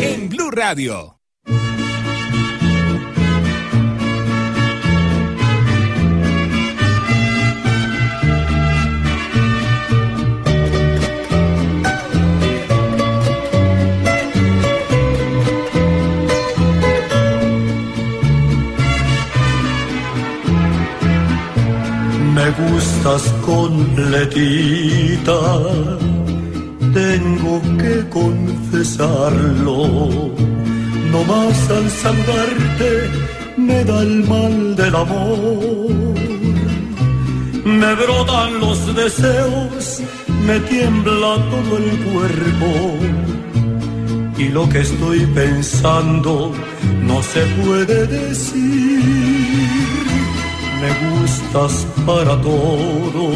En 0.00 0.28
Blue 0.28 0.50
Radio. 0.52 1.17
Me 22.48 22.54
gustas 22.54 23.24
completita, 23.44 25.38
tengo 26.94 27.60
que 27.76 27.94
confesarlo. 28.08 29.76
No 31.12 31.24
más 31.24 31.70
al 31.70 31.90
saludarte 31.90 33.10
me 33.58 33.84
da 33.84 34.00
el 34.00 34.24
mal 34.26 34.76
del 34.76 34.96
amor. 34.96 36.14
Me 37.66 37.94
brotan 38.00 38.60
los 38.60 38.94
deseos, 38.96 40.00
me 40.46 40.58
tiembla 40.60 41.36
todo 41.52 41.76
el 41.76 41.98
cuerpo. 42.10 42.70
Y 44.38 44.48
lo 44.48 44.66
que 44.70 44.80
estoy 44.80 45.26
pensando 45.34 46.54
no 47.02 47.22
se 47.22 47.42
puede 47.62 48.06
decir 48.06 49.37
me 50.80 50.90
gustas 51.04 51.86
para 52.06 52.40
todo, 52.40 53.30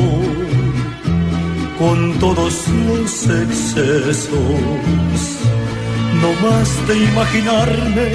con 1.78 2.18
todos 2.18 2.68
los 2.88 3.29
excesos. 3.29 4.30
No 6.21 6.30
más 6.49 6.88
de 6.88 6.96
imaginarme, 7.10 8.09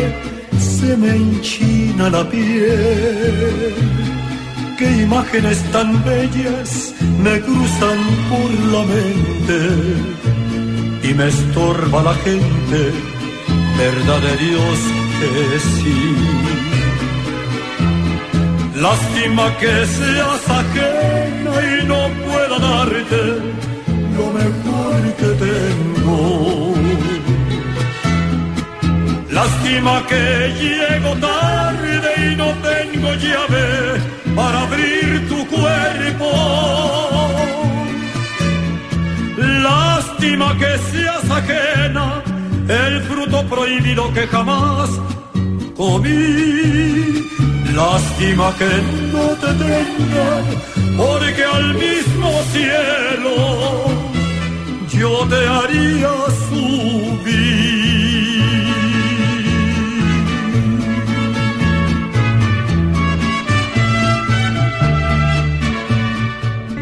se 0.60 0.96
me 0.98 1.16
enchina 1.16 2.10
la 2.10 2.30
piel. 2.30 3.76
Qué 4.78 5.02
imágenes 5.02 5.60
tan 5.72 6.04
bellas 6.04 6.94
me 7.24 7.42
cruzan 7.42 8.00
por 8.30 8.50
la 8.74 8.84
mente 8.94 9.60
y 11.04 11.14
me 11.14 11.28
estorba 11.28 12.04
la 12.04 12.14
gente, 12.16 12.92
verdad 13.78 14.22
de 14.22 14.38
Dios 14.38 14.78
que 15.20 15.60
sí. 15.60 16.57
Lástima 18.82 19.58
que 19.58 19.86
seas 19.88 20.50
ajena 20.50 21.54
y 21.66 21.86
no 21.88 22.02
pueda 22.26 22.60
darte 22.60 23.24
lo 24.16 24.26
mejor 24.40 25.02
que 25.20 25.30
tengo. 25.46 26.76
Lástima 29.32 30.06
que 30.06 30.54
llego 30.62 31.12
tarde 31.16 32.10
y 32.28 32.36
no 32.36 32.50
tengo 32.70 33.10
llave 33.16 33.66
para 34.36 34.62
abrir 34.62 35.28
tu 35.28 35.40
cuerpo. 35.48 36.30
Lástima 39.38 40.56
que 40.60 40.78
seas 40.92 41.32
ajena, 41.32 42.22
el 42.68 43.02
fruto 43.02 43.44
prohibido 43.48 44.14
que 44.14 44.28
jamás 44.28 44.92
comí. 45.76 47.37
Lástima 47.78 48.52
que 48.58 48.66
no 49.14 49.28
te 49.42 49.54
tenga, 49.54 50.28
porque 50.98 51.44
al 51.44 51.74
mismo 51.76 52.42
cielo 52.52 53.36
yo 54.90 55.28
te 55.28 55.48
haría 55.48 56.10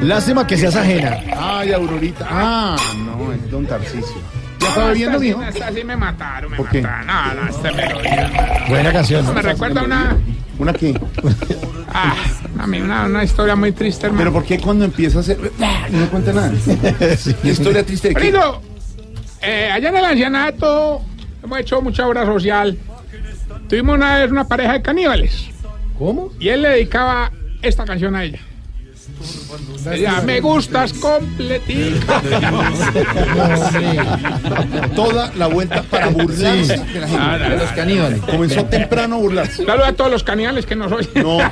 Lástima 0.06 0.46
que 0.46 0.56
seas 0.56 0.76
ajena. 0.76 1.18
Ay, 1.36 1.74
Aurorita. 1.74 2.28
Ah, 2.30 2.76
no, 2.98 3.34
es 3.34 3.50
Don 3.50 3.66
Tarcisio. 3.66 4.16
¿Ya 4.60 4.68
estaba 4.68 4.92
viendo, 4.92 5.20
mijo? 5.20 5.42
Esta 5.42 5.72
sí 5.74 5.84
me 5.84 5.98
mataron, 5.98 6.52
me 6.52 6.58
¿Por 6.58 6.70
qué? 6.70 6.82
mataron. 6.84 7.36
No, 7.38 7.44
no, 7.44 7.50
esta 7.50 7.72
melodía. 7.72 8.66
Buena 8.70 8.94
canción. 8.94 9.26
¿no? 9.26 9.34
Me 9.34 9.42
recuerda 9.42 9.84
una, 9.84 10.16
¿Una 10.58 10.74
qué? 10.74 11.00
ah, 11.90 12.16
a 12.60 12.68
mí 12.68 12.80
una, 12.80 13.06
una 13.06 13.24
historia 13.24 13.56
muy 13.56 13.72
triste, 13.72 14.06
hermano. 14.08 14.22
Pero 14.22 14.34
¿por 14.34 14.46
qué 14.46 14.60
cuando 14.60 14.86
empieza 14.86 15.18
a 15.18 15.22
hacer... 15.22 15.38
No 15.92 16.10
cuenta 16.10 16.34
nada? 16.34 16.54
Historia 17.44 17.86
triste 17.86 18.10
de 18.10 18.16
qué? 18.16 18.22
Querido, 18.22 18.62
eh, 19.42 19.70
allá 19.72 19.90
en 19.90 19.98
el 19.98 20.06
ancianato 20.06 21.02
hemos 21.44 21.60
hecho 21.60 21.82
mucha 21.82 22.08
obra 22.08 22.26
social. 22.26 22.78
Tuvimos 23.70 23.96
una 23.96 24.20
vez 24.20 24.32
una 24.32 24.48
pareja 24.48 24.74
de 24.74 24.82
caníbales 24.82 25.48
¿Cómo? 25.98 26.32
y 26.40 26.50
él 26.50 26.62
le 26.62 26.70
dedicaba 26.70 27.32
esta 27.62 27.86
canción 27.86 28.16
a 28.16 28.24
ella. 28.24 28.40
Ella, 29.92 30.22
me 30.22 30.40
gustas 30.42 30.94
completica. 30.94 32.22
Toda 34.96 35.32
la 35.36 35.48
vuelta 35.48 35.84
para 35.84 36.10
burlarse 36.10 36.78
de 36.78 37.00
la 37.00 37.08
gente. 37.08 37.18
Ah, 37.20 37.38
no, 37.40 37.50
De 37.50 37.58
los 37.58 37.72
caníbales. 37.72 38.22
Comenzó 38.22 38.66
temprano 38.66 39.16
a 39.16 39.20
burlarse. 39.20 39.66
Saludos 39.66 39.88
a 39.88 39.94
todos 39.94 40.12
los 40.12 40.24
caníbales 40.24 40.66
que 40.66 40.76
nos 40.76 40.92
oyen. 40.92 41.10
No. 41.16 41.38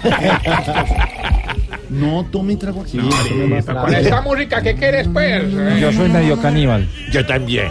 No 1.89 2.25
tome 2.31 2.55
trago 2.55 2.81
aquí. 2.81 2.97
Con 2.97 3.93
esta 3.93 4.21
música, 4.21 4.63
¿qué 4.63 4.73
quieres, 4.73 5.07
pues? 5.13 5.43
Eh, 5.43 5.77
Yo 5.79 5.91
soy 5.93 6.09
medio 6.09 6.41
caníbal. 6.41 6.89
Yo 7.11 7.23
también. 7.23 7.67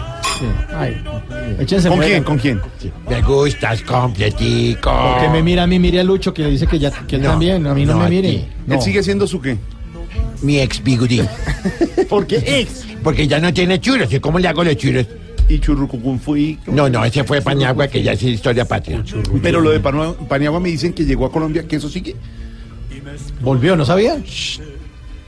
Échense 1.59 1.89
¿Con 1.89 1.99
quién? 1.99 2.23
¿Con 2.23 2.37
quién? 2.37 2.61
Me 3.09 3.21
gustas 3.21 3.81
completico. 3.81 4.91
Que 5.19 5.29
me 5.29 5.43
mira 5.43 5.63
a 5.63 5.67
mí, 5.67 5.77
mire 5.77 5.99
a 5.99 6.03
Lucho, 6.03 6.33
que 6.33 6.45
dice 6.47 6.67
que 6.67 6.79
ya 6.79 6.91
que 6.91 7.17
él 7.17 7.23
No, 7.23 7.31
también, 7.31 7.67
a 7.67 7.73
mí 7.73 7.85
no, 7.85 7.93
no, 7.93 7.99
me 7.99 8.09
mire. 8.09 8.47
No. 8.65 8.75
Él 8.75 8.81
sigue 8.81 9.03
siendo 9.03 9.27
su 9.27 9.41
qué. 9.41 9.57
Mi 10.43 10.59
ex 10.59 10.83
bigurí. 10.83 11.21
¿Por 12.09 12.27
qué 12.27 12.43
ex? 12.45 12.85
Porque 13.03 13.27
ya 13.27 13.39
no 13.39 13.53
tiene 13.53 13.79
churros. 13.79 14.13
¿Y 14.13 14.19
cómo 14.19 14.39
le 14.39 14.47
hago 14.47 14.63
los 14.63 14.75
churros? 14.75 15.07
Y 15.49 15.59
Churrucucún 15.59 16.19
fui. 16.19 16.57
No, 16.67 16.87
no, 16.89 17.03
ese 17.03 17.23
fue 17.23 17.41
Paniagua, 17.41 17.87
que 17.87 18.01
ya 18.01 18.13
es 18.13 18.23
historia 18.23 18.65
patria. 18.65 19.03
Pero 19.41 19.59
lo 19.59 19.71
de 19.71 19.79
Paniagua 19.79 20.59
me 20.59 20.69
dicen 20.69 20.93
que 20.93 21.03
llegó 21.05 21.25
a 21.25 21.31
Colombia, 21.31 21.67
que 21.67 21.77
eso 21.77 21.89
sigue. 21.89 22.15
¿Volvió? 23.41 23.75
¿No 23.75 23.85
sabía? 23.85 24.15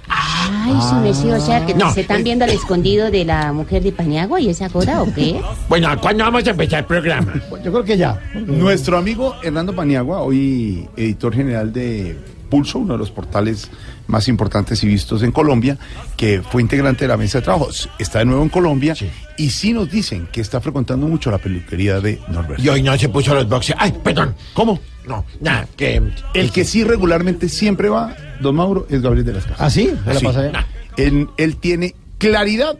Ay, 0.08 0.74
sí, 0.82 0.96
me 1.02 1.14
sí, 1.14 1.28
o 1.30 1.40
sea, 1.40 1.66
que 1.66 1.74
No, 1.74 1.92
se 1.92 2.02
están 2.02 2.24
viendo 2.24 2.46
al 2.46 2.52
escondido 2.52 3.10
de 3.10 3.26
la 3.26 3.52
mujer 3.52 3.82
de 3.82 3.92
Paniagua 3.92 4.40
y 4.40 4.50
esa 4.50 4.70
cosa, 4.70 5.02
¿o 5.02 5.14
qué? 5.14 5.42
Bueno, 5.68 5.90
¿cuándo 6.00 6.24
vamos 6.24 6.46
a 6.46 6.52
empezar 6.52 6.80
el 6.80 6.86
programa? 6.86 7.34
Yo 7.64 7.72
creo 7.72 7.84
que 7.84 7.98
ya. 7.98 8.22
Nuestro 8.34 8.98
amigo 8.98 9.36
Hernando 9.44 9.76
Paniagua, 9.76 10.22
hoy 10.22 10.88
editor 10.96 11.34
general 11.34 11.74
de 11.74 12.16
Pulso, 12.46 12.80
uno 12.80 12.94
de 12.94 13.00
los 13.00 13.12
portales 13.12 13.70
más 14.08 14.28
importantes 14.28 14.84
y 14.84 14.88
vistos 14.88 15.24
en 15.24 15.32
Colombia, 15.32 15.78
que 16.16 16.42
fue 16.42 16.62
integrante 16.62 17.06
de 17.06 17.10
la 17.10 17.18
mesa 17.18 17.40
de 17.40 17.44
trabajo, 17.44 17.70
está 18.00 18.20
de 18.20 18.26
nuevo 18.26 18.44
en 18.44 18.50
Colombia 18.50 18.96
y 19.38 19.50
sí 19.50 19.74
nos 19.74 19.90
dicen 19.90 20.28
que 20.32 20.42
está 20.42 20.62
frecuentando 20.62 21.08
mucho 21.08 21.32
la 21.32 21.38
peluquería 21.38 22.00
de 22.00 22.20
Norberto. 22.30 22.62
Y 22.64 22.70
hoy 22.70 22.82
no 22.84 22.98
se 22.98 23.10
puso 23.10 23.34
los 23.34 23.48
boxes. 23.50 23.76
Ay, 23.78 23.94
perdón. 24.04 24.36
¿Cómo? 24.54 24.80
No, 25.08 25.26
nada, 25.42 25.68
que... 25.76 26.02
El 26.34 26.52
que 26.52 26.66
sí 26.66 26.84
regularmente 26.84 27.50
siempre 27.50 27.90
va, 27.90 28.16
don 28.42 28.56
Mauro, 28.56 28.88
es 28.90 29.02
Gabriel 29.02 29.26
de 29.26 29.34
las 29.34 29.44
Casas. 29.44 29.62
¿Ah, 29.62 29.70
sí? 29.70 29.92
Me 30.06 30.14
la 30.14 30.20
Sí. 30.20 30.26
nah, 30.52 30.64
Él, 30.98 31.28
él 31.38 31.58
tiene 31.58 31.96
claridad 32.18 32.78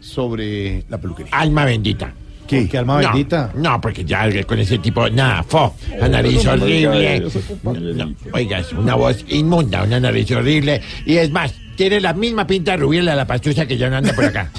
sobre 0.00 0.84
la 0.88 0.98
peluquería. 0.98 1.32
alma 1.34 1.64
bendita. 1.64 2.12
¿Qué? 2.46 2.68
Que 2.68 2.78
alma 2.78 3.00
no, 3.00 3.08
bendita. 3.08 3.52
No, 3.54 3.80
porque 3.80 4.04
ya 4.04 4.28
con 4.44 4.58
ese 4.58 4.78
tipo, 4.78 5.08
nada, 5.08 5.42
fo, 5.42 5.74
la 5.98 6.08
nariz 6.08 6.46
horrible. 6.46 7.24
No, 7.62 7.72
no, 7.72 8.14
oiga, 8.32 8.58
es 8.58 8.72
una 8.72 8.94
voz 8.94 9.24
inmunda, 9.28 9.82
una 9.82 10.00
nariz 10.00 10.30
horrible. 10.32 10.80
Y 11.06 11.16
es 11.16 11.30
más, 11.30 11.54
tiene 11.76 12.00
la 12.00 12.12
misma 12.12 12.46
pinta 12.46 12.76
rubiela 12.76 13.12
de 13.12 13.16
la 13.16 13.26
pastusa 13.26 13.66
que 13.66 13.76
ya 13.76 13.90
no 13.90 13.96
anda 13.96 14.12
por 14.14 14.24
acá. 14.24 14.50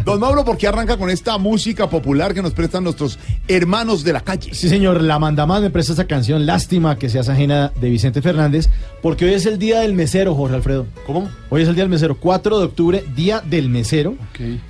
Don 0.04 0.20
Mauro, 0.20 0.44
¿por 0.44 0.56
qué 0.56 0.66
arranca 0.68 0.96
con 0.96 1.10
esta 1.10 1.38
música 1.38 1.88
popular 1.88 2.34
que 2.34 2.42
nos 2.42 2.52
prestan 2.52 2.84
nuestros 2.84 3.18
hermanos 3.46 4.04
de 4.04 4.12
la 4.12 4.20
calle? 4.20 4.52
Sí, 4.54 4.68
señor, 4.68 5.02
la 5.02 5.18
mandamás 5.18 5.62
me 5.62 5.70
presta 5.70 5.92
esta 5.92 6.04
canción, 6.06 6.46
Lástima 6.46 6.96
que 6.98 7.08
seas 7.08 7.28
ajena, 7.28 7.72
de 7.80 7.90
Vicente 7.90 8.22
Fernández, 8.22 8.68
porque 9.02 9.24
hoy 9.24 9.34
es 9.34 9.46
el 9.46 9.58
día 9.58 9.80
del 9.80 9.94
mesero, 9.94 10.34
Jorge 10.34 10.56
Alfredo. 10.56 10.86
¿Cómo? 11.06 11.28
Hoy 11.50 11.62
es 11.62 11.68
el 11.68 11.74
día 11.74 11.84
del 11.84 11.90
mesero, 11.90 12.16
4 12.18 12.58
de 12.58 12.64
octubre, 12.64 13.04
día 13.16 13.40
del 13.44 13.68
mesero. 13.68 14.14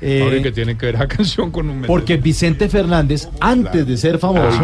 Eh, 0.00 0.20
Ahora 0.22 0.42
que 0.42 0.52
tiene 0.52 0.76
que 0.76 0.86
ver 0.86 0.98
la 0.98 1.08
canción 1.08 1.50
con 1.50 1.68
un 1.68 1.82
porque 1.82 2.16
Vicente 2.16 2.68
Fernández, 2.68 3.28
antes 3.40 3.86
de 3.86 3.96
ser 3.96 4.18
famoso, 4.18 4.58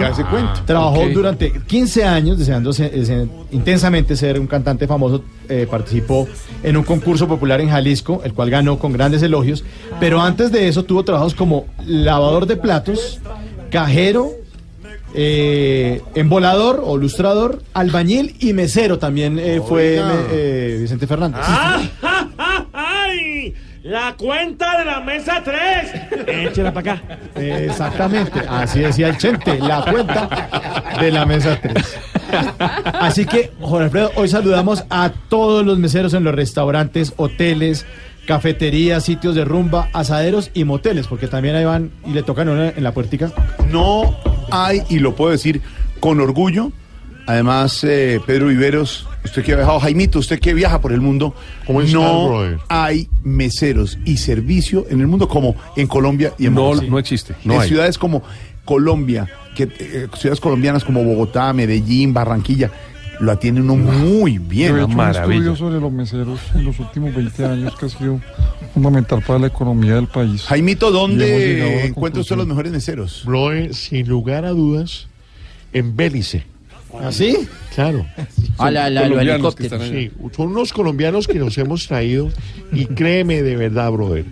trabajó 0.66 1.08
durante 1.12 1.52
15 1.66 2.04
años 2.04 2.38
deseando 2.38 2.72
se- 2.72 3.04
se- 3.04 3.28
intensamente 3.52 4.16
ser 4.16 4.38
un 4.38 4.46
cantante 4.46 4.86
famoso. 4.86 5.24
Eh, 5.48 5.66
participó 5.70 6.28
en 6.62 6.76
un 6.76 6.84
concurso 6.84 7.28
popular 7.28 7.60
en 7.60 7.70
Jalisco, 7.70 8.22
el 8.24 8.32
cual 8.34 8.50
ganó 8.50 8.78
con 8.78 8.92
grandes 8.92 9.22
elogios. 9.22 9.64
Pero 10.00 10.20
antes 10.20 10.52
de 10.52 10.68
eso 10.68 10.84
tuvo 10.84 11.04
trabajos 11.04 11.34
como 11.34 11.66
lavador 11.86 12.46
de 12.46 12.56
platos, 12.56 13.20
cajero 13.70 14.30
eh, 15.14 16.02
embolador 16.14 16.82
o 16.84 16.96
lustrador, 16.96 17.62
albañil 17.72 18.36
y 18.40 18.52
mesero 18.52 18.98
también 18.98 19.38
eh, 19.38 19.60
fue 19.66 20.02
Vicente 20.80 21.06
Fernández. 21.06 21.40
¡Ay! 22.72 23.54
La 23.84 24.14
cuenta 24.16 24.78
de 24.78 24.84
la 24.86 25.00
mesa 25.00 25.42
3. 25.44 26.48
Échela 26.48 26.72
para 26.72 26.94
acá. 26.94 27.18
Exactamente, 27.36 28.40
así 28.48 28.80
decía 28.80 29.08
el 29.08 29.18
Chente, 29.18 29.58
la 29.58 29.82
cuenta 29.82 30.28
de 30.98 31.10
la 31.12 31.26
mesa 31.26 31.58
3. 31.60 31.98
Así 32.58 33.24
que, 33.26 33.52
Jorge 33.60 33.84
Alfredo, 33.84 34.10
hoy 34.16 34.28
saludamos 34.28 34.84
a 34.90 35.12
todos 35.28 35.64
los 35.64 35.78
meseros 35.78 36.14
en 36.14 36.24
los 36.24 36.34
restaurantes, 36.34 37.12
hoteles, 37.16 37.86
cafeterías, 38.26 39.04
sitios 39.04 39.34
de 39.34 39.44
rumba, 39.44 39.88
asaderos 39.92 40.50
y 40.54 40.64
moteles, 40.64 41.06
porque 41.06 41.28
también 41.28 41.56
ahí 41.56 41.64
van 41.64 41.90
y 42.06 42.10
le 42.10 42.22
tocan 42.22 42.48
una 42.48 42.70
en 42.70 42.82
la 42.82 42.92
puertica. 42.92 43.32
No 43.70 44.16
hay, 44.50 44.82
y 44.88 44.98
lo 44.98 45.14
puedo 45.14 45.30
decir 45.30 45.60
con 46.00 46.20
orgullo, 46.20 46.72
además, 47.26 47.82
eh, 47.84 48.20
Pedro 48.26 48.48
Viveros, 48.48 49.06
usted 49.24 49.42
que 49.44 49.52
ha 49.52 49.56
viajado, 49.56 49.80
Jaimito, 49.80 50.18
usted 50.18 50.38
que 50.40 50.54
viaja 50.54 50.80
por 50.80 50.92
el 50.92 51.00
mundo, 51.00 51.34
¿Cómo 51.66 51.80
está, 51.82 51.96
no 51.98 52.28
brother? 52.28 52.58
hay 52.68 53.08
meseros 53.22 53.98
y 54.04 54.16
servicio 54.18 54.86
en 54.90 55.00
el 55.00 55.06
mundo 55.06 55.28
como 55.28 55.54
en 55.76 55.86
Colombia 55.86 56.32
y 56.38 56.46
en 56.46 56.54
No, 56.54 56.62
Bogotá. 56.62 56.86
no 56.88 56.98
existe. 56.98 57.34
No 57.44 57.54
en 57.54 57.60
hay. 57.62 57.68
ciudades 57.68 57.98
como 57.98 58.22
Colombia, 58.64 59.28
que, 59.54 59.64
eh, 59.64 60.08
ciudades 60.16 60.40
colombianas 60.40 60.84
como 60.84 61.04
Bogotá, 61.04 61.52
Medellín, 61.52 62.14
Barranquilla, 62.14 62.70
lo 63.20 63.30
atienden 63.30 63.70
uno 63.70 63.76
muy 63.76 64.38
bien. 64.38 64.70
Yo 64.70 64.76
he 64.76 64.78
hecho 64.80 64.86
un 64.88 64.96
maravilla. 64.96 65.34
estudio 65.34 65.56
sobre 65.56 65.80
los 65.80 65.92
meseros 65.92 66.40
en 66.54 66.64
los 66.64 66.78
últimos 66.80 67.14
20 67.14 67.44
años 67.44 67.76
que 67.76 67.86
ha 67.86 67.88
sido 67.88 68.20
fundamental 68.72 69.22
para 69.22 69.38
la 69.38 69.46
economía 69.46 69.94
del 69.94 70.08
país. 70.08 70.42
Jaimito, 70.42 70.88
a 70.88 70.90
¿dónde 70.90 71.58
la 71.58 71.84
encuentra 71.84 72.20
usted 72.20 72.36
los 72.36 72.46
mejores 72.46 72.72
meseros? 72.72 73.22
Brother, 73.24 73.74
sin 73.74 74.08
lugar 74.08 74.44
a 74.44 74.50
dudas, 74.50 75.06
en 75.72 75.94
Bélice. 75.96 76.44
¿Así? 77.00 77.48
Claro. 77.74 78.06
Hola, 78.56 78.86
hola, 78.86 78.90
los 78.90 79.08
colombianos 79.08 79.54
que 79.56 79.64
están. 79.64 79.80
Sí, 79.82 80.10
son 80.36 80.48
unos 80.48 80.72
colombianos 80.72 81.26
que 81.26 81.34
nos 81.34 81.58
hemos 81.58 81.88
traído 81.88 82.30
y 82.72 82.86
créeme 82.86 83.42
de 83.42 83.56
verdad, 83.56 83.90
brother. 83.90 84.24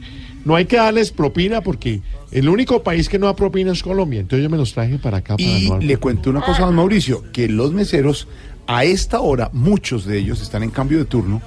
No 0.45 0.57
hay 0.57 0.65
que 0.65 0.77
darles 0.77 1.13
propina 1.13 1.61
porque 1.61 2.01
el 2.31 2.49
único 2.49 2.83
país 2.83 3.09
que 3.09 3.19
no 3.19 3.27
da 3.27 3.37
propina 3.37 3.73
es 3.73 3.83
Colombia. 3.83 4.21
Entonces 4.21 4.43
yo 4.43 4.51
me 4.51 4.57
los 4.57 4.73
traje 4.73 4.99
para 4.99 5.19
acá 5.19 5.37
para 5.37 5.43
Y 5.49 5.69
no 5.69 5.79
le 5.79 5.97
cuento 5.99 6.31
una 6.31 6.41
cosa 6.41 6.63
a 6.63 6.67
don 6.67 6.75
Mauricio, 6.75 7.23
que 7.33 7.49
los 7.49 7.73
meseros, 7.73 8.27
a 8.67 8.85
esta 8.85 9.21
hora, 9.21 9.51
muchos 9.53 10.05
de 10.05 10.19
ellos 10.19 10.43
están 10.43 10.63
en 10.63 10.71
cambio 10.71 10.99
de 10.99 11.05
turno, 11.05 11.41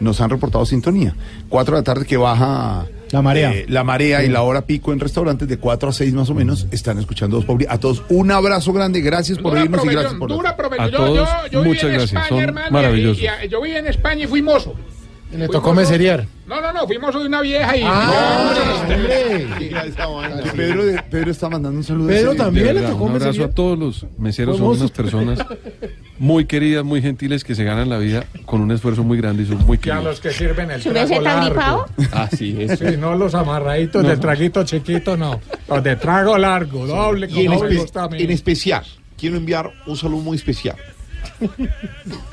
nos 0.00 0.20
han 0.20 0.30
reportado 0.30 0.64
sintonía. 0.64 1.14
Cuatro 1.48 1.74
de 1.76 1.80
la 1.80 1.84
tarde 1.84 2.06
que 2.06 2.16
baja 2.16 2.86
La 3.10 3.20
marea. 3.20 3.52
eh, 3.52 3.66
la 3.68 3.82
marea 3.84 4.22
y 4.24 4.28
la 4.28 4.42
hora 4.42 4.62
pico 4.64 4.92
en 4.92 5.00
restaurantes 5.00 5.48
de 5.48 5.56
cuatro 5.58 5.88
a 5.88 5.92
seis 5.92 6.14
más 6.14 6.30
o 6.30 6.34
menos, 6.34 6.66
están 6.70 6.98
escuchando 6.98 7.36
Dos 7.36 7.44
Pauli. 7.44 7.66
A 7.68 7.78
todos 7.78 8.02
un 8.08 8.30
abrazo 8.30 8.72
grande, 8.72 9.00
gracias 9.00 9.38
por 9.38 9.54
oírnos 9.56 9.84
y 9.84 9.88
gracias 9.88 10.14
por... 10.14 10.30
dura. 10.30 10.56
A 10.78 10.88
Yo- 10.88 10.96
todos, 10.96 11.28
yo, 11.50 11.64
muchas 11.64 11.84
en 11.84 11.90
gracias, 11.90 12.12
España, 12.12 12.28
son 12.28 12.38
hermano, 12.40 12.68
y- 12.68 12.72
maravillosos. 12.72 13.22
y- 13.22 13.46
y 13.46 13.48
yo 13.48 13.60
viví 13.60 13.76
en 13.76 13.86
España 13.88 14.24
y 14.24 14.26
fui 14.26 14.40
mozo. 14.40 14.74
Le 15.32 15.46
tocó 15.48 15.74
meseriar. 15.74 16.26
No, 16.46 16.60
no, 16.60 16.72
no, 16.72 16.86
fui 16.86 16.98
mozo 16.98 17.20
de 17.20 17.26
una 17.26 17.42
vieja 17.42 17.76
y... 17.76 17.80
Que 18.88 20.50
Pedro, 20.56 20.86
de- 20.86 21.02
Pedro 21.10 21.30
está 21.30 21.48
mandando 21.48 21.78
un 21.78 21.84
saludo. 21.84 22.08
Pedro 22.08 22.34
también. 22.34 22.74
Le 22.74 22.82
tocó 22.82 23.04
un 23.04 23.10
abrazo 23.10 23.26
mesería? 23.26 23.46
a 23.46 23.50
todos 23.50 23.78
los 23.78 24.06
meseros, 24.18 24.56
son 24.58 24.66
unas 24.68 24.90
personas 24.90 25.38
muy 26.18 26.46
queridas, 26.46 26.84
muy 26.84 27.02
gentiles 27.02 27.44
que 27.44 27.54
se 27.54 27.64
ganan 27.64 27.88
la 27.90 27.98
vida 27.98 28.24
con 28.46 28.60
un 28.62 28.70
esfuerzo 28.70 29.04
muy 29.04 29.18
grande 29.18 29.42
y 29.42 29.46
son 29.46 29.58
muy 29.66 29.78
Que 29.78 29.90
a 29.90 29.96
queridos. 29.96 30.14
los 30.14 30.20
que 30.20 30.30
sirven 30.30 30.70
el 30.70 30.82
¿Su 30.82 30.90
vez 30.92 31.06
trago 31.08 31.22
largo. 31.22 31.46
gripado? 31.46 31.86
Ah, 32.12 32.28
sí, 32.34 32.56
eso. 32.58 32.88
Sí, 32.88 32.96
no 32.96 33.14
los 33.14 33.34
amarraditos 33.34 34.06
de 34.06 34.16
traguito 34.16 34.64
chiquito, 34.64 35.16
no. 35.16 35.40
Los 35.68 35.82
de 35.84 35.96
trago 35.96 36.38
largo, 36.38 36.86
doble, 36.86 37.28
Y 37.30 37.40
en, 37.46 37.52
como 37.52 37.64
espe- 37.68 38.12
a 38.12 38.16
en 38.16 38.30
especial, 38.30 38.84
quiero 39.18 39.36
enviar 39.36 39.70
un 39.86 39.96
saludo 39.96 40.22
muy 40.22 40.36
especial 40.36 40.76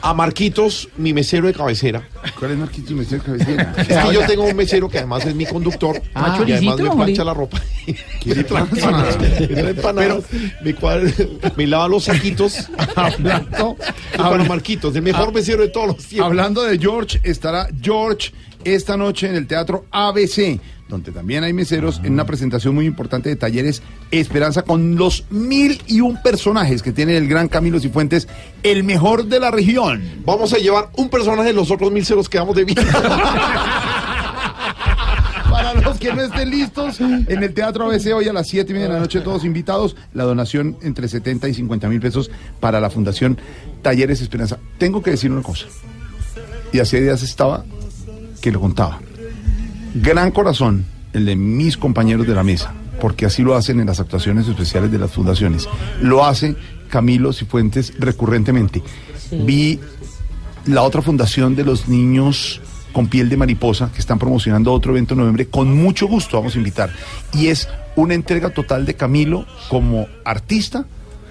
a 0.02 0.14
Marquitos, 0.14 0.90
mi 0.98 1.14
mesero 1.14 1.48
de 1.48 1.54
cabecera. 1.54 2.08
¿Cuál 2.40 2.52
es 2.52 2.58
Marquitos 2.58 2.92
Mesero 2.92 3.24
Cabecera? 3.24 3.74
Es 3.78 3.88
que 3.88 4.14
yo 4.14 4.26
tengo 4.26 4.44
un 4.46 4.56
mesero 4.56 4.90
que 4.90 4.98
además 4.98 5.26
es 5.26 5.36
mi 5.36 5.46
conductor 5.46 6.02
Ah, 6.14 6.44
y 6.46 6.52
además 6.52 6.80
me 6.80 6.90
plancha 6.92 7.24
la 7.24 7.34
ropa. 7.34 7.62
¿Qué 8.20 8.36
le 8.36 8.44
pasa? 8.44 9.18
Me 9.52 9.74
me, 10.62 10.76
cuadra- 10.76 11.12
me 11.56 11.68
lava 11.68 11.88
los 11.88 12.06
saquitos. 12.06 12.68
Hablando, 12.96 13.78
para 14.18 14.44
Marquitos, 14.44 14.96
el 14.96 15.02
mejor 15.02 15.34
mesero 15.34 15.62
de 15.62 15.70
todos 15.70 15.88
los 15.88 15.98
tiempos. 15.98 16.28
Hablando 16.28 16.64
de 16.64 16.78
George, 16.80 17.20
estará 17.24 17.68
George 17.82 18.32
esta 18.64 18.98
noche 18.98 19.28
en 19.30 19.36
el 19.36 19.46
Teatro 19.48 19.86
ABC, 19.92 20.60
donde 20.88 21.12
también 21.12 21.44
hay 21.44 21.54
meseros 21.54 22.00
en 22.04 22.14
una 22.14 22.26
presentación 22.26 22.76
muy 22.76 22.86
importante 22.86 23.30
de 23.30 23.36
Talleres 23.36 23.82
Esperanza 24.12 24.62
con 24.62 24.96
los 24.96 25.26
mil 25.30 25.82
y 25.88 26.02
un 26.02 26.22
personajes 26.22 26.84
que 26.84 26.92
tiene 26.92 27.18
el 27.18 27.28
gran 27.28 27.48
Camilo 27.48 27.80
Cifuentes, 27.80 28.28
el 28.64 28.84
mejor 28.84 29.26
de 29.26 29.40
la 29.40 29.50
región. 29.52 30.04
Vamos 30.26 30.54
a 30.54 30.58
llevar 30.58 30.90
un 30.96 31.10
personaje 31.10 31.50
de 31.50 31.54
los 31.54 31.72
otros 31.72 31.92
mil 31.92 32.06
ceros 32.06 32.30
que 32.30 32.38
damos 32.38 32.56
de 32.56 32.66
vida. 32.66 32.84
Para 35.50 35.74
los 35.74 35.98
que 35.98 36.14
no 36.14 36.22
estén 36.22 36.50
listos, 36.50 37.00
en 37.00 37.42
el 37.42 37.54
Teatro 37.54 37.86
ABC 37.86 38.14
hoy 38.14 38.28
a 38.28 38.34
las 38.34 38.48
7 38.48 38.70
y 38.70 38.74
media 38.74 38.88
de 38.88 38.94
la 38.94 39.00
noche, 39.00 39.22
todos 39.22 39.46
invitados. 39.46 39.96
La 40.14 40.26
donación 40.26 40.78
entre 40.82 41.08
70 41.08 41.48
y 41.48 41.54
50 41.54 41.88
mil 41.88 42.02
pesos 42.02 42.30
para 42.60 42.82
la 42.82 42.90
Fundación 42.90 43.40
Talleres 43.82 44.22
Esperanza. 44.22 44.60
Tengo 44.78 45.02
que 45.02 45.12
decir 45.12 45.32
una 45.32 45.42
cosa, 45.42 45.66
y 46.74 46.80
hace 46.80 47.00
días 47.02 47.24
estaba 47.24 47.64
que 48.42 48.52
lo 48.52 48.60
contaba. 48.60 49.00
Gran 49.96 50.32
corazón 50.32 50.86
el 51.14 51.24
de 51.24 51.38
mis 51.38 51.78
compañeros 51.78 52.28
de 52.28 52.36
la 52.36 52.44
mesa, 52.44 52.74
porque 53.00 53.26
así 53.26 53.44
lo 53.44 53.56
hacen 53.56 53.80
en 53.80 53.88
las 53.88 54.02
actuaciones 54.02 54.46
especiales 54.46 54.92
de 54.92 55.00
las 55.00 55.14
fundaciones. 55.14 55.70
Lo 56.02 56.26
hace 56.26 56.58
Camilo 56.90 57.32
Cifuentes 57.32 57.94
recurrentemente. 57.98 58.84
Vi 59.32 59.80
la 60.66 60.82
otra 60.82 61.02
fundación 61.02 61.56
de 61.56 61.64
los 61.64 61.88
niños 61.88 62.60
con 62.92 63.08
piel 63.08 63.30
de 63.30 63.38
mariposa 63.38 63.90
que 63.94 64.00
están 64.00 64.20
promocionando 64.20 64.74
otro 64.74 64.92
evento 64.92 65.14
en 65.14 65.20
noviembre. 65.20 65.48
Con 65.48 65.74
mucho 65.74 66.08
gusto 66.08 66.36
vamos 66.36 66.56
a 66.56 66.58
invitar. 66.58 66.92
Y 67.34 67.48
es 67.48 67.70
una 67.96 68.16
entrega 68.16 68.50
total 68.50 68.86
de 68.86 68.96
Camilo 68.96 69.46
como 69.70 70.08
artista. 70.26 70.86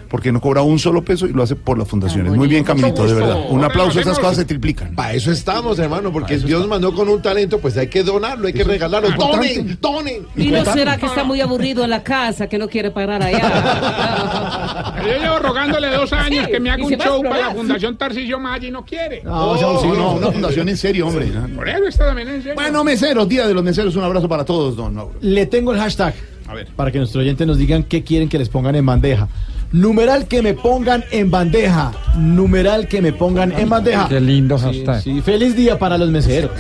Porque 0.08 0.32
no 0.32 0.40
cobra 0.40 0.62
un 0.62 0.78
solo 0.78 1.04
peso 1.04 1.26
y 1.26 1.32
lo 1.32 1.42
hace 1.42 1.56
por 1.56 1.78
las 1.78 1.88
fundaciones. 1.88 2.32
Muy 2.32 2.48
bien, 2.48 2.64
Camilito, 2.64 3.06
de 3.06 3.14
verdad. 3.14 3.46
Un 3.48 3.64
aplauso, 3.64 4.00
esas 4.00 4.18
cosas 4.18 4.36
se 4.36 4.44
triplican. 4.44 4.94
Para 4.94 5.14
eso 5.14 5.30
estamos, 5.32 5.78
hermano, 5.78 6.12
porque 6.12 6.38
Dios 6.38 6.60
nos 6.60 6.68
mandó 6.68 6.94
con 6.94 7.08
un 7.08 7.22
talento, 7.22 7.58
pues 7.58 7.76
hay 7.76 7.88
que 7.88 8.02
donarlo, 8.02 8.46
hay 8.46 8.52
que 8.52 8.64
regalarlo. 8.64 9.10
Donen, 9.16 9.78
donen. 9.80 10.26
¿Y 10.36 10.48
no 10.48 10.64
será 10.64 10.96
que 10.96 11.06
está 11.06 11.24
muy 11.24 11.40
aburrido 11.40 11.84
en 11.84 11.90
la 11.90 12.02
casa, 12.02 12.48
que 12.48 12.58
no 12.58 12.68
quiere 12.68 12.90
parar 12.90 13.22
allá? 13.22 14.94
Yo 15.04 15.18
llevo 15.18 15.38
rogándole 15.38 15.88
dos 15.88 16.12
años 16.12 16.24
Sí, 16.46 16.50
que 16.50 16.60
me 16.60 16.70
haga 16.70 16.84
un 16.84 16.92
show 16.96 17.22
para 17.22 17.48
la. 17.48 17.54
Fundación 17.54 17.96
Tarcisio 17.96 18.40
Maya 18.40 18.68
y 18.68 18.70
no 18.70 18.84
quiere. 18.84 19.22
No, 19.22 19.50
o 19.50 19.58
sea, 19.58 19.68
sí, 19.80 19.86
no, 19.96 20.14
una 20.14 20.32
fundación 20.32 20.68
en 20.68 20.76
serio, 20.76 21.06
hombre. 21.06 21.26
Por 21.54 21.68
eso 21.68 21.86
está 21.86 22.06
también 22.06 22.28
en 22.28 22.42
serio. 22.42 22.54
Bueno, 22.54 22.82
meseros, 22.82 23.28
Día 23.28 23.46
de 23.46 23.54
los 23.54 23.62
Meseros, 23.62 23.94
un 23.96 24.04
abrazo 24.04 24.28
para 24.28 24.44
todos, 24.44 24.76
don 24.76 24.94
Mauro. 24.94 25.14
Le 25.20 25.46
tengo 25.46 25.72
el 25.72 25.78
hashtag. 25.78 26.14
A 26.46 26.54
ver. 26.54 26.68
Para 26.76 26.90
que 26.90 26.98
nuestros 26.98 27.22
oyentes 27.22 27.46
nos 27.46 27.58
digan 27.58 27.84
qué 27.84 28.02
quieren 28.02 28.28
que 28.28 28.38
les 28.38 28.48
pongan 28.48 28.74
en 28.74 28.84
bandeja. 28.84 29.28
Numeral 29.72 30.26
que 30.28 30.40
me 30.42 30.54
pongan 30.54 31.04
en 31.10 31.30
bandeja. 31.30 31.92
Numeral 32.16 32.86
que 32.88 33.02
me 33.02 33.12
pongan 33.12 33.52
en 33.52 33.68
bandeja. 33.68 34.08
Qué 34.08 34.20
lindo 34.20 34.56
Sí, 34.58 34.64
hashtag. 34.64 35.02
sí, 35.02 35.20
feliz 35.20 35.56
día 35.56 35.78
para 35.78 35.98
los 35.98 36.10
meseros. 36.10 36.50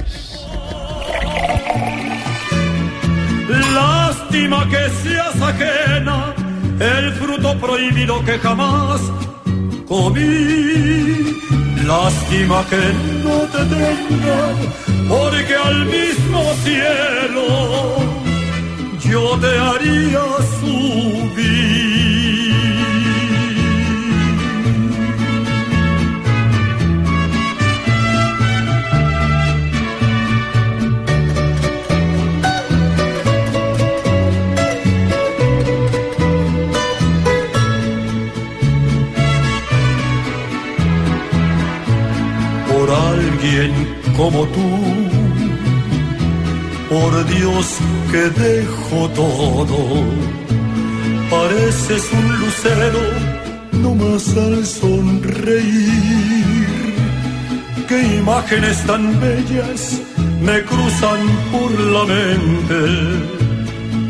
Lástima 3.74 4.68
que 4.68 4.88
seas 5.02 5.40
ajena, 5.40 6.34
el 6.80 7.12
fruto 7.12 7.56
prohibido 7.58 8.24
que 8.24 8.38
jamás 8.38 9.00
comí. 9.86 11.38
Lástima 11.86 12.64
que 12.70 12.82
no 13.22 13.38
te 13.52 13.58
tenga, 13.74 14.40
porque 15.08 15.54
al 15.54 15.84
mismo 15.86 16.42
cielo 16.64 17.96
yo 19.04 19.38
te 19.38 19.58
haría 19.58 20.20
subir. 20.60 21.23
Alguien 43.44 43.72
como 44.16 44.44
tú. 44.46 44.68
Por 46.88 47.26
Dios 47.26 47.78
que 48.10 48.30
dejo 48.42 49.08
todo, 49.10 50.04
pareces 51.30 52.08
un 52.12 52.40
lucero, 52.40 53.00
no 53.72 53.94
más 53.94 54.36
al 54.36 54.64
sonreír. 54.64 55.64
Qué 57.88 58.16
imágenes 58.18 58.84
tan 58.86 59.20
bellas 59.20 60.00
me 60.40 60.62
cruzan 60.62 61.20
por 61.52 61.70
la 61.80 62.04
mente 62.04 62.80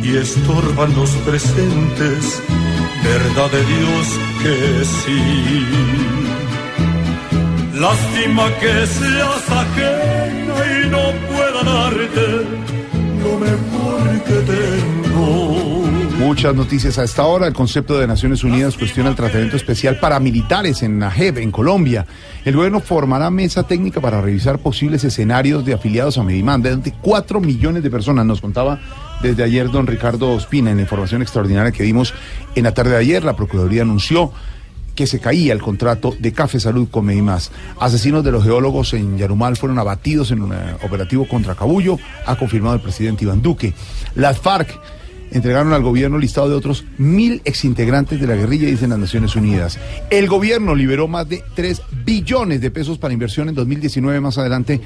y 0.03 0.17
estorban 0.17 0.95
los 0.95 1.11
presentes, 1.27 2.43
verdad 3.03 3.51
de 3.51 3.65
Dios 3.65 4.07
que 4.43 4.85
sí. 4.85 6.34
Lástima 7.75 8.49
que 8.61 8.87
seas 8.87 9.51
ajena 9.51 10.55
y 10.85 10.89
no 10.89 11.11
pueda 11.27 11.65
darte 11.65 12.47
lo 13.21 13.39
mejor 13.39 14.23
que 14.25 14.53
tengo. 14.53 15.75
Muchas 16.19 16.55
noticias 16.55 16.99
a 16.99 17.05
esta 17.05 17.25
hora. 17.25 17.49
El 17.49 17.53
concepto 17.53 17.99
de 17.99 18.07
Naciones 18.07 18.45
Unidas 18.45 18.77
cuestiona 18.77 19.11
el 19.11 19.17
tratamiento 19.17 19.57
especial 19.57 19.99
para 19.99 20.21
militares 20.21 20.85
en 20.85 21.01
Najeb, 21.01 21.39
en 21.39 21.51
Colombia. 21.51 22.07
El 22.45 22.55
gobierno 22.55 22.79
formará 22.79 23.29
mesa 23.31 23.65
técnica 23.65 24.01
para 24.01 24.21
revisar 24.21 24.61
posibles 24.61 25.03
escenarios 25.03 25.65
de 25.65 25.75
afiliados 25.75 26.17
a 26.17 26.23
Medimán. 26.23 26.63
De 26.63 26.95
4 27.03 27.41
millones 27.41 27.83
de 27.83 27.91
personas, 27.91 28.25
nos 28.25 28.41
contaba 28.41 28.79
desde 29.21 29.43
ayer 29.43 29.69
don 29.69 29.89
Ricardo 29.89 30.31
Ospina 30.31 30.71
en 30.71 30.77
la 30.77 30.83
información 30.83 31.23
extraordinaria 31.23 31.73
que 31.73 31.83
dimos 31.83 32.15
en 32.55 32.65
la 32.65 32.73
tarde 32.73 32.93
de 32.93 32.99
ayer. 32.99 33.25
La 33.25 33.35
Procuraduría 33.35 33.83
anunció 33.83 34.33
que 34.95 35.07
se 35.07 35.21
caía 35.21 35.53
el 35.53 35.61
contrato 35.61 36.15
de 36.19 36.33
Café 36.33 36.61
Salud 36.61 36.89
con 36.91 37.05
Medimás. 37.07 37.51
Asesinos 37.79 38.25
de 38.25 38.33
los 38.33 38.45
geólogos 38.45 38.95
en 38.95 39.19
Yarumal 39.19 39.57
fueron 39.57 39.79
abatidos 39.79 40.31
en 40.31 40.43
un 40.43 40.53
eh, 40.53 40.77
operativo 40.83 41.27
contra 41.27 41.55
Cabullo, 41.55 41.99
ha 42.27 42.37
confirmado 42.37 42.75
el 42.75 42.81
presidente 42.81 43.25
Iván 43.25 43.43
Duque. 43.43 43.75
Las 44.15 44.39
FARC 44.39 44.79
entregaron 45.35 45.73
al 45.73 45.83
gobierno 45.83 46.19
listado 46.19 46.49
de 46.49 46.55
otros 46.55 46.85
mil 46.97 47.43
exintegrantes 47.45 48.21
de 48.21 48.27
la 48.27 48.37
guerrilla, 48.37 48.69
dicen 48.69 48.91
las 48.91 48.99
Naciones 48.99 49.35
Unidas. 49.35 49.79
El 50.11 50.29
gobierno 50.29 50.75
liberó 50.75 51.09
más 51.09 51.29
de 51.29 51.43
3 51.55 51.83
billones 52.05 52.61
de 52.61 52.71
pesos 52.71 52.99
para 52.99 53.13
inversión 53.13 53.49
en 53.49 53.55
2019. 53.57 54.21
Más 54.21 54.39
adelante, 54.39 54.81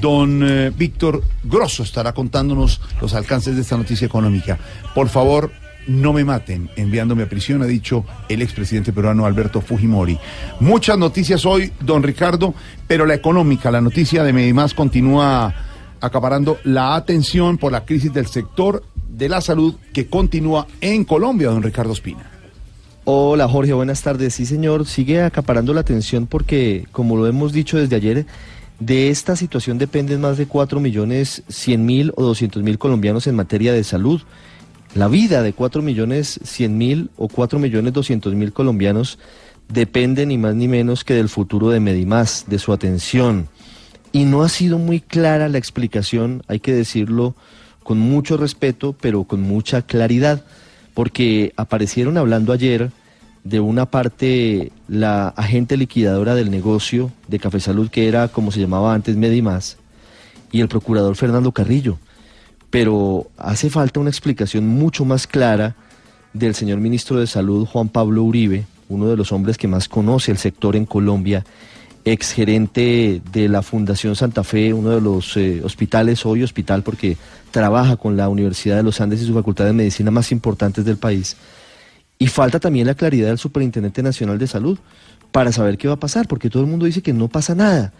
don 0.00 0.42
eh, 0.44 0.72
Víctor 0.76 1.22
Grosso 1.42 1.82
estará 1.82 2.12
contándonos 2.12 2.80
los 3.00 3.14
alcances 3.14 3.56
de 3.56 3.62
esta 3.62 3.78
noticia 3.78 4.06
económica. 4.06 4.58
Por 4.94 5.08
favor, 5.08 5.50
no 5.86 6.12
me 6.12 6.24
maten 6.24 6.70
enviándome 6.76 7.24
a 7.24 7.28
prisión, 7.28 7.62
ha 7.62 7.66
dicho 7.66 8.04
el 8.28 8.42
expresidente 8.42 8.92
peruano 8.92 9.26
Alberto 9.26 9.60
Fujimori. 9.60 10.18
Muchas 10.60 10.98
noticias 10.98 11.44
hoy, 11.46 11.72
don 11.80 12.02
Ricardo, 12.02 12.54
pero 12.86 13.06
la 13.06 13.14
económica, 13.14 13.70
la 13.70 13.80
noticia 13.80 14.22
de 14.22 14.32
Medimás 14.32 14.74
continúa 14.74 15.54
acaparando 16.00 16.58
la 16.64 16.94
atención 16.96 17.58
por 17.58 17.72
la 17.72 17.84
crisis 17.84 18.12
del 18.12 18.26
sector 18.26 18.82
de 19.08 19.28
la 19.28 19.40
salud 19.40 19.74
que 19.92 20.06
continúa 20.06 20.66
en 20.80 21.04
Colombia, 21.04 21.48
don 21.48 21.62
Ricardo 21.62 21.92
Espina. 21.92 22.30
Hola 23.06 23.48
Jorge, 23.48 23.74
buenas 23.74 24.02
tardes. 24.02 24.34
Sí 24.34 24.46
señor, 24.46 24.86
sigue 24.86 25.22
acaparando 25.22 25.74
la 25.74 25.82
atención 25.82 26.26
porque, 26.26 26.86
como 26.90 27.16
lo 27.16 27.26
hemos 27.26 27.52
dicho 27.52 27.76
desde 27.76 27.96
ayer, 27.96 28.26
de 28.80 29.10
esta 29.10 29.36
situación 29.36 29.78
dependen 29.78 30.20
más 30.20 30.36
de 30.36 30.46
4 30.46 30.80
millones 30.80 31.42
100 31.48 31.84
mil 31.84 32.12
o 32.16 32.22
200 32.24 32.62
mil 32.62 32.78
colombianos 32.78 33.26
en 33.26 33.36
materia 33.36 33.72
de 33.72 33.84
salud. 33.84 34.22
La 34.94 35.08
vida 35.08 35.42
de 35.42 35.52
4 35.52 35.82
millones 35.82 36.38
100 36.44 36.78
mil 36.78 37.10
o 37.16 37.26
4 37.26 37.58
millones 37.58 37.92
200 37.92 38.32
mil 38.34 38.52
colombianos 38.52 39.18
depende 39.68 40.24
ni 40.24 40.38
más 40.38 40.54
ni 40.54 40.68
menos 40.68 41.02
que 41.02 41.14
del 41.14 41.28
futuro 41.28 41.70
de 41.70 41.80
Medimás, 41.80 42.44
de 42.46 42.60
su 42.60 42.72
atención. 42.72 43.48
Y 44.12 44.24
no 44.24 44.44
ha 44.44 44.48
sido 44.48 44.78
muy 44.78 45.00
clara 45.00 45.48
la 45.48 45.58
explicación, 45.58 46.44
hay 46.46 46.60
que 46.60 46.72
decirlo 46.72 47.34
con 47.82 47.98
mucho 47.98 48.36
respeto, 48.36 48.94
pero 48.98 49.24
con 49.24 49.42
mucha 49.42 49.82
claridad, 49.82 50.44
porque 50.94 51.52
aparecieron 51.56 52.16
hablando 52.16 52.52
ayer 52.52 52.92
de 53.42 53.58
una 53.58 53.86
parte 53.86 54.70
la 54.86 55.28
agente 55.28 55.76
liquidadora 55.76 56.36
del 56.36 56.52
negocio 56.52 57.10
de 57.26 57.40
Café 57.40 57.58
Salud, 57.58 57.90
que 57.90 58.06
era 58.06 58.28
como 58.28 58.52
se 58.52 58.60
llamaba 58.60 58.94
antes 58.94 59.16
Medimás, 59.16 59.76
y 60.52 60.60
el 60.60 60.68
procurador 60.68 61.16
Fernando 61.16 61.50
Carrillo. 61.50 61.98
Pero 62.74 63.30
hace 63.38 63.70
falta 63.70 64.00
una 64.00 64.10
explicación 64.10 64.66
mucho 64.66 65.04
más 65.04 65.28
clara 65.28 65.76
del 66.32 66.56
señor 66.56 66.80
ministro 66.80 67.20
de 67.20 67.28
Salud, 67.28 67.64
Juan 67.66 67.88
Pablo 67.88 68.24
Uribe, 68.24 68.64
uno 68.88 69.06
de 69.06 69.16
los 69.16 69.30
hombres 69.30 69.56
que 69.56 69.68
más 69.68 69.88
conoce 69.88 70.32
el 70.32 70.38
sector 70.38 70.74
en 70.74 70.84
Colombia, 70.84 71.44
exgerente 72.04 73.22
de 73.30 73.48
la 73.48 73.62
Fundación 73.62 74.16
Santa 74.16 74.42
Fe, 74.42 74.74
uno 74.74 74.90
de 74.90 75.00
los 75.00 75.36
eh, 75.36 75.60
hospitales, 75.62 76.26
hoy 76.26 76.42
hospital 76.42 76.82
porque 76.82 77.16
trabaja 77.52 77.96
con 77.96 78.16
la 78.16 78.28
Universidad 78.28 78.78
de 78.78 78.82
los 78.82 79.00
Andes 79.00 79.22
y 79.22 79.26
su 79.26 79.34
Facultad 79.34 79.66
de 79.66 79.72
Medicina 79.72 80.10
más 80.10 80.32
importantes 80.32 80.84
del 80.84 80.96
país. 80.96 81.36
Y 82.18 82.26
falta 82.26 82.58
también 82.58 82.88
la 82.88 82.96
claridad 82.96 83.28
del 83.28 83.38
Superintendente 83.38 84.02
Nacional 84.02 84.36
de 84.36 84.48
Salud 84.48 84.80
para 85.30 85.52
saber 85.52 85.78
qué 85.78 85.86
va 85.86 85.94
a 85.94 86.00
pasar, 86.00 86.26
porque 86.26 86.50
todo 86.50 86.64
el 86.64 86.68
mundo 86.68 86.86
dice 86.86 87.02
que 87.02 87.12
no 87.12 87.28
pasa 87.28 87.54
nada. 87.54 87.92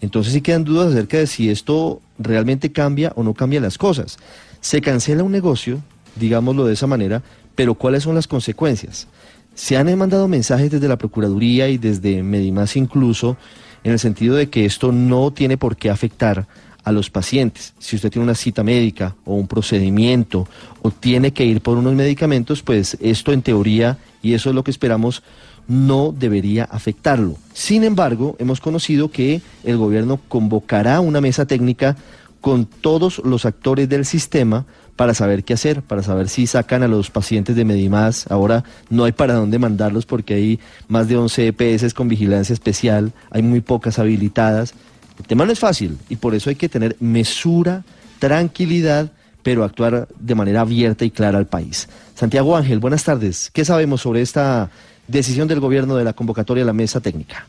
Entonces 0.00 0.32
sí 0.32 0.40
quedan 0.40 0.62
dudas 0.62 0.92
acerca 0.92 1.16
de 1.16 1.26
si 1.26 1.50
esto 1.50 2.00
realmente 2.18 2.72
cambia 2.72 3.12
o 3.16 3.22
no 3.22 3.34
cambia 3.34 3.60
las 3.60 3.78
cosas. 3.78 4.18
Se 4.60 4.80
cancela 4.80 5.22
un 5.22 5.32
negocio, 5.32 5.80
digámoslo 6.16 6.64
de 6.64 6.74
esa 6.74 6.86
manera, 6.86 7.22
pero 7.54 7.74
¿cuáles 7.74 8.02
son 8.02 8.14
las 8.14 8.26
consecuencias? 8.26 9.08
Se 9.54 9.76
han 9.76 9.96
mandado 9.96 10.26
mensajes 10.26 10.70
desde 10.70 10.88
la 10.88 10.98
Procuraduría 10.98 11.68
y 11.68 11.78
desde 11.78 12.22
Medimás 12.22 12.76
incluso, 12.76 13.36
en 13.84 13.92
el 13.92 13.98
sentido 13.98 14.34
de 14.34 14.50
que 14.50 14.64
esto 14.64 14.90
no 14.90 15.32
tiene 15.32 15.56
por 15.56 15.76
qué 15.76 15.90
afectar 15.90 16.46
a 16.82 16.92
los 16.92 17.10
pacientes. 17.10 17.72
Si 17.78 17.96
usted 17.96 18.10
tiene 18.10 18.24
una 18.24 18.34
cita 18.34 18.62
médica 18.62 19.16
o 19.24 19.34
un 19.34 19.46
procedimiento 19.46 20.46
o 20.82 20.90
tiene 20.90 21.32
que 21.32 21.44
ir 21.44 21.60
por 21.60 21.78
unos 21.78 21.94
medicamentos, 21.94 22.62
pues 22.62 22.96
esto 23.00 23.32
en 23.32 23.42
teoría, 23.42 23.98
y 24.22 24.34
eso 24.34 24.50
es 24.50 24.54
lo 24.54 24.64
que 24.64 24.70
esperamos, 24.70 25.22
no 25.68 26.14
debería 26.16 26.64
afectarlo. 26.64 27.36
Sin 27.52 27.84
embargo, 27.84 28.36
hemos 28.38 28.60
conocido 28.60 29.10
que 29.10 29.42
el 29.64 29.76
gobierno 29.76 30.20
convocará 30.28 31.00
una 31.00 31.20
mesa 31.20 31.46
técnica 31.46 31.96
con 32.40 32.66
todos 32.66 33.22
los 33.24 33.46
actores 33.46 33.88
del 33.88 34.04
sistema 34.04 34.66
para 34.96 35.14
saber 35.14 35.44
qué 35.44 35.54
hacer, 35.54 35.82
para 35.82 36.02
saber 36.02 36.28
si 36.28 36.46
sacan 36.46 36.82
a 36.82 36.88
los 36.88 37.10
pacientes 37.10 37.56
de 37.56 37.64
Medimás. 37.64 38.26
Ahora 38.30 38.64
no 38.90 39.04
hay 39.04 39.12
para 39.12 39.34
dónde 39.34 39.58
mandarlos 39.58 40.06
porque 40.06 40.34
hay 40.34 40.60
más 40.88 41.08
de 41.08 41.16
11 41.16 41.48
EPS 41.48 41.94
con 41.94 42.08
vigilancia 42.08 42.52
especial, 42.52 43.12
hay 43.30 43.42
muy 43.42 43.60
pocas 43.60 43.98
habilitadas. 43.98 44.74
El 45.18 45.26
tema 45.26 45.44
no 45.44 45.52
es 45.52 45.58
fácil 45.58 45.98
y 46.08 46.16
por 46.16 46.34
eso 46.34 46.50
hay 46.50 46.56
que 46.56 46.68
tener 46.68 46.96
mesura, 47.00 47.84
tranquilidad, 48.18 49.10
pero 49.42 49.64
actuar 49.64 50.08
de 50.18 50.34
manera 50.34 50.62
abierta 50.62 51.04
y 51.04 51.10
clara 51.10 51.38
al 51.38 51.46
país. 51.46 51.88
Santiago 52.14 52.56
Ángel, 52.56 52.78
buenas 52.78 53.04
tardes. 53.04 53.50
¿Qué 53.52 53.64
sabemos 53.64 54.02
sobre 54.02 54.22
esta 54.22 54.70
decisión 55.08 55.48
del 55.48 55.60
gobierno 55.60 55.96
de 55.96 56.04
la 56.04 56.12
convocatoria 56.12 56.62
a 56.62 56.66
la 56.66 56.72
mesa 56.72 57.00
técnica? 57.00 57.46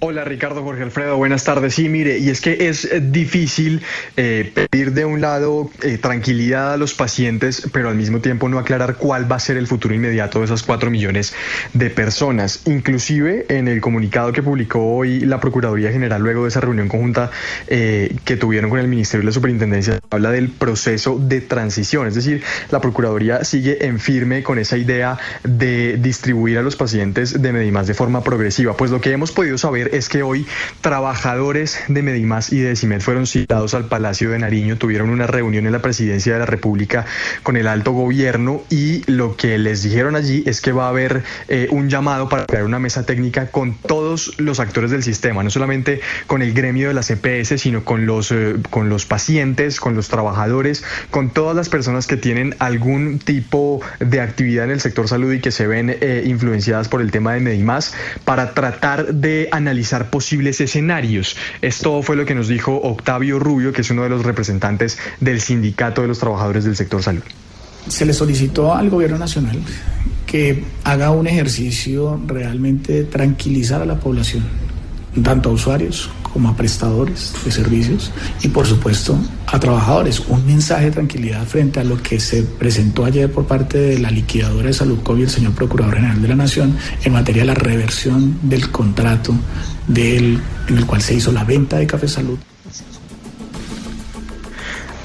Hola 0.00 0.24
Ricardo 0.24 0.62
Jorge 0.62 0.82
Alfredo, 0.82 1.16
buenas 1.16 1.44
tardes. 1.44 1.76
Sí, 1.76 1.88
mire, 1.88 2.18
y 2.18 2.28
es 2.28 2.40
que 2.40 2.68
es 2.68 2.84
eh, 2.84 3.00
difícil 3.00 3.80
eh, 4.16 4.52
pedir 4.70 4.92
de 4.92 5.04
un 5.04 5.20
lado 5.20 5.70
eh, 5.82 5.98
tranquilidad 5.98 6.74
a 6.74 6.76
los 6.76 6.94
pacientes, 6.94 7.68
pero 7.72 7.88
al 7.88 7.94
mismo 7.94 8.20
tiempo 8.20 8.48
no 8.48 8.58
aclarar 8.58 8.96
cuál 8.96 9.30
va 9.30 9.36
a 9.36 9.40
ser 9.40 9.56
el 9.56 9.66
futuro 9.66 9.94
inmediato 9.94 10.40
de 10.40 10.46
esas 10.46 10.64
cuatro 10.64 10.90
millones 10.90 11.32
de 11.72 11.90
personas. 11.90 12.62
Inclusive 12.66 13.46
en 13.48 13.68
el 13.68 13.80
comunicado 13.80 14.32
que 14.32 14.42
publicó 14.42 14.84
hoy 14.84 15.20
la 15.20 15.40
Procuraduría 15.40 15.92
General 15.92 16.20
luego 16.20 16.42
de 16.42 16.48
esa 16.48 16.60
reunión 16.60 16.88
conjunta 16.88 17.30
que 17.66 18.36
tuvieron 18.38 18.70
con 18.70 18.80
el 18.80 18.88
Ministerio 18.88 19.22
de 19.22 19.26
la 19.26 19.32
Superintendencia, 19.32 20.00
habla 20.10 20.32
del 20.32 20.50
proceso 20.50 21.18
de 21.18 21.40
transición. 21.40 22.08
Es 22.08 22.14
decir, 22.14 22.42
la 22.70 22.80
Procuraduría 22.80 23.44
sigue 23.44 23.86
en 23.86 24.00
firme 24.00 24.42
con 24.42 24.58
esa 24.58 24.76
idea 24.76 25.18
de 25.44 25.96
distribuir 25.98 26.58
a 26.58 26.62
los 26.62 26.76
pacientes 26.76 27.40
de 27.40 27.52
Medimás 27.52 27.86
de 27.86 27.94
forma 27.94 28.22
progresiva. 28.22 28.76
Pues 28.76 28.90
lo 28.90 29.00
que 29.00 29.12
hemos 29.12 29.32
podido 29.32 29.56
saber 29.56 29.93
es 29.94 30.08
que 30.08 30.24
hoy 30.24 30.46
trabajadores 30.80 31.78
de 31.86 32.02
Medimás 32.02 32.52
y 32.52 32.58
de 32.58 32.74
CIMED 32.74 33.00
fueron 33.00 33.26
citados 33.26 33.74
al 33.74 33.86
Palacio 33.86 34.30
de 34.30 34.40
Nariño, 34.40 34.76
tuvieron 34.76 35.08
una 35.08 35.28
reunión 35.28 35.66
en 35.66 35.72
la 35.72 35.80
Presidencia 35.82 36.32
de 36.32 36.40
la 36.40 36.46
República 36.46 37.06
con 37.44 37.56
el 37.56 37.68
alto 37.68 37.92
gobierno 37.92 38.62
y 38.70 39.08
lo 39.10 39.36
que 39.36 39.56
les 39.56 39.84
dijeron 39.84 40.16
allí 40.16 40.42
es 40.46 40.60
que 40.60 40.72
va 40.72 40.86
a 40.86 40.88
haber 40.88 41.22
eh, 41.46 41.68
un 41.70 41.88
llamado 41.88 42.28
para 42.28 42.44
crear 42.44 42.64
una 42.64 42.80
mesa 42.80 43.06
técnica 43.06 43.52
con 43.52 43.74
todos 43.74 44.34
los 44.38 44.58
actores 44.58 44.90
del 44.90 45.04
sistema, 45.04 45.44
no 45.44 45.50
solamente 45.50 46.00
con 46.26 46.42
el 46.42 46.54
gremio 46.54 46.88
de 46.88 46.94
la 46.94 47.02
CPS, 47.02 47.58
sino 47.58 47.84
con 47.84 48.04
los, 48.04 48.32
eh, 48.32 48.56
con 48.70 48.88
los 48.88 49.06
pacientes, 49.06 49.78
con 49.78 49.94
los 49.94 50.08
trabajadores, 50.08 50.82
con 51.10 51.30
todas 51.30 51.54
las 51.54 51.68
personas 51.68 52.08
que 52.08 52.16
tienen 52.16 52.56
algún 52.58 53.20
tipo 53.20 53.80
de 54.00 54.20
actividad 54.20 54.64
en 54.64 54.72
el 54.72 54.80
sector 54.80 55.06
salud 55.06 55.32
y 55.32 55.40
que 55.40 55.52
se 55.52 55.68
ven 55.68 55.96
eh, 56.00 56.24
influenciadas 56.26 56.88
por 56.88 57.00
el 57.00 57.12
tema 57.12 57.34
de 57.34 57.40
Medimás, 57.40 57.94
para 58.24 58.54
tratar 58.54 59.14
de 59.14 59.48
analizar 59.52 59.73
posibles 60.10 60.60
escenarios. 60.60 61.36
Esto 61.62 62.02
fue 62.02 62.16
lo 62.16 62.24
que 62.24 62.34
nos 62.34 62.48
dijo 62.48 62.80
Octavio 62.82 63.38
Rubio, 63.38 63.72
que 63.72 63.82
es 63.82 63.90
uno 63.90 64.02
de 64.02 64.08
los 64.08 64.24
representantes 64.24 64.98
del 65.20 65.40
Sindicato 65.40 66.02
de 66.02 66.08
los 66.08 66.18
Trabajadores 66.18 66.64
del 66.64 66.76
Sector 66.76 67.02
Salud. 67.02 67.22
Se 67.88 68.06
le 68.06 68.14
solicitó 68.14 68.74
al 68.74 68.88
Gobierno 68.88 69.18
Nacional 69.18 69.58
que 70.26 70.64
haga 70.84 71.10
un 71.10 71.26
ejercicio 71.26 72.20
realmente 72.26 72.92
de 72.92 73.04
tranquilizar 73.04 73.82
a 73.82 73.84
la 73.84 74.00
población, 74.00 74.44
tanto 75.22 75.50
a 75.50 75.52
usuarios 75.52 76.10
como 76.32 76.48
a 76.48 76.56
prestadores 76.56 77.32
de 77.44 77.52
servicios 77.52 78.10
y 78.42 78.48
por 78.48 78.66
supuesto 78.66 79.16
a 79.46 79.60
trabajadores. 79.60 80.20
Un 80.20 80.44
mensaje 80.44 80.86
de 80.86 80.90
tranquilidad 80.90 81.44
frente 81.46 81.78
a 81.78 81.84
lo 81.84 82.02
que 82.02 82.18
se 82.18 82.42
presentó 82.42 83.04
ayer 83.04 83.30
por 83.30 83.46
parte 83.46 83.78
de 83.78 83.98
la 84.00 84.10
liquidadora 84.10 84.66
de 84.66 84.72
Salud 84.72 84.98
COVID, 85.02 85.22
el 85.22 85.30
señor 85.30 85.52
Procurador 85.52 85.94
General 85.94 86.20
de 86.20 86.28
la 86.28 86.36
Nación, 86.36 86.76
en 87.04 87.12
materia 87.12 87.42
de 87.42 87.46
la 87.46 87.54
reversión 87.54 88.36
del 88.42 88.70
contrato 88.70 89.32
del, 89.86 90.40
en 90.68 90.78
el 90.78 90.86
cual 90.86 91.02
se 91.02 91.14
hizo 91.14 91.30
la 91.30 91.44
venta 91.44 91.76
de 91.76 91.86
Café 91.86 92.08
Salud. 92.08 92.38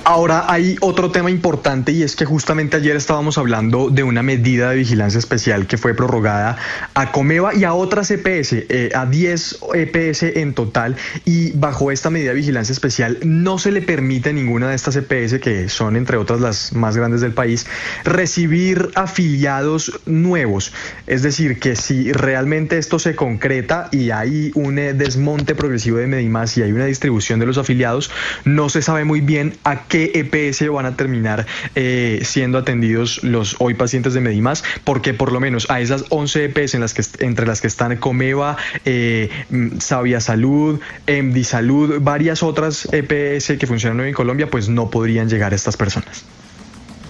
Ahora 0.09 0.51
hay 0.51 0.75
otro 0.81 1.11
tema 1.11 1.29
importante 1.29 1.91
y 1.91 2.01
es 2.01 2.15
que 2.15 2.25
justamente 2.25 2.77
ayer 2.77 2.95
estábamos 2.95 3.37
hablando 3.37 3.91
de 3.91 4.01
una 4.01 4.23
medida 4.23 4.71
de 4.71 4.77
vigilancia 4.77 5.19
especial 5.19 5.67
que 5.67 5.77
fue 5.77 5.93
prorrogada 5.93 6.57
a 6.95 7.11
Comeva 7.11 7.53
y 7.53 7.63
a 7.63 7.75
otras 7.75 8.09
EPS, 8.09 8.53
eh, 8.53 8.89
a 8.95 9.05
10 9.05 9.59
EPS 9.75 10.23
en 10.23 10.55
total 10.55 10.95
y 11.25 11.51
bajo 11.51 11.91
esta 11.91 12.09
medida 12.09 12.29
de 12.29 12.37
vigilancia 12.37 12.73
especial 12.73 13.19
no 13.21 13.59
se 13.59 13.71
le 13.71 13.83
permite 13.83 14.31
a 14.31 14.33
ninguna 14.33 14.69
de 14.69 14.75
estas 14.75 14.95
EPS, 14.95 15.39
que 15.39 15.69
son 15.69 15.95
entre 15.95 16.17
otras 16.17 16.41
las 16.41 16.73
más 16.73 16.97
grandes 16.97 17.21
del 17.21 17.33
país, 17.33 17.67
recibir 18.03 18.89
afiliados 18.95 20.01
nuevos. 20.07 20.73
Es 21.05 21.21
decir, 21.21 21.59
que 21.59 21.75
si 21.75 22.11
realmente 22.13 22.79
esto 22.79 22.97
se 22.97 23.15
concreta 23.15 23.89
y 23.91 24.09
hay 24.09 24.53
un 24.55 24.79
eh, 24.79 24.95
desmonte 24.95 25.53
progresivo 25.53 25.97
de 25.97 26.07
Medimás 26.07 26.57
y 26.57 26.63
hay 26.63 26.71
una 26.71 26.85
distribución 26.85 27.39
de 27.39 27.45
los 27.45 27.59
afiliados, 27.59 28.09
no 28.43 28.69
se 28.69 28.81
sabe 28.81 29.03
muy 29.03 29.21
bien 29.21 29.53
a 29.63 29.83
qué 29.83 29.99
EPS 30.06 30.70
van 30.72 30.86
a 30.86 30.96
terminar 30.96 31.46
eh, 31.75 32.20
siendo 32.24 32.58
atendidos 32.58 33.24
los 33.24 33.56
hoy 33.60 33.74
pacientes 33.74 34.13
de 34.13 34.22
Medimás, 34.22 34.63
porque 34.84 35.13
por 35.13 35.32
lo 35.32 35.39
menos 35.39 35.65
a 35.70 35.82
esas 35.82 36.06
11 36.10 36.46
EPS 36.46 36.75
en 36.75 36.82
las 36.82 36.94
que, 36.94 37.03
entre 37.20 37.46
las 37.46 37.62
que 37.62 37.68
están 37.68 37.96
Comeva, 37.98 38.58
eh, 38.86 39.29
mm, 39.50 39.79
Sabia 39.79 40.20
Salud, 40.22 40.79
MD 41.08 41.44
Salud, 41.44 42.00
varias 42.01 42.44
otras 42.44 42.88
EPS 42.91 43.58
que 43.58 43.68
funcionan 43.68 44.00
hoy 44.01 44.10
en 44.10 44.13
Colombia, 44.13 44.50
pues 44.50 44.70
no 44.70 44.89
podrían 44.89 45.29
llegar 45.29 45.53
a 45.53 45.56
estas 45.56 45.75
personas. 45.77 46.24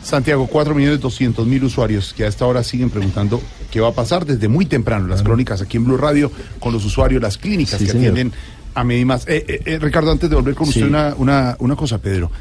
Santiago, 0.03 0.47
4 0.47 0.73
millones 0.73 1.01
200 1.01 1.45
mil 1.45 1.63
usuarios 1.63 2.13
que 2.15 2.23
a 2.23 2.27
esta 2.27 2.45
hora 2.45 2.63
siguen 2.63 2.89
preguntando 2.89 3.41
qué 3.69 3.79
va 3.79 3.89
a 3.89 3.93
pasar 3.93 4.25
desde 4.25 4.47
muy 4.47 4.65
temprano. 4.65 5.07
Las 5.07 5.21
crónicas 5.21 5.61
aquí 5.61 5.77
en 5.77 5.83
Blue 5.85 5.97
Radio 5.97 6.31
con 6.59 6.73
los 6.73 6.83
usuarios, 6.85 7.21
las 7.21 7.37
clínicas 7.37 7.77
Sí, 7.79 7.85
que 7.85 7.91
señor. 7.91 8.11
atienden 8.13 8.33
a 8.73 8.83
Medimás. 8.83 9.25
Eh, 9.27 9.45
eh, 9.47 9.61
eh, 9.65 9.79
Ricardo, 9.79 10.11
antes 10.11 10.29
de 10.29 10.35
volver 10.35 10.55
con 10.55 10.65
Sí. 10.67 10.79
usted, 10.79 10.89
una, 10.89 11.13
una, 11.17 11.55
una 11.59 11.75
cosa, 11.75 11.99
Pedro. 11.99 12.31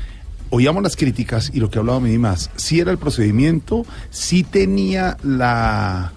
Oíamos 0.51 0.83
las 0.83 0.97
críticas 0.97 1.51
y 1.53 1.61
lo 1.61 1.71
que 1.71 1.79
hablaba 1.79 2.01
Medimás. 2.01 2.51
Sí 2.57 2.81
era 2.81 2.91
el 2.91 2.99
procedimiento, 2.99 3.85
sí 4.11 4.45
tenía 4.45 5.17
la 5.23 6.13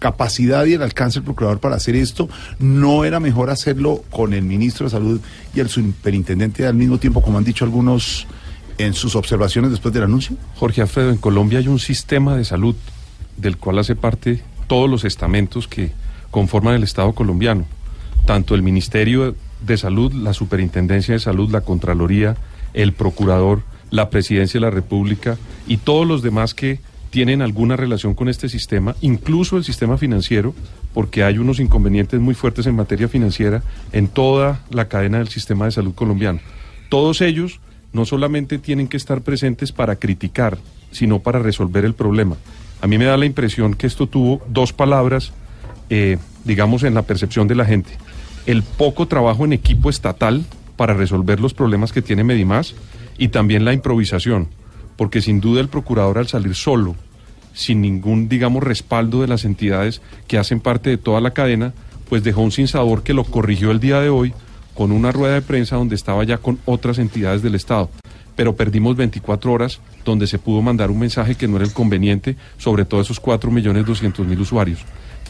capacidad 0.00 0.64
y 0.64 0.74
el 0.74 0.82
alcance 0.82 1.20
del 1.20 1.24
procurador 1.24 1.60
para 1.60 1.76
hacer 1.76 1.94
esto. 1.94 2.28
No 2.58 3.04
era 3.04 3.20
mejor 3.20 3.50
hacerlo 3.50 4.02
con 4.10 4.34
el 4.34 4.42
ministro 4.42 4.86
de 4.86 4.90
Salud 4.90 5.20
y 5.54 5.60
el 5.60 5.68
superintendente 5.68 6.66
al 6.66 6.74
mismo 6.74 6.98
tiempo, 6.98 7.22
como 7.22 7.38
han 7.38 7.44
dicho 7.44 7.64
algunos 7.64 8.26
en 8.78 8.94
sus 8.94 9.14
observaciones 9.14 9.70
después 9.70 9.94
del 9.94 10.04
anuncio. 10.04 10.36
Jorge 10.56 10.80
Alfredo, 10.80 11.10
en 11.10 11.18
Colombia 11.18 11.58
hay 11.58 11.68
un 11.68 11.78
sistema 11.78 12.36
de 12.36 12.44
salud 12.44 12.74
del 13.36 13.56
cual 13.56 13.78
hace 13.78 13.94
parte 13.94 14.42
todos 14.66 14.88
los 14.88 15.04
estamentos 15.04 15.68
que 15.68 15.92
conforman 16.30 16.74
el 16.74 16.82
Estado 16.82 17.12
colombiano, 17.12 17.66
tanto 18.24 18.54
el 18.54 18.62
Ministerio 18.62 19.34
de 19.64 19.76
Salud, 19.76 20.12
la 20.12 20.32
Superintendencia 20.32 21.14
de 21.14 21.20
Salud, 21.20 21.50
la 21.50 21.60
Contraloría, 21.60 22.36
el 22.74 22.92
Procurador, 22.92 23.62
la 23.90 24.10
Presidencia 24.10 24.60
de 24.60 24.66
la 24.66 24.70
República 24.70 25.36
y 25.66 25.78
todos 25.78 26.06
los 26.06 26.22
demás 26.22 26.54
que 26.54 26.80
tienen 27.10 27.42
alguna 27.42 27.76
relación 27.76 28.14
con 28.14 28.28
este 28.28 28.48
sistema, 28.48 28.94
incluso 29.00 29.56
el 29.56 29.64
sistema 29.64 29.98
financiero, 29.98 30.54
porque 30.94 31.24
hay 31.24 31.38
unos 31.38 31.58
inconvenientes 31.58 32.20
muy 32.20 32.34
fuertes 32.34 32.66
en 32.66 32.76
materia 32.76 33.08
financiera 33.08 33.62
en 33.92 34.06
toda 34.08 34.60
la 34.70 34.88
cadena 34.88 35.18
del 35.18 35.28
sistema 35.28 35.64
de 35.64 35.72
salud 35.72 35.94
colombiano. 35.94 36.40
Todos 36.88 37.20
ellos 37.20 37.60
no 37.92 38.04
solamente 38.04 38.58
tienen 38.58 38.86
que 38.86 38.96
estar 38.96 39.22
presentes 39.22 39.72
para 39.72 39.96
criticar, 39.96 40.58
sino 40.92 41.18
para 41.18 41.40
resolver 41.40 41.84
el 41.84 41.94
problema. 41.94 42.36
A 42.80 42.86
mí 42.86 42.96
me 42.96 43.04
da 43.04 43.16
la 43.16 43.26
impresión 43.26 43.74
que 43.74 43.86
esto 43.86 44.06
tuvo 44.06 44.40
dos 44.48 44.72
palabras, 44.72 45.32
eh, 45.90 46.18
digamos, 46.44 46.84
en 46.84 46.94
la 46.94 47.02
percepción 47.02 47.48
de 47.48 47.56
la 47.56 47.64
gente. 47.64 47.90
El 48.46 48.62
poco 48.62 49.06
trabajo 49.06 49.44
en 49.44 49.52
equipo 49.52 49.90
estatal 49.90 50.44
para 50.80 50.94
resolver 50.94 51.40
los 51.40 51.52
problemas 51.52 51.92
que 51.92 52.00
tiene 52.00 52.24
Medimás 52.24 52.74
y 53.18 53.28
también 53.28 53.66
la 53.66 53.74
improvisación, 53.74 54.48
porque 54.96 55.20
sin 55.20 55.38
duda 55.38 55.60
el 55.60 55.68
procurador 55.68 56.16
al 56.16 56.26
salir 56.26 56.54
solo, 56.54 56.96
sin 57.52 57.82
ningún, 57.82 58.30
digamos, 58.30 58.62
respaldo 58.62 59.20
de 59.20 59.28
las 59.28 59.44
entidades 59.44 60.00
que 60.26 60.38
hacen 60.38 60.58
parte 60.58 60.88
de 60.88 60.96
toda 60.96 61.20
la 61.20 61.32
cadena, 61.32 61.74
pues 62.08 62.24
dejó 62.24 62.40
un 62.40 62.50
sinsabor 62.50 63.02
que 63.02 63.12
lo 63.12 63.24
corrigió 63.24 63.72
el 63.72 63.78
día 63.78 64.00
de 64.00 64.08
hoy 64.08 64.32
con 64.72 64.90
una 64.90 65.12
rueda 65.12 65.34
de 65.34 65.42
prensa 65.42 65.76
donde 65.76 65.96
estaba 65.96 66.24
ya 66.24 66.38
con 66.38 66.58
otras 66.64 66.96
entidades 66.96 67.42
del 67.42 67.56
Estado. 67.56 67.90
Pero 68.34 68.56
perdimos 68.56 68.96
24 68.96 69.52
horas 69.52 69.80
donde 70.06 70.26
se 70.26 70.38
pudo 70.38 70.62
mandar 70.62 70.90
un 70.90 70.98
mensaje 70.98 71.34
que 71.34 71.46
no 71.46 71.56
era 71.56 71.66
el 71.66 71.74
conveniente 71.74 72.36
sobre 72.56 72.86
todos 72.86 73.08
esos 73.08 73.20
4.200.000 73.20 74.40
usuarios. 74.40 74.80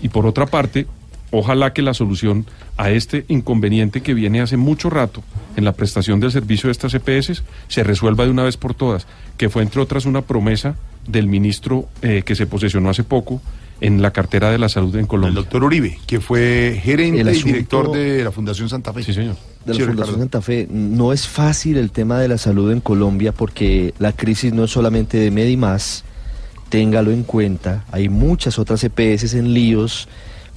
Y 0.00 0.10
por 0.10 0.26
otra 0.26 0.46
parte, 0.46 0.86
ojalá 1.30 1.72
que 1.72 1.82
la 1.82 1.94
solución 1.94 2.46
a 2.76 2.90
este 2.90 3.24
inconveniente 3.28 4.00
que 4.00 4.14
viene 4.14 4.40
hace 4.40 4.56
mucho 4.56 4.90
rato 4.90 5.22
en 5.56 5.64
la 5.64 5.72
prestación 5.72 6.20
del 6.20 6.32
servicio 6.32 6.68
de 6.68 6.72
estas 6.72 6.94
EPS 6.94 7.42
se 7.68 7.84
resuelva 7.84 8.24
de 8.24 8.30
una 8.30 8.42
vez 8.42 8.56
por 8.56 8.74
todas, 8.74 9.06
que 9.36 9.48
fue 9.48 9.62
entre 9.62 9.80
otras 9.80 10.06
una 10.06 10.22
promesa 10.22 10.76
del 11.06 11.26
ministro 11.26 11.88
eh, 12.02 12.22
que 12.24 12.34
se 12.34 12.46
posesionó 12.46 12.90
hace 12.90 13.04
poco 13.04 13.40
en 13.80 14.02
la 14.02 14.10
cartera 14.10 14.50
de 14.50 14.58
la 14.58 14.68
salud 14.68 14.94
en 14.96 15.06
Colombia. 15.06 15.30
El 15.30 15.34
doctor 15.36 15.64
Uribe, 15.64 15.98
que 16.06 16.20
fue 16.20 16.78
gerente 16.82 17.20
y 17.32 17.42
director 17.42 17.90
de 17.92 18.22
la 18.24 18.30
Fundación 18.30 18.68
Santa 18.68 18.92
Fe. 18.92 19.02
Sí, 19.02 19.14
señor. 19.14 19.36
de 19.64 19.72
la 19.72 19.74
Sí, 19.74 19.80
Fundación 19.80 19.90
Ricardo. 19.96 20.18
Santa 20.18 20.40
Fe. 20.42 20.68
No 20.70 21.12
es 21.12 21.26
fácil 21.26 21.78
el 21.78 21.90
tema 21.90 22.18
de 22.18 22.28
la 22.28 22.36
salud 22.36 22.70
en 22.72 22.80
Colombia 22.80 23.32
porque 23.32 23.94
la 23.98 24.12
crisis 24.12 24.52
no 24.52 24.64
es 24.64 24.70
solamente 24.70 25.16
de 25.16 25.30
Medimás, 25.30 26.04
téngalo 26.68 27.10
en 27.10 27.22
cuenta. 27.22 27.84
Hay 27.90 28.10
muchas 28.10 28.58
otras 28.58 28.84
EPS 28.84 29.34
en 29.34 29.54
líos 29.54 30.08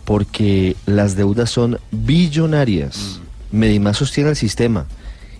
porque 0.06 0.76
las 0.86 1.16
deudas 1.16 1.50
son 1.50 1.80
billonarias. 1.92 3.20
Medimás 3.52 3.98
sostiene 3.98 4.32
el 4.32 4.36
sistema. 4.36 4.86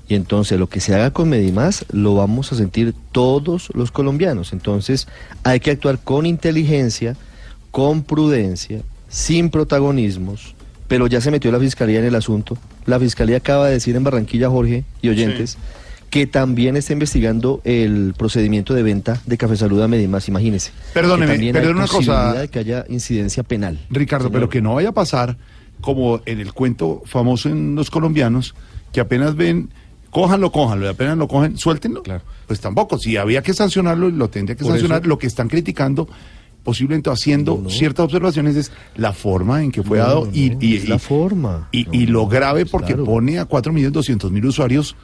Y 0.08 0.16
entonces 0.16 0.60
lo 0.60 0.68
que 0.68 0.80
se 0.80 0.94
haga 0.94 1.12
con 1.12 1.30
Medimás 1.30 1.86
lo 1.92 2.16
vamos 2.16 2.52
a 2.52 2.56
sentir 2.56 2.94
todos 3.12 3.70
los 3.74 3.92
colombianos. 3.92 4.54
Entonces 4.54 5.08
hay 5.44 5.60
que 5.60 5.72
actuar 5.72 6.00
con 6.00 6.26
inteligencia, 6.26 7.16
con 7.72 8.04
prudencia, 8.04 8.82
sin 9.08 9.50
protagonismos, 9.50 10.56
pero 10.88 11.08
ya 11.08 11.22
se 11.22 11.32
metió 11.32 11.52
la 11.52 11.60
fiscalía 11.60 12.00
en 12.00 12.06
el 12.06 12.16
asunto. 12.16 12.58
La 12.86 13.00
fiscalía 13.00 13.38
acaba 13.38 13.68
de 13.68 13.74
decir 13.74 13.96
en 13.96 14.04
Barranquilla, 14.04 14.50
Jorge 14.50 14.84
y 15.02 15.10
oyentes, 15.10 15.58
que 16.14 16.28
también 16.28 16.78
está 16.78 16.94
investigando 16.94 17.60
el 17.64 18.14
procedimiento 18.16 18.76
de 18.76 18.84
venta 18.84 19.20
de 19.26 19.36
Café 19.36 19.58
Salud 19.58 19.82
a 19.82 19.88
Medimás, 19.88 20.28
imagínese. 20.28 20.72
Perdóneme, 20.94 21.52
perdone 21.52 21.72
una 21.74 21.88
cosa. 21.88 21.96
posibilidad 21.98 22.42
de 22.42 22.48
que 22.50 22.60
haya 22.60 22.86
incidencia 22.88 23.42
penal. 23.42 23.80
Ricardo, 23.90 24.26
Señor. 24.28 24.34
pero 24.42 24.50
que 24.50 24.62
no 24.62 24.76
vaya 24.76 24.90
a 24.90 24.92
pasar 24.92 25.38
como 25.82 26.22
en 26.28 26.40
el 26.40 26.54
cuento 26.54 27.02
famoso 27.08 27.50
en 27.50 27.74
los 27.74 27.90
colombianos, 27.90 28.54
que 28.92 29.00
apenas 29.00 29.36
ven, 29.36 29.70
cójanlo, 30.12 30.52
cójanlo, 30.52 30.86
y 30.86 30.90
apenas 30.90 31.18
lo 31.18 31.28
cogen, 31.28 31.58
suéltenlo. 31.58 32.04
Pues 32.46 32.60
tampoco, 32.60 33.00
si 33.00 33.18
había 33.18 33.42
que 33.42 33.56
sancionarlo, 33.56 34.12
lo 34.12 34.30
tendría 34.30 34.56
que 34.56 34.64
Por 34.66 34.74
sancionar. 34.74 35.00
eso- 35.02 35.08
Lo 35.10 35.18
que 35.18 35.26
están 35.26 35.48
criticando, 35.50 36.08
posiblemente 36.62 37.10
haciendo 37.10 37.64
ciertas 37.70 38.06
observaciones, 38.06 38.56
es 38.56 38.72
la 38.98 39.14
forma 39.14 39.64
en 39.64 39.72
que 39.72 39.82
fue 39.82 39.98
No, 39.98 40.04
dado 40.06 40.26
no, 40.26 40.32
y, 40.32 40.52
no, 40.52 40.58
y- 40.62 40.76
es 40.76 40.84
y- 40.84 40.88
la 40.88 41.00
forma. 41.00 41.70
y, 41.72 41.88
y 41.92 42.06
lo 42.06 42.28
grave 42.28 42.68
porque 42.68 42.94
claro. 42.94 43.04
pone 43.06 43.40
a 43.40 43.46
4.200.000 43.46 44.46
usuarios 44.46 44.96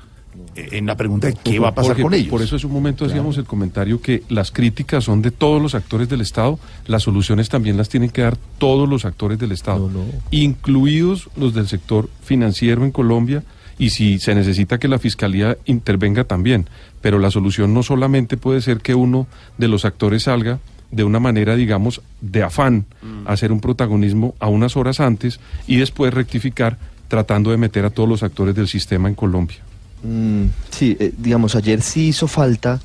en 0.55 0.85
la 0.85 0.95
pregunta 0.97 1.27
de 1.27 1.33
qué 1.33 1.59
va 1.59 1.69
a 1.69 1.75
pasar 1.75 1.91
Jorge, 1.91 2.03
con 2.03 2.13
ellos. 2.13 2.29
Por 2.29 2.41
eso 2.41 2.55
hace 2.55 2.67
un 2.67 2.73
momento 2.73 3.05
hacíamos 3.05 3.37
el 3.37 3.45
comentario 3.45 4.01
que 4.01 4.23
las 4.29 4.51
críticas 4.51 5.03
son 5.03 5.21
de 5.21 5.31
todos 5.31 5.61
los 5.61 5.75
actores 5.75 6.09
del 6.09 6.21
Estado, 6.21 6.59
las 6.87 7.03
soluciones 7.03 7.49
también 7.49 7.77
las 7.77 7.89
tienen 7.89 8.09
que 8.09 8.21
dar 8.21 8.37
todos 8.57 8.87
los 8.87 9.05
actores 9.05 9.39
del 9.39 9.51
Estado, 9.51 9.89
incluidos 10.31 11.29
los 11.35 11.53
del 11.53 11.67
sector 11.67 12.09
financiero 12.23 12.83
en 12.83 12.91
Colombia, 12.91 13.43
y 13.77 13.91
si 13.91 14.19
se 14.19 14.35
necesita 14.35 14.77
que 14.77 14.89
la 14.89 14.99
Fiscalía 14.99 15.57
intervenga 15.65 16.25
también. 16.25 16.67
Pero 17.01 17.17
la 17.17 17.31
solución 17.31 17.73
no 17.73 17.81
solamente 17.81 18.35
puede 18.35 18.61
ser 18.61 18.79
que 18.81 18.93
uno 18.93 19.25
de 19.57 19.69
los 19.69 19.85
actores 19.85 20.23
salga 20.23 20.59
de 20.91 21.05
una 21.05 21.19
manera, 21.19 21.55
digamos, 21.55 22.01
de 22.19 22.43
afán, 22.43 22.85
a 23.25 23.31
hacer 23.31 23.51
un 23.53 23.61
protagonismo 23.61 24.35
a 24.39 24.47
unas 24.47 24.75
horas 24.75 24.99
antes 24.99 25.39
y 25.65 25.77
después 25.77 26.13
rectificar 26.13 26.77
tratando 27.07 27.51
de 27.51 27.57
meter 27.57 27.85
a 27.85 27.89
todos 27.89 28.09
los 28.09 28.21
actores 28.21 28.53
del 28.53 28.67
sistema 28.67 29.07
en 29.07 29.15
Colombia. 29.15 29.57
Mm, 30.03 30.45
sí, 30.71 30.95
eh, 30.99 31.13
digamos, 31.17 31.55
ayer 31.55 31.81
sí 31.81 32.07
hizo 32.09 32.27
falta 32.27 32.79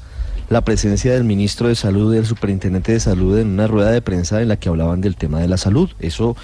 la 0.48 0.62
presencia 0.62 1.12
del 1.12 1.24
ministro 1.24 1.68
de 1.68 1.74
Salud 1.74 2.12
y 2.12 2.16
del 2.16 2.26
superintendente 2.26 2.92
de 2.92 3.00
Salud 3.00 3.38
en 3.38 3.48
una 3.48 3.66
rueda 3.66 3.90
de 3.90 4.02
prensa 4.02 4.42
en 4.42 4.48
la 4.48 4.56
que 4.56 4.68
hablaban 4.68 5.00
del 5.00 5.16
tema 5.16 5.40
de 5.40 5.48
la 5.48 5.56
salud. 5.56 5.90
Eso 6.00 6.36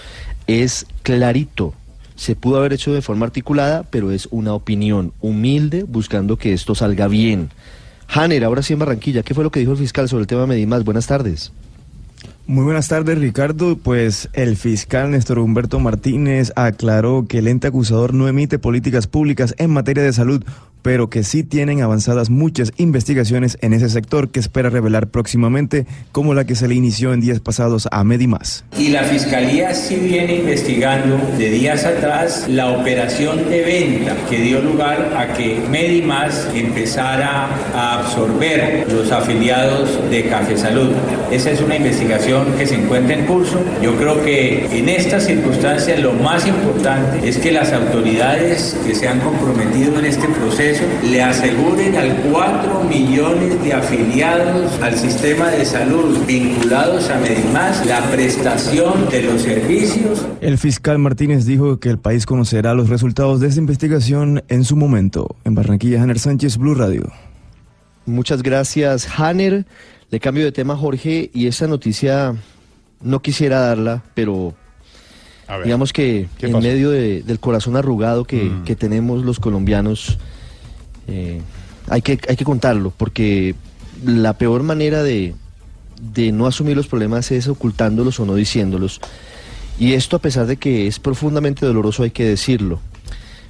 es 0.47 0.87
clarito. 1.03 1.75
Se 2.17 2.37
pudo 2.37 2.59
haber 2.59 2.73
hecho 2.73 2.93
de 2.93 3.03
forma 3.03 3.27
articulada, 3.27 3.85
pero 3.91 4.11
es 4.11 4.29
una 4.31 4.53
opinión 4.53 5.13
humilde 5.21 5.85
buscando 5.85 6.37
que 6.37 6.53
esto 6.53 6.75
salga 6.75 7.09
bien. 7.09 7.51
Hanner, 8.09 8.45
ahora 8.45 8.63
sí 8.63 8.73
en 8.73 8.81
Barranquilla, 8.81 9.23
¿qué 9.23 9.35
fue 9.35 9.45
lo 9.45 9.51
que 9.51 9.61
dijo 9.61 9.73
el 9.73 9.79
fiscal 9.79 10.09
sobre 10.09 10.23
el 10.23 10.27
tema 10.27 10.43
de 10.43 10.49
Medimás? 10.49 10.85
Buenas 10.85 11.07
tardes. 11.07 11.53
Muy 12.51 12.65
buenas 12.65 12.89
tardes, 12.89 13.17
Ricardo. 13.17 13.77
Pues 13.77 14.29
el 14.33 14.57
fiscal 14.57 15.13
Néstor 15.13 15.39
Humberto 15.39 15.79
Martínez 15.79 16.53
aclaró 16.57 17.27
que 17.29 17.39
el 17.39 17.47
ente 17.47 17.69
acusador 17.69 18.13
no 18.13 18.27
emite 18.27 18.59
políticas 18.59 19.07
públicas 19.07 19.55
en 19.59 19.71
materia 19.71 20.03
de 20.03 20.13
salud 20.13 20.43
pero 20.83 21.11
que 21.11 21.23
sí 21.23 21.43
tienen 21.43 21.83
avanzadas 21.83 22.31
muchas 22.31 22.73
investigaciones 22.77 23.59
en 23.61 23.73
ese 23.73 23.89
sector 23.89 24.31
que 24.31 24.41
espera 24.41 24.71
revelar 24.71 25.09
próximamente, 25.09 25.87
como 26.13 26.35
la 26.35 26.45
que 26.45 26.55
se 26.55 26.69
le 26.69 26.75
inició 26.75 27.13
en 27.13 27.21
días 27.21 27.41
pasados 27.41 27.89
a 27.91 28.05
Medimás. 28.05 28.65
Y 28.79 28.89
la 28.89 29.03
Fiscalía 29.05 29.75
sí 29.75 29.97
viene 29.97 30.37
investigando 30.37 31.19
de 31.37 31.51
días 31.51 31.85
atrás 31.85 32.47
la 32.49 32.71
operación 32.71 33.49
de 33.51 33.63
venta 33.63 34.17
que 34.29 34.39
dio 34.41 34.61
lugar 34.61 35.15
a 35.17 35.35
que 35.35 35.61
Medimás 35.71 36.49
empezara 36.55 37.49
a 37.75 38.01
absorber 38.01 38.87
los 38.91 39.13
afiliados 39.13 39.99
de 40.11 40.29
Café 40.29 40.57
Salud. 40.57 40.91
Esa 41.31 41.51
es 41.51 41.61
una 41.61 41.77
investigación 41.77 42.47
que 42.57 42.67
se 42.67 42.75
encuentra 42.75 43.15
en 43.15 43.27
curso. 43.27 43.61
Yo 43.83 43.97
creo 43.97 44.23
que 44.25 44.67
en 44.79 44.89
estas 44.89 45.27
circunstancias 45.27 46.01
lo 46.01 46.13
más 46.13 46.47
importante 46.47 47.29
es 47.29 47.37
que 47.39 47.53
las 47.53 47.73
autoridades 47.73 48.77
que 48.87 48.95
se 48.95 49.09
han 49.09 49.21
comprometido 49.21 49.99
en 49.99 50.07
este 50.07 50.27
proceso 50.29 50.70
le 51.11 51.23
aseguren 51.23 51.97
al 51.97 52.15
4 52.31 52.85
millones 52.85 53.63
de 53.63 53.73
afiliados 53.73 54.73
al 54.81 54.97
sistema 54.97 55.49
de 55.49 55.65
salud 55.65 56.19
vinculados 56.27 57.09
a 57.11 57.19
Medimás 57.19 57.85
la 57.87 58.01
prestación 58.11 59.09
de 59.11 59.23
los 59.23 59.43
servicios. 59.43 60.25
El 60.41 60.59
fiscal 60.59 60.99
Martínez 60.99 61.45
dijo 61.47 61.79
que 61.81 61.89
el 61.91 61.99
país 61.99 62.27
conocerá 62.27 62.75
los 62.75 62.89
resultados 62.89 63.41
de 63.41 63.49
esta 63.49 63.61
investigación 63.61 64.43
en 64.49 64.65
su 64.65 64.77
momento. 64.77 65.37
En 65.45 65.55
Barranquilla, 65.55 65.99
Janer 66.01 66.19
Sánchez, 66.19 66.57
Blue 66.57 66.75
Radio. 66.75 67.11
Muchas 68.07 68.43
gracias, 68.43 69.09
Hanner. 69.19 69.67
Le 70.11 70.21
cambio 70.21 70.45
de 70.45 70.53
tema, 70.53 70.77
Jorge, 70.77 71.31
y 71.33 71.47
esa 71.47 71.67
noticia 71.67 72.35
no 73.03 73.21
quisiera 73.23 73.61
darla, 73.61 74.03
pero 74.15 74.55
ver, 75.49 75.65
digamos 75.65 75.93
que 75.93 76.29
¿qué 76.39 76.47
en 76.47 76.53
pasó? 76.53 76.67
medio 76.67 76.91
de- 76.91 77.23
del 77.23 77.39
corazón 77.39 77.77
arrugado 77.77 78.25
que, 78.25 78.45
Mm. 78.45 78.65
que 78.65 78.75
tenemos 78.77 79.25
los 79.25 79.39
colombianos, 79.39 80.19
eh, 81.11 81.41
hay, 81.89 82.03
que, 82.03 82.19
hay 82.29 82.37
que 82.37 82.45
contarlo, 82.45 82.93
porque 82.97 83.55
la 84.05 84.39
peor 84.39 84.63
manera 84.63 85.03
de, 85.03 85.35
de 86.01 86.33
no 86.33 86.47
asumir 86.47 86.77
los 86.77 86.87
problemas 86.87 87.31
es 87.31 87.49
ocultándolos 87.49 88.19
o 88.21 88.25
no 88.25 88.35
diciéndolos. 88.35 89.01
Y 89.79 89.95
esto 89.95 90.17
a 90.17 90.21
pesar 90.21 90.47
de 90.47 90.57
que 90.57 90.87
es 90.87 90.99
profundamente 90.99 91.67
doloroso, 91.67 92.03
hay 92.03 92.11
que 92.11 92.25
decirlo. 92.25 92.81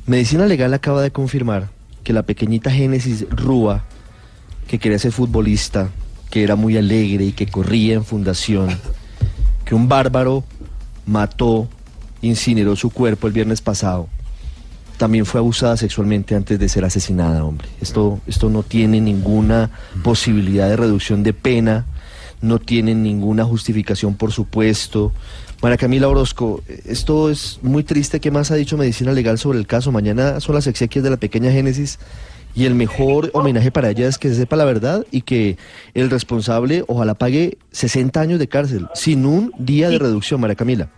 Medicina 0.06 0.46
Legal 0.46 0.72
acaba 0.74 1.02
de 1.02 1.10
confirmar 1.10 1.70
que 2.02 2.12
la 2.12 2.22
pequeñita 2.22 2.70
Génesis 2.70 3.26
Rúa, 3.30 3.84
que 4.66 4.78
quería 4.78 4.98
ser 4.98 5.12
futbolista, 5.12 5.90
que 6.30 6.42
era 6.42 6.56
muy 6.56 6.76
alegre 6.76 7.26
y 7.26 7.32
que 7.32 7.46
corría 7.46 7.94
en 7.94 8.04
fundación, 8.04 8.78
que 9.64 9.74
un 9.74 9.88
bárbaro 9.88 10.44
mató, 11.06 11.68
incineró 12.22 12.76
su 12.76 12.90
cuerpo 12.90 13.26
el 13.26 13.32
viernes 13.32 13.60
pasado, 13.60 14.08
también 15.00 15.24
fue 15.24 15.40
abusada 15.40 15.78
sexualmente 15.78 16.34
antes 16.34 16.58
de 16.58 16.68
ser 16.68 16.84
asesinada, 16.84 17.42
hombre. 17.42 17.66
Esto, 17.80 18.20
esto 18.26 18.50
no 18.50 18.62
tiene 18.62 19.00
ninguna 19.00 19.70
posibilidad 20.04 20.68
de 20.68 20.76
reducción 20.76 21.22
de 21.22 21.32
pena, 21.32 21.86
no 22.42 22.58
tiene 22.58 22.94
ninguna 22.94 23.46
justificación, 23.46 24.14
por 24.14 24.30
supuesto. 24.30 25.10
María 25.62 25.78
Camila 25.78 26.06
Orozco, 26.06 26.62
esto 26.84 27.30
es 27.30 27.60
muy 27.62 27.82
triste. 27.82 28.20
¿Qué 28.20 28.30
más 28.30 28.50
ha 28.50 28.56
dicho 28.56 28.76
Medicina 28.76 29.12
Legal 29.12 29.38
sobre 29.38 29.58
el 29.58 29.66
caso? 29.66 29.90
Mañana 29.90 30.38
son 30.38 30.54
las 30.54 30.66
exequias 30.66 31.02
de 31.02 31.08
la 31.08 31.16
pequeña 31.16 31.50
Génesis 31.50 31.98
y 32.54 32.66
el 32.66 32.74
mejor 32.74 33.30
homenaje 33.32 33.70
para 33.70 33.88
ella 33.88 34.06
es 34.06 34.18
que 34.18 34.28
se 34.28 34.34
sepa 34.34 34.56
la 34.56 34.66
verdad 34.66 35.06
y 35.10 35.22
que 35.22 35.56
el 35.94 36.10
responsable 36.10 36.84
ojalá 36.88 37.14
pague 37.14 37.56
60 37.70 38.20
años 38.20 38.38
de 38.38 38.48
cárcel 38.48 38.86
sin 38.94 39.24
un 39.24 39.50
día 39.56 39.88
de 39.88 39.98
reducción, 39.98 40.42
María 40.42 40.56
Camila. 40.56 40.90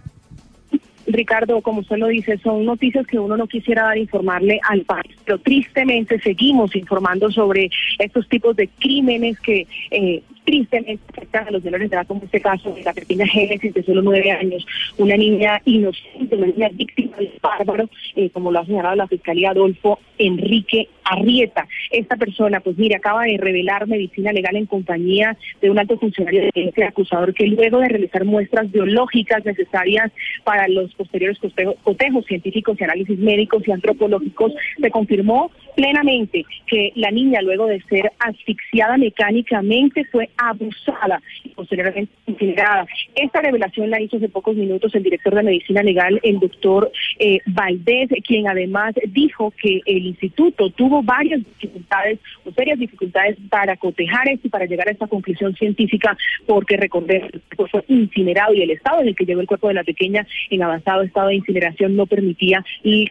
Ricardo, 1.07 1.61
como 1.61 1.81
usted 1.81 1.97
lo 1.97 2.09
dice, 2.09 2.39
son 2.39 2.65
noticias 2.65 3.07
que 3.07 3.19
uno 3.19 3.37
no 3.37 3.47
quisiera 3.47 3.85
dar 3.85 3.99
informarle 3.99 4.61
al 4.69 4.83
país, 4.83 5.17
pero 5.25 5.39
tristemente 5.39 6.21
seguimos 6.21 6.75
informando 6.77 7.31
sobre 7.31 7.71
estos 7.99 8.29
tipos 8.29 8.57
de 8.57 8.69
crímenes 8.69 9.39
que 9.41 9.67
eh, 9.91 10.23
tristemente 10.45 11.03
afectan 11.09 11.49
a 11.49 11.51
los 11.51 11.63
menores 11.65 11.91
de 11.91 11.97
edad, 11.97 12.07
como 12.07 12.25
este 12.25 12.41
caso 12.41 12.73
de 12.75 12.83
la 12.83 12.93
pequeña 12.93 13.27
Génesis 13.27 13.75
de 13.75 13.83
solo 13.83 14.03
nueve 14.03 14.31
años, 14.31 14.67
una 14.99 15.17
niña 15.17 15.61
inocente, 15.65 16.37
una 16.37 16.47
niña 16.47 16.69
víctima 16.73 17.17
del 17.17 17.33
bárbaro, 17.41 17.89
eh, 18.17 18.31
como 18.31 18.51
lo 18.51 18.61
ha 18.61 18.67
señalado 18.67 18.97
la 18.97 19.07
Fiscalía 19.07 19.51
Adolfo 19.51 19.99
Enrique 20.19 20.89
Arrieta. 21.05 21.67
Esta 21.91 22.17
persona, 22.17 22.61
pues 22.61 22.79
mire, 22.79 22.97
acaba 22.97 23.25
de 23.25 23.37
revelar 23.37 23.87
medicina 23.87 24.33
legal 24.33 24.57
en 24.57 24.67
compañía 24.67 25.37
de 25.61 25.71
un 25.71 25.79
alto 25.79 25.99
funcionario 25.99 26.43
de 26.43 26.51
este 26.55 26.85
acusador 26.85 27.35
que 27.35 27.47
luego 27.47 27.79
de 27.79 27.89
realizar 27.89 28.25
muestras 28.25 28.71
biológicas 28.71 29.45
necesarias 29.45 30.13
para 30.45 30.69
los 30.69 30.95
posteriores 30.95 31.39
cotejo- 31.39 31.77
cotejos 31.83 32.25
científicos 32.27 32.77
y 32.81 32.85
análisis 32.85 33.19
médicos 33.19 33.63
y 33.67 33.73
antropológicos, 33.73 34.53
se 34.81 34.91
confirmó 34.91 35.51
plenamente 35.77 36.45
que 36.67 36.93
la 36.95 37.11
niña, 37.11 37.43
luego 37.43 37.67
de 37.67 37.81
ser 37.83 38.13
asfixiada 38.19 38.97
mecánicamente, 38.97 40.05
fue 40.05 40.29
abusada 40.37 41.21
y 41.45 41.51
posteriormente 41.51 42.13
incinerada. 42.27 42.87
Esta 43.15 43.41
revelación 43.41 43.91
la 43.91 44.01
hizo 44.01 44.17
hace 44.17 44.29
pocos 44.29 44.57
minutos 44.57 44.95
el 44.95 45.03
director 45.03 45.35
de 45.35 45.43
Medicina 45.43 45.83
Legal, 45.83 46.21
el 46.23 46.39
doctor 46.41 46.91
eh, 47.19 47.39
Valdés, 47.47 48.11
quien 48.27 48.49
además 48.49 48.95
dijo 49.09 49.53
que 49.61 49.81
el 49.87 50.07
instituto 50.07 50.71
tuvo 50.71 51.03
varias 51.03 51.41
dificultades 51.41 52.19
o 52.45 52.53
serias 52.53 52.79
dificultades 52.79 53.37
para 53.49 53.77
cotejar 53.77 54.29
esto 54.29 54.47
y 54.47 54.51
para 54.51 54.67
llegar 54.67 54.89
a 54.89 54.93
esta 54.93 55.07
conclusión 55.07 55.55
científica, 55.55 56.17
porque 56.47 56.77
recordemos 56.77 57.31
que 57.31 57.67
fue 57.67 57.85
incinerado 57.89 58.55
y 58.55 58.63
el 58.63 58.71
estado 58.71 59.01
en 59.01 59.09
el 59.09 59.17
que 59.17 59.25
llegó 59.25 59.41
el 59.41 59.47
cuerpo 59.47 59.69
de 59.69 59.75
la 59.75 59.85
pequeña 59.85 60.27
en 60.51 60.63
avanzado 60.63 61.03
estado 61.03 61.29
de 61.29 61.37
incineración 61.37 61.97
no 61.97 62.07
permitía 62.07 62.65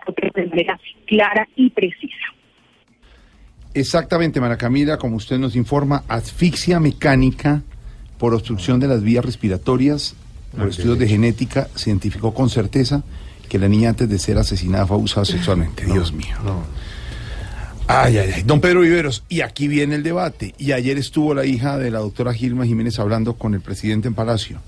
cotejo 0.05 0.31
de 0.35 0.47
manera 0.47 0.79
clara 1.05 1.47
y 1.55 1.69
precisa. 1.69 2.40
Exactamente, 3.73 4.41
Mara 4.41 4.57
Camila, 4.57 4.97
como 4.97 5.15
usted 5.15 5.37
nos 5.37 5.55
informa, 5.55 6.03
asfixia 6.07 6.79
mecánica 6.79 7.61
por 8.17 8.33
obstrucción 8.33 8.79
de 8.79 8.87
las 8.87 9.01
vías 9.01 9.23
respiratorias. 9.23 10.15
Por 10.55 10.67
estudios 10.67 10.99
de 10.99 11.07
genética, 11.07 11.69
se 11.75 11.89
identificó 11.89 12.33
con 12.33 12.49
certeza 12.49 13.03
que 13.47 13.57
la 13.57 13.69
niña 13.69 13.89
antes 13.89 14.09
de 14.09 14.19
ser 14.19 14.37
asesinada 14.37 14.85
fue 14.85 14.97
abusada 14.97 15.25
sexualmente. 15.25 15.85
Dios 15.85 16.11
mío. 16.11 16.35
Ay, 17.87 18.17
ay, 18.17 18.31
ay. 18.35 18.43
Don 18.43 18.61
Pedro 18.61 18.81
Viveros, 18.81 19.23
y 19.29 19.41
aquí 19.41 19.67
viene 19.67 19.95
el 19.95 20.03
debate. 20.03 20.53
Y 20.57 20.73
ayer 20.73 20.97
estuvo 20.97 21.33
la 21.33 21.45
hija 21.45 21.77
de 21.77 21.91
la 21.91 21.99
doctora 21.99 22.33
Gilma 22.33 22.65
Jiménez 22.65 22.99
hablando 22.99 23.35
con 23.35 23.53
el 23.53 23.61
presidente 23.61 24.07
en 24.07 24.13
Palacio. 24.13 24.59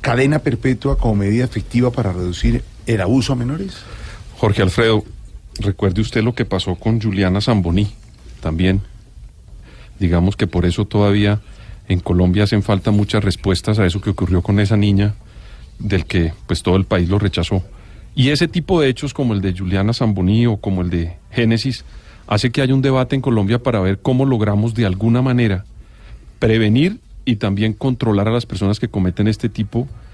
¿Cadena 0.00 0.38
perpetua 0.38 0.96
como 0.96 1.16
medida 1.16 1.44
efectiva 1.44 1.90
para 1.90 2.12
reducir 2.12 2.62
el 2.86 3.00
abuso 3.00 3.34
a 3.34 3.36
menores? 3.36 3.74
Jorge 4.38 4.62
Alfredo, 4.62 5.04
recuerde 5.58 6.00
usted 6.00 6.22
lo 6.22 6.34
que 6.34 6.44
pasó 6.44 6.74
con 6.76 7.00
Juliana 7.00 7.40
Zamboní 7.40 7.88
también. 8.40 8.82
Digamos 9.98 10.36
que 10.36 10.46
por 10.46 10.64
eso 10.64 10.86
todavía 10.86 11.40
en 11.88 12.00
Colombia 12.00 12.44
hacen 12.44 12.62
falta 12.62 12.90
muchas 12.90 13.24
respuestas 13.24 13.78
a 13.78 13.86
eso 13.86 14.00
que 14.00 14.10
ocurrió 14.10 14.42
con 14.42 14.60
esa 14.60 14.76
niña, 14.76 15.14
del 15.78 16.06
que 16.06 16.32
pues 16.46 16.62
todo 16.62 16.76
el 16.76 16.84
país 16.84 17.08
lo 17.08 17.18
rechazó. 17.18 17.64
Y 18.14 18.30
ese 18.30 18.48
tipo 18.48 18.80
de 18.80 18.88
hechos 18.88 19.14
como 19.14 19.34
el 19.34 19.40
de 19.40 19.56
Juliana 19.56 19.92
Zamboní 19.92 20.46
o 20.46 20.56
como 20.56 20.82
el 20.82 20.90
de 20.90 21.16
Génesis 21.30 21.84
hace 22.26 22.50
que 22.50 22.62
haya 22.62 22.74
un 22.74 22.82
debate 22.82 23.16
en 23.16 23.22
Colombia 23.22 23.62
para 23.62 23.80
ver 23.80 23.98
cómo 24.00 24.24
logramos 24.24 24.74
de 24.74 24.86
alguna 24.86 25.20
manera 25.20 25.64
prevenir 26.38 27.00
y 27.24 27.36
también 27.36 27.72
controlar 27.72 28.28
a 28.28 28.32
las 28.32 28.46
personas 28.46 28.80
que 28.80 28.88
cometen 28.88 29.28
este 29.28 29.48
tipo 29.48 29.80
de 29.80 30.09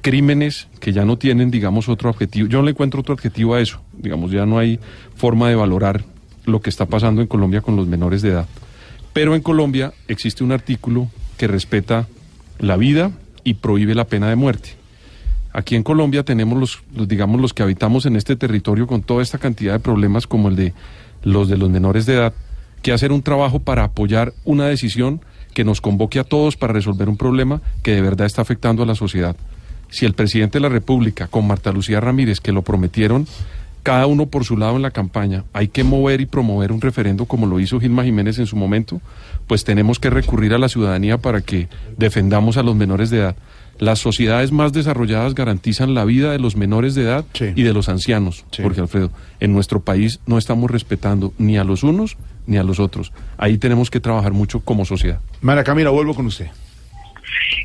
crímenes 0.00 0.68
que 0.80 0.92
ya 0.92 1.04
no 1.04 1.18
tienen, 1.18 1.50
digamos, 1.50 1.88
otro 1.88 2.10
objetivo. 2.10 2.48
Yo 2.48 2.58
no 2.58 2.64
le 2.64 2.70
encuentro 2.72 3.00
otro 3.00 3.14
objetivo 3.14 3.54
a 3.54 3.60
eso. 3.60 3.80
Digamos, 3.92 4.30
ya 4.30 4.46
no 4.46 4.58
hay 4.58 4.78
forma 5.16 5.48
de 5.48 5.56
valorar 5.56 6.04
lo 6.44 6.60
que 6.60 6.70
está 6.70 6.86
pasando 6.86 7.22
en 7.22 7.26
Colombia 7.26 7.60
con 7.60 7.76
los 7.76 7.86
menores 7.86 8.22
de 8.22 8.30
edad. 8.30 8.46
Pero 9.12 9.34
en 9.34 9.42
Colombia 9.42 9.92
existe 10.08 10.44
un 10.44 10.52
artículo 10.52 11.08
que 11.36 11.46
respeta 11.46 12.06
la 12.58 12.76
vida 12.76 13.10
y 13.42 13.54
prohíbe 13.54 13.94
la 13.94 14.06
pena 14.06 14.28
de 14.28 14.36
muerte. 14.36 14.70
Aquí 15.52 15.76
en 15.76 15.84
Colombia 15.84 16.24
tenemos 16.24 16.58
los, 16.58 16.82
los, 16.94 17.06
digamos, 17.06 17.40
los 17.40 17.54
que 17.54 17.62
habitamos 17.62 18.06
en 18.06 18.16
este 18.16 18.34
territorio 18.34 18.86
con 18.86 19.02
toda 19.02 19.22
esta 19.22 19.38
cantidad 19.38 19.72
de 19.72 19.78
problemas 19.78 20.26
como 20.26 20.48
el 20.48 20.56
de 20.56 20.74
los 21.22 21.48
de 21.48 21.56
los 21.56 21.70
menores 21.70 22.06
de 22.06 22.14
edad, 22.14 22.34
que 22.82 22.92
hacer 22.92 23.12
un 23.12 23.22
trabajo 23.22 23.60
para 23.60 23.84
apoyar 23.84 24.34
una 24.44 24.66
decisión 24.66 25.20
que 25.54 25.64
nos 25.64 25.80
convoque 25.80 26.18
a 26.18 26.24
todos 26.24 26.56
para 26.56 26.72
resolver 26.72 27.08
un 27.08 27.16
problema 27.16 27.62
que 27.82 27.92
de 27.92 28.02
verdad 28.02 28.26
está 28.26 28.42
afectando 28.42 28.82
a 28.82 28.86
la 28.86 28.94
sociedad. 28.94 29.36
Si 29.94 30.04
el 30.04 30.14
presidente 30.14 30.58
de 30.58 30.62
la 30.62 30.68
República, 30.68 31.28
con 31.28 31.46
Marta 31.46 31.70
Lucía 31.70 32.00
Ramírez, 32.00 32.40
que 32.40 32.50
lo 32.50 32.62
prometieron, 32.62 33.28
cada 33.84 34.08
uno 34.08 34.26
por 34.26 34.44
su 34.44 34.56
lado 34.56 34.74
en 34.74 34.82
la 34.82 34.90
campaña, 34.90 35.44
hay 35.52 35.68
que 35.68 35.84
mover 35.84 36.20
y 36.20 36.26
promover 36.26 36.72
un 36.72 36.80
referendo 36.80 37.26
como 37.26 37.46
lo 37.46 37.60
hizo 37.60 37.78
Gilma 37.78 38.02
Jiménez 38.02 38.40
en 38.40 38.46
su 38.46 38.56
momento, 38.56 39.00
pues 39.46 39.62
tenemos 39.62 40.00
que 40.00 40.10
recurrir 40.10 40.52
a 40.52 40.58
la 40.58 40.68
ciudadanía 40.68 41.18
para 41.18 41.42
que 41.42 41.68
defendamos 41.96 42.56
a 42.56 42.64
los 42.64 42.74
menores 42.74 43.10
de 43.10 43.18
edad. 43.18 43.36
Las 43.78 44.00
sociedades 44.00 44.50
más 44.50 44.72
desarrolladas 44.72 45.36
garantizan 45.36 45.94
la 45.94 46.04
vida 46.04 46.32
de 46.32 46.40
los 46.40 46.56
menores 46.56 46.96
de 46.96 47.02
edad 47.02 47.24
y 47.38 47.62
de 47.62 47.72
los 47.72 47.88
ancianos, 47.88 48.44
Jorge 48.60 48.80
Alfredo. 48.80 49.12
En 49.38 49.52
nuestro 49.52 49.78
país 49.78 50.18
no 50.26 50.38
estamos 50.38 50.72
respetando 50.72 51.32
ni 51.38 51.56
a 51.56 51.62
los 51.62 51.84
unos 51.84 52.16
ni 52.48 52.56
a 52.56 52.64
los 52.64 52.80
otros. 52.80 53.12
Ahí 53.38 53.58
tenemos 53.58 53.90
que 53.90 54.00
trabajar 54.00 54.32
mucho 54.32 54.58
como 54.58 54.84
sociedad. 54.84 55.20
Mara 55.40 55.62
Camila, 55.62 55.90
vuelvo 55.90 56.16
con 56.16 56.26
usted. 56.26 56.48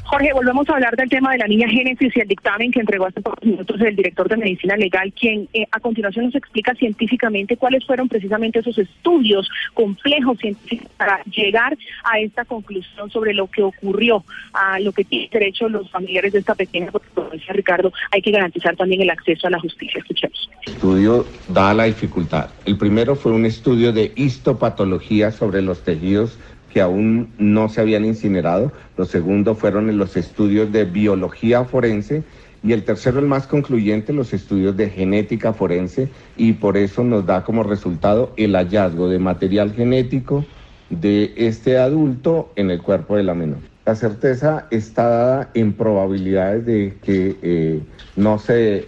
Jorge, 0.04 0.34
volvemos 0.34 0.68
a 0.70 0.74
hablar 0.74 0.96
del 0.96 1.10
tema 1.10 1.32
de 1.34 1.38
la 1.40 1.48
niña 1.48 1.68
Génesis 1.70 2.16
y 2.16 2.20
el 2.20 2.28
dictamen 2.28 2.72
que 2.72 2.80
entregó 2.80 3.06
hace 3.06 3.22
pocos 3.22 3.44
minutos 3.44 3.80
el 3.82 3.96
director 3.96 4.28
de 4.28 4.38
Medicina 4.38 4.76
Legal, 4.76 5.14
quien 5.14 5.48
eh, 5.54 5.66
a 5.72 5.80
continuación 5.80 6.26
nos 6.26 6.36
explica 6.36 6.74
científicamente 6.76 7.58
cuáles 7.58 7.86
fueron 7.86 8.10
precisamente 8.10 8.60
esos 8.60 8.78
estudios 8.78 9.50
complejos 9.74 10.38
científicos 10.40 10.92
para 10.98 11.24
llegar 11.26 11.78
a 12.04 12.20
esta 12.20 12.46
conclusión 12.46 13.10
sobre 13.12 13.34
lo 13.34 13.48
que 13.48 13.62
ocurrió, 13.62 14.24
a 14.54 14.80
lo 14.80 14.92
que 14.92 15.04
tienen 15.04 15.30
derecho 15.30 15.70
los 15.70 15.90
familiares 15.90 16.34
de 16.34 16.40
esta 16.40 16.56
pequeña, 16.56 16.92
porque 16.92 17.10
como 17.14 17.30
decía 17.30 17.54
Ricardo, 17.54 17.92
hay 18.12 18.22
que 18.22 18.32
garantizar 18.32 18.76
también 18.76 19.02
el 19.02 19.10
acceso 19.10 19.48
a 19.48 19.50
la 19.50 19.60
justicia. 19.60 20.00
Escuchemos. 20.00 20.50
estudio 20.66 21.26
da 21.48 21.74
la 21.74 21.84
dificultad. 21.86 22.50
El 22.66 22.78
primero 22.78 23.16
fue 23.16 23.32
un 23.32 23.46
estudio 23.46 23.94
de 23.94 24.12
histopatología 24.16 25.32
sobre 25.32 25.62
los 25.62 25.84
tejidos 25.84 26.38
que 26.72 26.82
aún 26.82 27.30
no 27.38 27.70
se 27.70 27.82
habían 27.82 28.06
incinerado. 28.06 28.72
Lo 28.98 29.06
segundo 29.06 29.56
fueron 29.56 29.98
los 29.98 30.16
estudios 30.16 30.72
de 30.72 30.86
biología 30.86 31.66
forense. 31.66 32.24
Y 32.62 32.74
el 32.74 32.84
tercero, 32.84 33.20
el 33.20 33.26
más 33.26 33.48
concluyente, 33.48 34.12
los 34.12 34.34
estudios 34.34 34.76
de 34.76 34.90
genética 34.90 35.54
forense. 35.54 36.10
Y 36.38 36.54
por 36.54 36.78
eso 36.78 37.04
nos 37.04 37.26
da 37.26 37.44
como 37.44 37.64
resultado 37.64 38.34
el 38.38 38.56
hallazgo 38.56 39.10
de 39.10 39.20
material 39.20 39.74
genético 39.74 40.46
de 40.90 41.34
este 41.36 41.78
adulto 41.78 42.52
en 42.56 42.72
el 42.72 42.82
cuerpo 42.82 43.16
de 43.16 43.24
la 43.24 43.34
menor. 43.34 43.60
La 43.86 43.96
certeza 43.96 44.68
está 44.72 45.08
dada 45.08 45.50
en 45.54 45.74
probabilidades 45.74 46.66
de 46.66 46.94
que 47.02 47.38
eh, 47.42 47.80
no 48.16 48.38
se, 48.38 48.86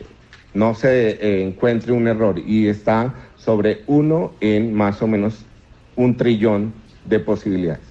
no 0.53 0.75
se 0.75 1.11
eh, 1.11 1.43
encuentre 1.47 1.91
un 1.91 2.07
error 2.07 2.37
y 2.37 2.67
está 2.67 3.13
sobre 3.35 3.81
uno 3.87 4.33
en 4.41 4.73
más 4.73 5.01
o 5.01 5.07
menos 5.07 5.45
un 5.95 6.17
trillón 6.17 6.73
de 7.03 7.19
posibilidades. 7.19 7.90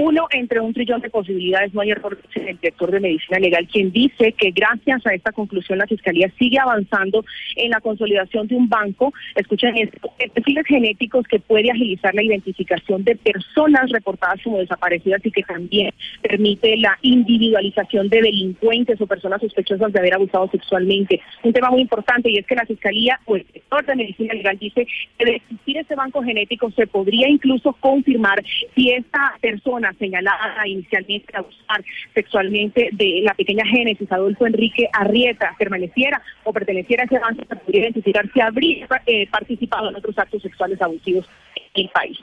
Uno 0.00 0.28
entre 0.30 0.60
un 0.60 0.72
trillón 0.72 1.00
de 1.00 1.10
posibilidades, 1.10 1.74
no 1.74 1.80
hay 1.80 1.90
error, 1.90 2.16
el 2.36 2.56
director 2.58 2.88
de 2.92 3.00
Medicina 3.00 3.40
Legal, 3.40 3.66
quien 3.66 3.90
dice 3.90 4.32
que 4.32 4.52
gracias 4.52 5.04
a 5.04 5.12
esta 5.12 5.32
conclusión 5.32 5.76
la 5.76 5.88
Fiscalía 5.88 6.32
sigue 6.38 6.56
avanzando 6.60 7.24
en 7.56 7.70
la 7.70 7.80
consolidación 7.80 8.46
de 8.46 8.54
un 8.54 8.68
banco, 8.68 9.12
escuchen 9.34 9.76
esto, 9.76 10.12
perfiles 10.34 10.66
genéticos 10.68 11.26
que 11.26 11.40
puede 11.40 11.72
agilizar 11.72 12.14
la 12.14 12.22
identificación 12.22 13.02
de 13.02 13.16
personas 13.16 13.90
reportadas 13.90 14.40
como 14.44 14.58
desaparecidas 14.58 15.20
y 15.26 15.32
que 15.32 15.42
también 15.42 15.92
permite 16.22 16.76
la 16.76 16.96
individualización 17.02 18.08
de 18.08 18.22
delincuentes 18.22 19.00
o 19.00 19.06
personas 19.08 19.40
sospechosas 19.40 19.92
de 19.92 19.98
haber 19.98 20.14
abusado 20.14 20.48
sexualmente. 20.52 21.20
Un 21.42 21.52
tema 21.52 21.70
muy 21.70 21.80
importante 21.80 22.30
y 22.30 22.38
es 22.38 22.46
que 22.46 22.54
la 22.54 22.66
Fiscalía 22.66 23.18
o 23.24 23.34
el 23.34 23.44
director 23.48 23.84
de 23.84 23.96
Medicina 23.96 24.34
Legal 24.34 24.58
dice 24.60 24.86
que 25.18 25.24
de 25.24 25.36
existir 25.36 25.78
ese 25.78 25.96
banco 25.96 26.22
genético 26.22 26.70
se 26.70 26.86
podría 26.86 27.28
incluso 27.28 27.72
confirmar 27.80 28.40
si 28.76 28.90
esta 28.90 29.34
persona 29.40 29.87
señalada 29.98 30.66
inicialmente 30.66 31.32
de 31.32 31.38
abusar 31.38 31.84
sexualmente 32.14 32.90
de 32.92 33.20
la 33.22 33.34
pequeña 33.34 33.64
Génesis, 33.66 34.10
Adolfo 34.10 34.46
Enrique 34.46 34.88
Arrieta, 34.92 35.54
permaneciera 35.58 36.20
o 36.44 36.52
perteneciera 36.52 37.02
a 37.02 37.06
ese 37.06 37.18
banco, 37.18 37.44
se 37.48 37.56
podría 37.56 37.82
identificar 37.82 38.30
si 38.32 38.40
habría 38.40 38.86
eh, 39.06 39.28
participado 39.30 39.90
en 39.90 39.96
otros 39.96 40.18
actos 40.18 40.42
sexuales 40.42 40.80
abusivos 40.80 41.26
en 41.54 41.84
el 41.84 41.90
país. 41.90 42.18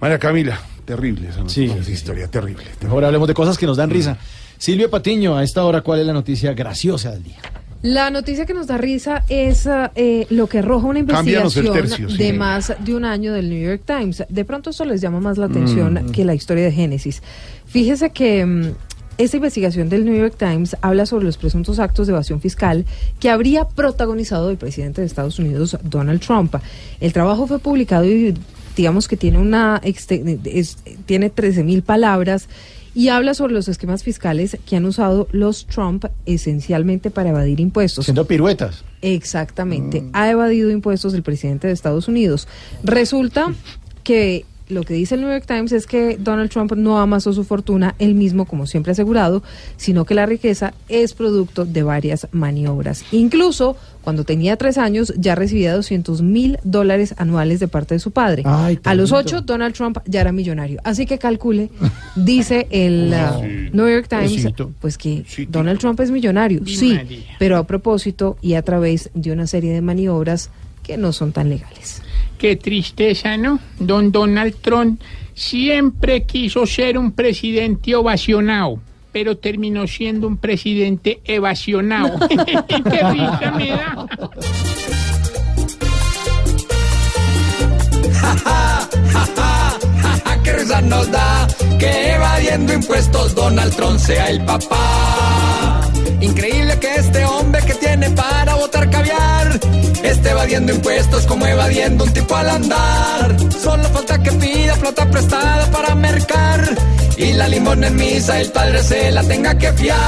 María 0.00 0.18
Camila, 0.18 0.58
terrible 0.84 1.28
esa, 1.28 1.40
noticia, 1.40 1.76
esa 1.76 1.90
historia, 1.90 2.30
terrible. 2.30 2.64
Ahora 2.88 3.08
hablemos 3.08 3.28
de 3.28 3.34
cosas 3.34 3.58
que 3.58 3.66
nos 3.66 3.76
dan 3.76 3.90
risa. 3.90 4.18
Silvia 4.56 4.88
Patiño, 4.88 5.36
a 5.36 5.42
esta 5.42 5.64
hora, 5.64 5.82
¿cuál 5.82 6.00
es 6.00 6.06
la 6.06 6.12
noticia 6.12 6.54
graciosa 6.54 7.12
del 7.12 7.24
día? 7.24 7.38
La 7.82 8.10
noticia 8.10 8.44
que 8.44 8.52
nos 8.52 8.66
da 8.66 8.76
risa 8.76 9.24
es 9.30 9.66
eh, 9.94 10.26
lo 10.28 10.46
que 10.48 10.58
arroja 10.58 10.86
una 10.86 10.98
investigación 10.98 11.72
tercio, 11.72 12.10
sí. 12.10 12.16
de 12.18 12.32
más 12.34 12.74
de 12.78 12.94
un 12.94 13.06
año 13.06 13.32
del 13.32 13.48
New 13.48 13.58
York 13.62 13.82
Times. 13.86 14.22
De 14.28 14.44
pronto 14.44 14.70
eso 14.70 14.84
les 14.84 15.00
llama 15.00 15.20
más 15.20 15.38
la 15.38 15.46
atención 15.46 15.94
Mm. 15.94 16.10
que 16.10 16.24
la 16.26 16.34
historia 16.34 16.64
de 16.64 16.72
Génesis. 16.72 17.22
Fíjese 17.66 18.10
que 18.10 18.44
mm, 18.44 18.72
esta 19.16 19.36
investigación 19.38 19.88
del 19.88 20.04
New 20.04 20.14
York 20.14 20.34
Times 20.38 20.76
habla 20.82 21.06
sobre 21.06 21.24
los 21.24 21.38
presuntos 21.38 21.78
actos 21.78 22.06
de 22.06 22.12
evasión 22.12 22.40
fiscal 22.42 22.84
que 23.18 23.30
habría 23.30 23.64
protagonizado 23.66 24.50
el 24.50 24.58
presidente 24.58 25.00
de 25.00 25.06
Estados 25.06 25.38
Unidos, 25.38 25.78
Donald 25.82 26.20
Trump. 26.20 26.54
El 27.00 27.12
trabajo 27.14 27.46
fue 27.46 27.58
publicado 27.60 28.04
y 28.04 28.34
digamos 28.76 29.08
que 29.08 29.16
tiene 29.16 29.38
una 29.38 29.80
exte- 29.82 30.38
es- 30.44 30.76
tiene 31.06 31.30
13 31.30 31.64
mil 31.64 31.82
palabras 31.82 32.46
y 32.94 33.08
habla 33.08 33.34
sobre 33.34 33.54
los 33.54 33.68
esquemas 33.68 34.02
fiscales 34.02 34.58
que 34.66 34.76
han 34.76 34.84
usado 34.84 35.28
los 35.32 35.66
Trump 35.66 36.06
esencialmente 36.26 37.10
para 37.10 37.30
evadir 37.30 37.60
impuestos. 37.60 38.04
Haciendo 38.04 38.26
piruetas. 38.26 38.84
Exactamente. 39.02 40.04
Ha 40.12 40.30
evadido 40.30 40.70
impuestos 40.70 41.14
el 41.14 41.22
presidente 41.22 41.66
de 41.66 41.72
Estados 41.72 42.08
Unidos. 42.08 42.48
Resulta 42.82 43.54
que 44.02 44.44
lo 44.70 44.82
que 44.82 44.94
dice 44.94 45.16
el 45.16 45.22
New 45.22 45.30
York 45.30 45.44
Times 45.46 45.72
es 45.72 45.86
que 45.86 46.16
Donald 46.16 46.50
Trump 46.50 46.72
no 46.74 47.00
amasó 47.00 47.32
su 47.32 47.44
fortuna 47.44 47.94
él 47.98 48.14
mismo, 48.14 48.44
como 48.44 48.66
siempre 48.66 48.90
ha 48.90 48.92
asegurado, 48.92 49.42
sino 49.76 50.04
que 50.04 50.14
la 50.14 50.26
riqueza 50.26 50.74
es 50.88 51.12
producto 51.14 51.64
de 51.64 51.82
varias 51.82 52.28
maniobras. 52.32 53.04
Incluso 53.12 53.76
cuando 54.10 54.24
tenía 54.24 54.56
tres 54.56 54.76
años 54.76 55.14
ya 55.16 55.36
recibía 55.36 55.72
200 55.72 56.20
mil 56.22 56.58
dólares 56.64 57.14
anuales 57.16 57.60
de 57.60 57.68
parte 57.68 57.94
de 57.94 58.00
su 58.00 58.10
padre. 58.10 58.42
Ay, 58.44 58.76
a 58.82 58.96
los 58.96 59.12
ocho, 59.12 59.40
Donald 59.40 59.72
Trump 59.72 59.98
ya 60.04 60.20
era 60.20 60.32
millonario. 60.32 60.80
Así 60.82 61.06
que 61.06 61.16
calcule, 61.16 61.70
dice 62.16 62.66
el 62.70 63.14
uh, 63.14 63.40
New 63.72 63.88
York 63.88 64.08
Times, 64.08 64.48
pues 64.80 64.98
que 64.98 65.24
Donald 65.48 65.78
Trump 65.78 66.00
es 66.00 66.10
millonario, 66.10 66.60
Mi 66.60 66.74
sí, 66.74 67.24
pero 67.38 67.56
a 67.56 67.68
propósito 67.68 68.36
y 68.42 68.54
a 68.54 68.62
través 68.62 69.10
de 69.14 69.30
una 69.30 69.46
serie 69.46 69.72
de 69.72 69.80
maniobras 69.80 70.50
que 70.82 70.96
no 70.96 71.12
son 71.12 71.30
tan 71.30 71.48
legales. 71.48 72.02
Qué 72.36 72.56
tristeza, 72.56 73.36
¿no? 73.36 73.60
Don 73.78 74.10
Donald 74.10 74.56
Trump 74.60 75.00
siempre 75.34 76.24
quiso 76.24 76.66
ser 76.66 76.98
un 76.98 77.12
presidente 77.12 77.94
ovacionado, 77.94 78.80
pero 79.12 79.36
terminó 79.36 79.86
siendo 79.86 80.26
un 80.26 80.36
presidente 80.36 81.20
evasionado. 81.24 82.18
Qué 82.28 83.02
risa 83.12 83.50
me 83.52 83.68
da. 83.70 84.06
qué 90.42 90.52
risa 90.52 90.80
nos 90.82 91.10
da 91.10 91.46
que 91.78 92.12
evadiendo 92.14 92.72
impuestos 92.72 93.34
Donald 93.34 93.74
Trump 93.74 93.98
sea 93.98 94.30
el 94.30 94.44
papá. 94.44 95.80
Increíble 96.20 96.78
que 96.78 96.94
este 96.96 97.24
hombre 97.24 97.62
que 97.66 97.74
tiene 97.74 98.10
para 98.10 98.54
votar 98.54 98.90
caviar 98.90 99.39
esté 100.10 100.30
evadiendo 100.30 100.72
impuestos 100.72 101.26
como 101.26 101.46
evadiendo 101.46 102.04
un 102.04 102.12
tipo 102.12 102.34
al 102.36 102.50
andar. 102.50 103.36
Solo 103.62 103.84
falta 103.84 104.18
que 104.22 104.32
pida 104.32 104.74
plata 104.76 105.10
prestada 105.10 105.70
para 105.70 105.94
mercar 105.94 106.76
y 107.16 107.32
la 107.34 107.48
limón 107.48 107.84
en 107.84 107.96
misa 107.96 108.40
el 108.40 108.50
padre 108.50 108.82
se 108.82 109.10
la 109.10 109.22
tenga 109.22 109.56
que 109.56 109.72
fiar. 109.72 109.98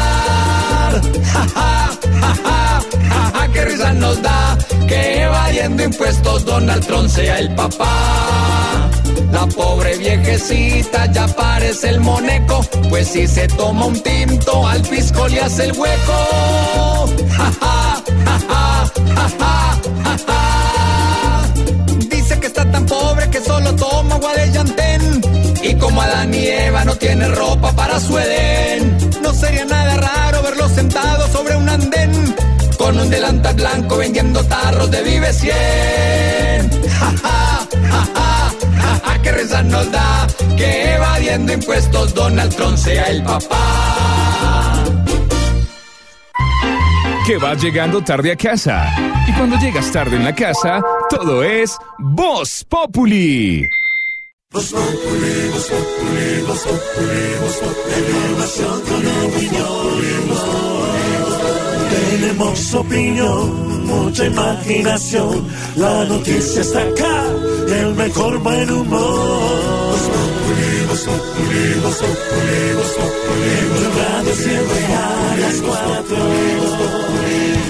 Ja, 1.32 1.46
ja, 1.54 1.90
ja, 2.20 2.34
ja, 2.44 3.32
ja, 3.34 3.48
qué 3.52 3.64
risa 3.64 3.92
nos 3.92 4.20
da 4.22 4.58
que 4.88 5.22
evadiendo 5.22 5.82
impuestos 5.84 6.44
Donald 6.44 6.86
Trump 6.86 7.08
sea 7.08 7.38
el 7.38 7.54
papá. 7.54 8.90
La 9.30 9.46
pobre 9.46 9.96
viejecita 9.96 11.10
ya 11.12 11.26
parece 11.26 11.88
el 11.90 12.00
moneco, 12.00 12.60
pues 12.88 13.08
si 13.08 13.26
se 13.26 13.46
toma 13.48 13.86
un 13.86 14.02
tinto 14.02 14.66
al 14.66 14.82
pisco 14.82 15.26
le 15.28 15.40
hace 15.40 15.64
el 15.64 15.72
hueco. 15.72 17.08
Ja, 17.36 17.52
ja, 17.60 18.02
ja, 18.24 18.38
ja, 18.48 18.92
ja, 19.16 19.28
ja, 19.38 19.61
Dice 22.08 22.38
que 22.40 22.46
está 22.46 22.70
tan 22.70 22.86
pobre 22.86 23.28
que 23.30 23.40
solo 23.40 23.74
toma 23.74 24.14
agua 24.16 24.34
de 24.34 24.50
llantén. 24.52 25.20
Y 25.62 25.74
como 25.76 26.02
Adán 26.02 26.34
y 26.34 26.46
Eva 26.46 26.84
no 26.84 26.94
tiene 26.96 27.28
ropa 27.28 27.72
para 27.72 28.00
su 28.00 28.18
Edén, 28.18 28.98
no 29.22 29.32
sería 29.32 29.64
nada 29.64 29.96
raro 29.96 30.42
verlo 30.42 30.68
sentado 30.68 31.28
sobre 31.28 31.56
un 31.56 31.68
andén. 31.68 32.34
Con 32.78 32.98
un 32.98 33.08
delantal 33.10 33.54
blanco 33.54 33.96
vendiendo 33.98 34.42
tarros 34.44 34.90
de 34.90 35.02
Vive 35.02 35.32
100. 35.32 35.52
Ja, 37.02 37.10
ja, 37.22 37.66
ja, 37.72 38.06
ja, 38.14 38.52
ja, 38.80 39.00
ja, 39.04 39.22
qué 39.22 39.32
risa 39.32 39.62
nos 39.62 39.90
da 39.90 40.26
que 40.56 40.94
evadiendo 40.94 41.52
impuestos 41.52 42.14
Donald 42.14 42.54
Trump 42.54 42.76
sea 42.76 43.04
el 43.04 43.22
papá. 43.22 44.71
Que 47.26 47.36
vas 47.38 47.62
llegando 47.62 48.02
tarde 48.02 48.32
a 48.32 48.36
casa. 48.36 48.86
Y 49.26 49.32
cuando 49.32 49.56
llegas 49.58 49.90
tarde 49.92 50.16
en 50.16 50.24
la 50.24 50.34
casa, 50.34 50.82
todo 51.08 51.42
es 51.42 51.76
Voz 51.98 52.64
Populi. 52.68 53.68
Tenemos 62.10 62.74
opinión, 62.74 63.86
mucha 63.86 64.26
imaginación. 64.26 65.48
La 65.76 66.04
noticia 66.04 66.62
está 66.62 66.80
acá, 66.80 67.24
el 67.68 67.94
mejor 67.94 68.38
buen 68.38 68.70
humor. 68.70 69.91
Radio 73.96 74.34
siempre 74.34 74.84
a 74.94 75.36
las 75.38 75.62
cuatro. 75.62 77.61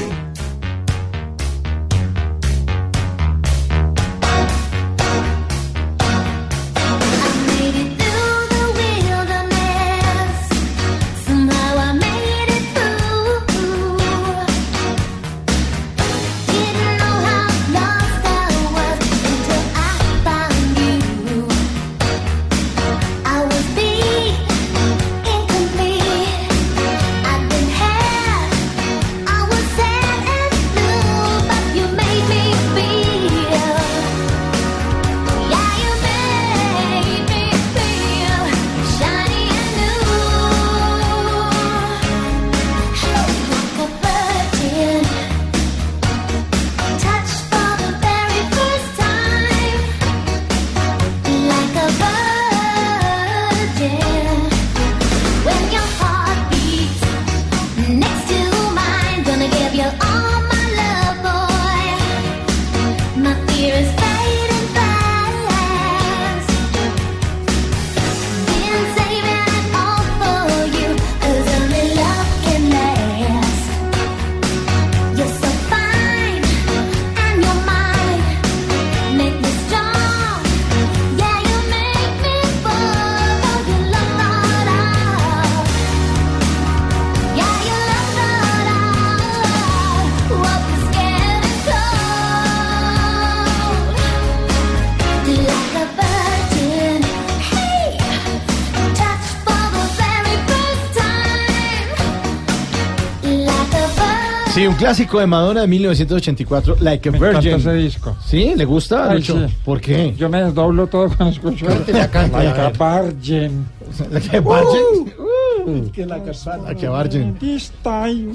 Clásico 104.83 105.21
de 105.21 105.27
Madonna 105.27 105.61
de 105.63 105.67
1984, 105.69 106.77
Like 106.81 107.09
a 107.09 107.13
Me 107.13 107.19
Virgin. 107.19 107.37
encanta 107.53 107.71
ese 107.71 107.73
disco. 107.75 108.17
¿Sí? 108.27 108.53
¿Le 108.57 108.65
gusta, 108.65 109.11
Ay, 109.11 109.19
Lucho? 109.19 109.47
sí. 109.49 109.55
¿Por 109.65 109.81
qué? 109.81 110.15
Yo 110.17 110.29
me 110.29 110.43
desdoblo 110.43 110.87
todo 110.89 111.07
cuando 111.09 111.29
escucho. 111.35 111.67
Cántela, 111.67 112.09
Like 112.33 112.61
a 112.61 113.01
virgin. 113.03 113.67
Like 114.11 114.37
a 114.37 114.41
Virgin. 114.41 115.15
Uh, 115.19 115.91
Que 115.93 116.05
la. 116.07 116.17
Like 116.19 116.87
a 116.87 116.91
Virgin. 117.03 117.39
This 117.39 117.73
time. 117.83 118.35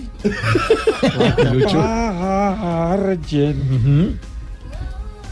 Lucho. 1.54 1.84
Virgin. 2.98 4.18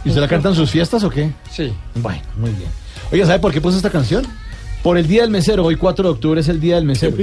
¿Y 0.03 0.09
usted 0.09 0.21
la 0.21 0.27
canta 0.27 0.49
en 0.49 0.55
sus 0.55 0.69
fiestas 0.69 1.03
o 1.03 1.09
qué? 1.09 1.31
Sí. 1.49 1.73
Bueno, 1.95 2.21
muy 2.37 2.51
bien. 2.51 2.69
Oiga, 3.11 3.25
¿sabe 3.25 3.39
por 3.39 3.51
qué 3.53 3.61
puso 3.61 3.77
esta 3.77 3.89
canción? 3.89 4.25
Por 4.85 4.99
el 4.99 5.07
Día 5.07 5.23
del 5.23 5.31
Mesero. 5.31 5.65
Hoy 5.65 5.77
4 5.77 6.03
de 6.03 6.11
octubre 6.11 6.39
es 6.39 6.47
el 6.47 6.61
Día 6.61 6.75
del 6.75 6.85
Mesero. 6.85 7.17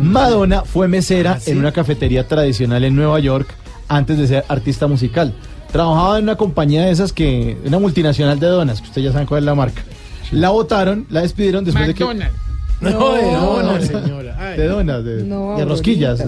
Madonna 0.00 0.62
fue 0.62 0.86
mesera 0.86 1.32
¿Ah, 1.32 1.40
sí? 1.40 1.50
en 1.50 1.58
una 1.58 1.72
cafetería 1.72 2.28
tradicional 2.28 2.84
en 2.84 2.94
Nueva 2.94 3.18
York 3.18 3.52
antes 3.88 4.16
de 4.16 4.28
ser 4.28 4.44
artista 4.46 4.86
musical. 4.86 5.34
Trabajaba 5.72 6.18
en 6.18 6.22
una 6.22 6.36
compañía 6.36 6.84
de 6.84 6.92
esas 6.92 7.12
que, 7.12 7.58
una 7.64 7.80
multinacional 7.80 8.38
de 8.38 8.46
donas, 8.46 8.80
que 8.80 8.86
usted 8.86 9.02
ya 9.02 9.10
sabe 9.10 9.26
cuál 9.26 9.40
es 9.40 9.44
la 9.44 9.56
marca. 9.56 9.82
La 10.30 10.50
votaron, 10.50 11.08
la 11.10 11.22
despidieron 11.22 11.64
después 11.64 11.88
McDonald's. 11.88 12.32
de 12.80 12.90
que... 12.90 12.94
No, 12.94 13.12
de 13.14 13.24
donas, 13.24 13.84
señora. 13.84 14.36
Ay. 14.38 14.56
De 14.56 14.68
donas, 14.68 15.04
de, 15.04 15.24
No, 15.24 15.56
de 15.56 15.64
rosquillas. 15.64 16.24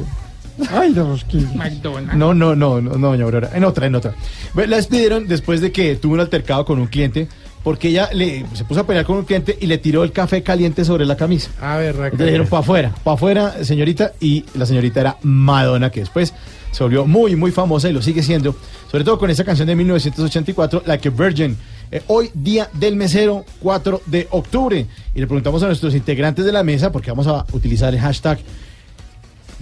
Ay, 0.69 0.95
de 0.95 1.03
rosquillas. 1.05 1.55
McDonald's. 1.55 2.17
No, 2.17 2.35
no, 2.35 2.57
no, 2.57 2.81
no, 2.81 2.99
no, 2.99 3.09
doña 3.11 3.23
Aurora. 3.23 3.51
En 3.55 3.63
otra, 3.63 3.87
en 3.87 3.95
otra. 3.95 4.17
La 4.57 4.79
despidieron 4.79 5.29
después 5.29 5.61
de 5.61 5.71
que 5.71 5.95
tuvo 5.95 6.15
un 6.15 6.21
altercado 6.21 6.65
con 6.65 6.81
un 6.81 6.89
cliente 6.89 7.29
porque 7.63 7.89
ella 7.89 8.09
le, 8.13 8.45
se 8.55 8.65
puso 8.65 8.81
a 8.81 8.87
pelear 8.87 9.05
con 9.05 9.17
un 9.17 9.25
cliente 9.25 9.57
y 9.61 9.67
le 9.67 9.79
tiró 9.79 10.05
el 10.05 10.13
café 10.13 10.43
caliente 10.43 10.85
sobre 10.85 11.05
la 11.05 11.17
camisa. 11.17 11.51
A 11.61 11.77
ver, 11.77 11.95
Entonces 11.95 12.19
le 12.19 12.25
dijeron 12.27 12.47
para 12.47 12.61
afuera, 12.61 12.95
para 13.05 13.15
afuera, 13.15 13.65
señorita, 13.65 14.13
y 14.21 14.45
la 14.55 14.67
señorita 14.67 15.01
era 15.01 15.17
Madonna, 15.23 15.91
que 15.91 16.01
después 16.01 16.35
se 16.71 16.83
volvió 16.83 17.07
muy, 17.07 17.37
muy 17.37 17.51
famosa 17.51 17.89
y 17.89 17.93
lo 17.93 18.03
sigue 18.03 18.23
siendo, 18.23 18.55
sobre 18.91 19.05
todo 19.05 19.19
con 19.19 19.31
esa 19.31 19.45
canción 19.45 19.67
de 19.67 19.77
1984, 19.77 20.83
Like 20.87 21.09
a 21.09 21.11
Virgin. 21.11 21.57
Eh, 21.91 22.03
hoy, 22.09 22.31
día 22.35 22.69
del 22.75 22.97
mesero, 22.97 23.45
4 23.61 24.03
de 24.07 24.29
octubre. 24.31 24.87
Y 25.15 25.21
le 25.21 25.27
preguntamos 25.27 25.63
a 25.63 25.67
nuestros 25.67 25.95
integrantes 25.95 26.45
de 26.45 26.53
la 26.53 26.63
mesa, 26.63 26.93
porque 26.93 27.11
vamos 27.11 27.27
a 27.27 27.47
utilizar 27.53 27.95
el 27.95 28.01
hashtag 28.01 28.39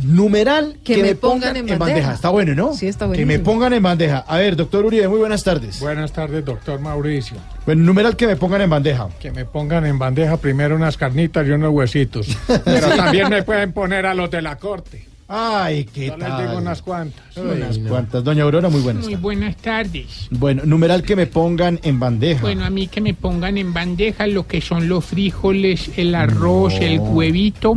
numeral 0.03 0.77
Que 0.85 1.03
me 1.03 1.15
pongan 1.15 1.57
en 1.57 1.79
bandeja. 1.79 2.15
Está 2.15 2.29
bueno, 2.31 2.55
¿no? 2.55 2.75
Sí, 2.75 2.87
está 2.87 3.11
Que 3.11 3.27
me 3.27 3.39
pongan 3.39 3.73
en 3.73 3.83
bandeja. 3.83 4.19
A 4.27 4.39
ver, 4.39 4.57
doctor 4.57 4.85
Uribe, 4.85 5.09
muy 5.09 5.19
buenas 5.19 5.43
tardes. 5.43 5.81
Buenas 5.81 6.13
tardes, 6.13 6.45
doctor 6.45 6.81
Mauricio. 6.81 7.37
Bueno, 7.65 7.85
numeral 7.85 8.17
que 8.17 8.27
me 8.27 8.37
pongan 8.37 8.63
en 8.63 8.71
bandeja. 8.71 9.09
Que 9.21 9.31
me 9.31 9.45
pongan 9.45 9.87
en 9.87 9.99
bandeja 9.99 10.37
primero 10.37 10.77
unas 10.77 10.97
carnitas 10.97 11.47
y 11.47 11.51
unos 11.51 11.73
huesitos. 11.73 12.37
Pero 12.65 12.89
también 12.97 13.29
me 13.29 13.43
pueden 13.43 13.73
poner 13.73 14.07
a 14.07 14.15
los 14.15 14.31
de 14.31 14.43
la 14.43 14.57
corte. 14.57 15.07
Ay, 15.29 15.85
qué 15.93 16.07
Yo 16.07 16.17
les 16.17 16.29
tal. 16.29 16.47
digo 16.47 16.59
unas 16.59 16.83
cuantas. 16.83 17.37
Unas 17.37 17.79
cuantas. 17.79 18.23
Doña 18.23 18.45
Aurora, 18.45 18.69
muy 18.69 18.81
buenas. 18.81 19.05
Muy 19.07 19.17
buenas 19.17 19.57
tardes. 19.57 20.29
Bueno, 20.31 20.63
numeral 20.65 21.03
que 21.03 21.17
me 21.17 21.27
pongan 21.27 21.81
en 21.83 21.99
bandeja. 21.99 22.43
Bueno, 22.43 22.65
a 22.65 22.71
mí 22.71 22.87
que 22.87 23.01
me 23.01 23.13
pongan 23.13 23.59
en 23.59 23.75
bandeja 23.75 24.29
lo 24.29 24.47
que 24.47 24.61
son 24.61 24.89
los 24.89 25.05
frijoles, 25.05 25.91
el 25.97 26.15
arroz, 26.15 26.75
el 26.81 27.01
huevito, 27.01 27.77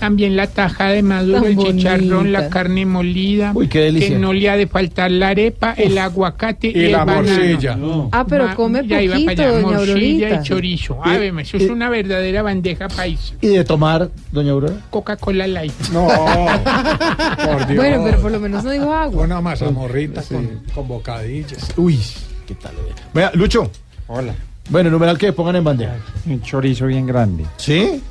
también 0.00 0.34
la 0.36 0.48
taja 0.48 0.88
de 0.88 1.02
maduro, 1.02 1.42
Tan 1.42 1.46
el 1.46 1.58
chicharrón, 1.58 2.32
la 2.32 2.48
carne 2.48 2.84
molida. 2.86 3.52
Uy, 3.54 3.68
qué 3.68 3.78
delicia. 3.82 4.08
Que 4.08 4.18
no 4.18 4.32
le 4.32 4.50
ha 4.50 4.56
de 4.56 4.66
faltar 4.66 5.12
la 5.12 5.28
arepa, 5.28 5.72
el 5.74 5.96
aguacate 5.96 6.68
y, 6.74 6.76
Y 6.76 6.84
el 6.86 6.92
la 6.92 7.04
banano. 7.04 7.28
morcilla. 7.28 7.78
Ah, 8.10 8.26
pero 8.28 8.46
Ma- 8.48 8.54
come 8.56 8.84
ya 8.86 9.00
iba 9.00 9.14
para 9.26 9.30
allá, 9.30 9.48
doña 9.60 9.76
morcilla 9.76 9.92
Aurorita. 9.92 10.40
y 10.40 10.42
chorizo. 10.42 10.98
Ave, 11.04 11.32
eso 11.40 11.56
es 11.56 11.70
una 11.70 11.88
verdadera 11.88 12.42
bandeja 12.42 12.88
paisa. 12.88 13.34
¿Y 13.40 13.46
de 13.46 13.62
tomar, 13.64 14.10
doña 14.32 14.50
Aurora? 14.50 14.74
Coca-Cola 14.90 15.46
Light. 15.46 15.72
No, 15.92 16.08
por 16.82 17.66
Dios. 17.66 17.76
Bueno, 17.76 18.02
pero 18.04 18.20
por 18.20 18.30
lo 18.32 18.40
menos 18.40 18.64
no 18.64 18.70
dijo 18.70 18.92
agua. 18.92 19.24
Una 19.24 19.40
mazamorrita 19.40 20.22
con, 20.22 20.62
con 20.74 20.88
bocadillas. 20.88 21.72
Uy, 21.76 22.00
qué 22.46 22.54
tal. 22.54 22.72
Vea, 23.14 23.30
Lucho. 23.34 23.70
Hola. 24.08 24.34
Bueno, 24.68 24.90
numeral 24.90 25.18
que 25.18 25.26
me 25.26 25.32
pongan 25.32 25.56
en 25.56 25.64
bandeja. 25.64 25.96
Un 26.26 26.40
chorizo 26.42 26.86
bien 26.86 27.06
grande. 27.06 27.44
¿Sí? 27.56 28.02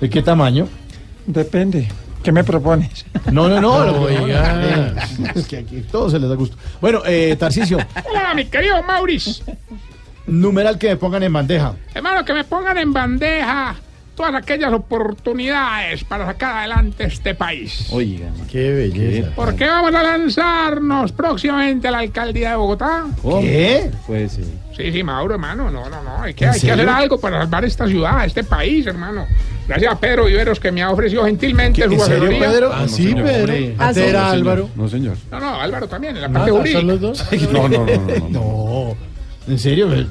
¿De 0.00 0.08
qué 0.10 0.22
tamaño? 0.22 0.68
Depende. 1.26 1.88
¿Qué 2.22 2.30
me 2.32 2.44
propones? 2.44 3.04
No, 3.32 3.48
no, 3.48 3.60
no. 3.60 3.84
No, 3.84 3.92
lo 4.00 4.06
que- 4.06 4.18
oiga. 4.18 4.94
Es 5.34 5.46
que 5.46 5.58
aquí 5.58 5.80
todo 5.90 6.08
se 6.08 6.18
les 6.18 6.28
da 6.28 6.34
gusto. 6.36 6.56
Bueno, 6.80 7.02
eh, 7.06 7.36
Tarcicio, 7.38 7.78
Hola, 8.08 8.32
mi 8.34 8.44
querido 8.46 8.82
Maurice. 8.82 9.42
numeral 10.26 10.78
que 10.78 10.88
me 10.90 10.96
pongan 10.96 11.22
en 11.24 11.32
bandeja. 11.32 11.74
Hermano, 11.94 12.24
que 12.24 12.32
me 12.32 12.44
pongan 12.44 12.78
en 12.78 12.92
bandeja 12.92 13.74
todas 14.14 14.34
aquellas 14.34 14.72
oportunidades 14.72 16.04
para 16.04 16.26
sacar 16.26 16.58
adelante 16.58 17.04
este 17.04 17.34
país. 17.34 17.88
Oiga, 17.90 18.26
qué 18.50 18.70
belleza. 18.72 19.30
Porque 19.34 19.66
vamos 19.66 19.94
a 19.94 20.02
lanzarnos 20.02 21.12
próximamente 21.12 21.88
a 21.88 21.90
la 21.90 21.98
alcaldía 22.00 22.50
de 22.50 22.56
Bogotá. 22.56 23.04
¿Qué? 23.40 23.90
Puede 24.06 24.28
ser. 24.28 24.44
Sí, 24.76 24.90
sí, 24.90 25.02
Mauro, 25.02 25.34
hermano, 25.34 25.70
no, 25.70 25.88
no, 25.90 26.02
no, 26.02 26.22
hay 26.22 26.34
que, 26.34 26.46
hacer 26.46 26.88
algo 26.88 27.18
para 27.20 27.40
salvar 27.40 27.64
esta 27.64 27.86
ciudad, 27.86 28.24
este 28.24 28.42
país, 28.44 28.86
hermano. 28.86 29.26
Gracias 29.68 29.92
a 29.92 29.98
Pedro 30.00 30.24
Viveros 30.24 30.58
que 30.58 30.72
me 30.72 30.82
ha 30.82 30.90
ofrecido 30.90 31.24
gentilmente 31.24 31.82
su 31.84 31.92
¿En 31.92 32.00
serio, 32.00 32.16
asesoría. 32.16 32.38
Pedro? 32.50 32.70
Ah, 32.72 32.82
no, 32.82 32.88
sí, 32.88 33.02
señor. 33.08 33.24
Pedro. 33.24 33.40
Hombre. 33.42 33.74
Ah, 33.78 33.88
Antes 33.88 34.02
sí. 34.04 34.08
era. 34.10 34.30
Álvaro. 34.30 34.68
No, 34.74 34.88
señor. 34.88 35.16
No, 35.30 35.40
no, 35.40 35.60
Álvaro 35.60 35.88
también, 35.88 36.16
en 36.16 36.22
la 36.22 36.28
Ah, 36.28 36.32
parte 36.32 36.50
jurídica. 36.50 36.78
¿Son 36.80 36.88
los 36.88 37.00
dos? 37.00 37.24
No, 37.52 37.68
no, 37.68 37.86
no, 37.86 37.96
no, 37.96 38.28
no. 38.30 38.96
¿En 39.48 39.58
serio? 39.58 39.88
De 39.88 40.04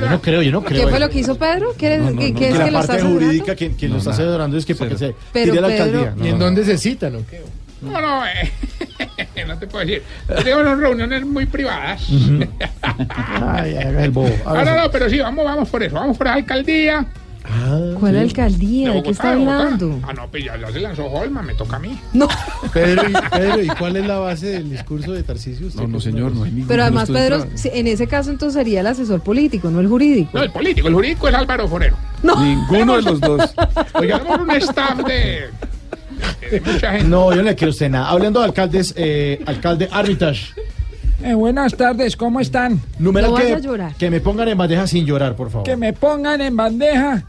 Yo 0.00 0.10
no 0.10 0.20
creo, 0.20 0.42
yo 0.42 0.50
no 0.50 0.62
creo. 0.64 0.84
¿Qué 0.84 0.90
fue 0.90 0.98
lo 1.00 1.08
que 1.08 1.18
hizo 1.20 1.36
Pedro? 1.36 1.74
¿Qué, 1.78 1.98
No, 1.98 2.10
no, 2.10 2.18
qué- 2.18 2.32
no, 2.32 2.38
qué 2.38 2.46
que 2.46 2.48
es 2.50 2.58
la 2.58 2.64
que 2.64 2.70
lo 2.72 2.78
parte 2.78 2.96
está 2.96 3.08
jurídica, 3.08 3.54
quien, 3.54 3.74
quien 3.74 3.92
lo 3.92 3.98
está 3.98 4.10
asesorando 4.10 4.56
es 4.56 4.66
que 4.66 4.74
porque 4.74 4.98
se 4.98 5.14
Pero 5.32 5.52
tire 5.52 5.58
a 5.58 5.62
la 5.62 5.68
Pedro- 5.68 5.98
alcaldía. 6.00 6.26
¿Y 6.26 6.28
en 6.30 6.38
dónde 6.38 6.64
se 6.64 6.76
citan 6.78 7.14
o 7.16 7.26
qué? 7.28 7.42
No, 7.82 8.00
no, 8.00 8.24
eh, 8.26 8.50
no 9.46 9.58
te 9.58 9.66
puedo 9.66 9.84
decir. 9.84 10.02
Tenemos 10.42 10.78
reuniones 10.78 11.24
muy 11.26 11.46
privadas. 11.46 12.02
Ay, 12.82 13.76
haga 13.76 14.04
el 14.04 14.10
bobo. 14.10 14.30
No, 14.44 14.64
no, 14.64 14.76
no, 14.76 14.90
pero 14.90 15.08
sí, 15.10 15.18
vamos, 15.18 15.44
vamos 15.44 15.68
por 15.68 15.82
eso. 15.82 15.94
Vamos 15.96 16.16
por 16.16 16.26
esa 16.26 16.36
alcaldía. 16.36 17.06
¿Cuál 18.00 18.16
alcaldía? 18.16 18.92
¿De 18.92 19.02
qué 19.02 19.10
está 19.10 19.34
de 19.34 19.42
hablando? 19.42 20.00
Ah, 20.02 20.12
no, 20.12 20.28
pues 20.28 20.44
ya, 20.44 20.56
ya 20.56 20.70
se 20.72 20.80
lanzó 20.80 21.06
Holman, 21.06 21.44
me 21.44 21.54
toca 21.54 21.76
a 21.76 21.78
mí. 21.78 21.98
No, 22.12 22.26
Pedro, 22.72 23.08
y, 23.08 23.12
Pedro, 23.30 23.62
¿y 23.62 23.68
cuál 23.68 23.96
es 23.96 24.06
la 24.06 24.18
base 24.18 24.46
del 24.46 24.70
discurso 24.70 25.12
de 25.12 25.22
Tarcisio? 25.22 25.68
No, 25.74 25.86
no, 25.86 26.00
señor, 26.00 26.34
no 26.34 26.44
hay 26.44 26.50
ningún 26.50 26.68
pero 26.68 26.82
además 26.82 27.10
Pedro, 27.10 27.44
en 27.64 27.86
ese 27.86 28.06
caso 28.06 28.30
entonces 28.30 28.54
sería 28.54 28.80
el 28.80 28.86
asesor 28.86 29.20
político, 29.20 29.70
no 29.70 29.80
el 29.80 29.88
jurídico. 29.88 30.30
No, 30.32 30.42
el 30.42 30.50
político, 30.50 30.88
el 30.88 30.94
jurídico 30.94 31.28
es 31.28 31.34
Álvaro 31.34 31.68
Forero. 31.68 31.96
Ninguno 32.22 32.96
de 32.96 33.02
los 33.02 33.20
dos. 33.20 33.54
Oiga, 33.94 34.18
tenemos 34.18 34.40
un 34.40 34.50
staff 34.52 34.98
de, 35.04 35.50
mucha 36.64 36.92
gente. 36.92 37.08
No, 37.08 37.30
yo 37.30 37.36
no 37.36 37.42
le 37.42 37.54
quiero 37.54 37.70
usted 37.70 37.90
nada. 37.90 38.08
Hablando 38.08 38.40
de 38.40 38.46
alcaldes, 38.46 38.94
eh, 38.96 39.42
alcalde 39.46 39.88
Armitage. 39.92 40.54
Eh, 41.22 41.34
buenas 41.34 41.76
tardes, 41.76 42.16
¿cómo 42.16 42.40
están? 42.40 42.80
Numeral 42.98 43.30
No 43.30 43.36
que, 43.36 43.52
a 43.52 43.58
llorar. 43.58 43.94
que 43.94 44.10
me 44.10 44.20
pongan 44.20 44.48
en 44.48 44.58
bandeja 44.58 44.86
sin 44.86 45.06
llorar, 45.06 45.36
por 45.36 45.50
favor. 45.50 45.64
Que 45.64 45.76
me 45.76 45.92
pongan 45.92 46.40
en 46.40 46.56
bandeja 46.56 47.24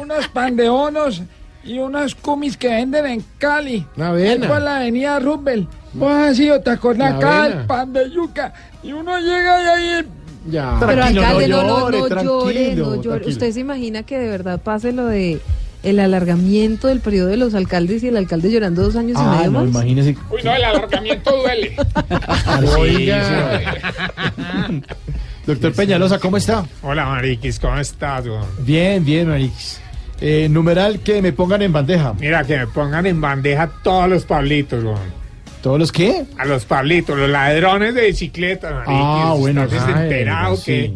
unos 0.00 0.28
pandeonos 0.28 1.22
y 1.64 1.78
unos 1.78 2.14
cumis 2.14 2.56
que 2.56 2.68
venden 2.68 3.06
en 3.06 3.24
Cali. 3.38 3.86
Una 3.96 4.08
avena. 4.08 4.46
Ahí 4.46 4.48
por 4.52 4.62
la 4.62 4.76
avenida 4.78 5.18
Rubel. 5.20 5.68
Vos 5.92 6.12
has 6.12 6.38
ido, 6.38 6.56
el 6.56 7.66
pan 7.66 7.92
de 7.92 8.10
yuca. 8.10 8.52
Y 8.82 8.92
uno 8.92 9.18
llega 9.18 9.62
y 9.62 9.66
ahí... 9.66 10.06
Ya. 10.50 10.76
Pero 10.80 11.04
alcalde, 11.04 11.46
no 11.46 11.62
no, 11.62 11.68
no, 11.68 11.90
llore, 11.90 11.98
no 12.00 12.22
llore, 12.22 12.74
no 12.74 12.94
llore. 12.96 13.00
tranquilo. 13.02 13.28
¿Usted 13.30 13.52
se 13.52 13.60
imagina 13.60 14.02
que 14.02 14.18
de 14.18 14.26
verdad 14.28 14.60
pase 14.60 14.92
lo 14.92 15.06
de 15.06 15.40
el 15.84 16.00
alargamiento 16.00 16.88
del 16.88 16.98
periodo 17.00 17.28
de 17.28 17.36
los 17.36 17.54
alcaldes 17.54 18.02
y 18.02 18.08
el 18.08 18.16
alcalde 18.16 18.50
llorando 18.50 18.82
dos 18.82 18.96
años 18.96 19.18
y 19.18 19.22
Ah, 19.24 19.36
medio 19.38 19.50
no, 19.52 19.60
más? 19.60 19.68
imagínese. 19.70 20.16
Uy, 20.30 20.40
no, 20.42 20.52
el 20.54 20.64
alargamiento 20.64 21.36
duele. 21.36 21.76
Oiga. 22.76 23.60
Doctor 25.46 25.72
Peñalosa, 25.72 26.18
¿cómo 26.18 26.36
está? 26.36 26.64
Hola, 26.82 27.06
Mariquis, 27.06 27.58
¿cómo 27.58 27.76
estás? 27.78 28.24
Bien, 28.60 29.04
bien, 29.04 29.28
Marix. 29.28 29.80
Eh, 30.20 30.46
numeral 30.48 31.00
que 31.00 31.20
me 31.20 31.32
pongan 31.32 31.62
en 31.62 31.72
bandeja. 31.72 32.14
Mira, 32.14 32.44
que 32.44 32.56
me 32.58 32.66
pongan 32.68 33.06
en 33.06 33.20
bandeja 33.20 33.68
todos 33.82 34.08
los 34.08 34.24
Pablitos, 34.24 34.84
weón. 34.84 35.22
¿Todos 35.62 35.78
los 35.80 35.90
qué? 35.90 36.24
A 36.38 36.44
los 36.44 36.64
Pablitos, 36.64 37.18
los 37.18 37.28
ladrones 37.28 37.94
de 37.94 38.06
bicicleta, 38.06 38.70
Mariquis. 38.70 38.96
Ah, 38.96 39.34
bueno. 39.36 39.64
¿Estás 39.64 39.82
ay, 39.88 39.94
desesperado 39.94 40.56
sí. 40.56 40.64
que 40.64 40.94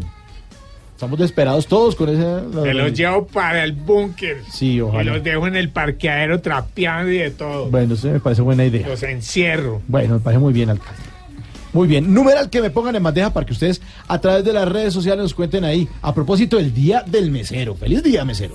Estamos 0.94 1.18
desesperados 1.18 1.66
todos 1.66 1.94
con 1.94 2.08
ese. 2.08 2.62
Te 2.62 2.72
los 2.72 2.92
llevo 2.94 3.26
para 3.26 3.64
el 3.64 3.72
búnker. 3.72 4.38
Sí, 4.50 4.74
Y 4.76 4.80
ojalá. 4.80 5.12
los 5.12 5.22
dejo 5.22 5.46
en 5.46 5.54
el 5.56 5.68
parqueadero 5.68 6.40
trapeando 6.40 7.12
y 7.12 7.18
de 7.18 7.30
todo. 7.32 7.68
Bueno, 7.68 7.94
eso 7.94 8.08
me 8.08 8.18
parece 8.18 8.40
buena 8.40 8.64
idea. 8.64 8.88
Los 8.88 9.02
encierro. 9.02 9.82
Bueno, 9.88 10.14
me 10.14 10.20
parece 10.20 10.38
muy 10.38 10.54
bien, 10.54 10.70
alcalde. 10.70 11.02
Muy 11.76 11.88
bien. 11.88 12.14
Numeral 12.14 12.48
que 12.48 12.62
me 12.62 12.70
pongan 12.70 12.96
en 12.96 13.02
bandeja 13.02 13.34
para 13.34 13.44
que 13.44 13.52
ustedes 13.52 13.82
a 14.08 14.18
través 14.18 14.42
de 14.46 14.54
las 14.54 14.66
redes 14.66 14.94
sociales 14.94 15.22
nos 15.22 15.34
cuenten 15.34 15.62
ahí. 15.62 15.86
A 16.00 16.14
propósito 16.14 16.56
del 16.56 16.72
Día 16.72 17.04
del 17.06 17.30
Mesero. 17.30 17.74
¡Feliz 17.74 18.02
día, 18.02 18.24
mesero! 18.24 18.54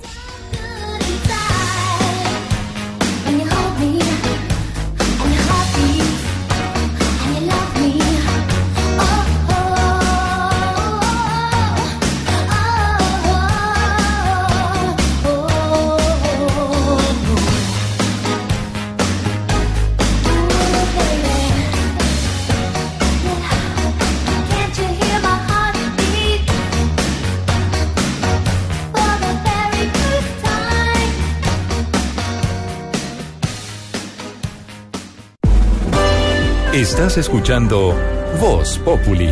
Estás 36.82 37.16
escuchando 37.16 37.96
Voz 38.40 38.76
Populi. 38.78 39.30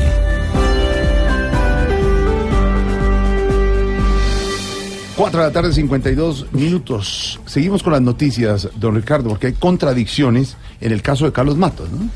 Cuatro 5.16 5.40
de 5.40 5.46
la 5.48 5.52
tarde, 5.52 5.72
52 5.72 6.52
minutos. 6.52 7.40
Seguimos 7.46 7.82
con 7.82 7.92
las 7.92 8.02
noticias, 8.02 8.68
don 8.76 8.94
Ricardo, 8.94 9.30
porque 9.30 9.48
hay 9.48 9.54
contradicciones 9.54 10.58
en 10.80 10.92
el 10.92 11.02
caso 11.02 11.24
de 11.24 11.32
Carlos 11.32 11.56
Matos, 11.56 11.90
¿no? 11.90 12.08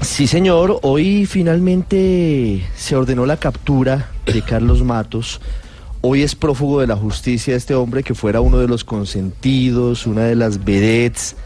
Sí, 0.00 0.26
señor. 0.26 0.78
Hoy 0.80 1.26
finalmente 1.26 2.66
se 2.74 2.96
ordenó 2.96 3.26
la 3.26 3.36
captura 3.36 4.08
de 4.24 4.40
Carlos 4.40 4.82
Matos. 4.82 5.38
Hoy 6.00 6.22
es 6.22 6.34
prófugo 6.34 6.80
de 6.80 6.86
la 6.86 6.96
justicia 6.96 7.54
este 7.54 7.74
hombre 7.74 8.02
que 8.02 8.14
fuera 8.14 8.40
uno 8.40 8.56
de 8.56 8.68
los 8.68 8.84
consentidos, 8.84 10.06
una 10.06 10.22
de 10.22 10.34
las 10.34 10.64
vedettes 10.64 11.36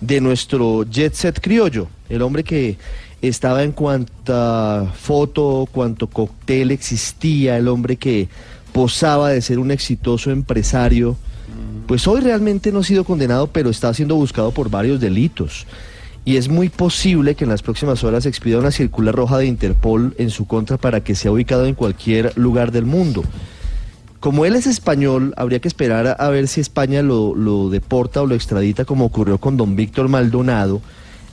de 0.00 0.20
nuestro 0.20 0.84
jet 0.84 1.14
set 1.14 1.40
criollo. 1.40 1.88
El 2.08 2.22
hombre 2.22 2.44
que 2.44 2.76
estaba 3.22 3.62
en 3.62 3.72
cuanta 3.72 4.92
foto, 4.94 5.68
cuanto 5.70 6.06
cóctel 6.06 6.70
existía, 6.70 7.56
el 7.56 7.68
hombre 7.68 7.96
que 7.96 8.28
posaba 8.72 9.30
de 9.30 9.40
ser 9.40 9.58
un 9.58 9.70
exitoso 9.70 10.30
empresario. 10.30 11.16
Pues 11.86 12.06
hoy 12.08 12.20
realmente 12.20 12.72
no 12.72 12.80
ha 12.80 12.84
sido 12.84 13.04
condenado, 13.04 13.46
pero 13.46 13.70
está 13.70 13.94
siendo 13.94 14.16
buscado 14.16 14.50
por 14.50 14.70
varios 14.70 15.00
delitos 15.00 15.66
y 16.26 16.36
es 16.36 16.48
muy 16.48 16.68
posible 16.68 17.36
que 17.36 17.44
en 17.44 17.50
las 17.50 17.62
próximas 17.62 18.02
horas 18.02 18.26
expida 18.26 18.58
una 18.58 18.72
circular 18.72 19.14
roja 19.14 19.38
de 19.38 19.46
Interpol 19.46 20.12
en 20.18 20.30
su 20.30 20.44
contra 20.44 20.76
para 20.76 21.00
que 21.00 21.14
sea 21.14 21.30
ubicado 21.30 21.66
en 21.66 21.76
cualquier 21.76 22.36
lugar 22.36 22.72
del 22.72 22.84
mundo. 22.84 23.22
Como 24.26 24.44
él 24.44 24.56
es 24.56 24.66
español, 24.66 25.32
habría 25.36 25.60
que 25.60 25.68
esperar 25.68 26.08
a, 26.08 26.12
a 26.14 26.30
ver 26.30 26.48
si 26.48 26.60
España 26.60 27.00
lo, 27.00 27.32
lo 27.36 27.70
deporta 27.70 28.22
o 28.22 28.26
lo 28.26 28.34
extradita 28.34 28.84
como 28.84 29.04
ocurrió 29.04 29.38
con 29.38 29.56
don 29.56 29.76
Víctor 29.76 30.08
Maldonado, 30.08 30.82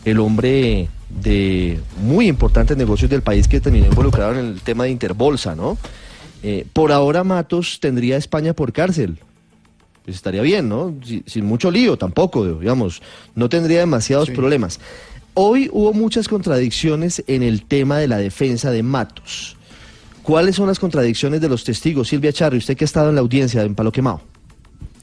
el 0.06 0.20
hombre 0.20 0.90
de 1.10 1.80
muy 2.04 2.28
importantes 2.28 2.78
negocios 2.78 3.10
del 3.10 3.24
país 3.24 3.48
que 3.48 3.60
terminó 3.60 3.88
involucrado 3.88 4.34
en 4.38 4.46
el 4.46 4.62
tema 4.62 4.84
de 4.84 4.92
Interbolsa, 4.92 5.56
¿no? 5.56 5.76
Eh, 6.44 6.68
por 6.72 6.92
ahora 6.92 7.24
Matos 7.24 7.80
tendría 7.80 8.14
a 8.14 8.20
España 8.20 8.54
por 8.54 8.72
cárcel, 8.72 9.18
pues 10.06 10.16
estaría 10.16 10.44
bien, 10.44 10.70
¿no? 10.70 10.94
Si- 11.04 11.24
sin 11.26 11.46
mucho 11.46 11.72
lío 11.72 11.98
tampoco, 11.98 12.46
digamos, 12.60 13.02
no 13.34 13.50
tendría 13.50 13.80
demasiados 13.80 14.30
problemas. 14.30 14.80
Hoy 15.34 15.68
hubo 15.74 15.94
muchas 15.94 16.28
contradicciones 16.28 17.24
en 17.26 17.42
el 17.42 17.66
tema 17.66 17.98
de 17.98 18.08
la 18.08 18.18
defensa 18.18 18.70
de 18.70 18.84
Matos. 18.84 19.58
¿Cuáles 20.24 20.56
son 20.56 20.68
las 20.68 20.80
contradicciones 20.80 21.42
de 21.42 21.50
los 21.50 21.66
testigos? 21.66 22.08
Silvia 22.08 22.32
Charri, 22.32 22.58
usted 22.58 22.78
que 22.78 22.86
ha 22.86 22.88
estado 22.88 23.10
en 23.10 23.16
la 23.16 23.22
audiencia 23.22 23.62
en 23.62 23.76
Palo 23.76 23.92
Quemado. 23.92 24.22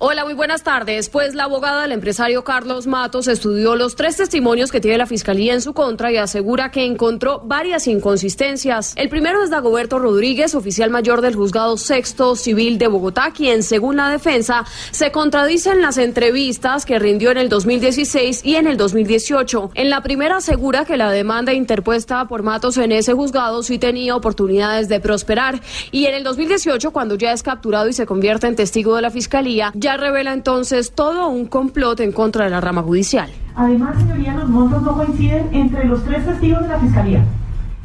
Hola, 0.03 0.25
muy 0.25 0.33
buenas 0.33 0.63
tardes. 0.63 1.11
Pues 1.11 1.35
la 1.35 1.45
abogada 1.45 1.83
del 1.83 1.93
empresario 1.93 2.43
Carlos 2.43 2.87
Matos 2.87 3.29
estudió 3.29 3.77
los 3.77 3.97
tres 3.97 4.17
testimonios 4.17 4.73
que 4.73 4.81
tiene 4.81 4.97
la 4.97 5.05
fiscalía 5.05 5.53
en 5.53 5.61
su 5.61 5.75
contra 5.75 6.11
y 6.11 6.17
asegura 6.17 6.71
que 6.71 6.87
encontró 6.87 7.43
varias 7.45 7.87
inconsistencias. 7.87 8.95
El 8.97 9.11
primero 9.11 9.43
es 9.43 9.51
Dagoberto 9.51 9.99
Rodríguez, 9.99 10.55
oficial 10.55 10.89
mayor 10.89 11.21
del 11.21 11.35
juzgado 11.35 11.77
sexto 11.77 12.35
civil 12.35 12.79
de 12.79 12.89
Bogotá, 12.89 13.33
quien, 13.37 13.63
según 13.63 13.97
la 13.97 14.09
defensa, 14.09 14.65
se 14.91 15.13
contradice 15.13 15.73
en 15.73 15.83
las 15.83 15.99
entrevistas 15.99 16.87
que 16.87 16.99
rindió 16.99 17.31
en 17.31 17.37
el 17.37 17.51
2016 17.51 18.41
y 18.43 18.55
en 18.55 18.69
el 18.69 18.79
2018. 18.79 19.73
En 19.75 19.91
la 19.91 20.03
primera 20.03 20.39
asegura 20.39 20.87
que 20.87 20.97
la 20.97 21.11
demanda 21.11 21.53
interpuesta 21.53 22.27
por 22.27 22.43
Matos 22.43 22.79
en 22.79 22.93
ese 22.93 23.13
juzgado 23.13 23.63
sí 23.63 23.79
tenía 23.79 24.17
oportunidades 24.17 24.89
de 24.89 24.99
prosperar 24.99 25.61
y 25.93 26.07
en 26.07 26.15
el 26.15 26.25
2018, 26.25 26.91
cuando 26.91 27.17
ya 27.17 27.33
es 27.33 27.43
capturado 27.43 27.87
y 27.87 27.93
se 27.93 28.07
convierte 28.07 28.47
en 28.47 28.57
testigo 28.57 28.97
de 28.97 29.03
la 29.03 29.11
fiscalía, 29.11 29.73
ya 29.75 29.90
revela 29.97 30.33
entonces 30.33 30.93
todo 30.93 31.29
un 31.29 31.47
complot 31.47 32.01
en 32.01 32.13
contra 32.13 32.45
de 32.45 32.51
la 32.51 32.61
rama 32.61 32.83
judicial. 32.83 33.31
Además, 33.55 33.97
señoría, 33.99 34.35
los 34.35 34.49
montos 34.49 34.83
no 34.83 34.95
coinciden 34.95 35.49
entre 35.53 35.85
los 35.85 36.05
tres 36.05 36.25
testigos 36.25 36.63
de 36.63 36.69
la 36.69 36.79
fiscalía. 36.79 37.25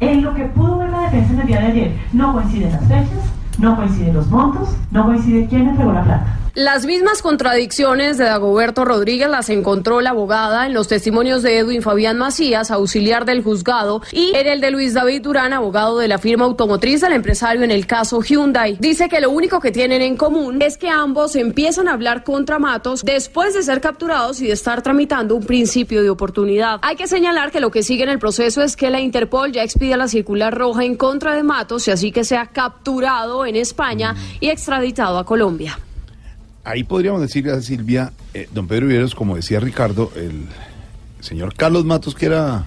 En 0.00 0.22
lo 0.22 0.34
que 0.34 0.44
pudo 0.44 0.78
ver 0.78 0.90
la 0.90 1.02
defensa 1.02 1.32
en 1.32 1.40
el 1.40 1.46
día 1.46 1.60
de 1.60 1.66
ayer, 1.66 1.96
no 2.12 2.32
coinciden 2.32 2.72
las 2.72 2.82
fechas, 2.82 3.30
no 3.58 3.76
coinciden 3.76 4.14
los 4.14 4.26
montos, 4.28 4.68
no 4.90 5.06
coincide 5.06 5.46
quién 5.48 5.68
entregó 5.68 5.92
la 5.92 6.04
plata. 6.04 6.38
Las 6.56 6.86
mismas 6.86 7.20
contradicciones 7.20 8.16
de 8.16 8.24
Dagoberto 8.24 8.86
Rodríguez 8.86 9.28
las 9.28 9.50
encontró 9.50 10.00
la 10.00 10.08
abogada 10.08 10.64
en 10.64 10.72
los 10.72 10.88
testimonios 10.88 11.42
de 11.42 11.58
Edwin 11.58 11.82
Fabián 11.82 12.16
Macías, 12.16 12.70
auxiliar 12.70 13.26
del 13.26 13.42
juzgado, 13.42 14.00
y 14.10 14.34
en 14.34 14.46
el 14.46 14.62
de 14.62 14.70
Luis 14.70 14.94
David 14.94 15.20
Durán, 15.20 15.52
abogado 15.52 15.98
de 15.98 16.08
la 16.08 16.16
firma 16.16 16.46
automotriz 16.46 17.02
del 17.02 17.12
empresario 17.12 17.62
en 17.62 17.70
el 17.70 17.86
caso 17.86 18.22
Hyundai. 18.22 18.78
Dice 18.80 19.10
que 19.10 19.20
lo 19.20 19.32
único 19.32 19.60
que 19.60 19.70
tienen 19.70 20.00
en 20.00 20.16
común 20.16 20.62
es 20.62 20.78
que 20.78 20.88
ambos 20.88 21.36
empiezan 21.36 21.88
a 21.88 21.92
hablar 21.92 22.24
contra 22.24 22.58
Matos 22.58 23.04
después 23.04 23.52
de 23.52 23.62
ser 23.62 23.82
capturados 23.82 24.40
y 24.40 24.46
de 24.46 24.54
estar 24.54 24.80
tramitando 24.80 25.36
un 25.36 25.44
principio 25.44 26.02
de 26.02 26.08
oportunidad. 26.08 26.78
Hay 26.80 26.96
que 26.96 27.06
señalar 27.06 27.50
que 27.50 27.60
lo 27.60 27.70
que 27.70 27.82
sigue 27.82 28.04
en 28.04 28.08
el 28.08 28.18
proceso 28.18 28.62
es 28.62 28.76
que 28.76 28.88
la 28.88 29.00
Interpol 29.00 29.52
ya 29.52 29.62
expida 29.62 29.98
la 29.98 30.08
circular 30.08 30.56
roja 30.56 30.84
en 30.86 30.96
contra 30.96 31.34
de 31.34 31.42
Matos 31.42 31.86
y 31.86 31.90
así 31.90 32.12
que 32.12 32.24
sea 32.24 32.46
capturado 32.46 33.44
en 33.44 33.56
España 33.56 34.14
y 34.40 34.48
extraditado 34.48 35.18
a 35.18 35.26
Colombia. 35.26 35.78
Ahí 36.66 36.82
podríamos 36.82 37.20
decirle 37.20 37.52
a 37.52 37.62
Silvia, 37.62 38.12
eh, 38.34 38.48
don 38.52 38.66
Pedro 38.66 38.88
Viveros, 38.88 39.14
como 39.14 39.36
decía 39.36 39.60
Ricardo, 39.60 40.10
el 40.16 40.46
señor 41.20 41.54
Carlos 41.54 41.84
Matos, 41.84 42.16
que 42.16 42.26
era 42.26 42.66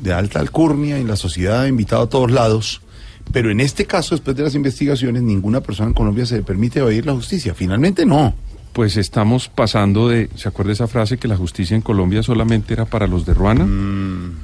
de 0.00 0.12
alta 0.12 0.40
alcurnia 0.40 0.98
y 0.98 1.04
la 1.04 1.14
sociedad 1.14 1.66
invitado 1.66 2.02
a 2.02 2.08
todos 2.08 2.32
lados, 2.32 2.82
pero 3.30 3.52
en 3.52 3.60
este 3.60 3.86
caso, 3.86 4.16
después 4.16 4.36
de 4.36 4.42
las 4.42 4.56
investigaciones, 4.56 5.22
ninguna 5.22 5.60
persona 5.60 5.90
en 5.90 5.94
Colombia 5.94 6.26
se 6.26 6.38
le 6.38 6.42
permite 6.42 6.80
evadir 6.80 7.06
la 7.06 7.12
justicia. 7.12 7.54
Finalmente 7.54 8.04
no. 8.04 8.34
Pues 8.72 8.96
estamos 8.96 9.48
pasando 9.48 10.08
de, 10.08 10.28
¿se 10.34 10.48
acuerda 10.48 10.72
esa 10.72 10.88
frase 10.88 11.16
que 11.16 11.28
la 11.28 11.36
justicia 11.36 11.76
en 11.76 11.82
Colombia 11.82 12.24
solamente 12.24 12.74
era 12.74 12.86
para 12.86 13.06
los 13.06 13.24
de 13.24 13.34
Ruana? 13.34 13.68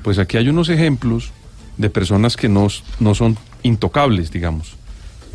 Pues 0.05 0.21
aquí 0.21 0.37
hay 0.37 0.51
unos 0.51 0.69
ejemplos 0.69 1.33
de 1.79 1.91
personas 1.91 2.37
que 2.37 2.49
no, 2.49 2.69
no 3.01 3.17
son 3.17 3.37
intocables, 3.65 4.31
digamos, 4.31 4.77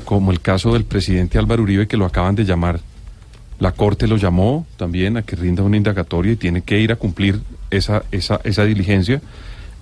como 0.06 0.32
el 0.32 0.40
caso 0.40 0.72
del 0.72 0.86
presidente 0.86 1.38
Álvaro 1.38 1.64
Uribe 1.64 1.90
que 1.90 1.98
lo 1.98 2.06
acaban 2.06 2.36
de 2.36 2.46
llamar. 2.46 2.80
La 3.64 3.72
Corte 3.72 4.08
lo 4.10 4.18
llamó 4.18 4.68
también 4.76 5.16
a 5.16 5.22
que 5.22 5.38
rinda 5.38 5.64
una 5.64 5.78
indagatoria 5.78 6.34
y 6.34 6.36
tiene 6.36 6.64
que 6.64 6.82
ir 6.82 6.92
a 6.92 6.98
cumplir 6.98 7.40
esa, 7.72 8.04
esa, 8.12 8.42
esa 8.44 8.66
diligencia. 8.66 9.22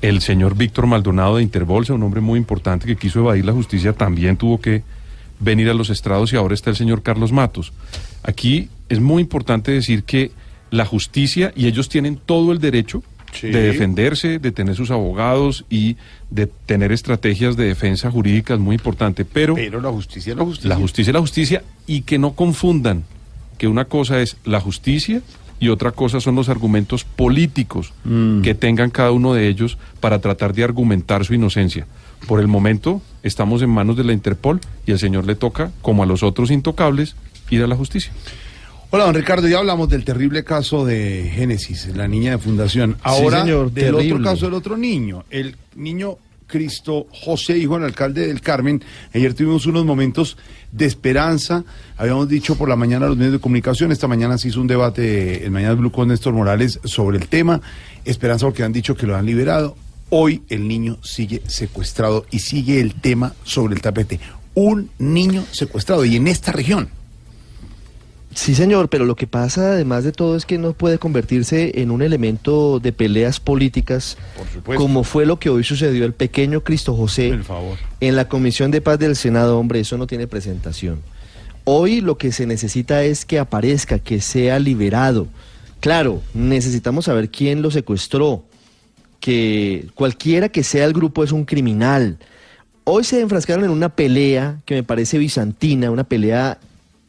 El 0.04 0.22
señor 0.22 0.56
Víctor 0.56 0.86
Maldonado 0.86 1.38
de 1.38 1.42
Interbolsa, 1.42 1.94
un 1.96 2.04
hombre 2.04 2.22
muy 2.22 2.38
importante 2.38 2.86
que 2.86 2.96
quiso 2.96 3.22
evadir 3.22 3.44
la 3.44 3.54
justicia, 3.54 3.94
también 3.94 4.38
tuvo 4.38 4.62
que 4.62 4.84
venir 5.40 5.68
a 5.68 5.74
los 5.74 5.90
estrados 5.90 6.32
y 6.32 6.36
ahora 6.36 6.54
está 6.54 6.70
el 6.70 6.76
señor 6.76 7.02
Carlos 7.02 7.32
Matos. 7.32 7.74
Aquí 8.22 8.70
es 8.88 9.00
muy 9.00 9.24
importante 9.24 9.72
decir 9.72 10.04
que 10.04 10.30
la 10.70 10.86
justicia, 10.86 11.52
y 11.56 11.66
ellos 11.66 11.90
tienen 11.90 12.20
todo 12.24 12.52
el 12.52 12.60
derecho 12.60 13.02
Sí. 13.34 13.48
de 13.48 13.62
defenderse, 13.64 14.38
de 14.40 14.52
tener 14.52 14.76
sus 14.76 14.92
abogados 14.92 15.66
y 15.72 15.96
de 16.30 16.46
tener 16.48 16.92
estrategias 16.92 17.56
de 17.56 17.64
defensa 17.66 18.12
jurídicas 18.12 18.60
muy 18.60 18.76
importante, 18.76 19.24
pero, 19.26 19.56
Pero 19.56 19.82
la 19.82 19.90
justicia 19.90 20.34
es 20.34 20.38
la 20.38 20.44
justicia. 20.44 20.70
la 20.70 20.76
justicia 20.76 21.10
es 21.12 21.14
la 21.16 21.20
justicia 21.22 21.64
y 21.88 22.02
que 22.02 22.20
no 22.20 22.34
confundan 22.34 23.06
que 23.62 23.68
una 23.68 23.86
cosa 23.86 24.22
es 24.22 24.38
la 24.44 24.60
justicia 24.60 25.22
y 25.60 25.70
otra 25.70 25.92
cosa 25.92 26.20
son 26.20 26.34
los 26.34 26.50
argumentos 26.50 27.04
políticos 27.04 27.94
que 28.42 28.56
tengan 28.56 28.90
cada 28.90 29.12
uno 29.12 29.36
de 29.36 29.50
ellos 29.50 29.78
para 30.00 30.18
tratar 30.18 30.56
de 30.56 30.64
argumentar 30.64 31.26
su 31.26 31.36
inocencia. 31.36 31.86
Por 32.28 32.40
el 32.40 32.48
momento 32.48 33.04
estamos 33.22 33.62
en 33.62 33.70
manos 33.70 33.98
de 33.98 34.04
la 34.04 34.14
Interpol 34.14 34.62
y 34.88 34.94
al 34.94 34.98
señor 34.98 35.28
le 35.28 35.36
toca, 35.36 35.72
como 35.84 36.02
a 36.02 36.08
los 36.08 36.24
otros 36.24 36.50
intocables, 36.50 37.16
ir 37.52 37.62
a 37.62 37.68
la 37.68 37.76
justicia. 37.76 38.12
Hola, 38.90 39.06
don 39.06 39.14
Ricardo, 39.14 39.48
ya 39.48 39.60
hablamos 39.60 39.90
del 39.90 40.06
terrible 40.06 40.44
caso 40.44 40.84
de 40.84 41.32
Génesis, 41.32 41.96
la 41.96 42.08
niña 42.08 42.32
de 42.32 42.38
fundación. 42.40 42.98
Ahora, 43.04 43.42
señor, 43.42 43.72
del 43.72 43.94
otro 43.94 44.24
caso 44.24 44.46
del 44.46 44.56
otro 44.56 44.76
niño, 44.76 45.24
el 45.30 45.56
niño 45.76 46.18
Cristo 46.52 47.08
José, 47.12 47.58
hijo 47.58 47.76
del 47.76 47.86
alcalde 47.86 48.28
del 48.28 48.42
Carmen. 48.42 48.84
Ayer 49.14 49.34
tuvimos 49.34 49.66
unos 49.66 49.86
momentos 49.86 50.38
de 50.72 50.86
esperanza. 50.86 51.64
Habíamos 51.98 52.30
dicho 52.30 52.56
por 52.56 52.70
la 52.70 52.76
mañana 52.76 53.08
los 53.08 53.18
medios 53.18 53.34
de 53.34 53.40
comunicación, 53.40 53.92
esta 53.92 54.08
mañana 54.08 54.38
se 54.38 54.50
hizo 54.50 54.62
un 54.62 54.68
debate 54.68 55.46
en 55.46 55.54
Mañana 55.54 55.74
Blue 55.74 55.92
con 55.92 56.10
Néstor 56.10 56.34
Morales 56.34 56.80
sobre 56.84 57.18
el 57.18 57.28
tema. 57.28 57.62
Esperanza 58.06 58.46
porque 58.46 58.64
han 58.64 58.74
dicho 58.74 58.96
que 58.96 59.08
lo 59.08 59.16
han 59.16 59.26
liberado. 59.26 59.76
Hoy 60.10 60.44
el 60.50 60.68
niño 60.68 61.00
sigue 61.02 61.42
secuestrado 61.48 62.26
y 62.30 62.40
sigue 62.40 62.82
el 62.82 62.94
tema 62.94 63.34
sobre 63.44 63.74
el 63.74 63.82
tapete. 63.82 64.20
Un 64.54 64.92
niño 65.00 65.46
secuestrado 65.52 66.04
y 66.04 66.18
en 66.18 66.28
esta 66.28 66.52
región. 66.52 66.90
Sí, 68.34 68.56
señor, 68.56 68.90
pero 68.90 69.06
lo 69.06 69.16
que 69.16 69.28
pasa 69.28 69.74
además 69.74 70.06
de 70.06 70.14
todo 70.14 70.38
es 70.38 70.46
que 70.46 70.58
no 70.58 70.72
puede 70.74 70.98
convertirse 70.98 71.82
en 71.82 71.92
un 71.92 72.02
elemento 72.02 72.80
de 72.80 72.94
peleas 72.94 73.42
políticas, 73.42 74.18
como 74.66 75.04
fue 75.04 75.26
lo 75.26 75.38
que 75.38 75.50
hoy 75.50 75.64
sucedió 75.64 76.06
el 76.06 76.14
pequeño 76.14 76.62
Cristo 76.62 76.96
José 76.96 77.38
favor. 77.40 77.78
en 78.00 78.16
la 78.16 78.30
Comisión 78.30 78.72
de 78.72 78.80
Paz 78.80 79.00
del 79.00 79.18
Senado. 79.18 79.60
Hombre, 79.60 79.82
eso 79.82 79.98
no 79.98 80.08
tiene 80.08 80.28
presentación. 80.28 81.02
Hoy 81.66 82.00
lo 82.00 82.18
que 82.18 82.32
se 82.32 82.46
necesita 82.46 83.04
es 83.04 83.26
que 83.26 83.38
aparezca, 83.38 84.00
que 84.00 84.22
sea 84.22 84.60
liberado. 84.60 85.28
Claro, 85.82 86.22
necesitamos 86.34 87.06
saber 87.06 87.30
quién 87.30 87.62
lo 87.62 87.70
secuestró, 87.70 88.44
que 89.20 89.88
cualquiera 89.94 90.50
que 90.50 90.64
sea 90.64 90.86
el 90.86 90.94
grupo 90.94 91.24
es 91.24 91.32
un 91.32 91.44
criminal. 91.44 92.18
Hoy 92.86 93.04
se 93.04 93.20
enfrascaron 93.20 93.66
en 93.66 93.72
una 93.72 93.90
pelea 93.90 94.60
que 94.66 94.76
me 94.76 94.84
parece 94.84 95.18
bizantina, 95.18 95.92
una 95.92 96.04
pelea 96.04 96.60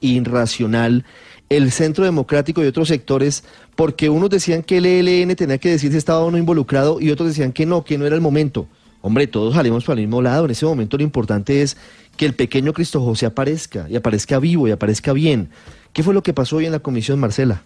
irracional 0.02 1.04
el 1.48 1.70
Centro 1.70 2.04
Democrático 2.04 2.62
y 2.62 2.66
otros 2.66 2.88
sectores, 2.88 3.44
porque 3.76 4.08
unos 4.08 4.30
decían 4.30 4.62
que 4.62 4.78
el 4.78 4.86
ELN 4.86 5.36
tenía 5.36 5.58
que 5.58 5.70
decir 5.70 5.92
si 5.92 5.98
estaba 5.98 6.20
o 6.20 6.30
no 6.30 6.38
involucrado 6.38 7.00
y 7.00 7.10
otros 7.10 7.28
decían 7.28 7.52
que 7.52 7.66
no, 7.66 7.84
que 7.84 7.98
no 7.98 8.06
era 8.06 8.14
el 8.14 8.20
momento. 8.20 8.66
Hombre, 9.02 9.26
todos 9.26 9.54
salimos 9.54 9.84
para 9.84 10.00
el 10.00 10.06
mismo 10.06 10.22
lado. 10.22 10.44
En 10.44 10.52
ese 10.52 10.64
momento 10.64 10.96
lo 10.96 11.02
importante 11.02 11.62
es 11.62 11.76
que 12.16 12.24
el 12.24 12.34
pequeño 12.34 12.72
Cristo 12.72 13.02
José 13.02 13.26
aparezca, 13.26 13.86
y 13.90 13.96
aparezca 13.96 14.38
vivo, 14.38 14.68
y 14.68 14.70
aparezca 14.70 15.12
bien. 15.12 15.50
¿Qué 15.92 16.02
fue 16.02 16.14
lo 16.14 16.22
que 16.22 16.32
pasó 16.32 16.56
hoy 16.56 16.66
en 16.66 16.72
la 16.72 16.78
comisión, 16.78 17.18
Marcela? 17.18 17.62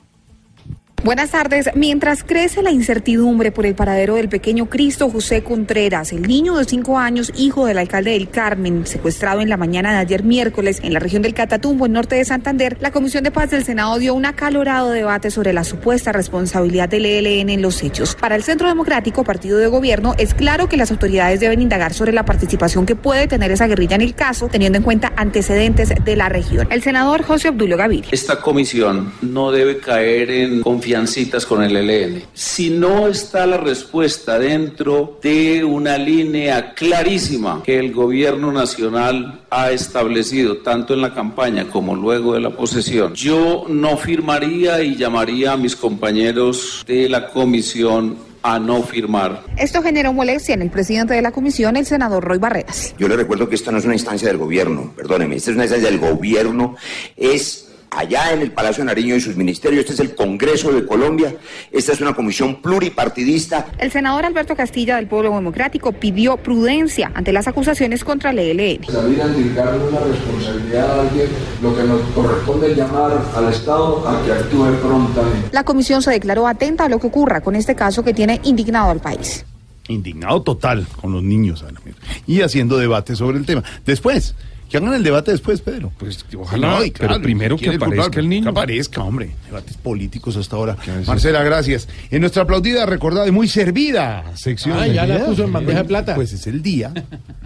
Buenas 1.04 1.30
tardes. 1.30 1.70
Mientras 1.74 2.24
crece 2.24 2.62
la 2.62 2.72
incertidumbre 2.72 3.52
por 3.52 3.64
el 3.64 3.76
paradero 3.76 4.16
del 4.16 4.28
pequeño 4.28 4.66
Cristo 4.66 5.08
José 5.08 5.44
Contreras, 5.44 6.12
el 6.12 6.22
niño 6.22 6.56
de 6.56 6.64
cinco 6.64 6.98
años, 6.98 7.32
hijo 7.36 7.66
del 7.66 7.78
alcalde 7.78 8.12
del 8.12 8.28
Carmen, 8.28 8.86
secuestrado 8.86 9.40
en 9.40 9.48
la 9.48 9.56
mañana 9.56 9.92
de 9.92 9.98
ayer 9.98 10.24
miércoles 10.24 10.80
en 10.82 10.92
la 10.92 10.98
región 10.98 11.22
del 11.22 11.34
Catatumbo, 11.34 11.86
en 11.86 11.92
norte 11.92 12.16
de 12.16 12.24
Santander, 12.24 12.78
la 12.80 12.90
Comisión 12.90 13.22
de 13.22 13.30
Paz 13.30 13.50
del 13.50 13.62
Senado 13.62 13.98
dio 13.98 14.14
un 14.14 14.24
acalorado 14.24 14.90
debate 14.90 15.30
sobre 15.30 15.52
la 15.52 15.62
supuesta 15.62 16.10
responsabilidad 16.10 16.88
del 16.88 17.06
ELN 17.06 17.50
en 17.50 17.62
los 17.62 17.82
hechos. 17.84 18.16
Para 18.18 18.34
el 18.34 18.42
Centro 18.42 18.66
Democrático, 18.66 19.22
partido 19.22 19.58
de 19.58 19.68
gobierno, 19.68 20.14
es 20.18 20.34
claro 20.34 20.68
que 20.68 20.76
las 20.76 20.90
autoridades 20.90 21.38
deben 21.38 21.60
indagar 21.60 21.94
sobre 21.94 22.12
la 22.12 22.24
participación 22.24 22.84
que 22.84 22.96
puede 22.96 23.28
tener 23.28 23.52
esa 23.52 23.68
guerrilla 23.68 23.94
en 23.94 24.02
el 24.02 24.14
caso, 24.14 24.48
teniendo 24.48 24.78
en 24.78 24.82
cuenta 24.82 25.12
antecedentes 25.16 25.92
de 26.04 26.16
la 26.16 26.28
región. 26.28 26.66
El 26.70 26.82
senador 26.82 27.22
José 27.22 27.50
Obdulio 27.50 27.76
Gaviria. 27.76 28.08
Esta 28.10 28.40
comisión 28.40 29.12
no 29.22 29.52
debe 29.52 29.78
caer 29.78 30.30
en 30.30 30.62
confiancitas 30.86 31.44
con 31.44 31.64
el 31.64 31.76
ELN. 31.76 32.22
Si 32.32 32.70
no 32.70 33.08
está 33.08 33.44
la 33.44 33.56
respuesta 33.56 34.38
dentro 34.38 35.18
de 35.20 35.64
una 35.64 35.98
línea 35.98 36.74
clarísima 36.74 37.60
que 37.64 37.76
el 37.80 37.92
gobierno 37.92 38.52
nacional 38.52 39.40
ha 39.50 39.72
establecido 39.72 40.58
tanto 40.58 40.94
en 40.94 41.02
la 41.02 41.12
campaña 41.12 41.68
como 41.68 41.96
luego 41.96 42.34
de 42.34 42.40
la 42.40 42.50
posesión, 42.50 43.14
yo 43.14 43.64
no 43.68 43.96
firmaría 43.96 44.80
y 44.80 44.94
llamaría 44.94 45.54
a 45.54 45.56
mis 45.56 45.74
compañeros 45.74 46.84
de 46.86 47.08
la 47.08 47.30
comisión 47.30 48.18
a 48.44 48.60
no 48.60 48.80
firmar. 48.84 49.42
Esto 49.56 49.82
generó 49.82 50.12
molestia 50.12 50.54
en 50.54 50.62
el 50.62 50.70
presidente 50.70 51.14
de 51.14 51.22
la 51.22 51.32
comisión, 51.32 51.76
el 51.76 51.84
senador 51.84 52.22
Roy 52.22 52.38
Barreras. 52.38 52.94
Yo 52.96 53.08
le 53.08 53.16
recuerdo 53.16 53.48
que 53.48 53.56
esto 53.56 53.72
no 53.72 53.78
es 53.78 53.84
una 53.84 53.94
instancia 53.94 54.28
del 54.28 54.38
gobierno, 54.38 54.92
perdóneme, 54.94 55.34
esta 55.34 55.50
es 55.50 55.56
una 55.56 55.64
instancia 55.64 55.90
del 55.90 55.98
gobierno, 55.98 56.76
es 57.16 57.65
allá 57.96 58.32
en 58.32 58.42
el 58.42 58.52
Palacio 58.52 58.82
de 58.82 58.86
Nariño 58.86 59.16
y 59.16 59.20
sus 59.20 59.36
ministerios. 59.36 59.80
Este 59.80 59.94
es 59.94 60.00
el 60.00 60.14
Congreso 60.14 60.72
de 60.72 60.84
Colombia. 60.84 61.34
Esta 61.72 61.92
es 61.92 62.00
una 62.00 62.14
comisión 62.14 62.60
pluripartidista. 62.60 63.66
El 63.78 63.90
senador 63.90 64.24
Alberto 64.24 64.54
Castilla 64.54 64.96
del 64.96 65.06
Pueblo 65.06 65.34
Democrático 65.34 65.92
pidió 65.92 66.36
prudencia 66.36 67.10
ante 67.14 67.32
las 67.32 67.48
acusaciones 67.48 68.04
contra 68.04 68.30
el 68.30 68.38
ELN. 68.38 68.84
Salir 68.84 69.22
a 69.22 69.26
indicar 69.26 69.78
una 69.78 70.00
responsabilidad 70.00 70.90
a 70.90 71.00
alguien, 71.02 71.28
lo 71.62 71.76
que 71.76 71.84
nos 71.84 72.00
corresponde 72.14 72.72
es 72.72 72.76
llamar 72.76 73.12
al 73.34 73.52
Estado 73.52 74.06
a 74.06 74.24
que 74.24 74.32
actúe 74.32 74.74
prontamente. 74.80 75.48
La 75.52 75.64
comisión 75.64 76.02
se 76.02 76.10
declaró 76.10 76.46
atenta 76.46 76.84
a 76.84 76.88
lo 76.88 76.98
que 76.98 77.06
ocurra 77.06 77.40
con 77.40 77.56
este 77.56 77.74
caso 77.74 78.04
que 78.04 78.12
tiene 78.12 78.40
indignado 78.44 78.90
al 78.90 79.00
país. 79.00 79.44
Indignado 79.88 80.42
total 80.42 80.86
con 81.00 81.12
los 81.12 81.22
niños, 81.22 81.62
Ana. 81.62 81.80
Y 82.26 82.40
haciendo 82.42 82.76
debate 82.76 83.14
sobre 83.14 83.38
el 83.38 83.46
tema. 83.46 83.62
Después. 83.84 84.34
Que 84.70 84.78
hagan 84.78 84.94
el 84.94 85.02
debate 85.04 85.30
después, 85.30 85.60
Pedro. 85.60 85.92
Pues 85.96 86.24
ojalá, 86.36 86.80
pero 86.98 87.22
primero 87.22 87.56
que 87.56 87.70
aparezca 87.74 88.18
el 88.18 88.28
niño. 88.28 88.44
Que 88.44 88.48
aparezca, 88.50 89.02
hombre. 89.02 89.30
Debates 89.46 89.76
políticos 89.76 90.36
hasta 90.36 90.56
ahora. 90.56 90.76
Marcela, 91.06 91.42
gracias. 91.44 91.88
En 92.10 92.20
nuestra 92.20 92.42
aplaudida, 92.42 92.84
recordada 92.84 93.28
y 93.28 93.30
muy 93.30 93.46
servida 93.48 94.24
sección. 94.34 94.76
Ah, 94.78 94.86
ya 94.88 95.06
la 95.06 95.24
puso 95.24 95.44
en 95.44 95.52
bandeja 95.52 95.78
de 95.78 95.84
plata. 95.84 96.14
Pues 96.16 96.32
es 96.32 96.46
el 96.48 96.62
día 96.62 96.92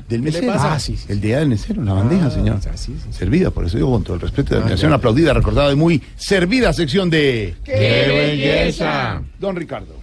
del 0.08 0.22
mesero. 0.22 0.52
Ah, 0.56 0.78
sí, 0.80 0.96
sí. 0.96 1.04
El 1.10 1.20
día 1.20 1.40
del 1.40 1.48
mesero, 1.48 1.82
la 1.84 1.92
bandeja, 1.92 2.26
Ah, 2.26 2.30
señor. 2.30 2.58
sí, 2.74 2.94
sí. 3.04 3.12
Servida, 3.12 3.50
por 3.50 3.66
eso 3.66 3.76
digo 3.76 3.90
con 3.92 4.02
todo 4.02 4.14
el 4.14 4.20
respeto 4.22 4.54
y 4.54 4.56
Ah, 4.56 4.60
admiración. 4.60 4.90
ya. 4.90 4.96
aplaudida, 4.96 5.34
recordada 5.34 5.70
y 5.72 5.76
muy 5.76 6.02
servida 6.16 6.72
sección 6.72 7.10
de. 7.10 7.54
¡Qué 7.64 7.72
belleza! 8.08 9.22
Don 9.38 9.56
Ricardo. 9.56 9.99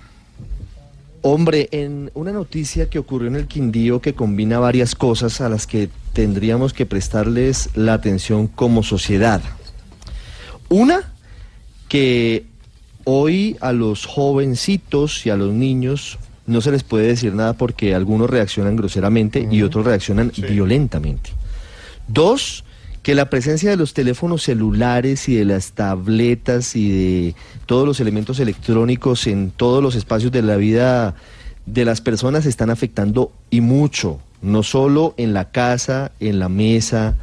Hombre, 1.30 1.68
en 1.74 2.10
una 2.14 2.32
noticia 2.32 2.90
que 2.90 3.00
ocurrió 3.00 3.28
en 3.28 3.36
el 3.36 3.48
Quindío 3.48 4.00
que 4.00 4.14
combina 4.14 4.60
varias 4.60 4.96
cosas 4.96 5.42
a 5.42 5.50
las 5.50 5.68
que 5.68 5.90
tendríamos 6.14 6.72
que 6.72 6.86
prestarles 6.86 7.70
la 7.76 7.96
atención 7.96 8.48
como 8.48 8.82
sociedad. 8.82 9.42
Una, 10.70 11.12
que 11.90 12.46
hoy 13.04 13.58
a 13.60 13.74
los 13.74 14.06
jovencitos 14.06 15.26
y 15.26 15.30
a 15.30 15.36
los 15.36 15.54
niños 15.54 16.18
no 16.46 16.62
se 16.62 16.72
les 16.72 16.84
puede 16.84 17.08
decir 17.08 17.36
nada 17.36 17.58
porque 17.58 17.94
algunos 17.94 18.30
reaccionan 18.30 18.78
groseramente 18.78 19.50
y 19.52 19.64
otros 19.64 19.86
reaccionan 19.86 20.32
violentamente. 20.38 21.32
Dos, 22.08 22.64
que 23.08 23.16
la 23.16 23.30
presencia 23.30 23.70
de 23.70 23.78
los 23.78 23.94
teléfonos 23.94 24.44
celulares 24.44 25.30
y 25.30 25.36
de 25.36 25.46
las 25.46 25.72
tabletas 25.72 26.76
y 26.76 26.90
de 26.90 27.36
todos 27.66 27.88
los 27.88 28.02
elementos 28.02 28.42
electrónicos 28.42 29.28
en 29.28 29.52
todos 29.52 29.82
los 29.82 29.96
espacios 29.96 30.30
de 30.34 30.42
la 30.42 30.58
vida 30.58 31.16
de 31.66 31.86
las 31.86 32.02
personas 32.02 32.46
están 32.46 32.70
afectando 32.70 33.32
y 33.50 33.62
mucho, 33.62 34.20
no 34.42 34.62
solo 34.62 35.14
en 35.16 35.34
la 35.34 35.52
casa, 35.52 36.12
en 36.20 36.38
la 36.40 36.50
mesa, 36.50 37.16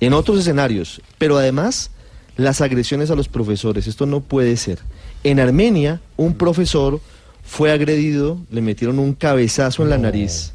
en 0.00 0.14
otros 0.14 0.38
escenarios, 0.38 1.02
pero 1.18 1.36
además 1.36 1.90
las 2.38 2.62
agresiones 2.62 3.10
a 3.10 3.16
los 3.16 3.28
profesores, 3.28 3.86
esto 3.86 4.06
no 4.06 4.20
puede 4.20 4.56
ser. 4.56 4.78
En 5.24 5.40
Armenia, 5.40 6.00
un 6.16 6.38
profesor 6.38 7.02
fue 7.44 7.70
agredido, 7.70 8.38
le 8.50 8.62
metieron 8.62 8.98
un 8.98 9.12
cabezazo 9.12 9.82
en 9.82 9.90
la 9.90 9.98
nariz. 9.98 10.54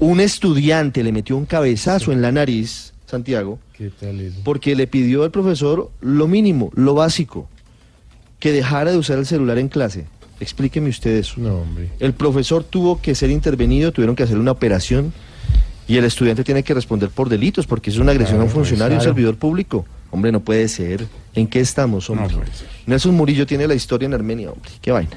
Un 0.00 0.18
estudiante 0.18 1.04
le 1.04 1.12
metió 1.12 1.36
un 1.36 1.46
cabezazo 1.46 2.10
en 2.10 2.22
la 2.22 2.32
nariz, 2.32 2.92
Santiago, 3.08 3.58
¿Qué 3.72 3.90
tal 3.90 4.20
eso? 4.20 4.40
porque 4.44 4.76
le 4.76 4.86
pidió 4.86 5.22
al 5.24 5.30
profesor 5.30 5.90
lo 6.00 6.26
mínimo, 6.28 6.70
lo 6.74 6.94
básico, 6.94 7.48
que 8.38 8.52
dejara 8.52 8.90
de 8.92 8.98
usar 8.98 9.18
el 9.18 9.26
celular 9.26 9.58
en 9.58 9.68
clase. 9.68 10.06
Explíqueme 10.40 10.88
usted 10.90 11.16
eso. 11.16 11.34
No, 11.40 11.56
hombre. 11.62 11.88
El 11.98 12.12
profesor 12.12 12.62
tuvo 12.64 13.00
que 13.00 13.14
ser 13.14 13.30
intervenido, 13.30 13.90
tuvieron 13.92 14.14
que 14.14 14.22
hacer 14.22 14.38
una 14.38 14.52
operación 14.52 15.12
y 15.88 15.96
el 15.96 16.04
estudiante 16.04 16.44
tiene 16.44 16.62
que 16.62 16.74
responder 16.74 17.08
por 17.08 17.28
delitos 17.28 17.66
porque 17.66 17.90
es 17.90 17.98
una 17.98 18.12
agresión 18.12 18.38
a 18.40 18.42
un 18.44 18.48
Claro, 18.48 18.60
funcionario, 18.60 18.96
a 18.96 19.00
un 19.00 19.04
servidor 19.04 19.36
público. 19.36 19.84
Hombre, 20.10 20.30
no 20.30 20.40
puede 20.40 20.68
ser. 20.68 21.06
¿En 21.34 21.46
qué 21.46 21.60
estamos, 21.60 22.08
hombre? 22.10 22.28
Nelson 22.86 23.14
Murillo 23.14 23.46
tiene 23.46 23.66
la 23.66 23.74
historia 23.74 24.06
en 24.06 24.14
Armenia, 24.14 24.50
hombre. 24.50 24.70
Qué 24.80 24.92
vaina. 24.92 25.10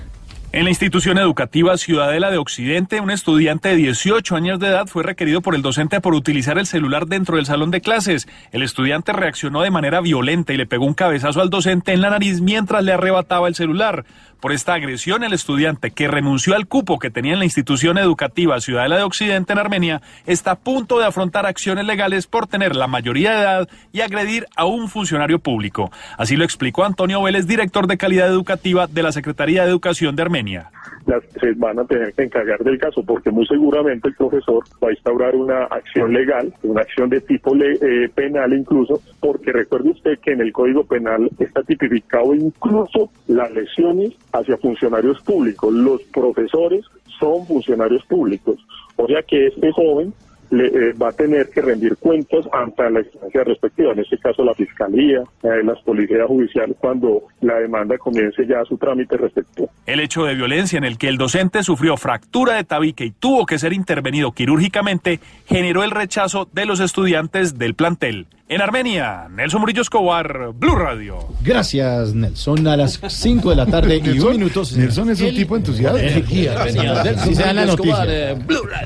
En 0.53 0.65
la 0.65 0.69
institución 0.69 1.17
educativa 1.17 1.77
Ciudadela 1.77 2.29
de 2.29 2.37
Occidente, 2.37 2.99
un 2.99 3.09
estudiante 3.09 3.69
de 3.69 3.77
18 3.77 4.35
años 4.35 4.59
de 4.59 4.67
edad 4.67 4.85
fue 4.85 5.01
requerido 5.01 5.39
por 5.39 5.55
el 5.55 5.61
docente 5.61 6.01
por 6.01 6.13
utilizar 6.13 6.57
el 6.57 6.65
celular 6.65 7.07
dentro 7.07 7.37
del 7.37 7.45
salón 7.45 7.71
de 7.71 7.79
clases. 7.79 8.27
El 8.51 8.61
estudiante 8.61 9.13
reaccionó 9.13 9.61
de 9.61 9.71
manera 9.71 10.01
violenta 10.01 10.51
y 10.51 10.57
le 10.57 10.65
pegó 10.65 10.85
un 10.85 10.93
cabezazo 10.93 11.39
al 11.39 11.49
docente 11.49 11.93
en 11.93 12.01
la 12.01 12.09
nariz 12.09 12.41
mientras 12.41 12.83
le 12.83 12.91
arrebataba 12.91 13.47
el 13.47 13.55
celular. 13.55 14.03
Por 14.41 14.53
esta 14.53 14.73
agresión, 14.73 15.23
el 15.23 15.33
estudiante, 15.33 15.91
que 15.91 16.07
renunció 16.07 16.55
al 16.55 16.65
cupo 16.67 16.97
que 16.97 17.11
tenía 17.11 17.33
en 17.33 17.39
la 17.39 17.45
institución 17.45 17.99
educativa 17.99 18.59
Ciudadela 18.59 18.97
de 18.97 19.03
Occidente 19.03 19.53
en 19.53 19.59
Armenia, 19.59 20.01
está 20.25 20.51
a 20.51 20.55
punto 20.55 20.97
de 20.97 21.05
afrontar 21.05 21.45
acciones 21.45 21.85
legales 21.85 22.25
por 22.25 22.47
tener 22.47 22.75
la 22.75 22.87
mayoría 22.87 23.33
de 23.33 23.41
edad 23.41 23.69
y 23.93 24.01
agredir 24.01 24.47
a 24.55 24.65
un 24.65 24.89
funcionario 24.89 25.37
público. 25.37 25.91
Así 26.17 26.37
lo 26.37 26.43
explicó 26.43 26.83
Antonio 26.85 27.21
Vélez, 27.21 27.45
director 27.45 27.85
de 27.85 27.99
calidad 27.99 28.29
educativa 28.29 28.87
de 28.87 29.03
la 29.03 29.11
Secretaría 29.11 29.63
de 29.63 29.69
Educación 29.69 30.15
de 30.15 30.23
Armenia. 30.23 30.71
Las 31.05 31.23
se 31.39 31.53
van 31.53 31.79
a 31.79 31.85
tener 31.85 32.13
que 32.13 32.23
encargar 32.23 32.63
del 32.63 32.77
caso 32.77 33.03
porque 33.03 33.31
muy 33.31 33.45
seguramente 33.47 34.07
el 34.09 34.15
profesor 34.15 34.63
va 34.83 34.89
a 34.89 34.91
instaurar 34.91 35.35
una 35.35 35.63
acción 35.65 36.13
legal, 36.13 36.53
una 36.63 36.81
acción 36.81 37.09
de 37.09 37.21
tipo 37.21 37.55
le- 37.55 37.73
eh, 37.81 38.09
penal 38.13 38.53
incluso, 38.53 39.01
porque 39.19 39.51
recuerde 39.51 39.89
usted 39.91 40.19
que 40.19 40.31
en 40.33 40.41
el 40.41 40.51
Código 40.53 40.83
Penal 40.85 41.29
está 41.39 41.63
tipificado 41.63 42.33
incluso 42.35 43.09
las 43.27 43.51
lesiones 43.51 44.13
hacia 44.33 44.57
funcionarios 44.57 45.21
públicos. 45.21 45.73
Los 45.73 46.01
profesores 46.03 46.85
son 47.19 47.45
funcionarios 47.45 48.05
públicos. 48.05 48.57
O 48.95 49.07
sea 49.07 49.21
que 49.23 49.47
este 49.47 49.71
joven 49.71 50.13
le, 50.51 50.67
eh, 50.67 50.93
va 50.93 51.09
a 51.09 51.11
tener 51.11 51.49
que 51.49 51.61
rendir 51.61 51.97
cuentas 51.97 52.45
ante 52.51 52.89
la 52.89 53.01
instancia 53.01 53.43
respectiva, 53.43 53.93
en 53.93 53.99
este 53.99 54.17
caso 54.17 54.43
la 54.43 54.53
Fiscalía, 54.53 55.23
eh, 55.43 55.63
las 55.63 55.81
policías 55.81 56.27
judiciales, 56.27 56.75
cuando 56.79 57.23
la 57.41 57.55
demanda 57.55 57.97
comience 57.97 58.45
ya 58.45 58.63
su 58.65 58.77
trámite 58.77 59.17
respectivo. 59.17 59.69
El 59.85 59.99
hecho 59.99 60.25
de 60.25 60.35
violencia 60.35 60.77
en 60.77 60.83
el 60.83 60.97
que 60.97 61.07
el 61.07 61.17
docente 61.17 61.63
sufrió 61.63 61.97
fractura 61.97 62.55
de 62.55 62.63
tabique 62.63 63.05
y 63.05 63.11
tuvo 63.11 63.45
que 63.45 63.57
ser 63.57 63.73
intervenido 63.73 64.31
quirúrgicamente 64.33 65.19
generó 65.45 65.83
el 65.83 65.91
rechazo 65.91 66.47
de 66.53 66.65
los 66.65 66.79
estudiantes 66.79 67.57
del 67.57 67.73
plantel. 67.73 68.27
En 68.53 68.59
Armenia, 68.61 69.29
Nelson 69.33 69.61
Murillo 69.61 69.81
Escobar, 69.81 70.49
Blue 70.53 70.75
Radio. 70.75 71.19
Gracias, 71.41 72.13
Nelson. 72.13 72.67
A 72.67 72.75
las 72.75 72.99
5 73.07 73.49
de 73.51 73.55
la 73.55 73.65
tarde 73.65 74.01
y 74.03 74.19
un 74.19 74.31
minuto. 74.33 74.65
señor. 74.65 74.87
Nelson 74.87 75.09
es 75.11 75.21
un 75.21 75.33
tipo 75.33 75.55
entusiasta. 75.55 75.97
Eh, 76.03 76.21
guía, 76.27 76.61
Así 76.61 77.33
se 77.33 77.43
da 77.43 77.53
la 77.53 77.65
noticia. 77.65 78.01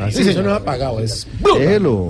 Así 0.03 0.17
Sí, 0.17 0.23
se- 0.23 0.29
señor. 0.33 0.43
no 0.45 0.51
ha 0.53 0.57
apagado, 0.57 0.99
es. 0.99 1.27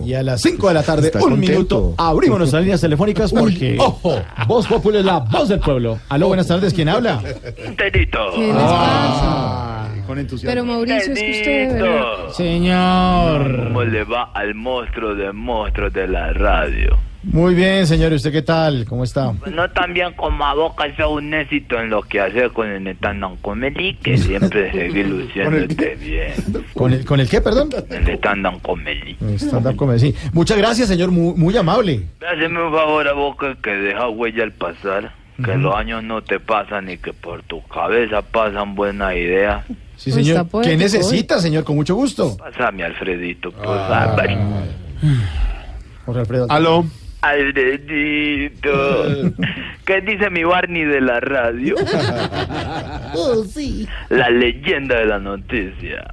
Y 0.06 0.14
a 0.16 0.22
las 0.24 0.42
5 0.42 0.68
de 0.68 0.74
la 0.74 0.84
tarde, 0.84 1.08
Está 1.08 1.20
un 1.20 1.30
contento. 1.30 1.52
minuto, 1.54 1.96
abrimos 1.98 2.40
nuestras 2.40 2.62
líneas 2.64 2.82
telefónicas 2.82 3.32
porque, 3.32 3.78
ojo, 3.80 4.22
Voz 4.48 4.68
Popular 4.68 5.00
es 5.00 5.06
la 5.06 5.20
voz 5.20 5.48
del 5.48 5.62
pueblo. 5.62 5.98
Aló, 6.10 6.28
buenas 6.28 6.48
tardes, 6.48 6.74
¿quién 6.74 6.90
habla? 6.90 7.22
Tenito. 7.78 8.20
¿Qué 8.36 8.48
les 8.48 8.56
Ah, 8.58 9.88
con 10.06 10.20
entusiasmo. 10.20 10.50
Pero 10.52 10.66
Mauricio, 10.66 11.14
es 11.14 11.20
que 11.20 11.32
usted... 11.40 11.82
verdad- 11.82 12.34
Señor. 12.34 13.64
¿Cómo 13.68 13.84
le 13.86 14.04
va 14.04 14.24
al 14.34 14.54
monstruo 14.56 15.16
de 15.16 15.32
monstruos 15.32 15.94
de 15.94 16.06
la 16.06 16.34
radio? 16.34 16.98
Muy 17.26 17.56
bien, 17.56 17.88
señor. 17.88 18.12
¿Y 18.12 18.16
usted 18.16 18.32
qué 18.32 18.42
tal? 18.44 18.86
¿Cómo 18.86 19.04
está? 19.04 19.34
No 19.52 19.70
tan 19.72 19.94
bien 19.94 20.14
como 20.14 20.46
a 20.46 20.54
boca 20.54 20.86
es 20.86 20.98
un 21.00 21.34
éxito 21.34 21.80
en 21.80 21.90
lo 21.90 22.04
que 22.04 22.22
hace 22.22 22.50
con 22.50 22.68
el 22.68 22.88
stand-up 22.88 23.42
comedy, 23.42 23.96
que 23.96 24.18
siempre 24.18 24.72
sigue 24.72 25.04
luciéndote 25.04 25.96
bien. 25.96 26.34
¿Con 26.74 26.94
el, 26.94 27.04
¿Con 27.04 27.20
el 27.20 27.28
qué, 27.28 27.42
perdón? 27.42 27.70
El 27.90 28.08
stand-up 28.18 28.62
comedy. 28.62 29.18
Stand-up 29.38 29.76
comedy, 29.76 30.00
sí. 30.00 30.16
Muchas 30.34 30.58
gracias, 30.58 30.88
señor. 30.88 31.12
Muy, 31.12 31.34
muy 31.36 31.58
amable. 31.58 32.04
Hazme 32.26 32.62
un 32.64 32.72
favor 32.72 33.08
a 33.08 33.14
boca 33.14 33.56
que 33.62 33.72
deja 33.72 34.08
huella 34.10 34.44
al 34.44 34.52
pasar, 34.52 35.12
que 35.44 35.56
los 35.56 35.76
años 35.76 36.04
no 36.04 36.22
te 36.22 36.40
pasan 36.40 36.90
y 36.90 36.98
que 36.98 37.12
por 37.12 37.42
tu 37.44 37.62
cabeza 37.68 38.22
pasan 38.22 38.76
buenas 38.76 39.14
ideas. 39.16 39.66
Sí, 39.98 40.12
señor. 40.12 40.48
¿Qué 40.62 40.78
necesita, 40.78 41.40
señor? 41.40 41.64
Con 41.64 41.76
mucho 41.76 41.96
gusto. 41.96 42.38
Pásame, 42.38 42.84
Alfredito, 42.84 43.52
por 43.52 43.66
favor. 43.66 44.30
Jorge 46.06 46.20
Alfredo. 46.20 46.48
Aló. 46.50 46.86
Alfredito. 47.30 49.06
¿Qué 49.86 50.02
dice 50.02 50.30
mi 50.30 50.44
Barney 50.44 50.84
de 50.84 51.02
la 51.02 51.20
radio? 51.20 51.76
Oh, 53.18 53.46
sí. 53.46 53.88
La 54.10 54.30
leyenda 54.30 55.00
de 55.00 55.06
la 55.06 55.20
noticia. 55.20 56.06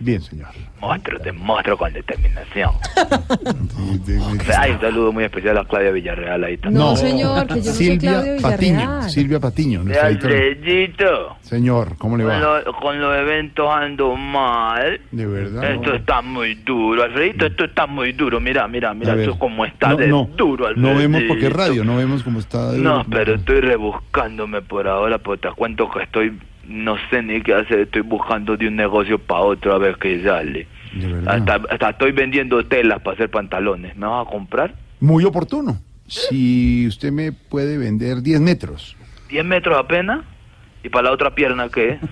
Bien, 0.00 0.20
señor. 0.22 0.48
Monstruo, 0.80 1.20
te 1.20 1.30
monstruo 1.30 1.76
con 1.76 1.92
determinación. 1.92 2.70
Hay 4.58 4.72
un 4.72 4.80
saludo 4.80 5.12
muy 5.12 5.24
especial 5.24 5.58
a 5.58 5.64
Claudia 5.64 5.90
Villarreal 5.90 6.42
ahí 6.44 6.56
también. 6.56 6.82
No, 6.82 6.96
señor, 6.96 7.46
que 7.46 7.60
yo 7.60 7.70
no 7.70 7.72
soy 7.72 7.72
Silvia 7.86 8.10
Claudio 8.22 8.42
Patiño. 8.42 8.76
Villarreal. 8.78 9.10
Silvia 9.10 9.40
Patiño. 9.40 9.78
De 9.80 9.84
nuestra 9.84 10.08
editora. 10.08 10.34
Alfredito. 10.36 11.36
Señor, 11.42 11.96
¿cómo 11.98 12.16
le 12.16 12.24
Con, 12.24 12.32
va? 12.32 12.60
lo- 12.60 12.72
con 12.74 13.00
los 13.00 13.16
eventos 13.16 13.68
ando 13.70 14.16
mal. 14.16 15.00
De 15.10 15.26
verdad. 15.26 15.70
Esto 15.72 15.94
está 15.94 16.22
muy 16.22 16.54
duro, 16.54 17.02
Alfredito, 17.02 17.46
esto 17.46 17.64
está 17.64 17.86
muy 17.86 18.12
duro. 18.12 18.40
Mira, 18.40 18.66
mira, 18.68 18.94
mira, 18.94 19.14
ver. 19.14 19.28
esto 19.28 19.38
como 19.38 19.64
está 19.66 19.90
No, 19.90 19.96
de 19.98 20.08
no, 20.08 20.28
duro, 20.36 20.66
Alfredito. 20.66 20.92
No 20.94 20.98
vemos 20.98 21.22
porque 21.28 21.46
es 21.48 21.52
radio, 21.52 21.84
no 21.84 21.96
vemos 21.96 22.22
cómo 22.22 22.38
está. 22.38 22.72
de 22.72 22.78
No, 22.78 22.98
duro. 22.98 23.06
pero 23.10 23.34
estoy 23.34 23.60
rebuscándome 23.60 24.62
por 24.62 24.88
ahora, 24.88 25.18
porque 25.18 25.48
te 25.48 25.54
cuento 25.54 25.90
que 25.90 26.02
estoy, 26.04 26.38
no 26.70 26.96
sé 27.10 27.22
ni 27.22 27.42
qué 27.42 27.54
hacer, 27.54 27.80
estoy 27.80 28.02
buscando 28.02 28.56
de 28.56 28.68
un 28.68 28.76
negocio 28.76 29.18
para 29.18 29.40
otro 29.40 29.74
a 29.74 29.78
ver 29.78 29.96
qué 29.96 30.22
sale. 30.22 30.66
Hasta, 31.26 31.60
hasta 31.70 31.90
estoy 31.90 32.12
vendiendo 32.12 32.64
telas 32.66 33.00
para 33.02 33.14
hacer 33.14 33.30
pantalones. 33.30 33.96
¿Me 33.96 34.06
vas 34.06 34.26
a 34.26 34.30
comprar? 34.30 34.74
Muy 35.00 35.24
oportuno. 35.24 35.78
Si 36.06 36.86
usted 36.86 37.12
me 37.12 37.32
puede 37.32 37.78
vender 37.78 38.22
10 38.22 38.40
metros. 38.40 38.96
¿10 39.30 39.44
metros 39.44 39.78
apenas? 39.78 40.24
¿Y 40.82 40.88
para 40.88 41.08
la 41.08 41.12
otra 41.12 41.34
pierna 41.34 41.68
qué? 41.68 41.98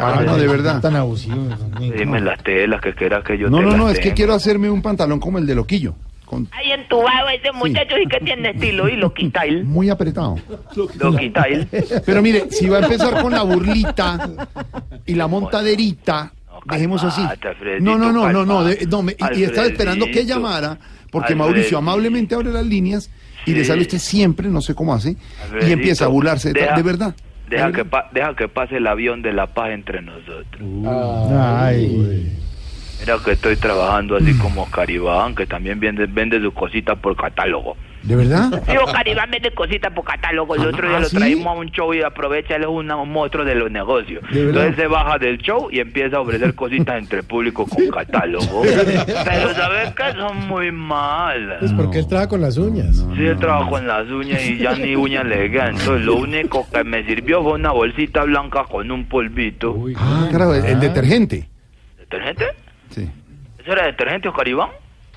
Ah, 0.00 0.20
no, 0.26 0.36
de 0.36 0.48
verdad. 0.48 0.80
Tan 0.80 0.96
abusivo. 0.96 1.48
Dime 1.78 2.20
las 2.20 2.42
telas 2.42 2.80
que 2.80 2.92
quieras 2.92 3.22
que 3.22 3.38
yo 3.38 3.48
No, 3.48 3.58
te 3.58 3.62
no, 3.62 3.70
las 3.70 3.78
no, 3.78 3.88
es 3.88 4.00
que 4.00 4.14
quiero 4.14 4.34
hacerme 4.34 4.68
un 4.68 4.82
pantalón 4.82 5.20
como 5.20 5.38
el 5.38 5.46
de 5.46 5.54
Loquillo. 5.54 5.94
Con 6.32 6.48
Ay, 6.50 6.72
entubado 6.72 7.28
ese 7.28 7.52
muchacho 7.52 7.94
y 8.02 8.06
que 8.08 8.18
tiene 8.24 8.50
estilo 8.52 8.88
y 8.88 8.96
lo 8.96 9.12
quita 9.12 9.42
él. 9.42 9.64
muy 9.66 9.90
apretado. 9.90 10.36
Lo 10.98 11.14
quita 11.14 11.42
él. 11.42 11.68
Pero 12.06 12.22
mire, 12.22 12.46
si 12.50 12.70
va 12.70 12.78
a 12.78 12.80
empezar 12.80 13.20
con 13.20 13.32
la 13.32 13.42
burlita 13.42 14.30
y 15.04 15.14
la 15.14 15.26
montaderita, 15.26 16.32
dejemos 16.64 17.04
así. 17.04 17.20
No, 17.80 17.98
no, 17.98 18.10
no, 18.10 18.32
no, 18.32 18.46
no, 18.46 18.64
de- 18.64 18.76
calmate. 18.78 18.86
no, 18.86 19.02
me- 19.02 19.16
y, 19.36 19.42
estaba 19.42 19.66
esperando 19.66 20.06
que 20.06 20.24
llamara, 20.24 20.78
porque 21.10 21.34
Mauricio 21.34 21.76
amablemente 21.76 22.34
abre 22.34 22.50
las 22.50 22.64
líneas 22.64 23.10
y 23.44 23.52
le 23.52 23.62
sale 23.66 23.82
usted 23.82 23.98
siempre, 23.98 24.48
no 24.48 24.62
sé 24.62 24.74
cómo 24.74 24.94
hace, 24.94 25.16
y 25.60 25.70
empieza 25.70 26.06
a 26.06 26.08
burlarse 26.08 26.54
de, 26.54 26.82
verdad. 26.82 27.14
Deja 27.50 27.70
que, 27.72 27.84
pa- 27.84 28.08
deja 28.10 28.34
que 28.34 28.48
pase 28.48 28.78
el 28.78 28.86
avión 28.86 29.20
de 29.20 29.34
la 29.34 29.48
paz 29.48 29.72
entre 29.72 30.00
nosotros. 30.00 30.62
Ay. 31.30 32.38
Mira 33.02 33.18
que 33.24 33.32
estoy 33.32 33.56
trabajando 33.56 34.16
así 34.16 34.32
como 34.38 34.70
Caribán, 34.70 35.34
que 35.34 35.44
también 35.44 35.80
vende, 35.80 36.06
vende 36.06 36.40
sus 36.40 36.54
cositas 36.54 36.96
por 36.98 37.16
catálogo. 37.16 37.76
¿De 38.04 38.16
verdad? 38.16 38.62
Digo, 38.68 38.84
Caribán 38.92 39.30
vende 39.30 39.52
cositas 39.52 39.92
por 39.92 40.04
catálogo. 40.04 40.54
El 40.56 40.66
otro 40.66 40.88
día 40.88 40.96
Ah, 40.98 41.00
lo 41.00 41.08
¿sí? 41.08 41.16
traímos 41.16 41.46
a 41.46 41.52
un 41.52 41.68
show 41.70 41.92
y 41.94 42.02
aprovecha, 42.02 42.54
él 42.56 42.62
es 42.62 42.68
un 42.68 42.86
monstruo 43.10 43.44
de 43.44 43.54
los 43.56 43.70
negocios. 43.72 44.22
Entonces 44.32 44.76
se 44.76 44.86
baja 44.86 45.18
del 45.18 45.38
show 45.38 45.68
y 45.70 45.80
empieza 45.80 46.16
a 46.16 46.20
ofrecer 46.20 46.54
cositas 46.54 46.96
entre 46.98 47.18
el 47.20 47.24
público 47.24 47.66
con 47.66 47.88
catálogo. 47.90 48.62
Pero 48.62 49.54
¿sabes 49.54 49.90
que 49.94 50.12
Son 50.16 50.46
muy 50.48 50.70
malas. 50.70 51.58
Pues 51.60 51.72
porque 51.72 51.98
él 52.00 52.06
trabaja 52.08 52.28
con 52.28 52.40
las 52.40 52.56
uñas. 52.56 53.04
Sí, 53.16 53.22
yo 53.24 53.36
trabajo 53.38 53.70
con 53.70 53.86
las 53.86 54.08
uñas 54.08 54.44
y 54.44 54.58
ya 54.58 54.74
ni 54.76 54.94
uñas 54.96 55.24
le 55.24 55.50
quedan. 55.50 55.76
Entonces 55.76 56.04
lo 56.06 56.16
único 56.16 56.66
que 56.72 56.84
me 56.84 57.04
sirvió 57.04 57.42
fue 57.42 57.52
una 57.54 57.72
bolsita 57.72 58.22
blanca 58.24 58.64
con 58.64 58.90
un 58.92 59.06
polvito. 59.06 59.76
Ah, 59.96 60.26
claro, 60.30 60.54
el, 60.54 60.64
el 60.66 60.80
detergente. 60.80 61.48
¿Detergente? 61.98 62.44
Sí, 62.92 63.10
¿Eso 63.58 63.72
era 63.72 63.84
detergente 63.86 64.28
o 64.28 64.32
Caribán? 64.32 64.70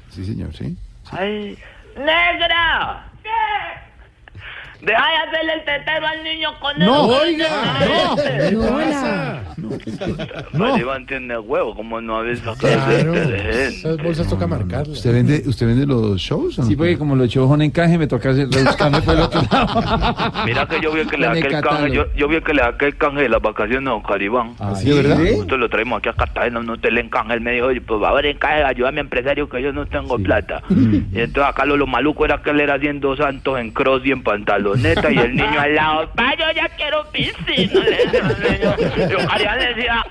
sí, 0.10 0.26
señor, 0.26 0.54
sí. 0.56 0.78
¡Ay! 1.12 1.58
¡Negra! 1.98 3.06
Deja 4.82 5.04
de 5.10 5.18
hacerle 5.18 5.54
el 5.54 5.66
tetero 5.66 6.08
al 6.08 6.24
niño 6.24 6.50
con 6.60 6.82
el... 6.82 6.88
No, 6.88 7.08
oiga, 7.08 7.48
no. 8.52 9.76
Caribán 10.58 11.06
tiene 11.06 11.38
huevo, 11.38 11.76
como 11.76 12.02
no 12.02 12.18
habéis 12.18 12.40
sacado. 12.40 12.68
Esas 13.02 13.98
bolsas 13.98 14.28
toca 14.28 14.48
marcarlas. 14.48 14.90
¿Usted 14.90 15.14
vende, 15.14 15.44
usted 15.46 15.68
vende 15.68 15.86
los 15.86 16.20
shows? 16.20 16.60
no? 16.60 16.66
Sí, 16.66 16.76
porque 16.76 16.98
como 16.98 17.16
los 17.16 17.30
shows 17.30 17.50
son 17.50 17.62
encaje, 17.62 17.98
me 17.98 18.08
toca 18.08 18.32
rebuscarme 18.32 19.02
por 19.02 19.16
el 19.16 19.22
otro 19.22 19.42
lado. 19.52 20.32
Mira 20.46 20.68
que 20.68 20.82
yo 20.82 20.92
vi 20.92 21.06
que 21.06 21.18
le 21.18 21.28
saqué 21.28 21.48
el 21.48 21.62
canje, 21.62 21.92
yo, 21.92 22.06
yo 22.16 22.28
vi 22.28 22.42
que 22.42 22.54
le 22.54 22.62
saqué 22.62 22.86
el 22.88 22.98
canje 22.98 23.22
de 23.22 23.30
las 23.30 23.42
vacaciones 23.42 23.94
a 23.94 24.08
Caribán. 24.08 24.56
Ah, 24.60 24.76
¿sí, 24.76 24.92
verdad? 24.92 25.18
Nosotros 25.18 25.60
lo 25.60 25.70
traemos 25.70 26.00
aquí 26.00 26.10
a 26.10 26.14
Cartagena, 26.14 26.62
no 26.62 26.78
te 26.78 26.92
le 26.92 27.02
encanje. 27.02 27.34
Él 27.34 27.42
me 27.42 27.54
dijo, 27.54 27.68
oye, 27.68 27.82
pues 27.82 28.02
va 28.02 28.10
a 28.10 28.14
ver 28.14 28.26
encaje, 28.28 28.64
ayúdame 28.64 29.02
empresario 29.02 29.50
que 29.50 29.62
yo 29.62 29.72
no 29.72 29.86
tengo 29.86 30.18
plata. 30.18 30.62
Y 30.70 31.20
entonces 31.20 31.44
acá 31.44 31.66
lo, 31.66 31.78
lo 31.78 31.88
maluco 31.88 32.26
era 32.26 32.42
que 32.42 32.50
él 32.52 32.60
era 32.60 32.76
haciendo 32.76 33.16
santos 33.16 33.60
en 33.60 33.72
cross 33.72 34.02
y 34.06 34.12
en 34.12 34.24
pantaloneta 34.66 35.12
y 35.12 35.18
el 35.18 35.36
niño 35.36 35.60
al 35.60 35.76
lado, 35.76 36.10
pa, 36.16 36.36
yo 36.38 36.46
ya 36.56 36.70
quiero 36.76 37.06
piscina, 37.12 37.80
le 37.80 37.98
decía 37.98 38.20
el 38.20 38.60
niño. 38.60 39.10
Yo 39.10 39.56
le 39.58 39.74
decía, 39.74 40.06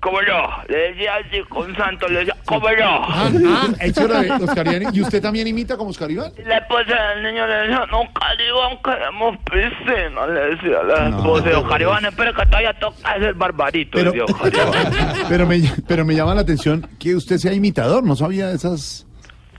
como 0.00 0.20
yo, 0.22 0.48
le 0.68 0.78
decía 0.90 1.12
así 1.16 1.42
con 1.48 1.74
santos, 1.76 2.10
le 2.10 2.20
decía, 2.20 2.36
como 2.44 2.68
yo. 2.70 2.84
Ah, 2.84 3.30
ah, 3.46 3.68
eso 3.80 4.04
era 4.06 4.22
de 4.22 4.30
Oscar 4.44 4.66
Iván. 4.66 4.94
¿Y 4.94 5.00
usted 5.02 5.22
también 5.22 5.46
imita 5.46 5.76
como 5.76 5.90
Oscar 5.90 6.10
Iván? 6.10 6.32
La 6.44 6.58
esposa 6.58 6.94
del 7.14 7.22
niño 7.22 7.46
le 7.46 7.54
decía, 7.54 7.86
no, 7.90 8.02
Caribán, 8.12 8.78
queremos 8.82 9.38
piscina, 9.50 10.26
le 10.26 10.40
decía 10.54 10.82
la 10.82 11.08
esposa. 11.08 11.50
Yo, 11.50 11.68
Caribán, 11.68 12.04
espera 12.04 12.32
que 12.32 12.46
todavía 12.46 12.72
toca 12.74 13.14
el 13.14 13.34
barbarito. 13.34 13.90
Pero, 13.92 14.12
decía 14.12 14.70
Caribán. 14.70 15.14
pero, 15.28 15.46
me, 15.46 15.60
pero 15.86 16.04
me 16.04 16.14
llama 16.14 16.34
la 16.34 16.40
atención 16.42 16.88
que 16.98 17.14
usted 17.14 17.38
sea 17.38 17.52
imitador, 17.52 18.02
no 18.02 18.16
sabía 18.16 18.48
de 18.48 18.56
esas. 18.56 19.06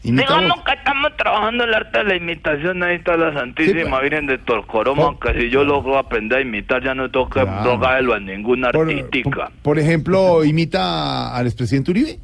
Digamos 0.04 0.62
que 0.64 0.74
estamos 0.74 1.16
trabajando 1.18 1.64
el 1.64 1.74
arte 1.74 2.00
de 2.00 2.04
la 2.06 2.16
imitación, 2.16 2.82
ahí 2.82 2.96
está 2.96 3.16
la 3.18 3.34
Santísima 3.34 4.00
Virgen 4.02 4.26
de 4.26 4.40
Torcoroma, 4.40 5.16
que 5.20 5.40
si 5.40 5.50
yo 5.52 5.64
logro 5.64 5.98
aprender 6.00 6.40
a 6.40 6.42
imitar 6.42 6.84
ya 6.84 6.96
no 6.96 7.10
tengo 7.12 7.30
que 7.30 7.42
Claro. 7.42 7.64
rogarlo 7.64 8.14
a 8.16 8.20
ninguna 8.20 8.70
artística. 8.70 9.52
Por 9.62 9.78
ejemplo, 9.78 10.44
imita 10.44 11.36
al 11.36 11.46
expresidente 11.46 11.92
Uribe. 11.92 12.20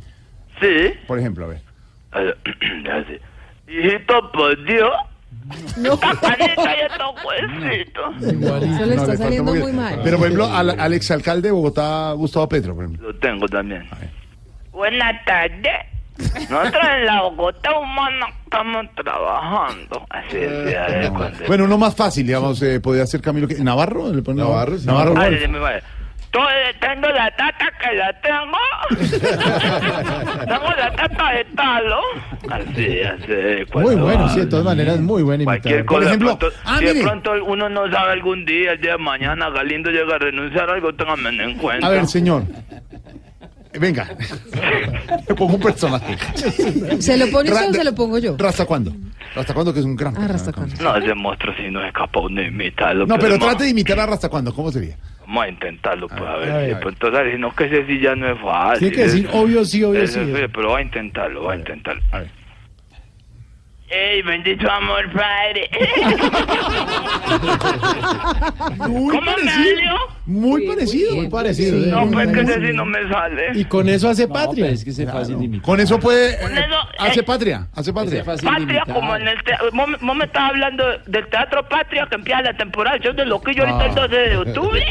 Sí. 0.60 0.94
Por 1.06 1.20
ejemplo, 1.20 1.46
a 1.46 1.50
ver. 1.50 1.62
Así. 2.12 3.20
Hijito, 3.72 4.32
por 4.32 4.66
Dios. 4.66 4.92
No. 5.78 5.94
Huesitos. 7.28 8.16
Eso 8.24 8.86
le 8.86 8.96
está 8.96 9.18
saliendo 9.18 9.54
muy 9.54 9.72
mal. 9.74 10.00
Pero, 10.04 10.18
por 10.18 10.26
ejemplo, 10.28 10.46
al, 10.52 10.80
al 10.80 10.94
exalcalde 10.94 11.50
de 11.50 11.52
Bogotá, 11.52 12.12
Gustavo 12.14 12.50
Petro, 12.50 12.74
por 12.76 12.86
ejemplo. 12.86 13.12
Lo 13.12 13.16
tengo 13.20 13.48
también. 13.48 13.84
Buenas 14.72 15.24
tardes. 15.26 15.74
Nosotros 16.50 16.84
en 16.98 17.06
la 17.06 17.22
Bogotá 17.24 17.78
humana 17.80 18.28
estamos 18.44 18.86
trabajando. 18.96 20.06
Así 20.10 20.38
decía 20.38 21.10
cuando- 21.16 21.46
Bueno, 21.48 21.64
uno 21.66 21.78
más 21.78 21.96
fácil, 21.96 22.26
digamos, 22.26 22.62
eh, 22.62 22.80
podría 22.80 23.06
ser 23.06 23.22
Camilo. 23.22 23.48
que- 23.48 23.56
¿Navarro? 23.56 24.12
¿Le 24.12 24.22
pone 24.22 24.42
Navarro, 24.42 24.76
Navarro. 24.86 25.14
Ay, 25.18 25.30
Wolf. 25.32 25.42
de 25.42 25.48
mi 25.48 25.60
madre. 25.60 25.84
Estoy 26.20 26.44
tengo 26.82 27.08
la 27.08 27.32
tata 27.36 27.72
que 27.82 27.96
la 27.96 28.14
tengo. 28.22 28.58
tengo 30.46 30.70
la 30.78 30.92
tata 30.96 31.32
de 31.32 31.46
talo. 31.56 32.00
Así, 32.50 33.00
así. 33.02 33.32
Muy 33.32 33.66
cuando- 33.72 34.04
bueno, 34.06 34.30
sí, 34.30 34.40
de 34.42 34.46
todas 34.48 34.66
maneras, 34.66 35.00
muy 35.00 35.24
bueno 35.24 35.44
Cualquier 35.46 35.80
imitador. 35.80 36.00
cosa, 36.04 36.12
de 36.12 36.18
pronto, 36.18 36.48
ah, 36.66 36.78
si 36.80 36.86
de 36.86 36.94
mire. 36.94 37.06
pronto 37.06 37.32
uno 37.46 37.70
no 37.70 37.90
sabe 37.92 38.12
algún 38.12 38.46
día, 38.46 38.74
el 38.74 38.82
día 38.82 38.92
de 38.94 38.98
mañana, 38.98 39.50
Galindo 39.50 39.90
llega 39.90 40.16
a 40.16 40.20
renunciar 40.20 40.70
a 40.70 40.74
algo, 40.74 40.94
ténganme 40.94 41.30
en 41.44 41.58
cuenta. 41.58 41.88
A 41.88 41.90
ver, 41.92 42.06
señor. 42.08 42.44
Venga. 43.80 44.08
Le 45.28 45.36
pongo 45.36 45.56
un 45.56 45.62
personaje. 45.62 46.18
¿Se 47.02 47.18
lo 47.18 47.28
pone 47.30 47.52
usted 47.52 47.70
o 47.70 47.74
se 47.74 47.84
lo 47.84 47.96
pongo 47.96 48.18
yo? 48.18 48.36
¿Hasta 48.46 48.66
cuándo? 48.66 48.94
¿Hasta 49.36 49.54
cuándo 49.54 49.74
que 49.74 49.80
es 49.80 49.86
un 49.86 49.96
gran 49.96 50.16
Ah, 50.18 50.28
Rasta 50.28 50.52
cuándo. 50.52 50.74
No, 50.82 50.96
ese 50.96 51.14
monstruo 51.14 51.54
si 51.58 51.70
no 51.70 51.86
es 51.86 51.94
capaz 51.94 52.22
de 52.30 52.48
imitarlo. 52.48 53.06
No, 53.06 53.16
pero 53.20 53.34
vamos- 53.38 53.48
trate 53.50 53.64
de 53.66 53.70
imitar 53.72 54.00
a 54.00 54.06
Rasta 54.06 54.30
cuándo. 54.30 54.54
¿Cómo 54.54 54.72
sería? 54.72 54.98
Vamos 55.22 55.44
a 55.44 55.50
intentarlo, 55.50 56.08
pues, 56.08 56.22
a 56.22 56.36
ver. 56.38 56.52
a 56.52 56.58
ver, 56.58 56.66
si 56.66 56.72
a 56.72 56.74
ver. 56.76 56.80
pues, 56.84 56.96
entonces, 56.96 57.34
si 57.34 57.40
no, 57.40 57.56
que 57.56 57.64
ese 57.66 57.86
sí 57.86 58.00
ya 58.00 58.16
no 58.16 58.32
es 58.32 58.40
fácil. 58.42 58.80
Tiene 58.80 58.96
que 58.96 59.04
decir 59.04 59.30
obvio 59.34 59.66
sí, 59.66 59.84
obvio 59.84 60.08
sí, 60.08 60.20
pero 60.54 60.72
va 60.72 60.78
a 60.80 60.82
intentarlo, 60.82 61.44
va 61.44 61.54
a 61.54 61.56
intentarlo. 61.58 62.02
A 62.12 62.20
ver. 62.20 62.32
¡Ey, 63.90 64.22
bendito 64.22 64.70
amor, 64.70 65.10
padre! 65.14 65.70
Muy 68.90 69.16
¿Cómo 69.16 69.22
me 69.22 69.32
parecido. 69.32 69.96
Muy 70.26 70.68
parecido. 70.68 71.16
Muy 71.16 71.30
parecido. 71.30 71.78
¿eh? 71.78 71.88
No, 71.88 72.12
pues 72.12 72.28
que 72.34 72.42
ese 72.42 72.68
sí 72.68 72.74
no 72.74 72.86
me 72.86 73.08
sale. 73.08 73.52
Y 73.56 73.64
con 73.64 73.88
eso 73.88 74.10
hace 74.10 74.28
patria. 74.28 74.68
es 74.68 74.84
que 74.84 74.92
se 74.92 75.08
fácil 75.08 75.42
imitar. 75.42 75.66
Con 75.66 75.80
eso 75.80 75.98
puede. 76.00 76.38
Con 76.40 76.58
eso, 76.58 76.76
hace 77.00 77.22
eh, 77.22 77.24
patria. 77.24 77.68
Hace 77.74 77.94
patria. 77.94 78.26
Patria, 78.26 78.84
como 78.86 79.16
en 79.16 79.26
el 79.26 79.42
teatro. 79.44 79.70
Vos, 79.72 79.88
vos 80.02 80.16
me 80.18 80.26
estás 80.26 80.50
hablando 80.50 80.84
del 81.06 81.26
Teatro 81.28 81.66
Patria 81.70 82.08
que 82.10 82.16
empieza 82.16 82.42
la 82.42 82.58
temporada. 82.58 82.98
Yo 82.98 83.14
de 83.14 83.26
Loquillo 83.26 83.64
ahorita 83.66 83.86
el 83.86 83.96
12 83.96 84.16
de 84.16 84.38
octubre. 84.38 84.86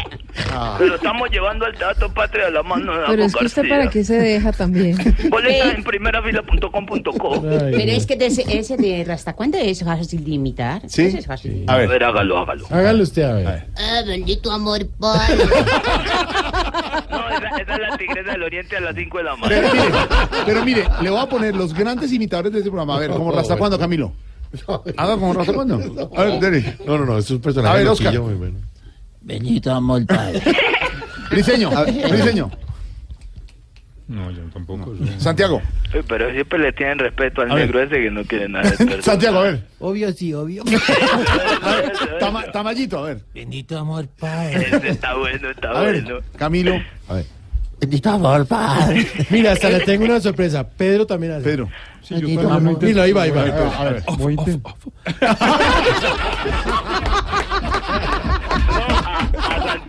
Pero 0.79 0.95
estamos 0.95 1.31
llevando 1.31 1.67
al 1.67 1.75
Teatro 1.75 2.11
Patria 2.13 2.47
de 2.47 2.51
la 2.53 2.63
mano 2.63 2.97
de 2.97 3.05
Pero 3.07 3.25
es 3.25 3.35
que 3.35 3.45
usted 3.45 3.63
García. 3.63 3.79
para 3.79 3.91
qué 3.91 4.05
se 4.05 4.19
deja 4.19 4.53
también. 4.53 4.97
Boletas 5.29 5.75
en 5.75 5.85
primerafila.com.co. 5.85 7.43
Pero 7.43 7.93
es 7.93 8.07
que 8.07 8.17
de 8.17 8.27
ese, 8.27 8.43
ese 8.59 8.77
de 8.91 9.05
Rasta, 9.05 9.35
¿cuándo 9.35 9.59
es 9.59 9.83
fácil 9.85 10.25
de 10.25 10.31
imitar? 10.33 10.83
¿Sí? 10.89 11.03
Es 11.03 11.27
fácil. 11.27 11.65
A 11.69 11.77
ver. 11.77 12.03
hágalo, 12.05 12.39
hágalo. 12.39 12.67
Hágalo 12.71 13.03
usted, 13.03 13.23
a 13.23 13.33
ver. 13.35 13.67
Ah, 13.77 14.03
bendito 14.07 14.51
amor, 14.53 14.87
padre. 15.01 15.37
No, 17.11 17.29
esa, 17.29 17.49
esa 17.63 17.75
es 17.75 17.81
la 17.81 17.97
tigresa 17.99 18.33
del 18.33 18.43
oriente 18.43 18.77
a 18.77 18.81
las 18.81 18.95
5 18.95 19.19
de 19.19 19.25
la 19.25 19.35
Pero 19.49 19.69
mañana. 19.69 19.85
mire, 19.85 20.43
pero 20.47 20.65
mire, 20.65 20.85
le 21.03 21.11
voy 21.11 21.21
a 21.21 21.27
poner 21.29 21.55
los 21.55 21.73
grandes 21.75 22.13
imitadores 22.13 22.53
de 22.53 22.59
este 22.59 22.71
programa. 22.71 22.97
A 22.97 23.01
ver, 23.01 23.11
como 23.11 23.33
Rasta 23.33 23.57
cuando, 23.57 23.79
Camilo. 23.79 24.13
Haga 24.97 25.15
como 25.19 25.33
Rasta 25.35 25.53
cuando. 25.53 26.11
A 26.17 26.25
ver, 26.25 26.41
Dere. 26.41 26.77
No, 26.87 26.99
no, 26.99 27.05
no, 27.07 27.19
es 27.19 27.31
un 27.31 27.41
personaje 27.41 27.75
A 27.75 27.79
ver, 27.79 27.89
Oscar. 27.89 28.07
loquillo 28.15 28.25
muy 28.25 28.35
bueno. 28.35 28.59
Bendito 29.21 29.73
amor, 29.73 30.07
padre. 30.07 30.41
Briseño, 31.31 31.71
Briseño. 32.11 32.51
No, 34.09 34.31
yo 34.31 34.43
tampoco. 34.53 34.95
Santiago. 35.19 35.61
Sí, 35.91 35.99
Pero 36.09 36.31
siempre 36.31 36.59
le 36.61 36.73
tienen 36.73 36.99
respeto 37.01 37.41
al 37.43 37.51
A 37.51 37.55
ver. 37.57 37.65
negro 37.67 37.83
ese 37.83 37.97
que 38.03 38.11
no 38.11 38.23
quiere 38.25 38.49
nada 38.49 38.71
de. 38.71 39.03
Santiago, 39.03 39.39
a 39.41 39.43
ver. 39.43 39.67
Obvio, 39.81 40.13
sí, 40.13 40.33
obvio. 40.33 40.63
A 41.63 41.75
ver, 41.75 41.93
Tama- 42.21 42.45
Tamayito, 42.53 42.99
a 43.01 43.03
ver. 43.09 43.21
Bendito 43.35 43.77
amor, 43.79 44.07
padre. 44.19 44.69
Ese 44.77 44.89
está 44.91 45.15
bueno, 45.17 45.51
está 45.51 45.71
A 45.71 45.81
ver, 45.81 46.03
bueno. 46.03 46.21
Camilo. 46.37 46.81
A 47.09 47.15
ver. 47.15 47.27
Bendito 47.81 48.11
amor, 48.11 48.47
padre. 48.47 49.07
Mira, 49.31 49.53
hasta 49.53 49.69
le 49.71 49.81
tengo 49.81 50.05
una 50.05 50.21
sorpresa. 50.21 50.67
Pedro 50.69 51.05
también 51.07 51.33
hace. 51.33 51.43
Pedro. 51.45 51.69
Bendito 52.09 52.49
amor. 52.51 52.81
Mira, 52.83 53.03
ahí 53.03 53.13
va, 53.13 53.23
ahí 53.23 53.31
va. 53.33 53.43
A 53.43 53.85
ver. 53.91 54.03
A 54.07 54.13
intent- 54.13 54.63
A 57.26 57.26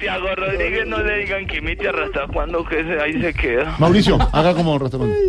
Santiago 0.08 0.36
Rodríguez 0.36 0.88
no 0.88 1.04
le 1.04 1.18
digan 1.18 1.46
que 1.48 1.58
imite 1.58 1.90
a 1.90 1.92
Rasta 1.92 2.28
cuando 2.32 2.64
que 2.64 2.82
se, 2.82 2.98
ahí 3.02 3.22
se 3.22 3.34
queda. 3.34 3.76
Mauricio, 3.78 4.18
haga 4.32 4.54
como 4.54 4.80
Rasta 4.80 4.98
cuando. 4.98 5.14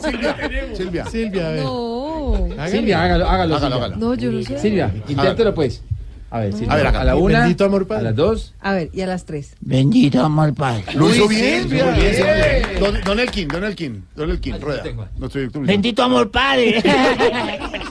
Silvia. 0.00 0.36
Silvia. 0.74 1.04
Silvia, 1.06 1.46
a 1.46 1.50
ver. 1.50 1.62
No. 1.64 2.48
Silvia, 2.68 3.02
hágalo, 3.02 3.28
hágalo. 3.28 3.56
Hágalo, 3.56 3.58
Silvia. 3.58 3.76
hágalo. 3.76 3.96
No, 3.96 4.14
yo 4.14 4.32
no 4.32 4.42
sé. 4.42 4.58
Silvia, 4.58 4.94
inténtelo 5.06 5.54
pues. 5.54 5.82
A 6.30 6.40
ver, 6.40 6.52
Silvia. 6.54 6.72
A 6.72 6.76
ver, 6.76 6.86
acá. 6.86 7.00
a 7.02 7.04
la 7.04 7.16
una, 7.16 7.40
Bendito 7.40 7.64
amor, 7.66 7.86
padre. 7.86 8.00
a 8.00 8.04
las 8.04 8.16
dos. 8.16 8.54
A 8.60 8.72
ver, 8.72 8.88
y 8.94 9.02
a 9.02 9.06
las 9.06 9.26
tres. 9.26 9.54
Bendito 9.60 10.24
amor, 10.24 10.54
padre. 10.54 10.82
Lo 10.94 11.10
hizo 11.10 11.28
bien. 11.28 11.62
Silvia. 11.64 11.84
muy 11.84 12.00
bien, 12.00 12.14
Silvia. 12.14 12.68
Don, 12.80 13.00
don 13.04 13.20
Elkin, 13.20 13.48
Don 13.48 13.64
Elkin, 13.64 14.04
Don 14.16 14.30
Elkin, 14.30 14.58
rueda. 14.60 14.82
Director 14.82 15.08
musical. 15.18 15.62
Bendito 15.62 16.02
amor, 16.02 16.30
padre. 16.30 16.82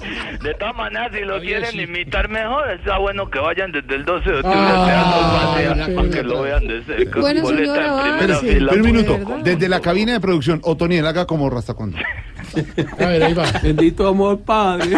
De 0.44 0.54
todas 0.56 0.76
maneras, 0.76 1.10
si 1.14 1.22
lo 1.22 1.40
quieren 1.40 1.80
imitar 1.80 2.28
mejor, 2.30 2.70
está 2.72 2.98
bueno 2.98 3.30
que 3.30 3.40
vayan 3.40 3.72
desde 3.72 3.96
el 3.96 4.04
12 4.04 4.30
de 4.30 4.36
octubre 4.38 4.58
Ah, 4.58 5.54
al 5.56 5.64
Teatro 5.64 5.96
para 5.96 6.10
que 6.10 6.24
lo 6.24 6.42
vean 6.42 6.68
de 6.68 6.84
cerca. 6.84 7.20
Bueno, 7.22 7.42
Boleta 7.42 7.64
señora, 7.64 7.86
en 7.86 8.18
primera 8.18 8.34
avance. 8.36 8.54
fila. 8.54 8.72
Pero 8.72 8.84
un 8.84 8.92
minuto, 8.92 9.18
¿verdad? 9.18 9.38
desde 9.44 9.70
la 9.70 9.80
cabina 9.80 10.14
de 10.14 10.20
producción, 10.20 10.60
Otoniel, 10.64 11.06
haga 11.08 11.26
como 11.26 11.50
Rasta 11.50 11.74
cuando. 11.74 11.98
A 13.00 13.06
ver, 13.06 13.24
ahí 13.24 13.34
va. 13.34 13.46
Bendito 13.64 14.08
amor, 14.08 14.42
padre. 14.42 14.90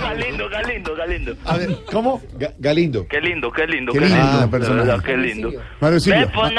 Galindo, 0.00 0.48
Galindo, 0.48 0.96
Galindo. 0.96 1.34
A 1.44 1.56
ver, 1.58 1.76
¿cómo? 1.90 2.22
Galindo. 2.58 3.06
Qué 3.08 3.20
lindo, 3.20 3.52
qué 3.52 3.66
lindo, 3.66 3.92
Qué 3.92 3.98
qué, 3.98 4.04
lindo 4.06 4.48
verdad, 4.48 5.00
qué 5.04 5.16
lindo. 5.16 5.50
Mario. 5.80 5.98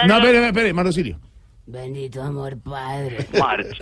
No, 0.07 0.17
espere, 0.17 0.47
espere, 0.47 0.73
Mario 0.73 0.91
Silvio. 0.91 1.19
Bendito 1.65 2.21
amor, 2.21 2.57
padre. 2.61 3.25
March. 3.39 3.81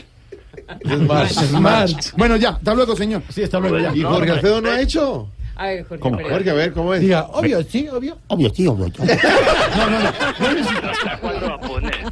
Es 0.80 1.00
March, 1.00 1.32
es 1.32 1.52
March. 1.52 2.12
Bueno, 2.16 2.36
ya, 2.36 2.50
hasta 2.50 2.74
luego, 2.74 2.96
señor. 2.96 3.24
Sí, 3.30 3.44
hasta 3.44 3.60
luego 3.60 3.80
ya. 3.80 3.96
¿Y 3.96 4.04
Jorge 4.04 4.32
Alfredo 4.32 4.62
no 4.62 4.70
ha 4.70 4.80
hecho? 4.82 5.30
A 5.56 5.68
ver, 5.68 5.84
Jorge. 5.84 6.00
¿Cómo? 6.02 6.18
Pérez. 6.18 6.32
Jorge, 6.32 6.50
a 6.50 6.54
ver, 6.54 6.74
¿cómo 6.74 6.94
es? 6.94 7.02
Diga, 7.02 7.28
obvio, 7.34 7.64
sí, 7.64 7.88
obvio. 7.90 8.18
Obvio, 8.28 8.50
sí, 8.54 8.68
obvio. 8.68 8.88
No, 8.98 9.90
no, 9.90 10.00
no. 10.00 10.10
¿Hasta 10.90 11.18
cuándo 11.20 11.50
va 11.50 11.56
a 11.56 11.60
poner? 11.60 11.96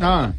Ah, 0.00 0.32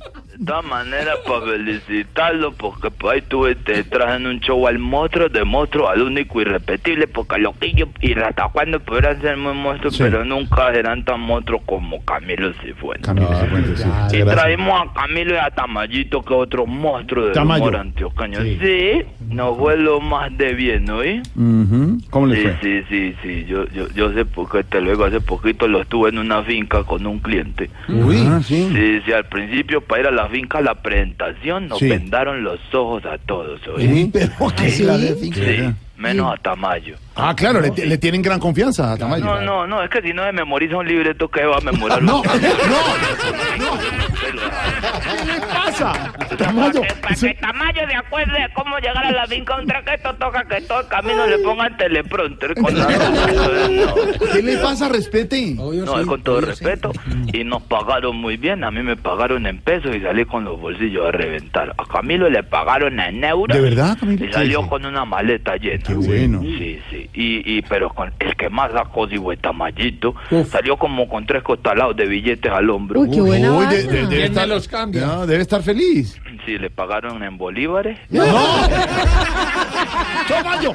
todas 0.45 0.65
maneras, 0.65 1.17
para 1.27 1.41
felicitarlo, 1.45 2.53
porque 2.53 2.91
por 2.91 3.13
ahí 3.13 3.21
tuve, 3.21 3.55
te 3.55 3.83
trajen 3.83 4.25
un 4.27 4.39
show 4.39 4.67
al 4.67 4.79
monstruo, 4.79 5.29
de 5.29 5.43
monstruo 5.43 5.89
al 5.89 6.01
único 6.01 6.41
irrepetible, 6.41 7.07
porque 7.07 7.37
Loquillo 7.39 7.87
y 8.01 8.13
hasta 8.19 8.47
cuando 8.49 8.79
pudieran 8.79 9.21
ser 9.21 9.37
muy 9.37 9.53
monstruos, 9.53 9.95
Sí. 9.95 10.03
pero 10.03 10.23
nunca 10.25 10.71
serán 10.73 11.03
tan 11.05 11.19
monstruos 11.21 11.61
como 11.65 12.03
Camilo 12.05 12.51
Cifuentes. 12.61 13.05
Camilo 13.05 13.27
Cifuentes, 13.39 13.79
sí. 14.09 14.17
Y 14.17 14.23
traímos 14.23 14.81
a 14.81 14.93
Camilo 14.93 15.33
y 15.35 15.37
a 15.37 15.49
Tamayito, 15.51 16.21
que 16.23 16.33
otro 16.33 16.65
monstruo 16.65 17.31
Tamayo. 17.31 17.63
humor 17.63 17.75
antioqueño. 17.77 18.39
Sí. 18.41 19.01
nos 19.29 19.57
fue 19.57 19.77
lo 19.77 19.99
más 20.01 20.35
de 20.37 20.53
bien, 20.53 20.85
¿no? 20.85 20.99
Ujú. 20.99 21.97
¿Cómo 22.09 22.27
le 22.27 22.35
Sí, 22.37 22.41
fue? 22.41 22.57
sí, 22.61 22.83
sí, 22.89 23.15
sí, 23.21 23.45
yo, 23.45 23.67
yo, 23.69 23.87
yo 23.93 24.11
sé 24.13 24.25
porque 24.25 24.63
te 24.63 24.81
luego 24.81 25.05
hace 25.05 25.21
poquito 25.21 25.67
lo 25.67 25.81
estuve 25.81 26.09
en 26.09 26.17
una 26.17 26.41
finca 26.43 26.83
con 26.83 27.05
un 27.05 27.19
cliente. 27.19 27.69
Uy, 27.87 28.17
Ah, 28.27 28.39
sí. 28.43 28.69
Sí, 28.73 29.01
sí, 29.05 29.11
al 29.13 29.25
principio 29.25 29.81
para 29.81 30.01
ir 30.01 30.07
a 30.07 30.11
la 30.11 30.27
finca, 30.29 30.61
la 30.61 30.75
presentación, 30.75 31.67
nos 31.67 31.79
Sí. 31.79 31.87
vendaron 31.89 32.43
los 32.43 32.59
ojos 32.73 33.03
a 33.05 33.17
todos, 33.17 33.59
¿oí? 33.75 33.87
Sí, 33.87 34.09
pero 34.13 34.29
qué 34.55 34.69
Sí, 34.69 34.83
clase 34.83 35.13
de 35.13 35.15
finca. 35.15 35.39
sí, 35.39 35.73
menos 35.97 36.33
a 36.33 36.37
Tamayo. 36.37 36.95
Ah, 37.15 37.33
claro, 37.35 37.59
le, 37.59 37.69
le 37.85 37.97
tienen 37.97 38.21
gran 38.21 38.39
confianza 38.39 38.93
a 38.93 38.97
Tamayo. 38.97 39.25
No, 39.25 39.41
no, 39.41 39.67
no, 39.67 39.83
es 39.83 39.89
que 39.89 40.01
si 40.01 40.13
no 40.13 40.23
se 40.25 40.31
memoriza 40.31 40.77
un 40.77 40.87
libreto, 40.87 41.27
¿qué 41.29 41.43
va 41.45 41.57
a 41.57 41.61
memorar? 41.61 42.01
No, 42.03 42.21
usted? 42.21 42.41
¿Qué 44.33 45.25
le 45.25 45.39
pasa? 45.41 46.13
Tamayo. 46.37 46.81
Para 47.01 47.15
que 47.15 47.33
Tamayo 47.35 47.87
de 47.87 47.95
acuerdo 47.95 48.33
de 48.33 48.49
cómo 48.53 48.77
llegar 48.79 49.05
a 49.05 49.11
la 49.11 49.27
finca 49.27 49.55
un 49.57 49.67
traqueto, 49.67 50.13
toca 50.15 50.43
que 50.45 50.61
todo 50.61 50.81
el 50.81 50.87
camino 50.87 51.25
le 51.27 51.37
pongan 51.39 51.75
teleprompter 51.77 52.55
con 52.55 52.77
la... 52.77 52.85
no. 53.69 53.95
¿Qué 54.33 54.41
le 54.41 54.57
pasa? 54.57 54.89
Respete. 54.89 55.53
No, 55.55 55.73
es 55.73 56.05
con 56.05 56.21
todo 56.21 56.41
respeto. 56.41 56.91
Y 57.33 57.43
nos 57.43 57.61
pagaron 57.63 58.15
muy 58.17 58.37
bien. 58.37 58.63
A 58.63 58.71
mí 58.71 58.81
me 58.83 58.95
pagaron 58.95 59.45
en 59.47 59.59
pesos 59.59 59.95
y 59.95 60.01
salí 60.01 60.25
con 60.25 60.43
los 60.43 60.59
bolsillos 60.59 61.07
a 61.07 61.11
reventar. 61.11 61.73
A 61.77 61.85
Camilo 61.85 62.29
le 62.29 62.43
pagaron 62.43 62.99
en 62.99 63.23
euros. 63.23 63.55
¿De 63.55 63.61
verdad, 63.61 63.97
Camilo? 63.99 64.25
Y 64.25 64.33
salió 64.33 64.67
con 64.67 64.85
una 64.85 65.05
maleta 65.05 65.55
llena. 65.57 65.83
Qué 65.85 65.93
bueno. 65.93 66.41
Sí, 66.41 66.79
sí. 66.89 67.09
Y, 67.13 67.57
y 67.57 67.61
pero 67.63 67.89
con 67.89 68.11
el 68.19 68.35
que 68.35 68.49
más 68.49 68.71
sacó, 68.71 69.07
digo, 69.07 69.31
el 69.31 69.39
tamayito, 69.39 70.15
salió 70.49 70.77
como 70.77 71.07
con 71.07 71.25
tres 71.25 71.43
costalados 71.43 71.95
de 71.95 72.05
billetes 72.05 72.51
al 72.51 72.69
hombro. 72.69 73.01
Uy, 73.01 73.11
qué 73.11 73.21
buena 73.21 73.51
Uy, 73.51 73.65
vaina. 73.65 73.71
de- 73.71 74.07
de- 74.07 74.18
debe, 74.21 74.33
estar, 74.33 74.47
los 74.47 74.67
cambia? 74.67 75.05
no, 75.05 75.27
debe 75.27 75.41
estar 75.41 75.61
feliz. 75.63 76.17
Sí, 76.45 76.57
le 76.57 76.69
pagaron 76.69 77.21
en 77.23 77.37
bolívares. 77.37 77.99
¡No! 78.09 78.23
¡Tamayo! 80.27 80.73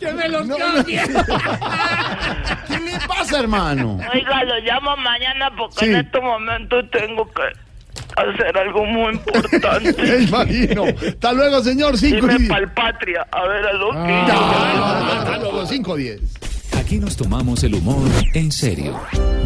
¡Que 0.00 0.12
me 0.12 0.28
los 0.28 0.46
No, 0.46 0.58
no. 0.58 0.74
cambie! 0.74 1.00
¿Qué 2.68 2.78
le 2.80 2.98
pasa, 3.06 3.40
hermano? 3.40 3.98
Oiga, 4.12 4.44
lo 4.44 4.58
llamo 4.60 4.96
mañana 4.98 5.50
porque 5.56 5.86
Sí. 5.86 5.92
en 5.92 5.96
estos 5.96 6.22
momentos 6.22 6.84
tengo 6.90 7.26
que 7.32 7.42
hacer 8.16 8.56
algo 8.58 8.84
muy 8.84 9.12
importante. 9.14 9.94
Me 10.02 10.18
imagino. 10.24 10.84
Hasta 11.08 11.32
luego, 11.32 11.62
señor. 11.62 11.96
Cinco 11.98 12.26
Irme 12.26 12.46
y... 12.46 12.48
pa'l 12.48 12.70
patria 12.72 13.26
a 13.30 13.46
ver 13.46 13.66
a 13.66 13.72
lo 13.74 13.90
que... 13.90 14.24
Ah, 14.32 15.12
Hasta 15.18 15.38
luego, 15.38 15.66
cinco 15.66 15.96
diez. 15.96 16.20
Aquí 16.78 16.98
nos 16.98 17.16
tomamos 17.16 17.62
el 17.64 17.74
humor 17.74 18.08
en 18.34 18.52
serio. 18.52 18.98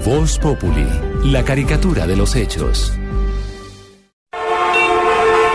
Voz 0.05 0.38
Populi, 0.38 0.86
la 1.24 1.45
caricatura 1.45 2.07
de 2.07 2.16
los 2.16 2.34
hechos. 2.36 2.93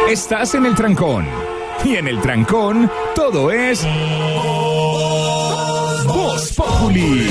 Estás 0.10 0.54
en 0.54 0.68
el 0.68 0.76
trancón. 0.76 1.26
Y 1.84 1.96
en 1.96 2.08
el 2.08 2.22
trancón, 2.22 2.92
todo 3.16 3.52
es. 3.52 3.84
Voz 6.06 6.54
Populi. 6.54 7.28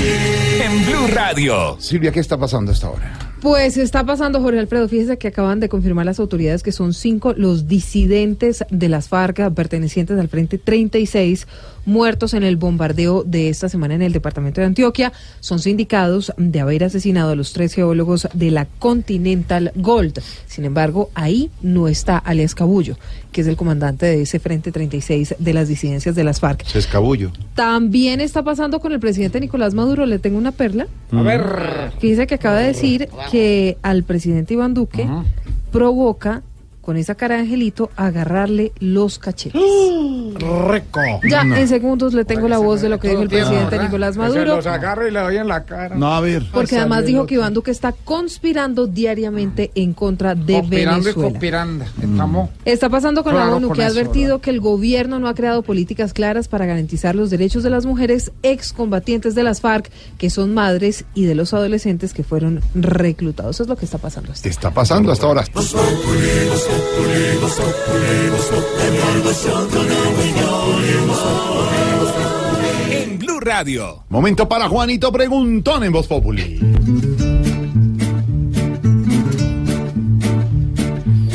En 0.61 0.85
Blue 0.85 1.07
Radio. 1.07 1.77
Silvia, 1.79 2.11
¿qué 2.11 2.19
está 2.19 2.37
pasando 2.37 2.73
hasta 2.73 2.87
ahora? 2.87 3.17
Pues 3.39 3.77
está 3.77 4.05
pasando, 4.05 4.41
Jorge 4.41 4.59
Alfredo. 4.59 4.89
Fíjese 4.89 5.17
que 5.17 5.29
acaban 5.29 5.61
de 5.61 5.69
confirmar 5.69 6.05
las 6.05 6.19
autoridades 6.19 6.63
que 6.63 6.73
son 6.73 6.93
cinco 6.93 7.33
los 7.37 7.69
disidentes 7.69 8.65
de 8.69 8.89
las 8.89 9.07
FARC 9.07 9.53
pertenecientes 9.53 10.19
al 10.19 10.27
Frente 10.27 10.57
36 10.57 11.47
muertos 11.85 12.33
en 12.33 12.43
el 12.43 12.57
bombardeo 12.57 13.23
de 13.23 13.49
esta 13.49 13.69
semana 13.69 13.95
en 13.95 14.01
el 14.01 14.13
departamento 14.13 14.61
de 14.61 14.67
Antioquia. 14.67 15.13
Son 15.39 15.59
sindicados 15.59 16.33
de 16.37 16.59
haber 16.59 16.83
asesinado 16.83 17.31
a 17.31 17.35
los 17.35 17.53
tres 17.53 17.73
geólogos 17.73 18.27
de 18.33 18.51
la 18.51 18.65
Continental 18.79 19.71
Gold. 19.75 20.21
Sin 20.47 20.65
embargo, 20.65 21.09
ahí 21.13 21.49
no 21.61 21.87
está 21.87 22.17
alias 22.17 22.55
Cabullo, 22.55 22.97
que 23.31 23.41
es 23.41 23.47
el 23.47 23.55
comandante 23.55 24.05
de 24.05 24.21
ese 24.21 24.39
Frente 24.39 24.71
36 24.71 25.35
de 25.39 25.53
las 25.53 25.67
disidencias 25.67 26.15
de 26.15 26.23
las 26.23 26.39
FARC. 26.39 26.65
Se 26.65 26.79
escabullo. 26.79 27.31
También 27.53 28.21
está 28.21 28.43
pasando 28.43 28.79
con 28.79 28.91
el 28.91 28.99
presidente 28.99 29.39
Nicolás 29.39 29.73
Maduro. 29.73 30.05
Le 30.05 30.19
tengo 30.19 30.37
una 30.37 30.51
perla. 30.51 30.87
A 31.11 31.21
ver. 31.21 31.91
Fíjese 31.99 32.27
que 32.27 32.35
acaba 32.35 32.57
de 32.57 32.67
decir 32.67 33.09
que 33.31 33.77
al 33.81 34.03
presidente 34.03 34.53
Iván 34.53 34.73
Duque 34.73 35.07
provoca 35.71 36.41
con 36.85 36.97
esa 36.97 37.15
cara 37.15 37.35
de 37.35 37.41
angelito 37.41 37.89
agarrarle 37.95 38.71
los 38.79 39.17
cachetes. 39.17 39.59
Reco. 40.67 41.01
Ya 41.27 41.41
en 41.41 41.67
segundos 41.67 42.13
le 42.13 42.25
tengo 42.25 42.47
la 42.47 42.59
voz 42.59 42.81
de 42.81 42.89
lo 42.89 42.99
que 42.99 43.09
dijo 43.09 43.23
el 43.23 43.29
presidente 43.29 43.79
Nicolás 43.79 44.13
Se 44.13 44.19
Maduro. 44.19 44.57
los 44.57 44.67
agarro 44.67 45.07
y 45.07 45.11
le 45.11 45.19
doy 45.19 45.37
en 45.37 45.47
la 45.47 45.63
cara. 45.63 45.95
No, 45.95 46.13
a 46.13 46.21
ver. 46.21 46.43
Porque 46.53 46.77
además 46.77 47.05
dijo 47.05 47.25
que 47.25 47.35
Iván 47.35 47.53
Duque 47.55 47.71
está 47.71 47.91
conspirando 47.91 48.85
diariamente 48.85 49.71
en 49.73 49.93
contra 49.93 50.35
de 50.35 50.59
Conspirando 50.59 50.99
y 50.99 51.03
Venezuela. 51.03 51.29
conspirando. 51.29 51.85
Estamos. 52.01 52.49
Está 52.65 52.89
pasando 52.89 53.23
con 53.23 53.33
la 53.35 53.49
ONU, 53.55 53.67
con 53.69 53.77
que 53.77 53.83
ha 53.83 53.87
eso, 53.87 53.99
advertido 53.99 54.39
que 54.39 54.51
el 54.51 54.59
gobierno 54.59 55.17
no 55.17 55.27
ha 55.27 55.33
creado 55.33 55.63
políticas 55.63 56.13
claras 56.13 56.47
para 56.47 56.67
garantizar 56.67 57.15
los 57.15 57.31
derechos 57.31 57.63
de 57.63 57.71
las 57.71 57.87
mujeres 57.87 58.31
excombatientes 58.43 59.33
de 59.33 59.41
las 59.41 59.59
FARC, 59.61 59.89
que 60.19 60.29
son 60.29 60.53
madres, 60.53 61.05
y 61.15 61.25
de 61.25 61.33
los 61.33 61.53
adolescentes 61.53 62.13
que 62.13 62.23
fueron 62.23 62.61
reclutados. 62.75 63.55
Eso 63.55 63.63
es 63.63 63.69
lo 63.69 63.75
que 63.75 63.85
está 63.85 63.97
pasando. 63.97 64.31
hasta 64.31 64.47
Está 64.49 64.69
pasando 64.71 65.11
hasta 65.11 65.25
ahora. 65.25 65.43
En 72.91 73.19
Blue 73.19 73.39
Radio. 73.39 74.03
Momento 74.09 74.47
para 74.47 74.67
Juanito 74.67 75.11
Preguntón 75.11 75.83
en 75.83 75.91
Voz 75.91 76.07
Populi. 76.07 76.59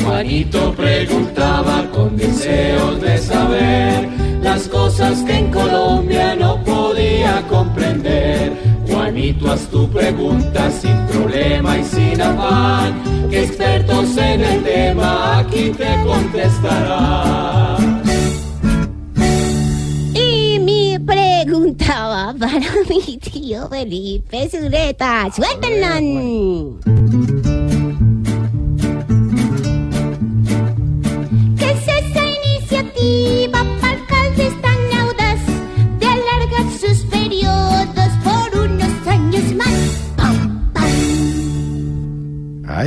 Juanito 0.03 0.73
preguntaba 0.73 1.89
con 1.91 2.17
deseos 2.17 3.01
de 3.01 3.17
saber 3.17 4.09
las 4.41 4.67
cosas 4.67 5.23
que 5.23 5.37
en 5.37 5.51
Colombia 5.51 6.35
no 6.35 6.63
podía 6.63 7.41
comprender. 7.47 8.70
Juanito, 9.11 9.51
haz 9.51 9.67
tu 9.67 9.89
pregunta 9.89 10.71
sin 10.71 10.95
problema 11.07 11.77
y 11.77 11.83
sin 11.83 12.21
afán, 12.21 13.27
que 13.29 13.43
expertos 13.43 14.15
en 14.15 14.41
el 14.41 14.63
tema 14.63 15.39
aquí 15.39 15.71
te 15.71 16.01
contestarán. 16.05 18.01
Y 20.13 20.59
mi 20.59 20.97
preguntaba 20.97 22.33
para 22.39 22.71
mi 22.87 23.17
tío 23.17 23.67
Felipe 23.67 24.49
Zuleta. 24.49 25.27
¡Suéltenlo! 25.35 26.79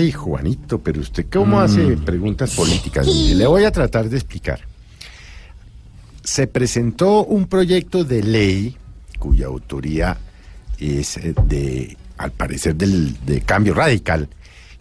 Ay, 0.04 0.12
Juanito, 0.12 0.82
pero 0.82 1.00
usted 1.00 1.24
cómo 1.32 1.60
hace 1.60 1.96
preguntas 1.96 2.54
políticas. 2.54 3.06
Le 3.06 3.46
voy 3.46 3.64
a 3.64 3.72
tratar 3.72 4.10
de 4.10 4.18
explicar. 4.18 4.60
Se 6.22 6.46
presentó 6.46 7.24
un 7.24 7.46
proyecto 7.46 8.04
de 8.04 8.22
ley 8.22 8.76
cuya 9.18 9.46
autoría 9.46 10.18
es 10.78 11.16
eh, 11.16 11.34
de, 11.46 11.96
al 12.18 12.32
parecer, 12.32 12.76
del, 12.76 13.16
de 13.24 13.40
cambio 13.40 13.72
radical, 13.72 14.28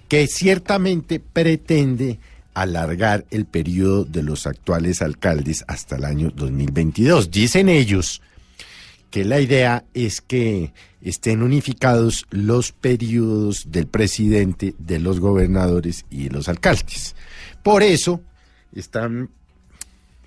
que 0.09 0.28
ciertamente 0.28 1.21
pretende 1.21 2.19
alargar 2.53 3.24
el 3.32 3.45
periodo 3.45 4.03
de 4.03 4.24
los 4.24 4.45
actuales 4.45 5.01
alcaldes 5.01 5.63
hasta 5.69 5.95
el 5.95 6.03
año 6.03 6.32
2022. 6.36 7.32
Dicen 7.32 7.69
ellos 7.69 8.21
que 9.14 9.24
la 9.24 9.39
idea 9.39 9.86
es 9.93 10.22
que 10.22 10.74
estén 10.99 11.43
unificados 11.43 12.26
los 12.32 12.72
periodos 12.72 13.72
del 13.72 13.86
presidente, 13.86 14.74
de 14.80 14.97
los 14.97 15.20
gobernadores 15.20 16.03
y 16.09 16.24
de 16.24 16.30
los 16.32 16.49
alcaldes. 16.49 17.16
Por 17.61 17.84
eso 17.84 18.22
están 18.74 19.30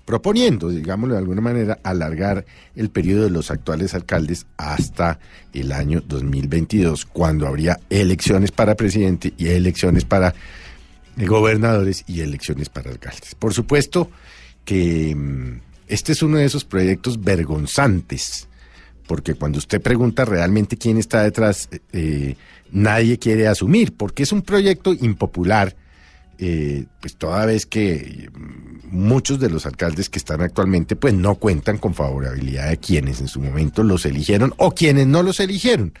proponiendo, 0.05 0.69
digámoslo 0.69 1.15
de 1.15 1.19
alguna 1.19 1.41
manera, 1.41 1.79
alargar 1.83 2.45
el 2.77 2.89
periodo 2.89 3.25
de 3.25 3.29
los 3.29 3.51
actuales 3.51 3.93
alcaldes 3.93 4.45
hasta 4.55 5.19
el 5.51 5.73
año 5.73 5.99
2022, 5.99 7.07
cuando 7.07 7.45
habría 7.45 7.81
elecciones 7.89 8.53
para 8.53 8.75
presidente 8.75 9.33
y 9.37 9.49
elecciones 9.49 10.05
para 10.05 10.33
gobernadores 11.17 12.05
y 12.07 12.21
elecciones 12.21 12.69
para 12.69 12.89
alcaldes. 12.89 13.35
Por 13.35 13.53
supuesto 13.53 14.09
que 14.63 15.13
mm, 15.13 15.59
este 15.89 16.13
es 16.13 16.23
uno 16.23 16.37
de 16.37 16.45
esos 16.45 16.63
proyectos 16.63 17.21
vergonzantes, 17.21 18.46
porque 19.07 19.33
cuando 19.33 19.57
usted 19.57 19.81
pregunta 19.81 20.25
realmente 20.25 20.77
quién 20.77 20.97
está 20.97 21.23
detrás, 21.23 21.69
eh, 21.93 22.35
nadie 22.71 23.17
quiere 23.17 23.47
asumir, 23.47 23.93
porque 23.95 24.23
es 24.23 24.31
un 24.31 24.41
proyecto 24.41 24.93
impopular, 24.93 25.75
eh, 26.39 26.85
pues 26.99 27.15
toda 27.15 27.45
vez 27.45 27.65
que 27.65 28.29
mm, 28.31 28.95
muchos 28.95 29.39
de 29.39 29.49
los 29.49 29.65
alcaldes 29.65 30.09
que 30.09 30.19
están 30.19 30.41
actualmente 30.41 30.95
pues 30.95 31.13
no 31.13 31.35
cuentan 31.35 31.77
con 31.77 31.93
favorabilidad 31.93 32.69
de 32.69 32.77
quienes 32.77 33.21
en 33.21 33.27
su 33.27 33.41
momento 33.41 33.83
los 33.83 34.05
eligieron 34.05 34.53
o 34.57 34.71
quienes 34.71 35.07
no 35.07 35.23
los 35.23 35.39
eligieron. 35.39 35.93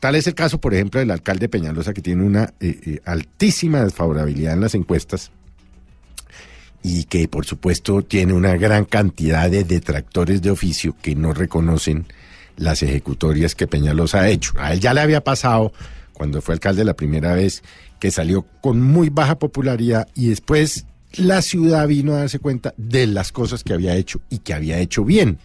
Tal 0.00 0.16
es 0.16 0.26
el 0.26 0.34
caso, 0.34 0.60
por 0.60 0.74
ejemplo, 0.74 0.98
del 0.98 1.10
alcalde 1.10 1.48
Peñalosa, 1.48 1.92
que 1.92 2.02
tiene 2.02 2.24
una 2.24 2.54
eh, 2.60 2.80
eh, 2.84 3.00
altísima 3.04 3.84
desfavorabilidad 3.84 4.54
en 4.54 4.60
las 4.60 4.74
encuestas 4.74 5.30
y 6.82 7.04
que, 7.04 7.28
por 7.28 7.46
supuesto, 7.46 8.02
tiene 8.02 8.32
una 8.32 8.56
gran 8.56 8.84
cantidad 8.84 9.50
de 9.50 9.64
detractores 9.64 10.42
de 10.42 10.50
oficio 10.50 10.96
que 11.00 11.14
no 11.14 11.32
reconocen 11.32 12.06
las 12.56 12.82
ejecutorias 12.82 13.54
que 13.54 13.66
Peñalosa 13.66 14.20
ha 14.20 14.28
hecho. 14.28 14.52
A 14.58 14.72
él 14.72 14.80
ya 14.80 14.92
le 14.92 15.00
había 15.00 15.22
pasado 15.22 15.72
cuando 16.12 16.42
fue 16.42 16.54
alcalde 16.54 16.84
la 16.84 16.94
primera 16.94 17.34
vez 17.34 17.62
que 17.98 18.10
salió 18.10 18.44
con 18.60 18.82
muy 18.82 19.10
baja 19.10 19.38
popularidad 19.38 20.08
y 20.14 20.28
después 20.28 20.86
la 21.14 21.42
ciudad 21.42 21.86
vino 21.86 22.14
a 22.14 22.20
darse 22.20 22.38
cuenta 22.38 22.74
de 22.76 23.06
las 23.06 23.32
cosas 23.32 23.62
que 23.62 23.72
había 23.72 23.96
hecho 23.96 24.20
y 24.28 24.38
que 24.38 24.54
había 24.54 24.78
hecho 24.78 25.04
bien 25.04 25.38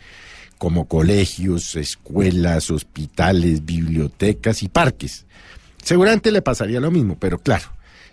como 0.58 0.88
colegios, 0.88 1.76
escuelas, 1.76 2.72
hospitales, 2.72 3.66
bibliotecas 3.66 4.64
y 4.64 4.70
parques. 4.70 5.26
Seguramente 5.84 6.32
le 6.32 6.42
pasaría 6.42 6.80
lo 6.80 6.90
mismo, 6.90 7.18
pero 7.20 7.38
claro, 7.38 7.66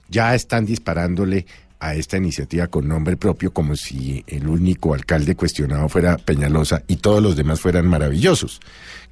ya 0.09 0.35
están 0.35 0.67
disparándole 0.67 1.47
a 1.85 1.95
esta 1.95 2.17
iniciativa 2.17 2.67
con 2.69 2.89
nombre 2.89 3.19
propio 3.19 3.53
como 3.53 3.77
si 3.77 4.25
el 4.27 4.49
único 4.49 4.95
alcalde 4.95 5.37
cuestionado 5.37 5.87
fuera 5.91 6.17
Peñalosa 6.17 6.83
y 6.89 6.97
todos 6.97 7.23
los 7.23 7.37
demás 7.37 7.61
fueran 7.61 7.87
maravillosos. 7.87 8.61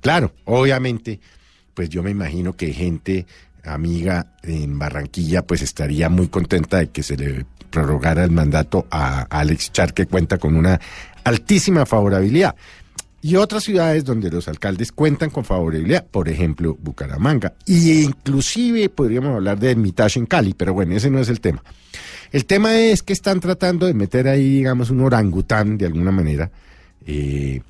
Claro, 0.01 0.33
obviamente, 0.47 1.21
pues 1.75 1.91
yo 1.91 2.03
me 2.03 2.11
imagino 2.11 2.55
que 2.55 2.73
gente 2.73 3.27
amiga 3.63 4.33
en 4.43 4.79
Barranquilla 4.79 5.43
pues 5.43 5.61
estaría 5.61 6.09
muy 6.09 6.29
contenta 6.29 6.79
de 6.79 6.89
que 6.89 7.03
se 7.03 7.19
le 7.19 7.45
prorrogara 7.69 8.25
el 8.25 8.31
mandato 8.31 8.87
a 8.91 9.21
Alex 9.23 9.73
Char 9.73 9.93
que 9.93 10.07
cuenta 10.07 10.39
con 10.39 10.57
una 10.57 10.81
altísima 11.25 11.85
favorabilidad 11.85 12.57
y 13.25 13.37
otras 13.37 13.63
ciudades 13.63 14.05
donde 14.05 14.31
los 14.31 14.49
alcaldes 14.49 14.91
cuentan 14.91 15.31
con 15.31 15.45
favorabilidad, 15.45 16.05
por 16.05 16.29
ejemplo, 16.29 16.77
Bucaramanga. 16.83 17.55
Y 17.65 18.03
inclusive 18.03 18.89
podríamos 18.89 19.37
hablar 19.37 19.61
de 19.61 19.71
Hermitage 19.71 20.19
en 20.19 20.27
Cali, 20.27 20.55
pero 20.55 20.75
bueno, 20.75 20.97
ese 20.97 21.09
no 21.09 21.21
es 21.21 21.29
el 21.29 21.41
tema. 21.41 21.63
El 22.33 22.47
tema 22.47 22.77
es 22.77 23.05
que 23.05 23.13
están 23.13 23.39
tratando 23.39 23.87
de 23.87 23.95
meter 23.95 24.27
ahí, 24.27 24.57
digamos, 24.57 24.91
un 24.91 25.03
orangután 25.03 25.79
de 25.79 25.87
alguna 25.87 26.11
manera, 26.11 26.51
eh, 27.07 27.61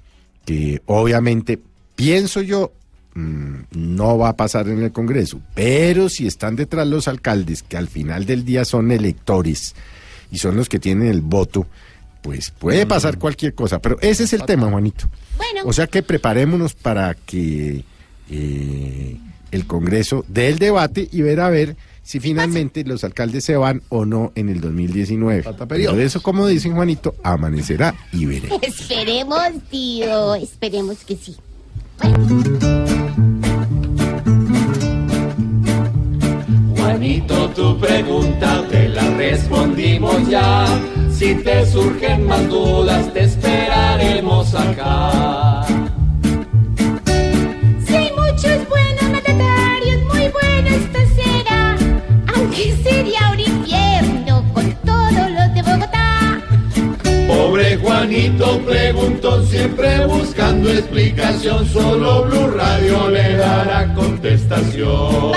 que 0.47 0.81
obviamente, 0.87 1.61
pienso 1.97 2.41
yo, 2.41 2.73
mm, 3.15 3.55
no 3.73 4.17
va 4.17 4.31
a 4.31 4.37
pasar 4.37 4.69
en 4.71 4.83
el 4.83 4.91
Congreso, 4.91 5.39
pero 5.55 6.09
si 6.09 6.27
están 6.27 6.57
detrás 6.57 6.87
los 6.87 7.09
alcaldes, 7.09 7.63
que 7.63 7.77
al 7.77 7.89
final 7.89 8.25
del 8.25 8.47
día 8.47 8.65
son 8.65 8.91
electores 8.91 9.75
y 10.31 10.39
son 10.39 10.57
los 10.57 10.71
que 10.71 10.79
tienen 10.79 11.09
el 11.09 11.21
voto, 11.21 11.67
pues 12.23 12.51
puede 12.51 12.87
pasar 12.87 13.19
cualquier 13.19 13.55
cosa, 13.55 13.81
pero 13.81 13.99
ese 14.01 14.25
es 14.25 14.33
el 14.33 14.45
tema, 14.45 14.71
Juanito. 14.71 15.09
Bueno. 15.37 15.63
O 15.65 15.73
sea 15.73 15.89
que 15.89 16.03
preparémonos 16.03 16.75
para 16.75 17.15
que 17.15 17.85
eh, 18.31 19.17
el 19.51 19.67
Congreso 19.67 20.25
dé 20.29 20.49
el 20.49 20.59
debate 20.59 21.09
y 21.13 21.23
ver 21.23 21.41
a 21.41 21.51
ver 21.51 21.77
si 22.03 22.21
finalmente 22.21 22.85
los 22.85 23.05
alcaldes 23.05 23.45
se 23.45 23.57
van 23.57 23.83
o 23.89 24.05
no 24.05 24.33
en 24.35 24.49
el 24.49 24.61
2019. 24.61 25.45
Pero 25.69 25.95
de 25.95 26.05
eso, 26.05 26.23
como 26.23 26.47
dicen 26.47 26.75
Juanito, 26.75 27.15
amanecerá 27.23 27.95
y 28.13 28.27
veremos. 28.27 28.61
Esperemos, 28.63 29.51
tío. 29.71 30.35
Esperemos 30.37 30.99
que 31.05 31.17
sí. 31.17 31.37
Juanito, 36.77 37.49
tu 37.51 37.79
pregunta 37.79 38.67
te 38.69 38.89
la 38.89 39.11
respondimos 39.17 40.29
ya. 40.29 40.92
Si 41.23 41.37
te 41.37 41.65
surgen 41.65 42.27
más 42.27 42.49
dudas, 42.49 43.13
te 43.13 43.21
esperaremos 43.23 44.53
acá. 44.57 45.65
Juanito. 57.93 58.59
Preguntó 58.65 59.45
siempre 59.47 60.07
buscando 60.07 60.71
explicación, 60.71 61.67
solo 61.67 62.25
Blue 62.25 62.51
Radio 62.57 63.09
le 63.11 63.37
dará 63.37 63.93
contestación. 63.95 65.33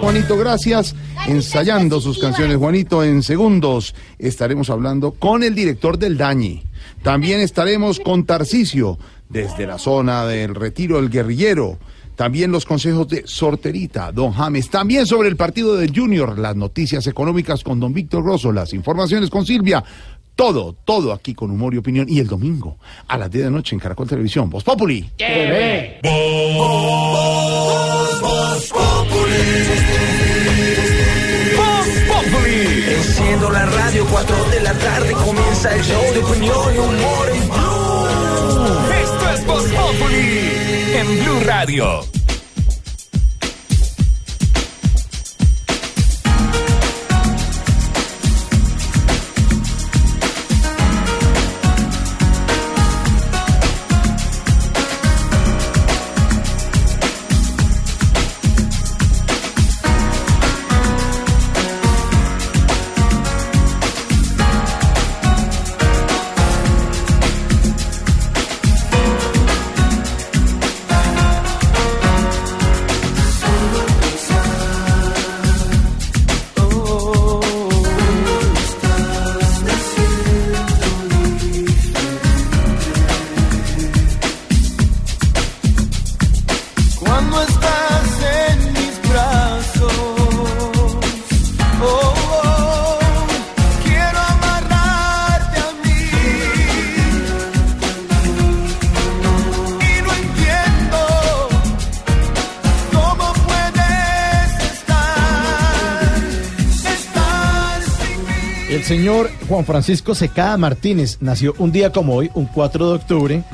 Juanito, 0.00 0.36
gracias. 0.36 0.94
Ensayando 1.26 2.00
sus 2.00 2.18
canciones, 2.18 2.56
Juanito, 2.58 3.02
en 3.02 3.22
segundos 3.22 3.94
estaremos 4.18 4.70
hablando 4.70 5.12
con 5.12 5.42
el 5.42 5.54
director 5.54 5.98
del 5.98 6.16
Dañi. 6.16 6.62
También 7.02 7.40
estaremos 7.40 7.98
con 7.98 8.24
Tarcisio, 8.24 8.98
desde 9.28 9.66
la 9.66 9.78
zona 9.78 10.24
del 10.26 10.54
Retiro 10.54 10.96
del 11.00 11.10
Guerrillero. 11.10 11.78
También 12.14 12.50
los 12.50 12.64
consejos 12.64 13.08
de 13.08 13.24
Sorterita, 13.26 14.10
Don 14.10 14.32
James. 14.32 14.70
También 14.70 15.06
sobre 15.06 15.28
el 15.28 15.36
partido 15.36 15.76
del 15.76 15.94
Junior, 15.94 16.38
las 16.38 16.56
noticias 16.56 17.06
económicas 17.06 17.62
con 17.62 17.78
Don 17.78 17.92
Víctor 17.92 18.22
Grosso, 18.24 18.52
las 18.52 18.72
informaciones 18.72 19.28
con 19.28 19.44
Silvia. 19.44 19.84
Todo, 20.36 20.74
todo 20.84 21.14
aquí 21.14 21.34
con 21.34 21.50
humor 21.50 21.72
y 21.72 21.78
opinión. 21.78 22.06
Y 22.08 22.20
el 22.20 22.26
domingo, 22.26 22.76
a 23.08 23.16
las 23.16 23.30
10 23.30 23.44
de 23.44 23.50
la 23.50 23.56
noche 23.56 23.74
en 23.74 23.80
Caracol 23.80 24.06
Televisión. 24.06 24.50
Voz 24.50 24.62
Populi. 24.64 25.10
Enciendo 32.88 33.50
la 33.50 33.66
radio, 33.66 34.06
4 34.10 34.44
de 34.50 34.60
la 34.60 34.72
tarde 34.74 35.12
comienza 35.12 35.74
el 35.74 35.82
show 35.82 36.02
de 36.12 36.18
opinión 36.18 36.74
y 36.74 36.78
humor 36.78 37.30
en 37.34 37.48
Blue. 37.48 38.92
Esto 39.02 39.30
es 39.30 39.46
Voz 39.46 39.64
Populi 39.64 40.40
en 40.94 41.24
Blue 41.24 41.40
Radio. 41.44 42.15
Juan 109.56 109.64
Francisco 109.64 110.14
Secada 110.14 110.58
Martínez 110.58 111.16
nació 111.20 111.54
un 111.56 111.72
día 111.72 111.90
como 111.90 112.14
hoy, 112.14 112.30
un 112.34 112.44
4 112.44 112.88
de 112.88 112.94
octubre, 112.94 113.44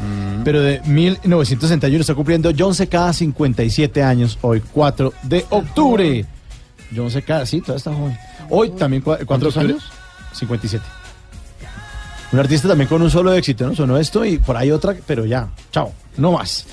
pero 0.43 0.61
de 0.61 0.81
1961 0.85 2.01
está 2.01 2.17
cumpliendo 2.17 2.51
John 2.59 2.75
Secada 2.75 3.13
57 3.13 4.03
años, 4.03 4.37
hoy 4.43 4.61
4 4.73 5.13
de 5.23 5.47
octubre. 5.51 6.27
John 6.93 7.09
Secada, 7.09 7.47
sí, 7.47 7.61
todavía 7.61 7.77
está 7.77 7.95
joven. 7.95 8.19
Hoy 8.51 8.71
también 8.71 9.01
4 9.01 9.21
de 9.21 9.27
¿Cuántos 9.27 9.57
años? 9.57 9.93
57. 10.33 10.85
Un 12.33 12.41
artista 12.41 12.67
también 12.67 12.89
con 12.89 13.01
un 13.01 13.09
solo 13.09 13.33
éxito, 13.33 13.69
¿no? 13.69 13.77
Sonó 13.77 13.97
esto 13.97 14.25
y 14.25 14.39
por 14.39 14.57
ahí 14.57 14.73
otra, 14.73 14.97
pero 15.07 15.25
ya, 15.25 15.51
chao, 15.71 15.93
no 16.17 16.33
más. 16.33 16.67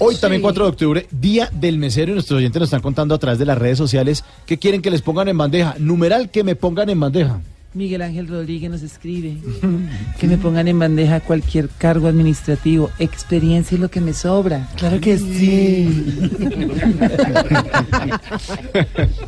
Hoy 0.00 0.16
también 0.16 0.42
4 0.42 0.64
de 0.64 0.70
octubre, 0.70 1.06
Día 1.10 1.48
del 1.50 1.78
Mesero, 1.78 2.10
y 2.10 2.14
nuestros 2.14 2.36
oyentes 2.36 2.60
nos 2.60 2.66
están 2.66 2.82
contando 2.82 3.14
a 3.14 3.18
través 3.18 3.38
de 3.38 3.46
las 3.46 3.56
redes 3.56 3.78
sociales 3.78 4.22
que 4.44 4.58
quieren 4.58 4.82
que 4.82 4.90
les 4.90 5.00
pongan 5.00 5.28
en 5.28 5.38
bandeja. 5.38 5.76
Numeral 5.78 6.28
que 6.28 6.44
me 6.44 6.56
pongan 6.56 6.90
en 6.90 7.00
bandeja. 7.00 7.40
Miguel 7.74 8.00
Ángel 8.02 8.28
Rodríguez 8.28 8.70
nos 8.70 8.82
escribe 8.82 9.36
que 10.18 10.26
me 10.26 10.38
pongan 10.38 10.68
en 10.68 10.78
bandeja 10.78 11.20
cualquier 11.20 11.68
cargo 11.68 12.08
administrativo, 12.08 12.90
experiencia 12.98 13.74
es 13.74 13.80
lo 13.80 13.90
que 13.90 14.00
me 14.00 14.14
sobra. 14.14 14.68
Claro 14.76 15.00
que 15.00 15.18
sí. 15.18 16.30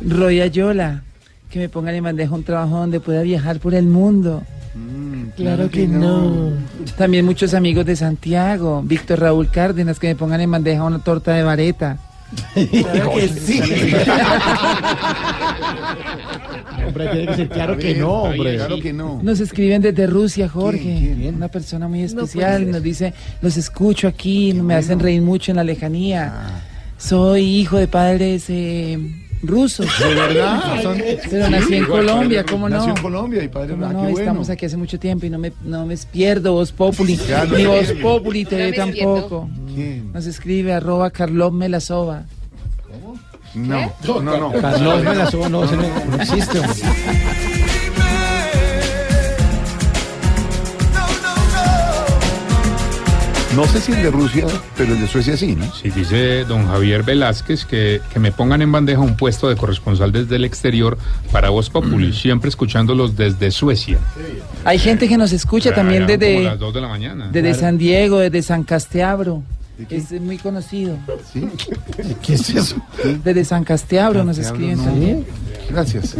Roy 0.07 0.41
Ayola, 0.41 1.03
que 1.49 1.59
me 1.59 1.69
pongan 1.69 1.95
en 1.95 2.03
bandeja 2.03 2.33
un 2.33 2.43
trabajo 2.43 2.77
donde 2.77 2.99
pueda 2.99 3.21
viajar 3.21 3.59
por 3.59 3.75
el 3.75 3.85
mundo. 3.85 4.43
Claro 5.35 5.69
que 5.69 5.87
no. 5.87 6.51
También 6.97 7.25
muchos 7.25 7.53
amigos 7.53 7.85
de 7.85 7.95
Santiago, 7.95 8.81
Víctor 8.83 9.19
Raúl 9.19 9.51
Cárdenas, 9.51 9.99
que 9.99 10.07
me 10.07 10.15
pongan 10.15 10.41
en 10.41 10.51
bandeja 10.51 10.83
una 10.83 10.99
torta 10.99 11.33
de 11.33 11.43
vareta. 11.43 11.99
Claro 12.53 13.11
que 13.15 13.27
sí. 13.27 13.61
Hombre, 16.87 17.07
tiene 17.07 17.27
que 17.27 17.35
ser 17.35 17.49
claro 17.49 17.77
que 17.77 17.95
no, 17.95 18.11
hombre. 18.23 18.55
Claro 18.55 18.79
que 18.79 18.93
no. 18.93 19.19
Nos 19.23 19.39
escriben 19.39 19.81
desde 19.81 20.07
Rusia, 20.07 20.49
Jorge. 20.49 21.31
Una 21.35 21.47
persona 21.47 21.87
muy 21.87 22.01
especial. 22.03 22.69
Nos 22.71 22.81
dice, 22.83 23.13
los 23.41 23.57
escucho 23.57 24.07
aquí, 24.07 24.53
me 24.53 24.75
hacen 24.75 24.99
reír 24.99 25.21
mucho 25.21 25.51
en 25.51 25.57
la 25.57 25.63
lejanía. 25.63 26.61
Soy 26.97 27.41
hijo 27.43 27.77
de 27.77 27.87
padres 27.87 28.45
eh, 28.49 28.99
rusos. 29.41 29.87
¿De 29.99 30.13
verdad? 30.13 30.81
Son- 30.83 30.97
Pero 31.29 31.45
Sí, 31.47 31.51
nací 31.51 31.75
en 31.75 31.83
igual, 31.83 32.05
Colombia, 32.05 32.45
¿cómo 32.45 32.69
no? 32.69 32.77
nació 32.77 32.95
en 32.95 33.01
Colombia 33.01 33.43
y 33.43 33.47
padre, 33.47 33.71
¿Cómo 33.71 33.85
ah, 33.87 33.93
no? 33.93 33.99
qué 34.01 34.11
bueno. 34.11 34.19
Estamos 34.19 34.49
aquí 34.51 34.65
hace 34.67 34.77
mucho 34.77 34.99
tiempo 34.99 35.25
y 35.25 35.29
no 35.31 35.39
me, 35.39 35.51
no 35.63 35.85
me 35.87 35.97
pierdo 35.97 36.53
Voz 36.53 36.71
Populi, 36.71 37.17
no 37.49 37.57
ni 37.57 37.65
Voz. 37.65 37.91
Populi 38.01 38.45
TV 38.45 38.71
pierdo. 38.73 39.15
tampoco. 39.15 39.49
Nos 40.13 40.25
escribe 40.27 40.73
arroba 40.73 41.09
Carlos 41.09 41.51
Melasova. 41.53 42.25
No, 43.53 43.93
no, 44.05 44.21
no. 44.21 44.37
no. 44.37 44.61
Carlos 44.61 45.03
Velasco 45.03 45.49
no, 45.49 45.63
ese 45.63 45.75
no, 45.75 45.83
no 46.09 46.15
existe, 46.21 46.59
hombre. 46.59 46.81
No 53.55 53.65
sé 53.65 53.81
si 53.81 53.91
el 53.91 54.01
de 54.01 54.11
Rusia, 54.11 54.45
pero 54.77 54.93
el 54.93 55.01
de 55.01 55.07
Suecia 55.07 55.35
sí, 55.35 55.57
¿no? 55.57 55.69
Sí, 55.73 55.89
dice 55.89 56.45
don 56.45 56.67
Javier 56.67 57.03
Velázquez 57.03 57.65
que, 57.65 57.99
que 58.13 58.17
me 58.17 58.31
pongan 58.31 58.61
en 58.61 58.71
bandeja 58.71 59.01
un 59.01 59.17
puesto 59.17 59.49
de 59.49 59.57
corresponsal 59.57 60.13
desde 60.13 60.37
el 60.37 60.45
exterior 60.45 60.97
para 61.33 61.49
Voz 61.49 61.69
Populi, 61.69 62.13
siempre 62.13 62.47
escuchándolos 62.47 63.17
desde 63.17 63.51
Suecia. 63.51 63.97
Hay 64.63 64.79
gente 64.79 65.09
que 65.09 65.17
nos 65.17 65.33
escucha 65.33 65.73
también 65.73 66.03
Allá 66.03 66.17
como 66.17 66.25
desde, 66.25 66.43
las 66.43 66.59
2 66.59 66.73
de 66.73 66.81
la 66.81 66.87
mañana. 66.87 67.29
desde 67.29 67.53
San 67.55 67.77
Diego, 67.77 68.19
desde 68.19 68.41
San 68.41 68.63
Casteabro. 68.63 69.43
Es 69.89 70.11
muy 70.21 70.37
conocido. 70.37 70.97
¿Qué 72.21 72.33
es 72.33 72.49
eso? 72.49 72.75
Desde 73.23 73.45
San 73.45 73.63
Casteabro 73.63 74.23
nos 74.23 74.37
escriben 74.37 74.83
también. 74.83 75.25
Gracias. 75.69 76.15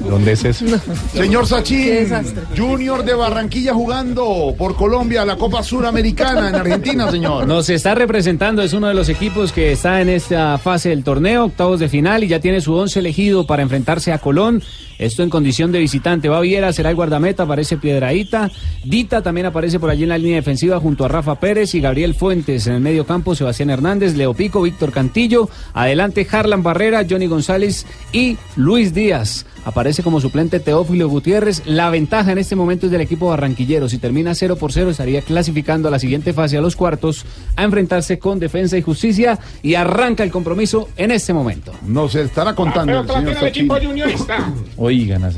¿Dónde 0.00 0.32
es 0.32 0.44
eso? 0.44 0.64
Señor 1.12 1.46
Sachin. 1.46 2.08
Junior 2.56 3.04
de 3.04 3.14
Barranquilla 3.14 3.72
jugando 3.74 4.54
por 4.58 4.76
Colombia 4.76 5.24
la 5.24 5.36
Copa 5.36 5.62
Suramericana 5.62 6.48
en 6.48 6.54
Argentina, 6.56 7.10
señor. 7.10 7.46
Nos 7.46 7.68
está 7.70 7.94
representando, 7.94 8.62
es 8.62 8.72
uno 8.72 8.88
de 8.88 8.94
los 8.94 9.08
equipos 9.08 9.52
que 9.52 9.72
está 9.72 10.00
en 10.00 10.08
esta 10.08 10.58
fase 10.58 10.88
del 10.88 11.04
torneo, 11.04 11.44
octavos 11.44 11.80
de 11.80 11.88
final 11.88 12.24
y 12.24 12.28
ya 12.28 12.40
tiene 12.40 12.60
su 12.60 12.74
once 12.74 12.98
elegido 12.98 13.46
para 13.46 13.62
enfrentarse 13.62 14.12
a 14.12 14.18
Colón. 14.18 14.62
Esto 15.00 15.22
en 15.22 15.30
condición 15.30 15.72
de 15.72 15.78
visitante. 15.78 16.28
Baviera 16.28 16.74
será 16.74 16.90
el 16.90 16.96
guardameta, 16.96 17.44
aparece 17.44 17.78
Piedraíta. 17.78 18.50
Dita 18.84 19.22
también 19.22 19.46
aparece 19.46 19.80
por 19.80 19.88
allí 19.88 20.02
en 20.02 20.10
la 20.10 20.18
línea 20.18 20.36
defensiva 20.36 20.78
junto 20.78 21.06
a 21.06 21.08
Rafa 21.08 21.40
Pérez 21.40 21.74
y 21.74 21.80
Gabriel 21.80 22.14
Fuentes. 22.14 22.66
En 22.66 22.74
el 22.74 22.80
medio 22.82 23.06
campo, 23.06 23.34
Sebastián 23.34 23.70
Hernández, 23.70 24.14
Leo 24.14 24.34
Pico, 24.34 24.60
Víctor 24.60 24.92
Cantillo. 24.92 25.48
Adelante, 25.72 26.26
Harlan 26.30 26.62
Barrera, 26.62 27.06
Johnny 27.08 27.28
González 27.28 27.86
y 28.12 28.36
Luis 28.56 28.92
Díaz. 28.92 29.46
Aparece 29.64 30.02
como 30.02 30.20
suplente 30.20 30.58
Teófilo 30.60 31.08
Gutiérrez. 31.08 31.62
La 31.66 31.90
ventaja 31.90 32.32
en 32.32 32.38
este 32.38 32.56
momento 32.56 32.86
es 32.86 32.92
del 32.92 33.00
equipo 33.00 33.28
barranquillero. 33.28 33.88
Si 33.88 33.98
termina 33.98 34.34
0 34.34 34.56
por 34.56 34.72
0, 34.72 34.90
estaría 34.90 35.22
clasificando 35.22 35.88
a 35.88 35.90
la 35.90 35.98
siguiente 35.98 36.32
fase, 36.32 36.56
a 36.56 36.60
los 36.60 36.76
cuartos, 36.76 37.24
a 37.56 37.64
enfrentarse 37.64 38.18
con 38.18 38.38
Defensa 38.38 38.76
y 38.78 38.82
Justicia. 38.82 39.38
Y 39.62 39.74
arranca 39.74 40.22
el 40.24 40.30
compromiso 40.30 40.88
en 40.96 41.10
este 41.10 41.32
momento. 41.32 41.72
Nos 41.86 42.14
estará 42.14 42.54
contando 42.54 43.00
el 43.00 43.06
señor 43.52 43.84
juniorista. 43.84 44.38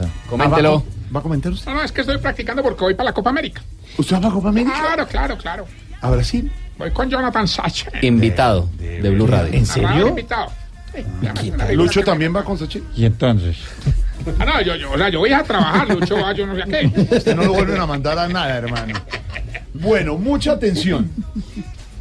Ah, 0.04 0.28
Coméntelo. 0.30 0.78
¿Va, 0.78 0.82
¿Va 1.16 1.20
a 1.20 1.22
comentar 1.22 1.52
usted? 1.52 1.66
No, 1.70 1.74
no, 1.78 1.82
es 1.82 1.92
que 1.92 2.00
estoy 2.00 2.18
practicando 2.18 2.62
porque 2.62 2.84
voy 2.84 2.94
para 2.94 3.10
la 3.10 3.12
Copa 3.14 3.30
América. 3.30 3.62
¿Usted 3.98 4.16
va 4.22 4.28
a 4.28 4.32
Copa 4.32 4.48
América? 4.48 4.72
Claro, 4.80 5.06
claro, 5.06 5.36
claro. 5.36 5.66
¿A 6.00 6.10
Brasil? 6.10 6.50
Voy 6.78 6.90
con 6.90 7.10
Jonathan 7.10 7.46
Sacha. 7.46 7.90
Invitado 8.02 8.68
de 8.78 9.10
Blue 9.10 9.26
Radio. 9.26 9.52
¿En 9.52 9.66
serio? 9.66 10.08
invitado. 10.08 10.50
Sí, 10.94 11.50
me- 11.50 11.74
¿Lucho 11.74 12.02
también 12.02 12.34
va 12.34 12.44
con 12.44 12.56
Sachin? 12.58 12.84
Y 12.96 13.04
entonces. 13.04 13.56
Ah, 14.38 14.44
no, 14.44 14.60
yo, 14.62 14.76
yo, 14.76 14.90
o 14.92 14.96
sea, 14.98 15.08
yo 15.08 15.18
voy 15.20 15.32
a 15.32 15.42
trabajar, 15.42 15.88
Lucho, 15.88 16.16
ah, 16.24 16.32
yo 16.32 16.46
no 16.46 16.54
sé 16.56 16.62
a 16.62 16.66
qué. 16.66 16.90
Usted 17.16 17.34
no 17.36 17.44
lo 17.44 17.52
vuelven 17.54 17.80
a 17.80 17.86
mandar 17.86 18.18
a 18.18 18.28
nada, 18.28 18.56
hermano. 18.56 18.94
Bueno, 19.74 20.16
mucha 20.18 20.52
atención. 20.52 21.10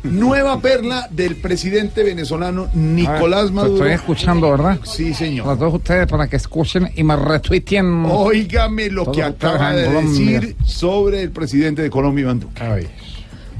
Nueva 0.03 0.59
perla 0.59 1.07
del 1.11 1.35
presidente 1.35 2.03
venezolano 2.03 2.69
Nicolás 2.73 3.49
Ah, 3.49 3.53
Maduro. 3.53 3.75
Estoy 3.75 3.91
escuchando, 3.91 4.49
¿verdad? 4.49 4.79
Sí, 4.83 5.13
señor. 5.13 5.47
A 5.47 5.55
todos 5.55 5.75
ustedes 5.75 6.07
para 6.07 6.27
que 6.27 6.37
escuchen 6.37 6.89
y 6.95 7.03
me 7.03 7.15
retuitien. 7.15 8.05
Óigame 8.05 8.89
lo 8.89 9.03
Todos 9.03 9.17
que 9.17 9.23
acaba 9.23 9.73
de 9.73 9.85
Colombia. 9.85 10.39
decir 10.39 10.55
sobre 10.65 11.21
el 11.21 11.29
presidente 11.29 11.83
de 11.83 11.91
Colombia, 11.91 12.23
Iván 12.23 12.39
Duque. 12.39 12.87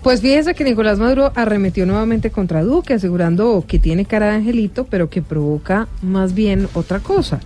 Pues 0.02 0.20
fíjese 0.22 0.56
que 0.56 0.64
Nicolás 0.64 0.98
Maduro 0.98 1.32
arremetió 1.36 1.86
nuevamente 1.86 2.32
contra 2.32 2.64
Duque, 2.64 2.96
asegurando 2.96 3.64
que 3.68 3.78
tiene 3.78 4.06
cara 4.06 4.30
de 4.32 4.38
angelito, 4.38 4.86
pero 4.90 5.12
que 5.12 5.22
provoca 5.22 5.88
más 6.02 6.34
bien 6.34 6.68
otra 6.74 7.00
cosa. 7.02 7.40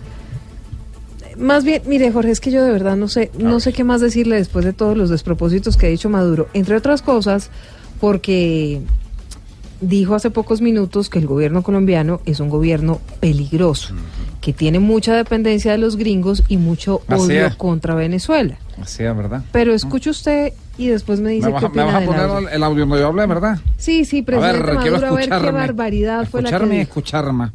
Más 1.38 1.64
bien, 1.64 1.82
mire 1.86 2.12
Jorge, 2.12 2.32
es 2.32 2.40
que 2.40 2.52
yo 2.52 2.64
de 2.64 2.72
verdad 2.72 2.96
no 2.96 3.08
sé, 3.08 3.32
no 3.38 3.60
sé 3.60 3.74
qué 3.74 3.84
más 3.84 4.02
decirle 4.02 4.36
después 4.38 4.64
de 4.66 4.74
todos 4.74 4.98
los 4.98 5.10
despropósitos 5.10 5.76
que 5.78 5.88
ha 5.88 5.90
dicho 5.90 6.10
Maduro, 6.10 6.48
entre 6.54 6.76
otras 6.76 7.02
cosas, 7.02 7.50
porque 8.00 8.82
dijo 9.82 10.16
hace 10.16 10.32
pocos 10.32 10.62
minutos 10.62 11.10
que 11.10 11.20
el 11.20 11.28
gobierno 11.28 11.62
colombiano 11.62 12.22
es 12.26 12.40
un 12.40 12.50
gobierno 12.50 13.02
peligroso, 13.20 13.94
que 14.42 14.54
tiene 14.54 14.80
mucha 14.80 15.14
dependencia 15.14 15.72
de 15.74 15.78
los 15.78 15.98
gringos 15.98 16.44
y 16.48 16.58
mucho 16.58 17.02
odio 17.10 17.56
contra 17.58 17.94
Venezuela. 17.96 18.58
Así 18.82 19.04
es, 19.04 19.16
¿verdad? 19.16 19.44
Pero 19.52 19.74
escuche 19.74 20.10
usted 20.10 20.54
y 20.78 20.88
después 20.88 21.20
me 21.20 21.32
dice 21.32 21.48
Me 21.48 21.54
vas, 21.54 21.62
qué 21.62 21.66
a- 21.66 21.70
me 21.70 21.82
opina 21.82 21.86
vas 21.86 21.96
a 21.96 22.00
del 22.00 22.08
poner 22.08 22.22
audio. 22.24 22.50
el 22.50 22.64
audio 22.64 22.86
donde 22.86 23.00
yo 23.00 23.08
hablé, 23.08 23.26
¿verdad? 23.26 23.58
Sí, 23.78 24.06
sí, 24.06 24.22
presidente 24.22 24.58
a 24.60 24.62
ver, 24.64 24.78
quiero 24.80 24.98
Maduro, 25.00 25.08
a 25.08 25.12
ver 25.12 25.30
qué 25.30 25.36
escucharme. 25.36 25.60
barbaridad 25.60 26.28
fue 26.30 26.42
la 26.42 26.50
que 26.50 26.56
Escucharme 26.56 26.82
escucharme. 26.82 27.52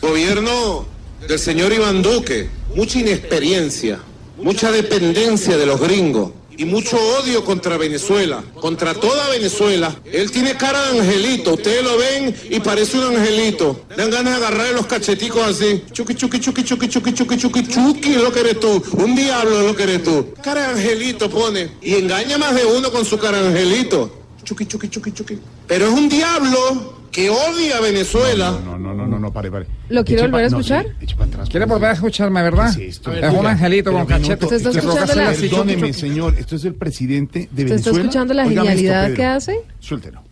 Gobierno 0.00 0.84
del 1.28 1.38
señor 1.38 1.72
Iván 1.72 2.02
Duque, 2.02 2.48
mucha 2.74 2.98
inexperiencia, 2.98 4.00
mucha 4.36 4.70
dependencia 4.70 5.56
de 5.56 5.66
los 5.66 5.80
gringos 5.80 6.32
y 6.56 6.64
mucho 6.64 6.96
odio 7.18 7.44
contra 7.44 7.76
Venezuela, 7.76 8.42
contra 8.60 8.94
toda 8.94 9.28
Venezuela. 9.30 9.94
Él 10.04 10.30
tiene 10.30 10.56
cara 10.56 10.90
de 10.90 11.00
angelito, 11.00 11.54
ustedes 11.54 11.82
lo 11.82 11.96
ven 11.96 12.34
y 12.50 12.60
parece 12.60 12.98
un 12.98 13.16
angelito. 13.16 13.84
Dan 13.96 14.10
ganas 14.10 14.38
de 14.38 14.44
agarrarle 14.44 14.72
los 14.74 14.86
cacheticos 14.86 15.42
así. 15.42 15.82
Chuki, 15.92 16.14
chuki, 16.14 16.40
chuki, 16.40 16.62
chuki, 16.62 16.88
chuki, 16.88 17.12
chuki, 17.12 17.36
chuki, 17.36 17.62
chuki, 17.66 18.14
lo 18.14 18.32
que 18.32 18.40
eres 18.40 18.60
tú. 18.60 18.82
Un 18.98 19.14
diablo 19.14 19.62
lo 19.62 19.74
que 19.74 19.82
eres 19.84 20.02
tú. 20.02 20.34
Cara 20.42 20.68
de 20.68 20.80
angelito 20.80 21.30
pone 21.30 21.70
y 21.80 21.94
engaña 21.94 22.38
más 22.38 22.54
de 22.54 22.64
uno 22.64 22.90
con 22.90 23.04
su 23.04 23.18
cara 23.18 23.40
de 23.40 23.48
angelito. 23.48 24.18
Chuki, 24.44 24.66
chuki, 24.66 24.88
chuki, 24.88 25.12
chuki. 25.12 25.38
Pero 25.66 25.86
es 25.86 25.92
un 25.92 26.08
diablo 26.08 27.01
que 27.12 27.30
odia 27.30 27.76
a 27.76 27.80
Venezuela. 27.80 28.58
No, 28.64 28.78
no, 28.78 28.94
no, 28.94 29.06
no, 29.06 29.18
no, 29.18 29.32
pare, 29.32 29.50
pare. 29.50 29.66
¿Lo 29.90 30.04
quiere 30.04 30.22
volver 30.22 30.44
a 30.44 30.46
escuchar? 30.48 30.86
atrás, 31.20 31.48
¿Quiere 31.50 31.66
por 31.66 31.76
volver 31.76 31.90
a 31.90 31.92
escucharme, 31.92 32.42
verdad? 32.42 32.74
¿Qué 32.74 32.88
es 32.88 33.00
un 33.06 33.46
angelito 33.46 33.92
con 33.92 34.06
cachete. 34.06 34.48
¿Se 34.48 34.56
está 34.56 34.70
escuchando 34.70 35.14
la- 35.14 35.32
Perdóneme, 35.32 35.92
señor, 35.92 36.34
esto 36.38 36.56
es 36.56 36.64
el 36.64 36.74
presidente 36.74 37.48
de 37.52 37.68
¿Se 37.68 37.74
está 37.74 37.90
Venezuela. 37.90 37.98
escuchando 38.00 38.34
la 38.34 38.48
genialidad 38.48 39.12
que 39.14 39.24
hace? 39.24 39.60
Suéltelo. 39.78 40.22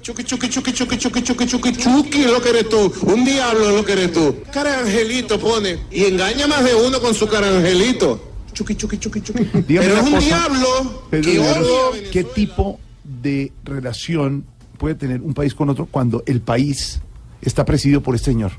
Chuki, 0.00 0.24
chuki, 0.24 0.48
chuki, 0.48 0.72
chuki, 0.72 0.96
chuki, 0.96 1.22
chuki, 1.22 1.46
chuki, 1.46 1.72
chuki, 1.72 2.20
es 2.20 2.30
lo 2.30 2.40
que 2.40 2.48
eres 2.50 2.68
tú. 2.68 2.92
Un 3.02 3.24
diablo 3.24 3.70
lo 3.76 3.84
que 3.84 3.92
eres 3.92 4.12
tú. 4.12 4.36
Cara 4.52 4.70
de 4.70 4.76
angelito 4.84 5.38
pone. 5.38 5.78
Y 5.90 6.04
engaña 6.04 6.46
más 6.46 6.64
de 6.64 6.74
uno 6.74 7.00
con 7.00 7.14
su 7.14 7.26
cara 7.26 7.50
de 7.50 7.58
angelito. 7.58 8.32
Chuki, 8.54 8.74
chuki, 8.74 8.98
chuki, 8.98 9.20
chuki. 9.20 9.44
Dígame 9.66 9.86
Pero 9.88 9.96
es 10.00 10.02
un 10.06 10.12
cosa, 10.14 10.26
diablo 10.26 11.02
Pedro 11.10 11.92
que 11.92 12.10
¿Qué 12.10 12.24
tipo 12.24 12.78
de 13.04 13.52
relación 13.64 14.44
puede 14.80 14.94
tener 14.94 15.20
un 15.20 15.34
país 15.34 15.54
con 15.54 15.68
otro 15.68 15.84
cuando 15.84 16.22
el 16.24 16.40
país 16.40 17.02
está 17.42 17.66
presidido 17.66 18.00
por 18.00 18.14
este 18.14 18.32
señor? 18.32 18.52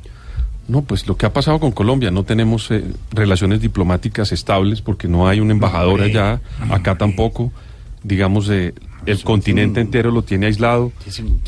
No, 0.68 0.84
pues 0.84 1.08
lo 1.08 1.18
que 1.18 1.26
ha 1.26 1.34
pasado 1.34 1.60
con 1.60 1.72
Colombia, 1.72 2.12
no 2.12 2.24
tenemos 2.24 2.70
eh, 2.70 2.84
relaciones 3.12 3.60
diplomáticas 3.60 4.32
estables 4.32 4.82
porque 4.82 5.08
no 5.08 5.28
hay 5.28 5.40
un 5.40 5.50
embajador 5.50 6.02
allá, 6.02 6.40
acá 6.70 6.96
tampoco, 6.96 7.52
digamos, 8.04 8.48
eh, 8.50 8.76
el 9.08 9.24
continente 9.24 9.82
entero 9.82 10.12
lo 10.12 10.22
tiene 10.22 10.46
aislado. 10.46 10.92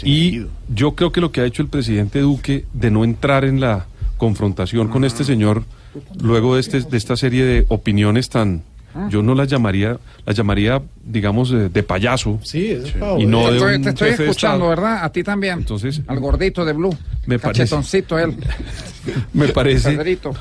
Y 0.04 0.48
yo 0.68 0.96
creo 0.96 1.12
que 1.12 1.22
lo 1.22 1.32
que 1.32 1.42
ha 1.42 1.46
hecho 1.46 1.62
el 1.62 1.70
presidente 1.70 2.20
Duque 2.20 2.66
de 2.74 2.90
no 2.90 3.04
entrar 3.04 3.46
en 3.46 3.60
la 3.60 3.86
confrontación 4.18 4.88
con 4.88 5.06
este 5.06 5.24
señor, 5.24 5.64
luego 6.20 6.56
de, 6.56 6.62
este, 6.62 6.82
de 6.82 6.98
esta 6.98 7.16
serie 7.16 7.46
de 7.46 7.66
opiniones 7.70 8.30
tan... 8.30 8.64
Yo 9.10 9.24
no 9.24 9.34
las 9.36 9.48
llamaría, 9.48 9.98
las 10.26 10.36
llamaría, 10.36 10.82
digamos, 11.04 11.50
de, 11.50 11.70
de 11.70 11.84
payaso. 11.84 12.40
Sí, 12.44 12.78
Y 13.18 13.26
no 13.26 13.46
te 13.48 13.54
de 13.54 13.76
un 13.78 13.82
te 13.84 13.90
estoy 13.90 14.10
jefe 14.12 14.24
escuchando. 14.24 14.70
¿verdad? 14.70 15.04
A 15.04 15.12
ti 15.12 15.24
también. 15.24 15.60
Entonces, 15.60 16.02
Al 16.08 16.20
gordito 16.20 16.64
de 16.64 16.74
Blue. 16.74 16.96
Me 17.26 17.40
parece- 17.40 17.64
Cachetoncito 17.64 18.20
él. 18.20 18.36
me 19.34 19.48
parece... 19.50 19.94
Pedrito. 19.94 20.34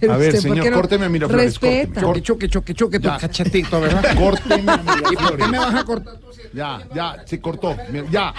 Pero 0.00 0.12
usted, 0.18 0.42
¿por 0.72 0.88
qué 0.88 0.98
no 0.98 1.28
respeta? 1.28 2.00
Chuki, 2.00 2.20
chuki, 2.22 2.48
chuki, 2.48 2.74
chuki, 2.74 2.98
tu 2.98 3.08
Ya. 3.08 3.18
cachetito, 3.18 3.80
¿verdad? 3.82 4.16
Córteme 4.16 4.72
a 4.72 4.82
¿Y 5.12 5.16
por 5.16 5.36
qué 5.36 5.46
me 5.48 5.58
vas 5.58 5.74
a 5.74 5.84
cortar? 5.84 6.14
Ya, 6.54 6.80
ya, 6.94 7.16
se 7.26 7.40
cortó. 7.40 7.76
Mira, 7.92 8.04
Ya. 8.10 8.34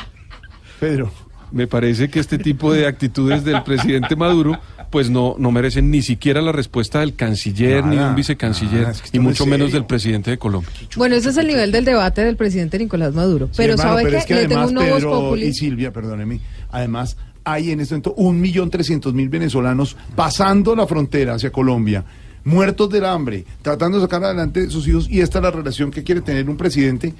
Pedro. 0.79 1.11
Me 1.51 1.65
parece 1.65 2.09
que 2.09 2.19
este 2.19 2.37
tipo 2.37 2.71
de 2.71 2.85
actitudes 2.85 3.43
del 3.43 3.63
presidente 3.63 4.15
Maduro 4.15 4.59
pues 4.89 5.09
no, 5.09 5.35
no 5.37 5.51
merecen 5.51 5.91
ni 5.91 6.01
siquiera 6.01 6.41
la 6.41 6.51
respuesta 6.51 6.99
del 7.01 7.15
canciller 7.15 7.85
ni 7.85 7.97
de 7.97 8.05
un 8.05 8.15
vicecanciller 8.15 8.81
nada, 8.81 8.91
es 8.91 9.01
que 9.01 9.17
y 9.17 9.19
mucho 9.19 9.45
menos 9.45 9.71
del 9.71 9.85
presidente 9.85 10.31
de 10.31 10.37
Colombia. 10.37 10.71
Bueno, 10.95 11.15
ese 11.15 11.29
es 11.29 11.37
el 11.37 11.47
nivel 11.47 11.71
del 11.71 11.85
debate 11.85 12.23
del 12.23 12.35
presidente 12.35 12.77
Nicolás 12.79 13.13
Maduro. 13.13 13.47
Sí, 13.47 13.53
pero 13.57 13.73
hermano, 13.73 13.89
¿sabe 13.91 14.03
pero 14.03 14.11
qué? 14.13 14.17
es 14.19 14.25
que 14.25 14.33
Le 14.35 14.41
tengo 14.41 14.53
además 14.61 14.69
un 14.69 14.75
nuevo 14.75 14.95
Pedro 14.95 15.11
populi. 15.11 15.45
y 15.45 15.53
Silvia, 15.53 15.93
perdóneme, 15.93 16.39
además 16.71 17.17
hay 17.43 17.71
en 17.71 17.79
este 17.81 17.95
momento 17.95 18.13
un 18.15 18.39
millón 18.41 18.69
trescientos 18.69 19.13
mil 19.13 19.29
venezolanos 19.29 19.95
pasando 20.15 20.75
la 20.75 20.85
frontera 20.87 21.35
hacia 21.35 21.51
Colombia, 21.51 22.03
muertos 22.43 22.89
del 22.89 23.05
hambre, 23.05 23.45
tratando 23.61 23.97
de 23.97 24.03
sacar 24.03 24.23
adelante 24.23 24.69
sus 24.69 24.87
hijos 24.87 25.07
y 25.09 25.21
esta 25.21 25.39
es 25.39 25.43
la 25.43 25.51
relación 25.51 25.91
que 25.91 26.03
quiere 26.03 26.21
tener 26.21 26.49
un 26.49 26.57
presidente. 26.57 27.13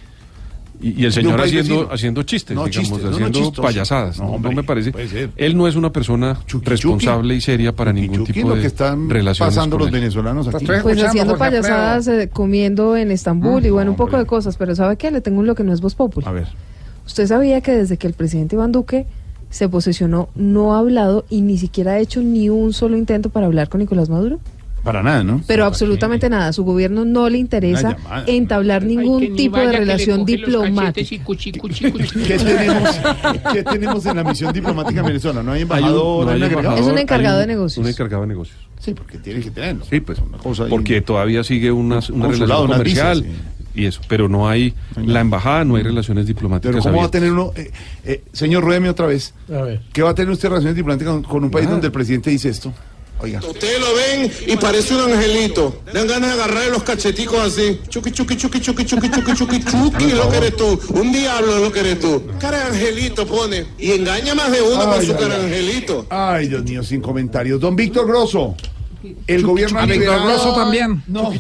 Y, 0.81 1.01
y 1.01 1.05
el 1.05 1.11
señor 1.11 1.41
haciendo, 1.41 1.75
vecino. 1.79 1.93
haciendo 1.93 2.23
chistes, 2.23 2.55
No, 2.55 2.65
digamos, 2.65 2.89
chistes, 2.89 3.03
no, 3.03 3.19
no, 3.19 3.25
haciendo 3.27 3.61
payasadas. 3.61 4.19
No, 4.19 4.37
me 4.39 4.63
parece. 4.63 4.93
Él 5.35 5.57
no 5.57 5.67
es 5.67 5.75
una 5.75 5.91
persona 5.91 6.39
responsable 6.63 7.35
y 7.35 7.41
seria 7.41 7.75
para 7.75 7.91
ningún 7.91 8.23
tipo 8.23 8.49
lo 8.49 8.55
de 8.55 8.61
que 8.61 8.67
están 8.67 9.09
relaciones 9.09 9.55
pasando 9.55 9.75
con 9.77 9.85
los 9.87 9.93
él. 9.93 9.99
venezolanos 10.01 10.47
aquí. 10.47 10.65
Pues 10.81 11.03
haciendo 11.03 11.37
payasadas, 11.37 12.07
eh, 12.07 12.29
comiendo 12.31 12.95
en 12.95 13.11
Estambul 13.11 13.65
y 13.65 13.69
bueno, 13.69 13.91
un 13.91 13.97
poco 13.97 14.17
de 14.17 14.25
cosas. 14.25 14.55
Pero 14.57 14.75
¿sabe 14.75 14.95
qué? 14.97 15.11
Le 15.11 15.21
tengo 15.21 15.39
un 15.39 15.47
lo 15.47 15.55
que 15.55 15.63
no 15.63 15.73
es 15.73 15.81
voz 15.81 15.95
populi. 15.95 16.25
A 16.25 16.31
ver. 16.31 16.47
¿Usted 17.05 17.27
sabía 17.27 17.59
que 17.61 17.71
desde 17.71 17.97
que 17.97 18.07
el 18.07 18.13
presidente 18.13 18.55
Iván 18.55 18.71
Duque 18.71 19.05
se 19.49 19.67
posesionó, 19.67 20.29
no 20.35 20.75
ha 20.75 20.79
hablado 20.79 21.25
y 21.29 21.41
ni 21.41 21.57
siquiera 21.57 21.93
ha 21.93 21.99
hecho 21.99 22.21
ni 22.21 22.49
un 22.49 22.71
solo 22.71 22.95
intento 22.95 23.29
para 23.31 23.47
hablar 23.47 23.67
con 23.67 23.79
Nicolás 23.79 24.07
Maduro? 24.09 24.39
Para 24.83 25.03
nada, 25.03 25.23
¿no? 25.23 25.41
Pero 25.45 25.65
absolutamente 25.65 26.29
nada. 26.29 26.53
Su 26.53 26.63
gobierno 26.63 27.05
no 27.05 27.29
le 27.29 27.37
interesa 27.37 27.97
llamada. 27.97 28.23
entablar 28.27 28.83
ningún 28.83 29.35
tipo 29.35 29.57
de 29.57 29.71
relación 29.71 30.25
diplomática. 30.25 30.85
cachetes 30.93 31.11
y 31.11 31.19
cuchi, 31.19 31.51
cuchi, 31.53 31.91
cuchi. 31.91 32.19
¿Qué 32.27 32.37
tenemos, 32.37 32.99
¿Qué 33.53 33.63
tenemos 33.63 34.05
en 34.05 34.15
la 34.15 34.23
misión 34.23 34.53
diplomática 34.53 35.01
en 35.01 35.05
Venezuela? 35.05 35.43
¿No 35.43 35.51
hay 35.51 35.61
embajador? 35.63 36.25
no 36.25 36.31
hay 36.31 36.43
embajador, 36.43 36.79
Es 36.79 36.85
un 36.85 36.97
encargado 36.97 37.39
de 37.39 37.47
negocios. 37.47 37.83
Un 37.85 37.89
encargado 37.91 38.21
de 38.21 38.27
negocios. 38.27 38.57
Sí, 38.79 38.93
porque 38.93 39.17
tiene 39.17 39.41
que 39.41 39.51
tenerlo. 39.51 39.83
Sí, 39.89 39.99
pues, 39.99 40.19
una 40.19 40.37
cosa 40.37 40.63
ahí. 40.63 40.69
porque 40.69 41.01
todavía 41.01 41.43
sigue 41.43 41.71
una, 41.71 41.99
una 42.13 42.27
relación 42.29 42.67
comercial 42.67 43.25
y 43.75 43.85
eso, 43.85 44.01
pero 44.07 44.27
no 44.27 44.49
hay 44.49 44.73
la 44.95 45.19
embajada, 45.19 45.63
no 45.65 45.75
hay 45.75 45.83
relaciones 45.83 46.25
diplomáticas 46.25 46.71
Pero 46.71 46.83
¿cómo 46.83 47.01
va 47.01 47.07
a 47.07 47.11
tener 47.11 47.31
uno? 47.31 47.51
eh, 47.55 47.71
eh, 48.03 48.23
señor, 48.33 48.63
ruédeme 48.63 48.89
otra 48.89 49.05
vez. 49.05 49.33
A 49.49 49.61
ver. 49.61 49.81
¿Qué 49.93 50.01
va 50.01 50.11
a 50.11 50.15
tener 50.15 50.31
usted 50.31 50.49
relaciones 50.49 50.75
diplomáticas 50.75 51.13
con, 51.13 51.23
con 51.23 51.43
un 51.43 51.51
país 51.51 51.65
Nada. 51.65 51.75
donde 51.75 51.87
el 51.87 51.93
presidente 51.93 52.29
dice 52.29 52.49
esto? 52.49 52.73
Oiga. 53.21 53.41
Ustedes 53.45 53.79
lo 53.79 53.93
ven 53.95 54.31
y 54.47 54.55
parece 54.55 54.95
un 54.95 55.11
angelito. 55.11 55.81
Dan 55.93 56.07
ganas 56.07 56.35
de 56.35 56.41
agarrarle 56.41 56.71
los 56.71 56.83
cacheticos 56.83 57.39
así. 57.39 57.79
Chuki, 57.89 58.11
chuki, 58.11 58.37
chuki, 58.37 58.61
chuki, 58.61 58.85
chuki, 58.85 59.09
chuki, 59.09 59.33
chuki, 59.33 59.59
chuki, 59.71 60.05
es 60.05 60.13
lo 60.13 60.29
que 60.29 60.37
eres 60.37 60.55
tú. 60.55 60.79
Un 60.93 61.11
diablo 61.11 61.57
es 61.57 61.61
lo 61.61 61.71
que 61.71 61.79
eres 61.81 61.99
tú. 61.99 62.23
Cara 62.39 62.59
de 62.59 62.63
angelito 62.77 63.25
pone. 63.27 63.65
Y 63.77 63.91
engaña 63.91 64.35
más 64.35 64.51
de 64.51 64.61
uno 64.61 64.85
con 64.85 65.05
su 65.05 65.11
ay, 65.11 65.17
cara 65.19 65.37
de 65.37 65.45
ay. 65.45 65.45
angelito. 65.45 66.05
Ay, 66.09 66.47
Dios 66.47 66.63
mío, 66.63 66.83
sin 66.83 67.01
comentarios. 67.01 67.59
Don 67.59 67.75
Víctor 67.75 68.07
Grosso. 68.07 68.55
El 69.27 69.43
gobierno 69.43 69.79
Grosso 69.85 70.55
también. 70.55 71.03
No. 71.07 71.31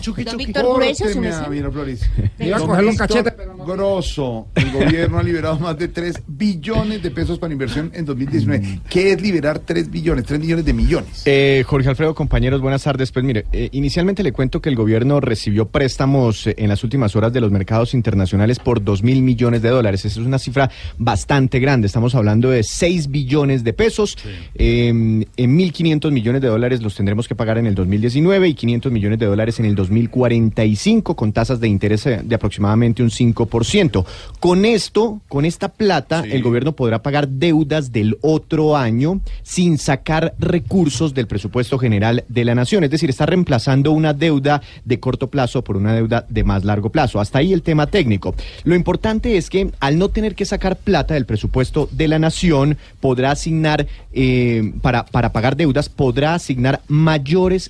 Miraflores. 1.49 2.09
Iba 2.39 2.57
a 2.57 2.59
Don 2.59 2.67
cogerle 2.69 2.91
un 2.91 2.97
cachete, 2.97 3.33
Grosso. 3.65 4.47
El 4.55 4.71
gobierno 4.71 5.19
ha 5.19 5.23
liberado 5.23 5.59
más 5.59 5.77
de 5.77 5.87
3 5.87 6.23
billones 6.27 7.01
de 7.03 7.11
pesos 7.11 7.39
para 7.39 7.53
inversión 7.53 7.91
en 7.93 8.05
2019. 8.05 8.81
¿Qué 8.89 9.11
es 9.13 9.21
liberar 9.21 9.59
3 9.59 9.89
billones? 9.89 10.25
3 10.25 10.39
millones 10.39 10.65
de 10.65 10.73
millones. 10.73 11.23
Eh, 11.25 11.63
Jorge 11.65 11.89
Alfredo, 11.89 12.15
compañeros, 12.15 12.61
buenas 12.61 12.83
tardes. 12.83 13.11
Pues 13.11 13.25
mire, 13.25 13.45
eh, 13.51 13.69
inicialmente 13.71 14.23
le 14.23 14.31
cuento 14.31 14.61
que 14.61 14.69
el 14.69 14.75
gobierno 14.75 15.19
recibió 15.19 15.67
préstamos 15.67 16.47
eh, 16.47 16.55
en 16.57 16.69
las 16.69 16.83
últimas 16.83 17.15
horas 17.15 17.33
de 17.33 17.41
los 17.41 17.51
mercados 17.51 17.93
internacionales 17.93 18.59
por 18.59 18.83
2 18.83 19.03
mil 19.03 19.21
millones 19.21 19.61
de 19.61 19.69
dólares. 19.69 20.05
Esa 20.05 20.19
es 20.19 20.25
una 20.25 20.39
cifra 20.39 20.69
bastante 20.97 21.59
grande. 21.59 21.87
Estamos 21.87 22.15
hablando 22.15 22.49
de 22.49 22.63
6 22.63 23.09
billones 23.09 23.63
de 23.63 23.73
pesos. 23.73 24.17
Eh, 24.55 24.87
en 24.89 25.57
1.500 25.57 26.11
millones 26.11 26.41
de 26.41 26.47
dólares 26.47 26.81
los 26.81 26.95
tendremos 26.95 27.27
que 27.27 27.35
pagar 27.35 27.48
en 27.57 27.67
el 27.67 27.75
2019 27.75 28.47
y 28.47 28.53
500 28.53 28.91
millones 28.91 29.19
de 29.19 29.25
dólares 29.25 29.59
en 29.59 29.65
el 29.65 29.75
2045 29.75 31.15
con 31.15 31.33
tasas 31.33 31.59
de 31.59 31.67
interés 31.67 32.05
eh, 32.05 32.21
de 32.23 32.35
aproximadamente 32.35 33.03
un 33.03 33.09
5%. 33.09 33.39
100%. 33.49 34.05
Con 34.39 34.65
esto, 34.65 35.21
con 35.27 35.45
esta 35.45 35.69
plata, 35.69 36.23
el 36.29 36.41
gobierno 36.41 36.73
podrá 36.73 37.01
pagar 37.01 37.27
deudas 37.27 37.91
del 37.91 38.17
otro 38.21 38.77
año 38.77 39.21
sin 39.43 39.77
sacar 39.77 40.33
recursos 40.39 41.13
del 41.13 41.27
presupuesto 41.27 41.77
general 41.77 42.23
de 42.27 42.45
la 42.45 42.55
nación. 42.55 42.83
Es 42.83 42.91
decir, 42.91 43.09
está 43.09 43.25
reemplazando 43.25 43.91
una 43.91 44.13
deuda 44.13 44.61
de 44.85 44.99
corto 44.99 45.29
plazo 45.29 45.63
por 45.63 45.77
una 45.77 45.93
deuda 45.93 46.25
de 46.29 46.43
más 46.43 46.63
largo 46.63 46.89
plazo. 46.89 47.19
Hasta 47.19 47.39
ahí 47.39 47.53
el 47.53 47.61
tema 47.61 47.87
técnico. 47.87 48.33
Lo 48.63 48.75
importante 48.75 49.37
es 49.37 49.49
que 49.49 49.71
al 49.79 49.97
no 49.97 50.09
tener 50.09 50.35
que 50.35 50.45
sacar 50.45 50.77
plata 50.77 51.13
del 51.13 51.25
presupuesto 51.25 51.89
de 51.91 52.07
la 52.07 52.19
nación, 52.19 52.77
podrá 53.01 53.31
asignar, 53.31 53.87
eh, 54.13 54.73
para, 54.81 55.05
para 55.05 55.33
pagar 55.33 55.55
deudas, 55.55 55.89
podrá 55.89 56.33
asignar 56.33 56.81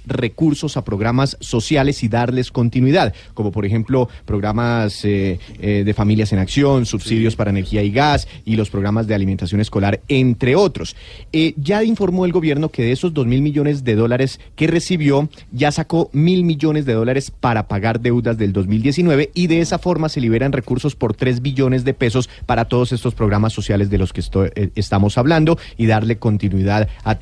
recursos 0.06 0.78
a 0.78 0.84
programas 0.84 1.38
sociales 1.40 2.04
y 2.04 2.08
darles 2.08 2.52
continuidad, 2.52 3.14
como 3.36 3.52
por 3.52 3.66
ejemplo 3.66 4.10
programas 4.26 5.06
eh, 5.06 5.40
eh, 5.62 5.84
de 5.86 5.94
familias 5.94 6.34
en 6.34 6.40
acción, 6.40 6.86
subsidios 6.86 7.36
para 7.36 7.52
energía 7.52 7.84
y 7.84 7.92
gas 7.92 8.28
y 8.46 8.56
los 8.56 8.70
programas 8.70 9.06
de 9.06 9.14
alimentación 9.14 9.62
escolar, 9.62 10.02
entre 10.08 10.56
otros. 10.56 10.96
Eh, 11.32 11.54
ya 11.58 11.84
informó 11.84 12.26
el 12.26 12.32
gobierno 12.32 12.70
que 12.70 12.82
de 12.82 12.92
esos 12.92 13.14
dos 13.14 13.28
mil 13.28 13.42
millones 13.42 13.84
de 13.84 13.96
dólares 13.96 14.40
que 14.56 14.68
recibió, 14.68 15.30
ya 15.52 15.72
sacó 15.72 16.10
mil 16.14 16.44
millones 16.44 16.86
de 16.86 16.94
dólares 16.94 17.32
para 17.32 17.68
pagar 17.68 18.00
deudas 18.00 18.38
del 18.38 18.54
2019 18.54 19.32
y 19.34 19.48
de 19.48 19.62
esa 19.62 19.78
forma 19.78 20.10
se 20.10 20.22
liberan 20.22 20.52
recursos 20.52 20.96
por 20.96 21.14
tres 21.14 21.42
billones 21.42 21.84
de 21.84 21.94
pesos 21.94 22.30
para 22.46 22.66
todos 22.66 22.92
estos 22.92 23.14
programas 23.14 23.54
sociales 23.54 23.90
de 23.90 23.98
los 24.00 24.14
que 24.14 24.24
estamos 24.76 25.18
hablando 25.18 25.60
y 25.78 25.86
darle 25.86 26.18
continuidad 26.18 26.90
a 27.04 27.20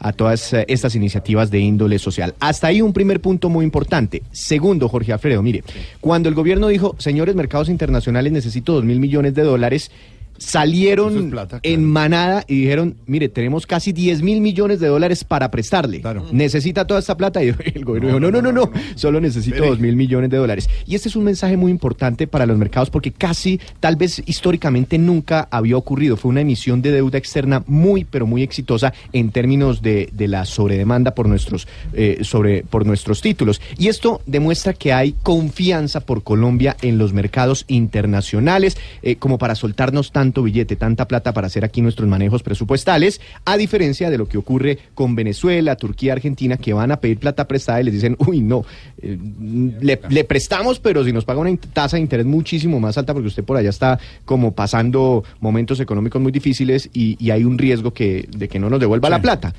a 0.00 0.12
todas 0.12 0.54
estas 0.66 0.94
iniciativas 0.94 1.50
de 1.50 1.59
índole 1.60 1.98
social. 1.98 2.34
Hasta 2.40 2.68
ahí 2.68 2.82
un 2.82 2.92
primer 2.92 3.20
punto 3.20 3.48
muy 3.48 3.64
importante. 3.64 4.22
Segundo, 4.32 4.88
Jorge 4.88 5.12
Alfredo, 5.12 5.42
mire, 5.42 5.62
cuando 6.00 6.28
el 6.28 6.34
gobierno 6.34 6.68
dijo, 6.68 6.94
señores 6.98 7.34
mercados 7.34 7.68
internacionales, 7.68 8.32
necesito 8.32 8.72
dos 8.74 8.84
mil 8.84 9.00
millones 9.00 9.34
de 9.34 9.42
dólares, 9.42 9.90
salieron 10.40 11.32
en 11.62 11.84
manada 11.84 12.44
y 12.48 12.62
dijeron, 12.62 12.96
mire, 13.06 13.28
tenemos 13.28 13.66
casi 13.66 13.92
10 13.92 14.22
mil 14.22 14.40
millones 14.40 14.80
de 14.80 14.88
dólares 14.88 15.22
para 15.22 15.50
prestarle. 15.50 16.02
¿Necesita 16.32 16.86
toda 16.86 16.98
esta 16.98 17.16
plata? 17.16 17.40
Y 17.50 17.78
el 17.78 17.84
gobierno 17.84 18.08
dijo, 18.08 18.20
no, 18.20 18.30
no, 18.30 18.40
no, 18.40 18.52
no, 18.52 18.70
solo 18.94 19.20
necesito 19.20 19.64
2 19.64 19.78
mil 19.80 19.94
millones 19.94 20.30
de 20.30 20.38
dólares. 20.38 20.68
Y 20.86 20.94
este 20.94 21.08
es 21.08 21.16
un 21.16 21.24
mensaje 21.24 21.56
muy 21.56 21.70
importante 21.70 22.26
para 22.26 22.46
los 22.46 22.56
mercados 22.56 22.90
porque 22.90 23.12
casi, 23.12 23.60
tal 23.80 23.96
vez 23.96 24.22
históricamente 24.26 24.98
nunca 24.98 25.46
había 25.50 25.76
ocurrido. 25.76 26.16
Fue 26.16 26.30
una 26.30 26.40
emisión 26.40 26.80
de 26.80 26.92
deuda 26.92 27.18
externa 27.18 27.62
muy, 27.66 28.04
pero 28.04 28.26
muy 28.26 28.42
exitosa 28.42 28.94
en 29.12 29.30
términos 29.30 29.82
de, 29.82 30.08
de 30.12 30.28
la 30.28 30.46
sobredemanda 30.46 31.14
por 31.14 31.28
nuestros, 31.28 31.68
eh, 31.92 32.20
sobre, 32.22 32.62
por 32.62 32.86
nuestros 32.86 33.20
títulos. 33.20 33.60
Y 33.78 33.88
esto 33.88 34.22
demuestra 34.26 34.72
que 34.72 34.92
hay 34.92 35.14
confianza 35.22 36.00
por 36.00 36.22
Colombia 36.22 36.76
en 36.82 36.98
los 36.98 37.12
mercados 37.12 37.64
internacionales, 37.68 38.78
eh, 39.02 39.16
como 39.16 39.38
para 39.38 39.54
soltarnos 39.54 40.12
tanto 40.30 40.44
billete, 40.44 40.76
tanta 40.76 41.08
plata 41.08 41.32
para 41.32 41.48
hacer 41.48 41.64
aquí 41.64 41.82
nuestros 41.82 42.08
manejos 42.08 42.44
presupuestales, 42.44 43.20
a 43.44 43.56
diferencia 43.56 44.10
de 44.10 44.18
lo 44.18 44.26
que 44.26 44.38
ocurre 44.38 44.78
con 44.94 45.16
Venezuela, 45.16 45.74
Turquía, 45.74 46.12
Argentina, 46.12 46.56
que 46.56 46.72
van 46.72 46.92
a 46.92 47.00
pedir 47.00 47.18
plata 47.18 47.48
prestada 47.48 47.80
y 47.80 47.84
les 47.84 47.94
dicen, 47.94 48.16
uy, 48.20 48.40
no, 48.40 48.64
eh, 49.02 49.18
le, 49.80 50.00
le 50.08 50.24
prestamos, 50.24 50.78
pero 50.78 51.04
si 51.04 51.12
nos 51.12 51.24
paga 51.24 51.40
una 51.40 51.56
tasa 51.72 51.96
de 51.96 52.02
interés 52.02 52.26
muchísimo 52.26 52.78
más 52.78 52.96
alta, 52.96 53.12
porque 53.12 53.26
usted 53.26 53.42
por 53.42 53.56
allá 53.56 53.70
está 53.70 53.98
como 54.24 54.52
pasando 54.52 55.24
momentos 55.40 55.80
económicos 55.80 56.22
muy 56.22 56.30
difíciles 56.30 56.88
y, 56.92 57.16
y 57.18 57.32
hay 57.32 57.42
un 57.42 57.58
riesgo 57.58 57.92
que, 57.92 58.28
de 58.30 58.48
que 58.48 58.60
no 58.60 58.70
nos 58.70 58.78
devuelva 58.78 59.10
la 59.10 59.20
plata. 59.20 59.52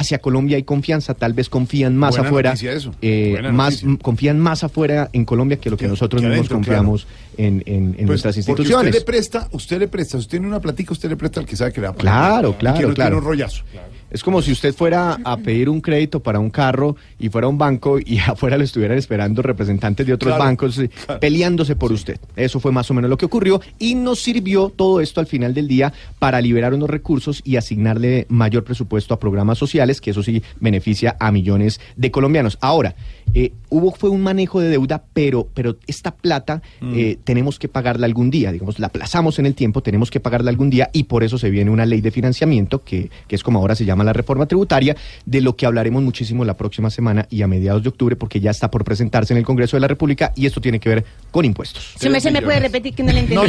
Hacia 0.00 0.18
Colombia 0.18 0.56
hay 0.56 0.62
confianza, 0.62 1.12
tal 1.14 1.32
vez 1.32 1.48
confían 1.48 1.96
más 1.96 2.10
Buena 2.12 2.28
afuera, 2.28 2.52
eso. 2.52 2.94
eh, 3.02 3.36
más 3.52 3.82
noticia. 3.82 4.02
confían 4.02 4.38
más 4.38 4.62
afuera 4.62 5.10
en 5.12 5.24
Colombia 5.24 5.58
que 5.58 5.70
lo 5.70 5.76
que, 5.76 5.88
nosotros 5.88 6.22
que 6.22 6.28
mismos 6.28 6.46
adentro, 6.46 6.56
confiamos 6.58 7.06
en, 7.36 7.64
en- 7.66 7.84
en 7.84 7.94
Pues, 7.94 8.06
nuestras 8.06 8.36
instituciones. 8.36 8.86
Usted 8.94 9.00
le 9.00 9.04
presta, 9.04 9.48
usted 9.50 9.78
le 9.80 9.88
presta, 9.88 10.12
si 10.12 10.18
usted 10.18 10.30
tiene 10.30 10.46
una 10.46 10.60
platica, 10.60 10.92
usted 10.92 11.08
le 11.08 11.16
presta 11.16 11.40
al 11.40 11.46
que 11.46 11.56
sabe 11.56 11.72
que 11.72 11.80
le 11.80 11.88
va 11.88 11.94
a. 11.94 11.96
Claro, 11.96 12.56
claro, 12.56 12.78
claro. 12.78 12.94
tiene 12.94 13.16
un 13.16 13.24
rollazo. 13.24 13.64
Es 14.10 14.22
como 14.22 14.40
si 14.40 14.52
usted 14.52 14.74
fuera 14.74 15.18
a 15.22 15.36
pedir 15.36 15.68
un 15.68 15.80
crédito 15.80 16.20
para 16.20 16.38
un 16.38 16.48
carro 16.48 16.96
y 17.18 17.28
fuera 17.28 17.46
a 17.46 17.50
un 17.50 17.58
banco 17.58 17.98
y 17.98 18.18
afuera 18.26 18.56
lo 18.56 18.64
estuvieran 18.64 18.96
esperando 18.96 19.42
representantes 19.42 20.06
de 20.06 20.14
otros 20.14 20.28
Claro, 20.28 20.44
bancos 20.44 20.78
eh, 20.78 20.90
peleándose 21.20 21.76
por 21.76 21.92
usted. 21.92 22.18
Eso 22.36 22.60
fue 22.60 22.72
más 22.72 22.90
o 22.90 22.94
menos 22.94 23.10
lo 23.10 23.18
que 23.18 23.26
ocurrió 23.26 23.60
y 23.78 23.94
nos 23.94 24.20
sirvió 24.20 24.70
todo 24.70 25.00
esto 25.00 25.20
al 25.20 25.26
final 25.26 25.54
del 25.54 25.68
día 25.68 25.92
para 26.18 26.40
liberar 26.40 26.74
unos 26.74 26.88
recursos 26.88 27.42
y 27.44 27.56
asignarle 27.56 28.26
mayor 28.28 28.64
presupuesto 28.64 29.14
a 29.14 29.18
programas 29.18 29.58
sociales, 29.58 30.00
que 30.00 30.10
eso 30.10 30.22
sí 30.22 30.42
beneficia 30.60 31.16
a 31.20 31.30
millones 31.30 31.80
de 31.96 32.10
colombianos. 32.10 32.58
Ahora, 32.60 32.94
eh, 33.34 33.52
hubo 33.68 33.92
fue 33.92 34.10
un 34.10 34.22
manejo 34.22 34.60
de 34.60 34.68
deuda, 34.68 35.04
pero, 35.12 35.48
pero 35.52 35.76
esta 35.86 36.14
plata 36.14 36.62
eh, 36.82 37.18
tenemos 37.24 37.58
que 37.58 37.68
pagarla 37.68 38.06
algún 38.06 38.30
día, 38.30 38.52
digamos, 38.52 38.78
la 38.78 38.86
aplazamos 38.86 39.38
en 39.38 39.46
el 39.46 39.54
tiempo, 39.54 39.82
tenemos 39.82 40.10
que 40.10 40.20
pagarla 40.20 40.50
algún 40.50 40.70
día 40.70 40.88
y 40.92 41.04
por 41.04 41.24
eso 41.24 41.38
se 41.38 41.50
viene 41.50 41.70
una 41.70 41.86
ley 41.86 42.00
de 42.00 42.10
financiamiento, 42.10 42.82
que, 42.82 43.10
que 43.26 43.36
es 43.36 43.42
como 43.42 43.58
ahora 43.58 43.74
se 43.74 43.84
llama 43.84 43.97
la 44.04 44.12
reforma 44.12 44.46
tributaria, 44.46 44.96
de 45.26 45.40
lo 45.40 45.56
que 45.56 45.66
hablaremos 45.66 46.02
muchísimo 46.02 46.44
la 46.44 46.56
próxima 46.56 46.90
semana 46.90 47.26
y 47.30 47.42
a 47.42 47.46
mediados 47.48 47.82
de 47.82 47.88
octubre, 47.88 48.16
porque 48.16 48.40
ya 48.40 48.50
está 48.50 48.70
por 48.70 48.84
presentarse 48.84 49.32
en 49.34 49.38
el 49.38 49.44
Congreso 49.44 49.76
de 49.76 49.80
la 49.80 49.88
República 49.88 50.32
y 50.36 50.46
esto 50.46 50.60
tiene 50.60 50.80
que 50.80 50.88
ver 50.88 51.04
con 51.30 51.44
impuestos. 51.44 51.94
Si 51.98 52.08
me, 52.08 52.20
se 52.20 52.30
me 52.30 52.42
puede 52.42 52.60
repetir 52.60 52.94
que 52.94 53.02
no 53.02 53.12
le 53.12 53.20
entendí. 53.20 53.46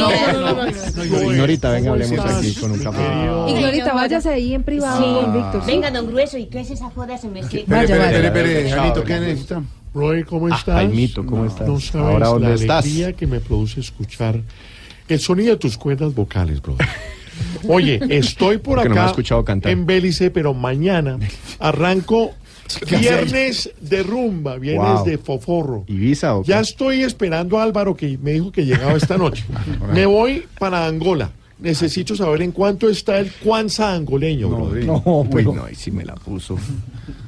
Ignorita, 1.30 1.72
venga, 1.72 1.92
hablemos 1.92 2.20
aquí 2.20 2.54
con 2.56 2.72
un 2.72 2.80
café. 2.80 3.02
Y 3.50 3.54
Glorita, 3.60 3.94
váyase 3.94 4.30
ahí 4.30 4.54
en 4.54 4.64
privado 4.64 5.22
con 5.22 5.34
Víctor. 5.34 5.62
¿sí? 5.66 5.72
Venga, 5.72 5.92
don 5.92 6.08
Grueso, 6.08 6.38
¿y 6.38 6.46
qué 6.48 6.62
es 6.62 6.72
esa 6.72 6.90
joda? 6.90 7.18
Se 7.18 7.28
me 7.28 7.42
Vaya, 7.42 7.66
vaya. 7.68 8.20
Espere, 8.20 8.28
espere, 8.28 8.70
Jaimito, 8.70 9.04
¿qué 9.04 9.20
necesita? 9.20 9.62
Roy, 9.94 10.24
¿cómo 10.24 10.48
Ah, 10.48 10.56
estás? 10.58 10.76
Jaimito, 10.76 11.26
¿cómo 11.26 11.46
estás? 11.46 11.68
No 11.68 11.80
sabes 11.80 12.06
Ahora, 12.08 12.28
¿dónde 12.28 12.48
la 12.50 12.56
estás? 12.56 12.86
alegría 12.86 13.14
que 13.14 13.26
me 13.28 13.40
produce 13.40 13.80
escuchar 13.80 14.40
el 15.08 15.20
sonido 15.20 15.52
de 15.52 15.58
tus 15.58 15.78
cuerdas 15.78 16.14
vocales, 16.14 16.62
brother. 16.62 16.88
Oye, 17.68 18.00
estoy 18.10 18.58
por 18.58 18.76
Porque 18.76 18.90
no 18.90 18.96
me 18.96 19.02
acá 19.02 19.08
ha 19.08 19.12
escuchado 19.12 19.44
cantar. 19.46 19.72
en 19.72 19.86
Bélice, 19.86 20.32
pero 20.32 20.54
mañana 20.54 21.18
arranco 21.60 22.32
viernes 22.90 23.72
de 23.82 24.04
rumba, 24.04 24.58
viernes 24.58 24.96
Wow. 25.00 25.06
de 25.06 25.18
foforro. 25.18 25.84
¿Ibiza 25.88 26.36
o 26.36 26.44
qué? 26.44 26.50
Ya 26.50 26.60
estoy 26.60 27.04
esperando 27.04 27.60
a 27.60 27.64
Álvaro 27.64 27.96
que 27.96 28.18
me 28.22 28.34
dijo 28.34 28.52
que 28.52 28.66
llegaba 28.66 28.94
esta 28.94 29.18
noche. 29.18 29.44
me 29.94 30.06
voy 30.06 30.46
para 30.60 30.86
Angola. 30.86 31.32
Necesito 31.60 32.16
saber 32.16 32.42
en 32.42 32.52
cuánto 32.54 32.88
está 32.88 33.20
el 33.20 33.32
Kwanzaa 33.34 33.94
angoleño, 33.94 34.48
brother. 34.50 34.86
No, 34.86 35.02
Uy, 35.30 35.44
no, 35.44 35.66
ahí 35.66 35.76
sí 35.76 35.92
me 35.92 36.06
la 36.06 36.16
puso. 36.16 36.58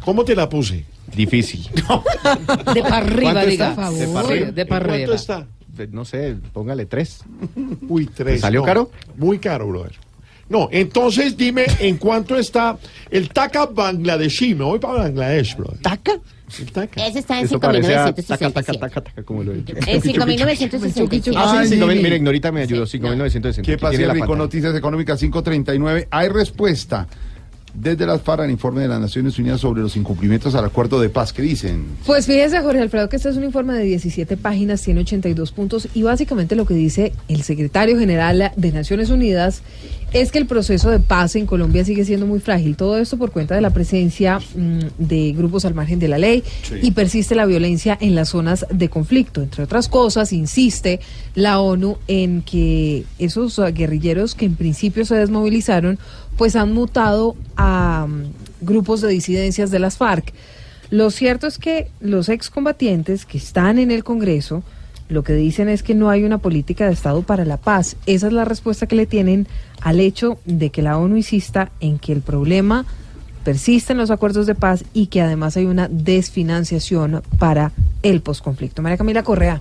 ¿Cómo 0.06 0.24
te 0.24 0.36
la 0.36 0.48
puse? 0.48 0.86
Difícil. 1.14 1.68
De 2.74 2.82
para 2.82 2.98
arriba, 3.00 3.34
¿Cuánto 3.34 3.50
diga. 3.50 3.70
De 3.72 3.76
favor, 3.76 4.14
pa' 4.14 4.20
arriba. 4.22 4.52
de 4.52 4.66
pa' 4.66 4.78
¿En 4.78 4.82
arriba. 4.84 4.98
¿Cuánto 5.00 5.14
está? 5.16 5.48
No 5.91 6.06
sé, 6.06 6.35
póngale 6.53 6.85
tres. 6.85 7.23
Uy, 7.88 8.07
tres. 8.07 8.35
¿Te 8.35 8.41
salió 8.41 8.61
no. 8.61 8.65
caro? 8.65 8.91
Muy 9.18 9.39
caro, 9.39 9.68
brother. 9.68 9.93
No, 10.49 10.68
entonces 10.72 11.38
dime 11.38 11.65
en 11.80 11.98
cuánto 11.98 12.35
está 12.35 12.77
el 13.10 13.30
Taka 13.30 13.68
Bangladeshi. 13.68 14.53
Me 14.53 14.65
voy 14.65 14.80
para 14.80 15.03
Bangladesh, 15.03 15.56
brother. 15.56 15.80
Taka. 15.80 16.19
Ese 16.49 17.19
está 17.19 17.39
en 17.39 17.45
Eso 17.45 17.60
parece 17.60 17.95
a 17.95 18.14
taca, 18.14 18.22
5.967. 18.22 18.26
taca, 18.27 18.52
taca, 18.73 19.02
taca, 19.02 19.23
como 19.23 19.43
lo 19.43 19.53
he 19.53 19.56
dicho. 19.56 19.73
En 19.88 20.02
5.967. 20.02 21.34
Ah, 21.35 21.52
sí, 21.53 21.57
Ay, 21.60 21.68
cinco 21.69 21.88
mil, 21.88 21.95
Lili. 21.95 22.03
mire, 22.03 22.15
Ignorita 22.18 22.52
me 22.52 22.61
ayudó, 22.64 22.85
5.960. 22.85 23.61
¿Qué 23.61 23.77
pasa, 23.77 24.14
Rico? 24.14 24.35
Noticias 24.35 24.76
Económicas 24.76 25.19
539. 25.19 26.10
Hay 26.11 26.27
respuesta 26.27 27.07
desde 27.73 28.06
las 28.06 28.22
FARC 28.22 28.41
al 28.41 28.52
informe 28.52 28.81
de 28.81 28.88
las 28.88 28.99
Naciones 28.99 29.38
Unidas 29.39 29.61
sobre 29.61 29.81
los 29.81 29.95
incumplimientos 29.95 30.56
al 30.56 30.65
acuerdo 30.65 30.99
de 30.99 31.10
paz. 31.10 31.34
¿Qué 31.34 31.41
dicen? 31.41 31.85
Pues 32.06 32.26
fíjese, 32.26 32.60
Jorge 32.61 32.81
Alfredo, 32.81 33.10
que 33.10 33.15
este 33.15 33.30
es 33.30 33.38
un 33.38 33.43
informe 33.43 33.73
de 33.73 33.84
17 33.84 34.38
páginas, 34.38 34.81
tiene 34.81 35.02
82 35.02 35.52
puntos 35.52 35.88
y 35.93 36.03
básicamente 36.03 36.56
lo 36.56 36.65
que 36.65 36.73
dice 36.73 37.14
el 37.27 37.43
secretario 37.43 37.98
general 37.98 38.52
de 38.56 38.72
Naciones 38.72 39.10
Unidas 39.10 39.61
es 40.14 40.31
que 40.34 40.39
el 40.39 40.45
proceso 40.45 40.89
de 40.89 40.99
paz 40.99 41.38
en 41.38 41.45
Colombia 41.45 41.85
sigue 41.85 42.03
siendo 42.03 42.26
muy 42.26 42.41
frágil. 42.41 42.76
Todo 42.76 42.98
esto 42.98 43.18
por 43.18 43.31
cuenta 43.31 43.56
de 43.56 43.61
la 43.61 43.69
presencia 43.69 44.39
mm, 44.39 44.80
de 44.98 45.31
grupos 45.31 45.64
al 45.64 45.73
margen 45.73 45.99
de 45.99 46.10
la 46.10 46.18
ley 46.18 46.43
Sí. 46.64 46.76
y 46.81 46.91
persiste 46.91 47.34
la 47.34 47.45
violencia 47.45 47.98
en 48.02 48.15
las 48.15 48.30
zonas 48.30 48.65
de 48.69 48.89
conflicto. 48.89 49.41
Entre 49.41 49.64
otras 49.64 49.88
cosas, 49.88 50.34
insiste 50.34 50.99
la 51.34 51.60
ONU 51.61 51.98
en 52.10 52.41
que 52.41 53.06
esos 53.19 53.57
guerrilleros 53.73 54.35
que 54.35 54.45
en 54.45 54.56
principio 54.56 55.06
se 55.06 55.15
desmovilizaron, 55.15 55.98
pues 56.38 56.56
han 56.56 56.74
mutado 56.74 57.36
a 57.56 58.08
mm, 58.08 58.66
grupos 58.66 59.02
de 59.02 59.10
disidencias 59.10 59.72
de 59.72 59.80
las 59.80 59.98
FARC. 59.98 60.34
Lo 60.90 61.10
cierto 61.10 61.48
es 61.48 61.58
que 61.58 61.90
los 61.99 62.30
excombatientes 62.30 63.26
que 63.26 63.38
están 63.38 63.80
en 63.80 63.91
el 63.91 64.03
Congreso 64.03 64.64
lo 65.12 65.24
que 65.24 65.34
dicen 65.34 65.68
es 65.68 65.84
que 65.84 65.94
no 65.94 66.10
hay 66.10 66.24
una 66.24 66.38
política 66.38 66.88
de 66.88 66.94
Estado 66.94 67.22
para 67.24 67.44
la 67.44 67.58
paz. 67.58 67.98
Esa 68.06 68.28
es 68.28 68.34
la 68.34 68.45
respuesta 68.45 68.88
que 68.88 68.95
le 68.95 69.06
tienen 69.06 69.45
al 69.82 69.99
hecho 69.99 70.40
de 70.45 70.70
que 70.70 70.82
la 70.82 70.98
ONU 70.98 71.18
insista 71.18 71.70
en 71.82 71.99
que 71.99 72.14
el 72.14 72.22
problema 72.22 72.86
persiste 73.44 73.91
en 73.91 73.98
los 73.98 74.10
acuerdos 74.10 74.48
de 74.48 74.56
paz 74.56 74.86
y 74.94 75.08
que 75.08 75.22
además 75.22 75.58
hay 75.58 75.66
una 75.66 75.90
desfinanciación 75.90 77.24
para 77.40 77.74
el 78.03 78.22
posconflicto. 78.22 78.82
María 78.82 78.98
Camila 78.98 79.24
Correa. 79.24 79.60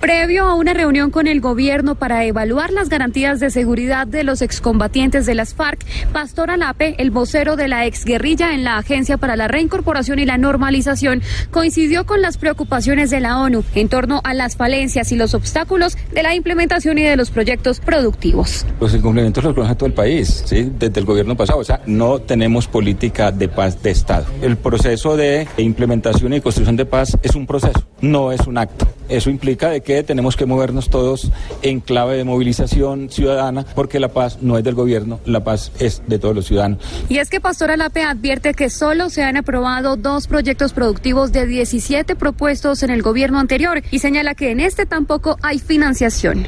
Previo 0.00 0.46
a 0.46 0.54
una 0.54 0.72
reunión 0.72 1.10
con 1.10 1.26
el 1.26 1.42
gobierno 1.42 1.94
para 1.94 2.24
evaluar 2.24 2.72
las 2.72 2.88
garantías 2.88 3.38
de 3.38 3.50
seguridad 3.50 4.06
de 4.06 4.24
los 4.24 4.40
excombatientes 4.40 5.26
de 5.26 5.34
las 5.34 5.52
FARC, 5.52 5.84
Pastor 6.10 6.50
Alape, 6.50 6.94
el 6.96 7.10
vocero 7.10 7.54
de 7.54 7.68
la 7.68 7.84
exguerrilla 7.84 8.54
en 8.54 8.64
la 8.64 8.78
Agencia 8.78 9.18
para 9.18 9.36
la 9.36 9.46
Reincorporación 9.46 10.18
y 10.18 10.24
la 10.24 10.38
Normalización, 10.38 11.20
coincidió 11.50 12.06
con 12.06 12.22
las 12.22 12.38
preocupaciones 12.38 13.10
de 13.10 13.20
la 13.20 13.38
ONU 13.40 13.62
en 13.74 13.90
torno 13.90 14.22
a 14.24 14.32
las 14.32 14.56
falencias 14.56 15.12
y 15.12 15.16
los 15.16 15.34
obstáculos 15.34 15.98
de 16.14 16.22
la 16.22 16.34
implementación 16.34 16.96
y 16.96 17.02
de 17.02 17.16
los 17.16 17.30
proyectos 17.30 17.80
productivos. 17.80 18.64
Los 18.80 18.94
incumplimientos 18.94 19.44
los 19.44 19.52
conoce 19.52 19.74
todo 19.74 19.86
el 19.86 19.92
país, 19.92 20.46
desde 20.48 20.98
el 20.98 21.04
gobierno 21.04 21.36
pasado. 21.36 21.58
O 21.58 21.64
sea, 21.64 21.82
no 21.84 22.20
tenemos 22.20 22.68
política 22.68 23.32
de 23.32 23.48
paz 23.48 23.82
de 23.82 23.90
Estado. 23.90 24.24
El 24.40 24.56
proceso 24.56 25.18
de 25.18 25.46
implementación 25.58 26.32
y 26.32 26.40
construcción 26.40 26.76
de 26.76 26.86
paz 26.86 27.18
es 27.22 27.34
un 27.34 27.46
proceso, 27.46 27.86
no 28.00 28.32
es 28.32 28.46
un 28.46 28.56
acto. 28.56 28.88
Eso 29.10 29.28
implica 29.28 29.68
de 29.70 29.82
que 29.82 29.89
tenemos 30.04 30.36
que 30.36 30.46
movernos 30.46 30.88
todos 30.88 31.30
en 31.62 31.80
clave 31.80 32.16
de 32.16 32.24
movilización 32.24 33.10
ciudadana, 33.10 33.64
porque 33.74 33.98
la 33.98 34.08
paz 34.08 34.38
no 34.40 34.56
es 34.56 34.64
del 34.64 34.74
gobierno, 34.74 35.20
la 35.24 35.42
paz 35.42 35.72
es 35.78 36.02
de 36.06 36.18
todos 36.18 36.34
los 36.34 36.46
ciudadanos. 36.46 36.78
Y 37.08 37.18
es 37.18 37.28
que 37.28 37.40
Pastor 37.40 37.70
Alape 37.70 38.02
advierte 38.02 38.54
que 38.54 38.70
solo 38.70 39.10
se 39.10 39.22
han 39.22 39.36
aprobado 39.36 39.96
dos 39.96 40.26
proyectos 40.26 40.72
productivos 40.72 41.32
de 41.32 41.46
17 41.46 42.14
propuestos 42.16 42.82
en 42.82 42.90
el 42.90 43.02
gobierno 43.02 43.38
anterior 43.38 43.82
y 43.90 43.98
señala 43.98 44.34
que 44.34 44.50
en 44.50 44.60
este 44.60 44.86
tampoco 44.86 45.36
hay 45.42 45.58
financiación. 45.58 46.46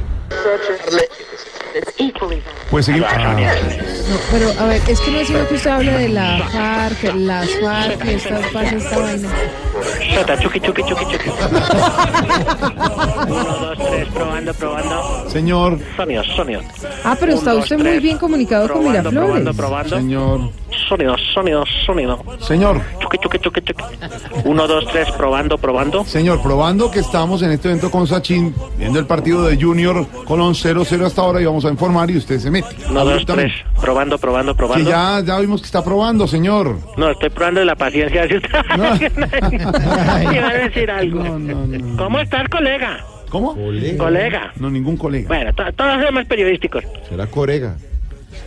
Pues 2.69 2.85
seguimos. 2.85 3.09
No, 3.17 4.17
pero 4.31 4.49
a 4.59 4.65
ver, 4.65 4.81
es 4.87 4.99
que 4.99 5.11
no 5.11 5.19
es 5.19 5.27
sino 5.27 5.47
que 5.47 5.55
usted 5.55 5.69
hable 5.69 5.91
de 5.91 6.09
la 6.09 6.39
FARC, 6.51 7.15
las 7.15 7.49
FARC 7.61 8.05
y 8.05 8.09
estas 8.09 8.45
pasa 8.47 8.75
esta 8.75 8.97
vaina. 8.99 9.29
Chota, 10.13 10.39
chuki, 10.39 10.59
chuki, 10.59 10.83
chuki, 10.83 11.05
chuki. 11.05 11.29
Uno, 13.27 13.43
dos, 13.43 13.77
tres, 13.89 14.07
probando, 14.09 14.53
probando. 14.53 15.29
Señor. 15.29 15.79
Sonido, 15.95 16.23
sonido. 16.23 16.61
Ah, 17.03 17.15
pero 17.19 17.33
está 17.33 17.55
usted 17.55 17.77
muy 17.77 17.99
bien 17.99 18.17
comunicado 18.17 18.69
con 18.69 18.83
Miraflores. 18.83 19.13
probando, 19.13 19.53
probando. 19.53 19.95
Señor. 19.97 20.39
Sonido, 20.89 21.15
sonido, 21.33 21.63
sonido. 21.85 22.19
Señor. 22.39 22.81
Chuki, 22.99 23.17
chuki, 23.17 23.39
chuki, 23.39 23.61
chuki. 23.61 23.83
Uno, 24.45 24.67
dos, 24.67 24.85
tres, 24.91 25.11
probando, 25.11 25.57
probando. 25.57 26.05
Señor, 26.05 26.41
probando 26.41 26.91
que 26.91 26.99
estamos 26.99 27.41
en 27.41 27.51
este 27.51 27.69
evento 27.69 27.89
con 27.89 28.07
Sachin, 28.07 28.53
viendo 28.77 28.99
el 28.99 29.05
partido 29.05 29.43
de 29.43 29.61
Junior 29.61 30.05
Colón 30.25 30.53
0-0 30.53 31.05
hasta 31.05 31.21
ahora 31.21 31.41
y 31.41 31.45
vamos 31.45 31.62
a 31.65 31.69
informar 31.69 32.09
y 32.11 32.17
usted 32.17 32.39
se 32.39 32.49
mete. 32.51 32.67
Uno, 32.89 33.05
dos, 33.05 33.25
tres, 33.25 33.51
probando, 33.81 34.17
probando, 34.17 34.51
Sí, 34.53 34.57
probando. 34.57 34.89
ya, 34.89 35.21
ya 35.25 35.39
vimos 35.39 35.61
que 35.61 35.65
está 35.65 35.83
probando, 35.83 36.27
señor. 36.27 36.77
No, 36.97 37.11
estoy 37.11 37.29
probando 37.29 37.59
de 37.61 37.65
la 37.65 37.75
paciencia. 37.75 38.27
Si 38.27 38.35
usted 38.37 38.51
iba 40.31 40.49
a 40.49 40.53
decir 40.53 40.89
algo. 40.91 41.23
¿Cómo 41.97 42.19
estás, 42.19 42.47
colega? 42.49 42.99
¿Cómo? 43.29 43.55
Colega. 43.97 44.51
No, 44.57 44.69
ningún 44.69 44.95
colega. 44.97 45.27
Bueno, 45.27 45.53
to- 45.53 45.73
todos 45.73 46.03
somos 46.05 46.25
periodísticos. 46.25 46.83
Será 47.09 47.25
corega. 47.27 47.75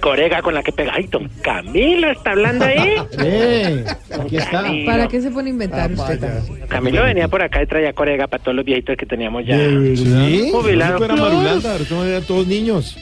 Corega 0.00 0.42
con 0.42 0.54
la 0.54 0.62
que 0.62 0.72
pegadito. 0.72 1.20
Camilo 1.42 2.10
está 2.10 2.32
hablando 2.32 2.64
ahí. 2.64 2.96
aquí 4.20 4.36
está. 4.36 4.64
¿Para 4.84 5.08
qué 5.08 5.20
se 5.20 5.30
pone 5.30 5.50
a 5.50 5.52
inventar 5.52 5.92
usted? 5.92 6.20
también? 6.20 6.66
Camilo 6.68 7.02
venía 7.02 7.28
por 7.28 7.42
acá 7.42 7.62
y 7.62 7.66
traía 7.66 7.92
corega 7.92 8.26
para 8.26 8.42
todos 8.42 8.54
los 8.54 8.64
viejitos 8.64 8.96
que 8.96 9.06
teníamos 9.06 9.44
ya. 9.46 9.56
¿Sí? 9.56 10.50
Jubilado. 10.52 10.96
Eso 10.96 11.04
era 11.04 11.16
Marulanda, 11.16 11.76
eran 12.06 12.22
todos 12.24 12.46
niños. 12.46 12.96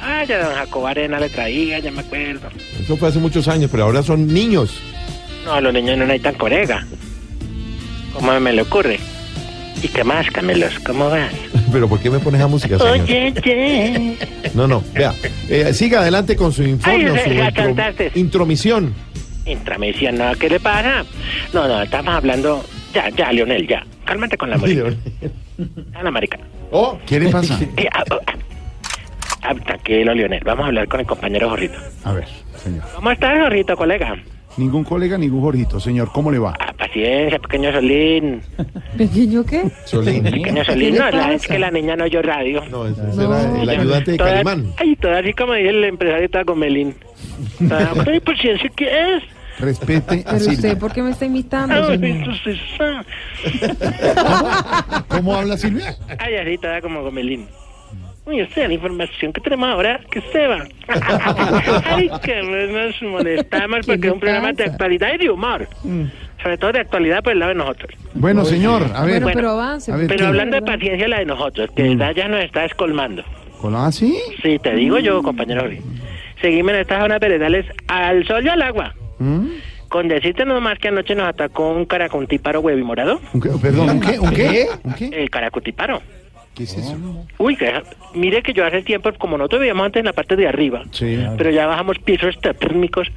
Ah, 0.00 0.22
ya 0.24 0.44
don 0.44 0.54
Jacobo 0.54 0.86
Arena 0.86 1.18
le 1.18 1.30
traía, 1.30 1.78
ya 1.78 1.90
me 1.90 2.00
acuerdo. 2.00 2.48
Eso 2.78 2.96
fue 2.96 3.08
hace 3.08 3.18
muchos 3.18 3.48
años, 3.48 3.70
pero 3.70 3.84
ahora 3.84 4.02
son 4.02 4.26
niños. 4.26 4.80
No, 5.44 5.60
los 5.60 5.72
niños 5.72 5.96
no 5.96 6.04
necesitan 6.04 6.34
corega. 6.34 6.86
¿Cómo 8.12 8.38
me 8.38 8.52
le 8.52 8.62
ocurre? 8.62 9.00
¿Y 9.82 9.88
qué 9.88 10.02
más, 10.04 10.30
Camelos? 10.30 10.78
¿Cómo 10.80 11.10
vas? 11.10 11.32
Pero 11.72 11.88
¿por 11.88 12.00
qué 12.00 12.10
me 12.10 12.18
pones 12.18 12.40
a 12.40 12.46
música, 12.46 12.78
señor? 12.78 13.00
Oye, 13.00 13.32
ye. 13.44 14.16
No, 14.54 14.66
no, 14.66 14.82
vea. 14.94 15.12
eh, 15.48 15.72
siga 15.74 16.00
adelante 16.00 16.36
con 16.36 16.52
su 16.52 16.62
informe, 16.62 16.98
Ay, 16.98 17.06
o 17.06 17.16
su 17.24 17.30
ya 17.30 17.48
intro- 17.50 17.54
cantaste. 17.64 18.12
intromisión. 18.14 18.94
Intramisión, 19.46 20.16
¿no? 20.16 20.32
¿Qué 20.36 20.48
le 20.48 20.60
pasa? 20.60 21.04
No, 21.52 21.68
no, 21.68 21.82
estamos 21.82 22.14
hablando... 22.14 22.64
Ya, 22.94 23.08
ya, 23.10 23.32
Leonel, 23.32 23.66
ya. 23.66 23.84
Cálmate 24.04 24.36
con 24.38 24.48
la 24.50 24.56
música. 24.56 24.84
A 25.94 26.02
la 26.02 26.10
marica. 26.12 26.38
Oh, 26.70 26.96
¿Qué 27.04 27.18
le 27.18 27.28
pasa? 27.28 27.58
Eh, 27.76 27.88
ah, 27.92 28.04
ah, 28.10 28.34
ah, 29.42 29.54
tranquilo, 29.66 30.14
Leonel. 30.14 30.40
Vamos 30.44 30.64
a 30.64 30.68
hablar 30.68 30.86
con 30.88 31.00
el 31.00 31.06
compañero 31.06 31.50
Jorrito. 31.50 31.74
A 32.04 32.12
ver, 32.12 32.24
señor. 32.62 32.84
¿Cómo 32.94 33.10
estás, 33.10 33.36
Jorrito, 33.38 33.76
colega? 33.76 34.16
Ningún 34.56 34.84
colega, 34.84 35.18
ningún 35.18 35.40
Jorgito. 35.40 35.80
Señor, 35.80 36.10
¿cómo 36.12 36.30
le 36.30 36.38
va? 36.38 36.54
Ah, 36.60 36.72
paciencia, 36.78 37.38
pequeño 37.40 37.72
Solín. 37.72 38.40
¿Pequeño 38.96 39.44
qué? 39.44 39.64
Solín. 39.84 40.22
Pequeño 40.22 40.64
Solín. 40.64 40.86
¿Qué 40.86 40.92
le 40.92 40.98
No, 40.98 41.10
la- 41.10 41.32
es 41.32 41.46
que 41.46 41.58
la 41.58 41.70
niña 41.72 41.96
no 41.96 42.04
oyó 42.04 42.22
radio. 42.22 42.62
No, 42.70 42.86
ese 42.86 43.00
era 43.02 43.62
el 43.62 43.68
ayudante 43.68 44.12
de 44.12 44.16
Toda- 44.18 44.30
Calimán. 44.30 44.72
Ay, 44.76 44.94
todo 44.96 45.12
así 45.16 45.32
como 45.32 45.54
dice 45.54 45.70
el 45.70 45.84
empresario 45.84 46.26
estaba 46.26 46.44
con 46.44 46.58
Melín. 46.60 46.94
Toda, 47.68 47.92
Ay, 48.06 48.20
paciencia, 48.20 48.70
¿qué 48.76 49.16
es? 49.16 49.22
Respete 49.58 50.20
a 50.20 50.30
Pero 50.30 50.38
Silvia. 50.40 50.54
usted, 50.54 50.78
¿por 50.78 50.92
qué 50.92 51.02
me 51.02 51.10
está 51.10 51.26
imitando, 51.26 51.74
ah. 51.74 53.04
¿Cómo 55.08 55.34
habla 55.36 55.56
Silvia? 55.56 55.96
Ay, 56.18 56.34
así 56.36 56.58
toda 56.58 56.80
como 56.80 57.02
Gomelín. 57.02 57.46
Uy, 58.26 58.40
esta 58.40 58.62
es 58.62 58.68
la 58.68 58.74
información 58.74 59.32
que 59.34 59.40
tenemos 59.42 59.68
ahora, 59.68 60.00
que 60.10 60.20
se 60.32 60.46
va. 60.46 60.64
Ay, 61.84 62.10
que 62.22 62.42
nos 62.42 63.02
molestamos 63.02 63.84
porque 63.86 64.06
es 64.06 64.12
un 64.14 64.20
programa 64.20 64.52
de 64.52 64.64
actualidad 64.64 65.14
y 65.14 65.18
de 65.18 65.30
humor. 65.30 65.68
Sobre 66.42 66.58
todo 66.58 66.72
de 66.72 66.80
actualidad 66.80 67.22
por 67.22 67.32
el 67.32 67.38
lado 67.38 67.50
de 67.50 67.54
nosotros. 67.58 67.92
Bueno, 68.14 68.44
señor, 68.44 68.90
a 68.94 69.04
ver. 69.04 69.22
Bueno, 69.22 69.36
pero 69.36 69.50
avance. 69.50 69.92
A 69.92 69.96
ver, 69.96 70.06
Pero 70.08 70.26
hablando 70.28 70.56
de 70.56 70.62
paciencia, 70.62 71.06
la 71.08 71.18
de 71.18 71.26
nosotros, 71.26 71.70
que 71.76 71.82
Mm. 71.94 72.12
ya 72.14 72.28
nos 72.28 72.40
está 72.42 72.64
escolmando. 72.64 73.22
¿Con 73.60 73.74
ah, 73.74 73.90
sí? 73.92 74.16
Sí, 74.42 74.58
te 74.58 74.74
digo 74.74 74.98
yo, 74.98 75.22
compañero. 75.22 75.62
Jorge. 75.62 75.82
Seguimos 76.40 76.72
en 76.72 76.80
estas 76.80 77.00
zonas 77.02 77.20
veredales 77.20 77.66
al 77.88 78.26
sol 78.26 78.44
y 78.44 78.48
al 78.48 78.60
agua. 78.62 78.94
¿Mm? 79.18 79.46
Con 79.88 80.08
decirte 80.08 80.44
nomás 80.44 80.78
que 80.78 80.88
anoche 80.88 81.14
nos 81.14 81.28
atacó 81.28 81.70
un 81.72 81.84
caracuntiparo 81.86 82.60
huevimorado. 82.60 83.20
¿Un 83.32 83.40
qué? 83.40 83.48
Perdón, 83.62 83.90
¿un 83.90 84.00
qué? 84.00 84.18
¿Un 84.18 84.30
qué? 84.34 84.66
¿Un 84.82 84.94
qué? 84.94 85.06
El 85.12 85.30
caracuntiparo. 85.30 86.02
¿Qué 86.54 86.64
es 86.64 86.74
eso? 86.76 86.96
Uy, 87.38 87.56
que, 87.56 87.82
mire 88.14 88.42
que 88.42 88.52
yo 88.52 88.64
hace 88.64 88.82
tiempo, 88.82 89.10
como 89.18 89.36
nosotros 89.36 89.60
vivíamos 89.62 89.86
antes 89.86 90.00
en 90.00 90.06
la 90.06 90.12
parte 90.12 90.36
de 90.36 90.46
arriba, 90.46 90.82
Sí. 90.92 91.18
pero 91.36 91.50
ya 91.50 91.66
bajamos 91.66 91.98
pisos 91.98 92.38
térmicos, 92.40 93.08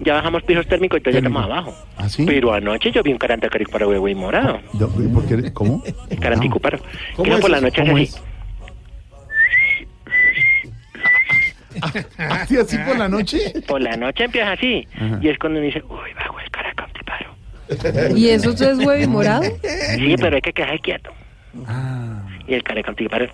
ya 0.00 0.14
bajamos 0.14 0.42
pisos 0.44 0.66
térmicos, 0.66 0.96
entonces 0.98 1.20
ya 1.22 1.26
estamos 1.28 1.44
abajo. 1.44 1.74
¿Ah, 1.98 2.08
sí? 2.08 2.24
Pero 2.26 2.52
anoche 2.54 2.90
yo 2.90 3.02
vi 3.02 3.12
un 3.12 3.18
caranticuparo 3.18 3.88
huevimorado. 3.90 4.60
Do- 4.72 4.88
¿Por 4.88 5.26
qué? 5.26 5.52
¿Cómo? 5.52 5.82
Caranticuparo. 6.20 6.78
¿Cómo 7.16 7.34
es 7.34 7.40
por 7.40 7.50
la 7.50 7.58
eso? 7.58 7.66
noche 7.66 7.82
¿Cómo 7.82 7.96
así. 7.96 8.04
es? 8.04 8.22
¿Así, 12.18 12.56
así 12.56 12.78
por 12.78 12.96
la 12.96 13.08
noche? 13.08 13.52
Por 13.66 13.80
la 13.82 13.96
noche 13.96 14.24
empieza 14.24 14.52
así. 14.52 14.86
Ajá. 14.96 15.18
Y 15.20 15.28
es 15.28 15.38
cuando 15.38 15.58
uno 15.58 15.66
dice, 15.66 15.82
uy, 15.88 16.14
bajo 16.16 16.38
el 16.40 16.50
caracanticuparo. 16.50 17.34
¿Y 18.16 18.28
eso 18.28 18.50
es 18.52 18.78
huevo 18.78 19.10
morado? 19.10 19.42
Sí, 19.42 20.14
pero 20.20 20.36
hay 20.36 20.42
que 20.42 20.52
quedarse 20.52 20.78
quieto. 20.78 21.10
Ah. 21.66 22.23
Y 22.46 22.54
el 22.54 22.62
caracanticuparo. 22.62 23.26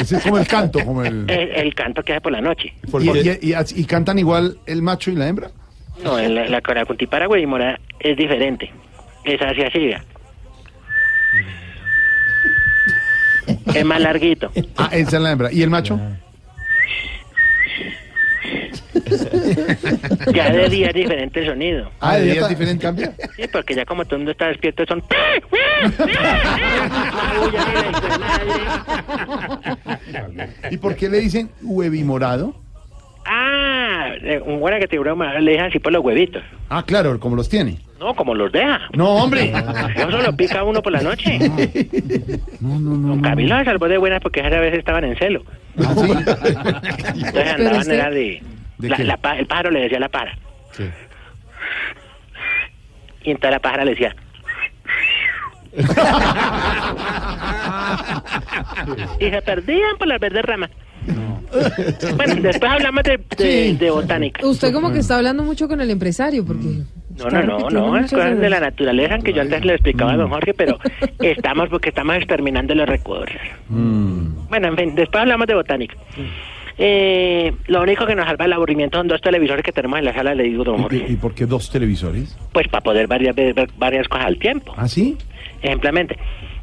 Ese 0.00 0.16
es 0.16 0.22
como 0.22 0.38
el 0.38 0.46
canto, 0.46 0.84
como 0.84 1.04
el... 1.04 1.30
El, 1.30 1.50
el 1.52 1.74
canto 1.74 2.02
que 2.02 2.12
hace 2.12 2.20
por 2.20 2.32
la 2.32 2.40
noche. 2.40 2.72
¿Y, 3.00 3.08
y- 3.08 3.52
y- 3.52 3.80
y 3.80 3.84
cantan 3.84 4.18
igual 4.18 4.58
el 4.66 4.82
macho 4.82 5.10
y 5.10 5.14
la 5.16 5.28
hembra? 5.28 5.50
No, 6.02 6.18
el- 6.18 6.34
la, 6.34 6.48
la 6.48 6.60
caracuntipara 6.60 7.28
huevimorada 7.28 7.78
es 8.00 8.16
diferente. 8.16 8.72
Es 9.24 9.40
así, 9.42 9.62
así. 9.62 9.90
Es 13.74 13.84
más 13.84 14.00
larguito. 14.00 14.50
Ah, 14.76 14.88
esa 14.92 15.16
es 15.18 15.22
la 15.22 15.30
hembra. 15.32 15.52
¿Y 15.52 15.62
el 15.62 15.70
macho? 15.70 16.00
Ya 20.34 20.50
de 20.50 20.68
día 20.68 20.88
es 20.88 20.94
diferente 20.94 21.40
el 21.40 21.46
sonido. 21.46 21.90
Ah, 22.00 22.16
de 22.16 22.32
día 22.32 22.42
es 22.42 22.48
diferente. 22.48 22.82
¿Cambia? 22.82 23.12
Sí, 23.36 23.44
porque 23.52 23.74
ya 23.74 23.84
como 23.84 24.04
todo 24.04 24.16
el 24.16 24.20
mundo 24.20 24.32
está 24.32 24.48
despierto 24.48 24.84
son... 24.86 25.02
¿Y 30.70 30.76
por 30.76 30.96
qué 30.96 31.08
le 31.08 31.20
dicen 31.20 31.50
huevimorado? 31.62 32.54
Ah, 33.26 34.08
eh, 34.22 34.40
un 34.44 34.60
buena 34.60 34.78
que 34.78 34.88
te 34.88 34.98
le 34.98 35.52
dejan 35.52 35.68
así 35.68 35.78
por 35.78 35.92
los 35.92 36.04
huevitos. 36.04 36.42
Ah, 36.68 36.82
claro, 36.84 37.18
como 37.20 37.36
los 37.36 37.48
tiene. 37.48 37.78
No, 38.00 38.14
como 38.14 38.34
los 38.34 38.50
deja. 38.50 38.80
No, 38.94 39.16
hombre. 39.16 39.52
Yo 39.98 40.10
solo 40.10 40.34
pica 40.34 40.64
uno 40.64 40.82
por 40.82 40.92
la 40.92 41.02
noche. 41.02 41.38
No, 42.60 42.78
no, 42.78 42.96
no. 42.96 43.08
Don 43.08 43.20
Camilo 43.20 43.58
se 43.58 43.66
salvó 43.66 43.88
de 43.88 43.98
buenas 43.98 44.22
porque 44.22 44.40
esas 44.40 44.52
veces 44.52 44.78
estaban 44.78 45.04
en 45.04 45.16
celo. 45.16 45.44
¿Ah, 45.78 45.94
sí? 45.94 46.10
Entonces 46.10 47.52
andaban 47.52 47.90
era 47.90 48.10
de... 48.10 48.42
¿De 48.80 48.88
la- 48.88 48.96
qué? 48.96 49.04
la 49.04 49.16
pa- 49.16 49.38
el 49.38 49.46
pájaro 49.46 49.70
le 49.70 49.80
decía 49.80 49.98
a 49.98 50.00
la 50.00 50.08
para. 50.08 50.34
Sí. 50.72 50.84
Y 53.24 53.30
entonces 53.30 53.50
la 53.50 53.58
pájara 53.60 53.84
le 53.84 53.90
decía... 53.92 54.14
y 59.20 59.30
se 59.30 59.42
perdían 59.42 59.96
por 59.98 60.08
las 60.08 60.20
verdes 60.20 60.44
ramas. 60.44 60.70
Bueno, 62.16 62.34
después 62.42 62.70
hablamos 62.70 63.02
de, 63.02 63.18
de, 63.36 63.70
Sí. 63.70 63.76
de 63.76 63.90
botánica. 63.90 64.46
Usted 64.46 64.72
como 64.72 64.92
que 64.92 65.00
está 65.00 65.16
hablando 65.16 65.42
mucho 65.42 65.68
con 65.68 65.80
el 65.80 65.90
empresario, 65.90 66.44
porque 66.44 66.66
No, 67.18 67.30
no, 67.30 67.42
no, 67.42 67.70
no, 67.70 67.96
es 67.98 68.10
cosas 68.12 68.38
de 68.38 68.50
la 68.50 68.60
naturaleza 68.60 69.18
que 69.18 69.32
yo 69.32 69.42
antes 69.42 69.64
le 69.64 69.74
explicaba 69.74 70.12
a 70.12 70.16
don 70.16 70.30
Jorge, 70.30 70.54
pero 70.54 70.78
estamos 71.20 71.68
porque 71.68 71.88
estamos 71.88 72.16
exterminando 72.16 72.74
los 72.74 72.88
recursos. 72.88 73.40
Bueno, 73.68 74.68
en 74.68 74.76
fin, 74.76 74.94
después 74.94 75.22
hablamos 75.22 75.46
de 75.46 75.54
botánica. 75.54 75.96
Eh, 76.82 77.52
lo 77.66 77.82
único 77.82 78.06
que 78.06 78.14
nos 78.14 78.24
salva 78.24 78.46
el 78.46 78.54
aburrimiento 78.54 78.96
son 78.96 79.06
dos 79.06 79.20
televisores 79.20 79.62
que 79.62 79.70
tenemos 79.70 79.98
en 79.98 80.06
la 80.06 80.14
sala, 80.14 80.34
le 80.34 80.44
digo, 80.44 80.64
don 80.64 80.80
Jorge. 80.80 81.04
¿Y 81.08 81.16
por 81.16 81.34
qué 81.34 81.44
dos 81.44 81.68
televisores? 81.68 82.38
Pues 82.52 82.68
para 82.68 82.82
poder 82.82 83.06
varias, 83.06 83.36
ver 83.36 83.54
varias 83.76 84.08
cosas 84.08 84.26
al 84.26 84.38
tiempo. 84.38 84.72
¿Ah, 84.78 84.88
sí? 84.88 85.18
Ejemplamente, 85.60 86.16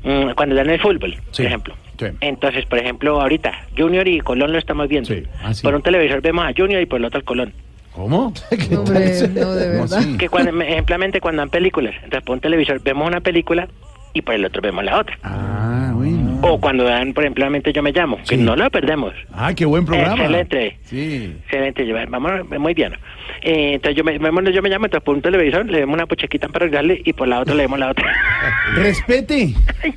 mm, 0.04 0.32
cuando 0.36 0.56
dan 0.56 0.72
el 0.72 0.80
fútbol, 0.80 1.16
por 1.36 1.46
ejemplo. 1.46 1.76
Entonces, 2.20 2.66
por 2.66 2.80
ejemplo, 2.80 3.22
ahorita, 3.22 3.52
Junior 3.78 4.08
y 4.08 4.20
Colón 4.22 4.52
lo 4.54 4.58
estamos 4.58 4.88
viendo. 4.88 5.14
Ah, 5.44 5.54
sí. 5.54 5.62
Por 5.62 5.76
un 5.76 5.84
televisor 5.84 6.20
vemos 6.22 6.46
a 6.46 6.54
Junior 6.58 6.82
y 6.82 6.88
por 6.88 7.00
el 7.00 7.06
otro 7.06 7.20
al 7.20 7.24
Colón. 7.24 7.54
¿Cómo? 7.92 8.34
Hombre, 8.76 9.28
no, 9.36 9.54
de 9.54 9.70
verdad. 9.70 10.02
Que 10.18 10.30
cuando, 10.30 10.62
ejemplamente 10.62 11.22
cuando 11.22 11.42
dan 11.42 11.50
películas, 11.50 11.94
entonces 12.04 12.24
por 12.24 12.36
un 12.36 12.42
televisor 12.42 12.82
vemos 12.82 13.08
una 13.08 13.22
película 13.22 13.68
y 14.14 14.22
por 14.24 14.34
el 14.34 14.46
otro 14.46 14.64
vemos 14.64 14.84
la 14.84 15.00
otra. 15.00 15.18
Ah, 15.22 15.92
bueno. 15.96 16.27
O 16.42 16.60
cuando 16.60 16.84
dan, 16.84 17.14
por 17.14 17.24
ejemplo, 17.24 17.48
Yo 17.72 17.82
Me 17.84 17.92
Llamo, 17.92 18.20
que 18.28 18.38
no 18.38 18.56
lo 18.56 18.70
perdemos. 18.70 19.14
Ah, 19.34 19.54
qué 19.54 19.66
buen 19.66 19.86
programa. 19.86 20.16
Excelente. 20.16 20.78
Sí. 20.84 21.36
Excelente, 21.44 21.92
vamos, 22.10 22.32
muy 22.60 22.74
bien. 22.74 22.94
Eh, 23.42 23.74
entonces 23.76 23.96
yo 23.98 24.04
me, 24.04 24.18
vemos 24.18 24.44
yo 24.54 24.62
me 24.62 24.70
llamo, 24.70 24.86
entonces 24.86 25.04
por 25.04 25.16
un 25.16 25.22
televisor 25.22 25.66
le 25.66 25.80
vemos 25.80 25.94
una 25.96 26.06
puchequita 26.06 26.48
para 26.48 26.66
regalarle 26.66 27.02
y 27.04 27.14
por 27.14 27.28
la 27.28 27.40
otra 27.40 27.56
le 27.56 27.64
vemos 27.64 27.80
la 27.80 27.92
otra. 27.92 28.12
Respete. 28.76 29.54
Ay, 29.84 29.94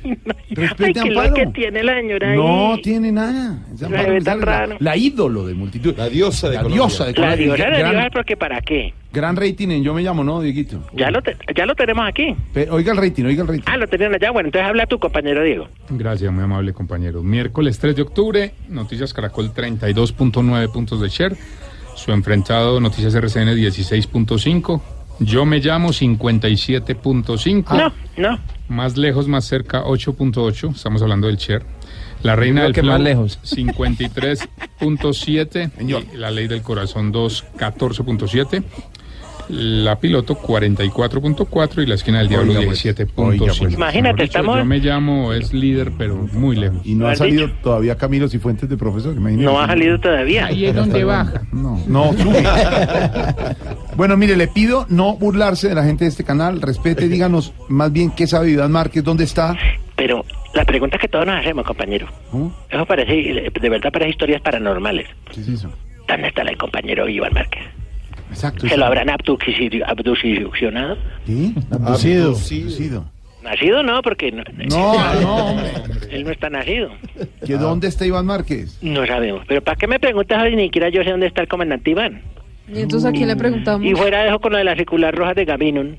Respete, 0.51 0.93
qué 0.93 0.99
es 0.99 1.05
Amparo. 1.05 1.29
lo 1.29 1.33
que 1.33 1.47
tiene 1.47 1.83
la 1.83 1.95
señora 1.95 2.31
ahí. 2.31 2.37
No 2.37 2.77
tiene 2.81 3.11
nada. 3.11 3.59
Amparo 3.83 4.67
la-. 4.67 4.77
La, 4.79 4.97
ídolo 4.97 5.45
de 5.45 5.53
multitud. 5.53 5.95
La 5.97 6.09
diosa 6.09 6.49
de 6.49 6.55
la 6.55 6.63
Colombia. 6.63 6.83
diosa 6.87 7.05
de 7.05 7.11
La 7.11 7.15
Colombia. 7.15 7.45
diosa 7.55 7.69
de 7.69 7.91
Dios, 7.91 8.09
porque 8.13 8.37
¿para 8.37 8.61
qué? 8.61 8.93
Gran 9.13 9.35
rating 9.35 9.69
en 9.69 9.83
Yo 9.83 9.93
Me 9.93 10.01
Llamo, 10.03 10.23
¿no, 10.23 10.41
Dieguito? 10.41 10.83
Ya 10.93 11.11
lo, 11.11 11.21
te- 11.21 11.35
ya 11.55 11.65
lo 11.65 11.75
tenemos 11.75 12.07
aquí. 12.07 12.35
Oiga 12.69 12.91
el 12.93 12.97
rating, 12.97 13.25
oiga 13.25 13.41
el 13.43 13.47
rating. 13.47 13.63
Ah, 13.65 13.77
lo 13.77 13.87
tenían 13.87 14.13
allá. 14.13 14.31
Bueno, 14.31 14.47
entonces 14.47 14.67
habla 14.69 14.85
tu 14.87 14.99
compañero 14.99 15.43
Diego. 15.43 15.67
Gracias, 15.89 16.31
muy 16.31 16.43
amable 16.43 16.73
compañero. 16.73 17.21
Miércoles 17.23 17.77
3 17.79 17.95
de 17.95 18.01
octubre, 18.01 18.53
Noticias 18.69 19.13
Caracol 19.13 19.53
32.9 19.53 20.71
puntos 20.71 21.01
de 21.01 21.09
share. 21.09 21.35
Su 21.95 22.11
enfrentado 22.13 22.79
Noticias 22.79 23.13
RCN 23.13 23.49
16.5. 23.55 24.81
Yo 25.19 25.45
me 25.45 25.59
llamo 25.59 25.89
57.5. 25.89 27.77
No, 27.77 27.93
no. 28.17 28.39
Más 28.69 28.97
lejos, 28.97 29.27
más 29.27 29.45
cerca 29.45 29.83
8.8. 29.83 30.75
Estamos 30.75 31.01
hablando 31.01 31.27
del 31.27 31.35
share. 31.37 31.63
La 32.23 32.35
reina 32.35 32.61
Creo 32.61 32.65
del 32.65 32.73
que 32.73 32.81
flow 32.81 32.93
más 32.93 33.01
lejos. 33.01 33.39
53.7. 34.79 35.71
y 36.13 36.17
La 36.17 36.31
ley 36.31 36.47
del 36.47 36.61
corazón 36.61 37.11
2 37.11 37.45
14.7. 37.57 38.63
La 39.51 39.99
piloto 39.99 40.35
44.4 40.35 41.83
y 41.83 41.85
la 41.85 41.95
esquina 41.95 42.19
del 42.19 42.29
diablo 42.29 42.51
Oiga, 42.53 42.65
pues, 42.67 42.85
17.5. 42.85 43.11
oiga, 43.15 43.53
pues. 43.59 43.73
Imagínate, 43.73 44.23
estamos- 44.23 44.57
Yo 44.57 44.65
me 44.65 44.79
llamo, 44.79 45.33
es 45.33 45.53
líder, 45.53 45.91
pero 45.97 46.15
muy 46.31 46.55
lejos. 46.55 46.79
Y 46.85 46.95
no 46.95 47.05
¿Lo 47.05 47.09
ha 47.11 47.15
salido 47.15 47.47
dicho? 47.47 47.59
todavía 47.61 47.95
Camilo 47.95 48.29
Cifuentes 48.29 48.69
de 48.69 48.77
profesor. 48.77 49.13
No 49.15 49.59
ha 49.59 49.67
salido 49.67 49.99
todavía. 49.99 50.45
Ahí 50.45 50.65
es 50.65 50.73
donde 50.75 51.03
baja. 51.03 51.41
No, 51.51 51.77
no, 51.87 52.13
sube. 52.13 52.43
bueno, 53.95 54.15
mire, 54.17 54.37
le 54.37 54.47
pido 54.47 54.85
no 54.89 55.15
burlarse 55.17 55.69
de 55.69 55.75
la 55.75 55.83
gente 55.83 56.05
de 56.05 56.09
este 56.09 56.23
canal. 56.23 56.61
Respete, 56.61 57.07
díganos 57.07 57.53
más 57.67 57.91
bien 57.91 58.11
qué 58.11 58.27
sabe 58.27 58.51
Iván 58.51 58.71
Márquez, 58.71 59.03
dónde 59.03 59.25
está. 59.25 59.57
Pero 59.95 60.23
la 60.53 60.65
pregunta 60.65 60.97
que 60.97 61.07
todos 61.07 61.25
nos 61.25 61.35
hacemos, 61.39 61.65
compañero. 61.65 62.07
¿Cómo? 62.31 62.55
Eso 62.69 62.85
parece, 62.85 63.11
de 63.51 63.69
verdad 63.69 63.91
parece 63.91 64.11
historias 64.11 64.41
paranormales. 64.41 65.07
¿Qué 65.33 65.41
es 65.41 65.47
eso? 65.49 65.69
¿Dónde 66.07 66.27
está 66.29 66.41
el 66.43 66.57
compañero 66.57 67.07
Iván 67.07 67.33
Márquez? 67.33 67.63
Exacto. 68.31 68.67
¿Se 68.67 68.77
lo 68.77 68.85
habrán 68.85 69.09
abduccionado? 69.09 70.97
¿Sí? 71.25 71.53
Abducido. 71.71 72.27
Abducido. 72.29 73.05
¿Nacido 73.43 73.81
no? 73.83 74.01
Porque 74.01 74.31
no, 74.31 74.43
No, 74.69 74.93
no, 75.21 75.35
hombre. 75.47 75.71
él 76.11 76.23
no 76.23 76.31
está 76.31 76.49
nacido. 76.49 76.89
¿Que 77.45 77.57
dónde 77.57 77.87
está 77.87 78.05
Iván 78.05 78.25
Márquez? 78.25 78.77
No 78.81 79.05
sabemos. 79.05 79.43
Pero 79.47 79.61
¿para 79.61 79.75
qué 79.77 79.87
me 79.87 79.99
preguntas 79.99 80.43
hoy? 80.43 80.55
Ni 80.55 80.65
siquiera 80.65 80.89
yo 80.89 81.03
sé 81.03 81.09
dónde 81.09 81.27
está 81.27 81.41
el 81.41 81.47
comandante 81.47 81.89
Iván. 81.89 82.21
Y 82.73 82.79
entonces 82.81 83.09
a 83.09 83.11
quién 83.11 83.27
le 83.27 83.35
preguntamos. 83.35 83.85
Y 83.85 83.93
fuera 83.95 84.21
de 84.21 84.29
eso 84.29 84.39
con 84.39 84.51
lo 84.53 84.57
de 84.59 84.63
la 84.63 84.75
circular 84.75 85.13
roja 85.13 85.33
de 85.33 85.43
Gavinon 85.43 85.97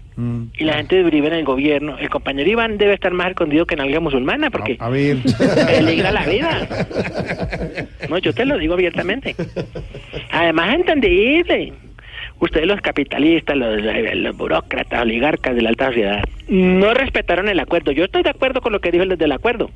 y 0.56 0.64
la 0.64 0.74
gente 0.74 0.96
de 0.96 1.04
Uribe 1.04 1.26
en 1.26 1.34
el 1.34 1.44
gobierno, 1.44 1.98
el 1.98 2.08
compañero 2.08 2.48
Iván 2.48 2.78
debe 2.78 2.94
estar 2.94 3.12
más 3.12 3.28
escondido 3.30 3.66
que 3.66 3.74
en 3.74 3.80
alga 3.80 4.00
musulmana 4.00 4.48
porque 4.50 4.76
A 4.78 4.88
ver. 4.88 5.18
peligra 5.66 6.12
la 6.12 6.24
vida. 6.24 6.66
No, 8.08 8.16
yo 8.18 8.32
te 8.32 8.46
lo 8.46 8.56
digo 8.56 8.72
abiertamente. 8.74 9.34
Además 10.30 10.74
entendible. 10.76 11.74
Ustedes 12.42 12.66
los 12.66 12.80
capitalistas, 12.80 13.56
los, 13.56 13.80
los 13.80 14.36
burócratas, 14.36 15.00
oligarcas 15.02 15.54
de 15.54 15.62
la 15.62 15.68
alta 15.68 15.86
sociedad, 15.86 16.24
no 16.48 16.92
respetaron 16.92 17.48
el 17.48 17.60
acuerdo. 17.60 17.92
Yo 17.92 18.04
estoy 18.04 18.24
de 18.24 18.30
acuerdo 18.30 18.60
con 18.60 18.72
lo 18.72 18.80
que 18.80 18.90
dijo 18.90 19.04
el 19.04 19.16
del 19.16 19.30
acuerdo. 19.32 19.70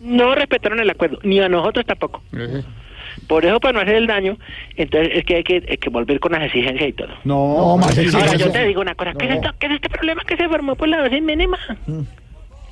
No 0.00 0.34
respetaron 0.34 0.80
el 0.80 0.90
acuerdo, 0.90 1.18
ni 1.22 1.40
a 1.40 1.48
nosotros 1.48 1.86
tampoco. 1.86 2.22
Por 3.26 3.44
eso, 3.46 3.58
para 3.60 3.72
no 3.72 3.80
hacer 3.80 3.94
el 3.94 4.06
daño, 4.06 4.36
entonces 4.76 5.12
es 5.14 5.24
que 5.24 5.36
hay 5.36 5.44
que, 5.44 5.62
hay 5.68 5.76
que 5.78 5.88
volver 5.88 6.20
con 6.20 6.32
las 6.32 6.42
exigencias 6.42 6.88
y 6.90 6.92
todo. 6.92 7.08
No, 7.24 7.76
más 7.78 7.96
Ahora 8.14 8.36
yo 8.36 8.50
te 8.52 8.66
digo 8.66 8.80
una 8.82 8.94
cosa, 8.94 9.14
¿qué, 9.14 9.24
es 9.26 9.30
esto- 9.36 9.54
qué 9.58 9.66
es 9.66 9.72
este 9.72 9.88
problema 9.88 10.22
que 10.26 10.36
se 10.36 10.48
formó 10.48 10.76
por 10.76 10.88
la 10.88 11.02
dosis 11.02 11.22
mínima? 11.22 11.58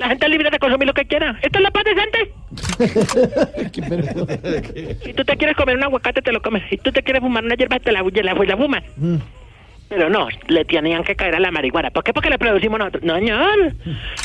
La 0.01 0.09
gente 0.09 0.25
es 0.25 0.33
libre 0.33 0.51
de 0.51 0.59
consumir 0.59 0.87
lo 0.89 0.95
que 0.95 1.05
quiera. 1.05 1.39
¿Esto 1.43 1.59
es 1.59 1.63
la 1.63 1.71
paz 1.71 1.85
decente? 1.85 2.33
Si 5.05 5.13
tú 5.13 5.25
te 5.25 5.37
quieres 5.37 5.57
comer 5.57 5.77
un 5.77 5.85
aguacate, 5.85 6.23
te 6.23 6.33
lo 6.33 6.41
comes. 6.41 6.63
Si 6.71 6.79
tú 6.79 6.91
te 6.91 7.03
quieres 7.03 7.23
fumar 7.23 7.45
una 7.45 7.55
hierba, 7.55 7.79
te 7.79 7.93
la, 7.93 8.03
la, 8.03 8.35
la 8.35 8.57
fumas. 8.57 8.83
Pero 9.91 10.09
no, 10.09 10.29
le 10.47 10.65
tenían 10.65 11.05
que 11.05 11.17
caer 11.17 11.35
a 11.35 11.41
la 11.41 11.51
marihuana. 11.51 11.91
¿Por 11.91 12.05
qué? 12.05 12.13
Porque 12.13 12.31
le 12.31 12.39
producimos 12.39 12.79
nosotros. 12.79 13.03
No, 13.03 13.17
señor. 13.17 13.75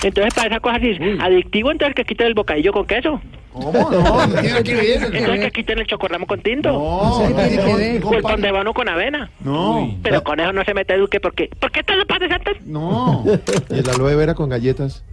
Entonces, 0.03 0.33
para 0.33 0.47
esa 0.47 0.59
cosa 0.59 0.77
así, 0.77 0.97
adictivo, 1.19 1.71
entonces 1.71 1.95
que 1.95 2.05
quiten 2.05 2.27
el 2.27 2.35
bocadillo 2.35 2.71
con 2.71 2.85
queso. 2.85 3.19
¿Cómo? 3.51 3.89
No, 3.89 4.27
no 4.27 4.41
tiene 4.41 4.63
que 4.63 4.75
ver. 4.75 5.03
Entonces 5.03 5.39
que 5.45 5.51
quiten 5.51 5.79
el 5.79 5.87
chocorramo 5.87 6.27
con 6.27 6.39
tinto. 6.41 6.71
No, 6.71 7.29
no 7.29 7.35
tiene 7.35 7.63
que 7.63 7.75
ver. 7.75 8.05
O 8.05 8.13
el 8.13 8.21
pan 8.21 8.41
de 8.41 8.51
bono 8.51 8.73
con 8.73 8.87
avena. 8.87 9.29
No. 9.43 9.97
Pero 10.03 10.23
con 10.23 10.39
eso 10.39 10.53
no 10.53 10.63
se 10.63 10.73
mete 10.73 10.97
Duque 10.97 11.19
porque... 11.19 11.49
¿Por 11.59 11.71
qué 11.71 11.83
todos 11.83 11.97
los 11.97 12.07
pan 12.07 12.19
decentes? 12.19 12.61
No. 12.65 13.25
Y 13.69 13.79
el 13.79 13.89
aloe 13.89 14.15
vera 14.15 14.35
con 14.35 14.49
galletas. 14.49 15.03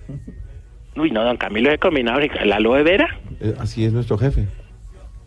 Uy, 0.96 1.10
no, 1.10 1.24
don 1.24 1.36
Camilo 1.36 1.70
es 1.70 1.78
combinado. 1.80 2.20
¿La 2.44 2.56
aloe 2.56 2.82
vera? 2.82 3.08
Eh, 3.40 3.54
así 3.58 3.84
es 3.84 3.92
nuestro 3.92 4.18
jefe. 4.18 4.46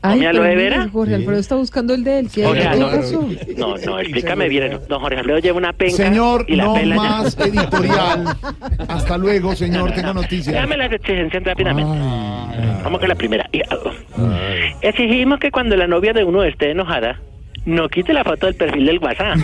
Ay, 0.02 0.20
¿Come 0.20 0.26
pero 0.32 0.44
aloe 0.44 0.56
vera? 0.56 0.88
Jorge 0.92 1.16
Alfredo 1.16 1.40
está 1.40 1.56
buscando 1.56 1.96
el 1.96 2.04
de 2.04 2.20
él. 2.20 2.30
¿Qué, 2.32 2.46
O 2.46 2.54
sea, 2.54 2.72
¿qué 2.74 2.80
no, 2.80 2.92
pasó? 2.92 3.28
no, 3.58 3.76
no, 3.78 4.00
explícame 4.00 4.48
bien. 4.50 4.80
Don 4.88 5.02
Jorge 5.02 5.18
Alfredo 5.18 5.40
lleva 5.40 5.58
una 5.58 5.74
penca 5.74 5.96
Señor, 5.96 6.46
y 6.48 6.56
la 6.56 6.66
no 6.66 6.74
pela 6.76 6.96
ya. 6.96 7.02
más 7.02 7.38
editorial. 7.40 8.38
Hasta 8.88 9.18
luego, 9.18 9.56
señor. 9.56 9.92
Tengo 9.94 10.14
noticias. 10.22 10.54
Dame 10.54 10.78
las 10.78 10.92
exigencias 10.92 11.44
rápidamente. 11.44 11.92
Vamos 12.84 13.00
con 13.00 13.10
la 13.10 13.16
primera. 13.16 13.50
Ah, 14.18 14.38
Exigimos 14.82 15.40
que 15.40 15.50
cuando 15.50 15.76
la 15.76 15.88
novia 15.88 16.14
de 16.14 16.24
uno 16.24 16.44
esté 16.44 16.70
enojada, 16.70 17.20
no 17.66 17.90
quite 17.90 18.14
la 18.14 18.24
foto 18.24 18.46
del 18.46 18.54
perfil 18.56 18.86
del 18.86 19.00
WhatsApp. 19.00 19.38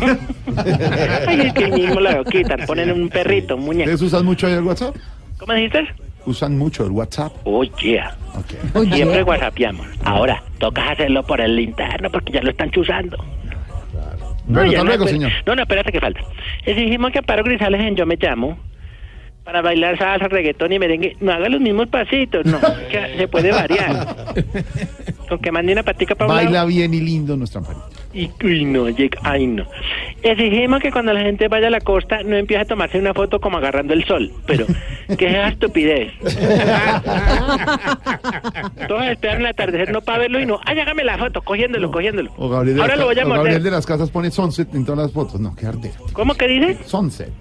Ay, 1.27 1.41
es 1.47 1.53
que 1.53 1.67
mismo 1.71 1.99
lo 1.99 2.23
quitan, 2.25 2.59
ponen 2.67 2.91
un 2.91 3.09
perrito, 3.09 3.55
un 3.55 3.63
muñeco. 3.65 3.89
¿Ustedes 3.89 4.01
usan 4.13 4.25
mucho 4.25 4.47
el 4.47 4.61
WhatsApp? 4.63 4.95
¿Cómo 5.39 5.53
dijiste? 5.53 5.87
Usan 6.25 6.57
mucho 6.57 6.85
el 6.85 6.91
WhatsApp. 6.91 7.33
Oh, 7.43 7.63
yeah. 7.63 8.15
Siempre 8.91 9.23
whatsappiamos. 9.23 9.87
Ahora, 10.03 10.43
tocas 10.59 10.91
hacerlo 10.91 11.23
por 11.23 11.41
el 11.41 11.59
interno 11.59 12.09
porque 12.09 12.31
ya 12.33 12.41
lo 12.41 12.51
están 12.51 12.69
chuzando. 12.71 13.17
Bueno, 14.45 14.71
ya 14.71 14.79
hasta 14.79 14.83
no, 14.83 14.83
luego, 14.85 15.03
pues- 15.03 15.13
señor. 15.13 15.31
No, 15.45 15.55
no, 15.55 15.61
espérate 15.63 15.91
que 15.91 15.99
falta. 15.99 16.21
Exigimos 16.65 17.11
que 17.11 17.19
Amparo 17.19 17.43
Grisales 17.43 17.81
en 17.81 17.95
Yo 17.95 18.05
Me 18.05 18.17
Llamo 18.17 18.57
para 19.43 19.61
bailar 19.61 19.97
salsa, 19.97 20.27
reggaetón 20.27 20.71
y 20.71 20.79
merengue 20.79 21.17
no 21.19 21.31
haga 21.31 21.49
los 21.49 21.59
mismos 21.59 21.87
pasitos, 21.87 22.45
no, 22.45 22.59
que 22.91 23.17
se 23.17 23.27
puede 23.27 23.51
variar. 23.51 24.15
Con 25.27 25.39
que 25.39 25.51
mande 25.51 25.73
una 25.73 25.83
patica 25.83 26.15
para 26.15 26.29
un 26.29 26.35
lado. 26.35 26.47
Baila 26.47 26.65
bien 26.65 26.93
y 26.93 26.99
lindo 26.99 27.37
nuestra 27.37 27.59
Amparito. 27.59 27.85
Y, 28.13 28.29
uy, 28.43 28.65
no, 28.65 28.89
llega, 28.89 29.17
ay, 29.23 29.47
no. 29.47 29.65
Exigimos 30.21 30.81
que 30.81 30.91
cuando 30.91 31.13
la 31.13 31.21
gente 31.21 31.47
vaya 31.47 31.67
a 31.67 31.69
la 31.69 31.79
costa 31.79 32.23
no 32.23 32.35
empiece 32.35 32.63
a 32.63 32.65
tomarse 32.65 32.99
una 32.99 33.13
foto 33.13 33.39
como 33.39 33.57
agarrando 33.57 33.93
el 33.93 34.03
sol, 34.03 34.33
pero 34.45 34.65
¿qué 35.17 35.27
es 35.27 35.33
esa 35.33 35.47
estupidez? 35.47 36.11
Todos 38.87 39.05
esperan 39.05 39.39
el 39.39 39.45
atardecer 39.47 39.93
no 39.93 40.01
para 40.01 40.19
verlo 40.19 40.41
y 40.41 40.45
no, 40.45 40.59
ay, 40.65 40.77
hágame 40.79 41.05
la 41.05 41.17
foto, 41.17 41.41
cogiéndolo, 41.41 41.89
cogiéndolo. 41.89 42.31
O 42.37 42.49
Gabriel, 42.49 42.81
Ahora 42.81 42.97
lo 42.97 43.05
voy 43.05 43.17
a 43.17 43.25
o 43.25 43.29
Gabriel 43.29 43.63
de 43.63 43.71
las 43.71 43.85
Casas 43.85 44.09
pone 44.09 44.29
sunset 44.29 44.75
en 44.75 44.83
todas 44.83 44.99
las 44.99 45.13
fotos. 45.13 45.39
No, 45.39 45.55
qué 45.55 45.67
ardera. 45.67 45.95
¿Cómo 46.11 46.33
que 46.35 46.47
dice? 46.47 46.77
Sunset. 46.85 47.31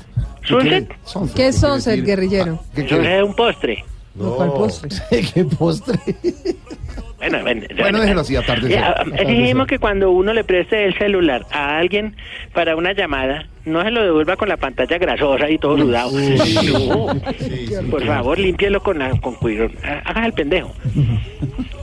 ¿Sunset? 0.45 0.89
¿Qué 1.35 1.49
es 1.49 1.61
sunset, 1.61 2.05
guerrillero? 2.05 2.59
¿Qué 2.75 2.83
Eso 2.83 2.97
quiere? 2.97 3.19
es 3.19 3.25
un 3.25 3.35
postre. 3.35 3.85
No, 4.15 4.35
¿Cuál 4.35 4.53
postre? 4.53 4.91
¿Qué 5.35 5.45
postre? 5.45 5.99
Bueno, 7.31 7.43
bueno, 7.43 7.67
Bueno, 7.79 8.01
déjelo 8.01 8.21
así. 8.23 8.35
Ya, 8.69 8.95
exigimos 9.15 9.67
que 9.67 9.79
cuando 9.79 10.11
uno 10.11 10.33
le 10.33 10.43
preste 10.43 10.87
el 10.87 10.97
celular 10.97 11.45
a 11.51 11.77
alguien 11.77 12.17
para 12.55 12.77
una 12.77 12.93
llamada, 12.93 13.47
no 13.67 13.83
se 13.83 13.91
lo 13.91 14.03
devuelva 14.03 14.37
con 14.37 14.49
la 14.49 14.57
pantalla 14.57 14.97
grasosa 14.97 15.51
y 15.51 15.59
todo 15.59 15.77
sudado. 15.77 16.11
No. 16.71 17.21
Por 17.91 18.07
favor, 18.07 18.39
límpielo 18.39 18.83
con, 18.83 18.99
la, 18.99 19.11
con 19.21 19.35
cuidado. 19.35 19.71
Hagas 20.05 20.27
el 20.27 20.33
pendejo. 20.33 20.73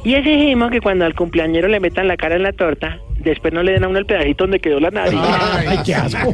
Y 0.04 0.16
exigimos 0.16 0.72
que 0.72 0.82
cuando 0.82 1.06
al 1.06 1.14
cumpleañero 1.14 1.68
le 1.68 1.80
metan 1.80 2.08
la 2.08 2.18
cara 2.18 2.36
en 2.36 2.44
la 2.44 2.54
torta, 2.54 2.98
después 3.20 3.54
no 3.54 3.62
le 3.62 3.74
den 3.74 3.84
a 3.84 3.88
uno 3.90 4.00
el 4.00 4.06
pedacito 4.06 4.46
donde 4.46 4.60
quedó 4.60 4.80
la 4.80 4.90
nariz. 4.90 5.20
Ay, 5.68 5.78
qué 5.86 5.94
asco. 5.96 6.34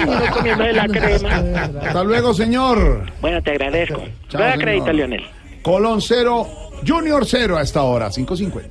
Y 0.00 0.02
uno 0.04 0.20
comiendo 0.32 0.64
de 0.64 0.72
la 0.72 0.86
crema. 0.86 1.42
Hasta 1.82 2.04
luego, 2.04 2.32
señor. 2.32 3.02
Bueno, 3.20 3.42
te 3.42 3.50
agradezco. 3.50 4.02
Chao, 4.28 4.42
señor. 4.42 4.58
crédito, 4.58 4.92
Lionel. 4.92 5.24
Colón 5.62 6.00
cero, 6.00 6.46
Junior 6.86 7.26
cero 7.26 7.56
a 7.58 7.62
esta 7.62 7.82
hora, 7.82 8.08
5.50. 8.10 8.68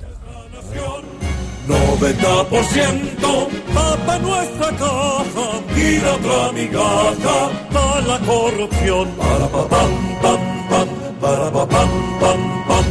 90% 1.67 3.47
tapa 3.73 4.17
nuestra 4.19 4.69
caja 4.69 5.61
y 5.77 5.97
la 5.99 6.13
otra 6.15 6.51
migaja 6.53 7.49
para 7.71 8.01
la 8.01 8.19
corrupción. 8.19 9.07
Para 9.11 9.47
pa 9.47 9.67
pam 9.67 9.91
pam 10.21 10.39
pam, 10.69 10.87
para 11.21 11.51
pa 11.51 11.67
pam 11.67 11.89
pam 12.19 12.63
pam. 12.67 12.85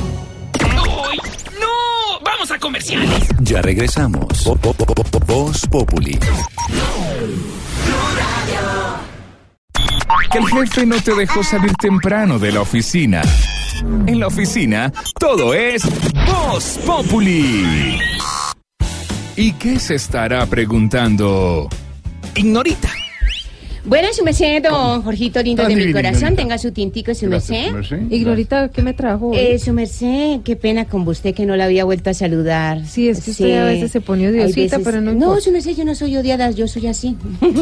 ¡Uy! 0.76 1.18
¡No! 1.58 2.20
¡Vamos 2.24 2.50
a 2.52 2.58
comerciales! 2.60 3.28
Ya 3.40 3.60
regresamos. 3.62 4.46
Vo- 4.46 4.56
vo- 4.60 4.74
vo- 4.76 4.94
vo- 4.94 5.26
Voz 5.26 5.66
Populi. 5.66 6.18
Que 10.30 10.38
el 10.38 10.46
jefe 10.46 10.86
no 10.86 11.00
te 11.02 11.14
dejó 11.14 11.42
salir 11.42 11.72
temprano 11.74 12.38
de 12.38 12.52
la 12.52 12.60
oficina. 12.60 13.22
En 14.06 14.18
la 14.20 14.26
oficina, 14.26 14.92
todo 15.18 15.54
es 15.54 15.82
Voz 16.26 16.78
Populi. 16.86 17.98
¿Y 19.36 19.52
qué 19.52 19.78
se 19.78 19.94
estará 19.94 20.44
preguntando? 20.46 21.68
Ignorita. 22.34 22.97
Bueno, 23.88 24.08
su 24.12 24.22
merced, 24.22 24.62
don 24.62 25.02
Jorgito 25.02 25.42
lindo 25.42 25.66
de 25.66 25.74
mi 25.74 25.92
corazón, 25.92 26.36
tenga 26.36 26.58
su 26.58 26.72
tintico, 26.72 27.14
su 27.14 27.26
merced. 27.26 27.72
Ignorita, 28.10 28.68
¿qué 28.68 28.82
me 28.82 28.92
trajo? 28.92 29.32
Eh, 29.34 29.58
su 29.58 29.72
merced, 29.72 30.40
qué 30.44 30.56
pena 30.56 30.84
con 30.84 31.08
usted 31.08 31.34
que 31.34 31.46
no 31.46 31.56
la 31.56 31.64
había 31.64 31.84
vuelto 31.84 32.10
a 32.10 32.14
saludar. 32.14 32.84
Sí, 32.86 33.08
es 33.08 33.22
que 33.22 33.30
usted 33.30 33.56
a 33.58 33.64
veces 33.64 33.90
se 33.90 34.02
pone 34.02 34.28
odiosita, 34.28 34.78
pero 34.84 35.00
no 35.00 35.12
No, 35.12 35.18
importa. 35.18 35.40
su 35.40 35.52
merced, 35.52 35.74
yo 35.74 35.84
no 35.86 35.94
soy 35.94 36.16
odiada, 36.18 36.50
yo 36.50 36.68
soy 36.68 36.86
así. 36.86 37.16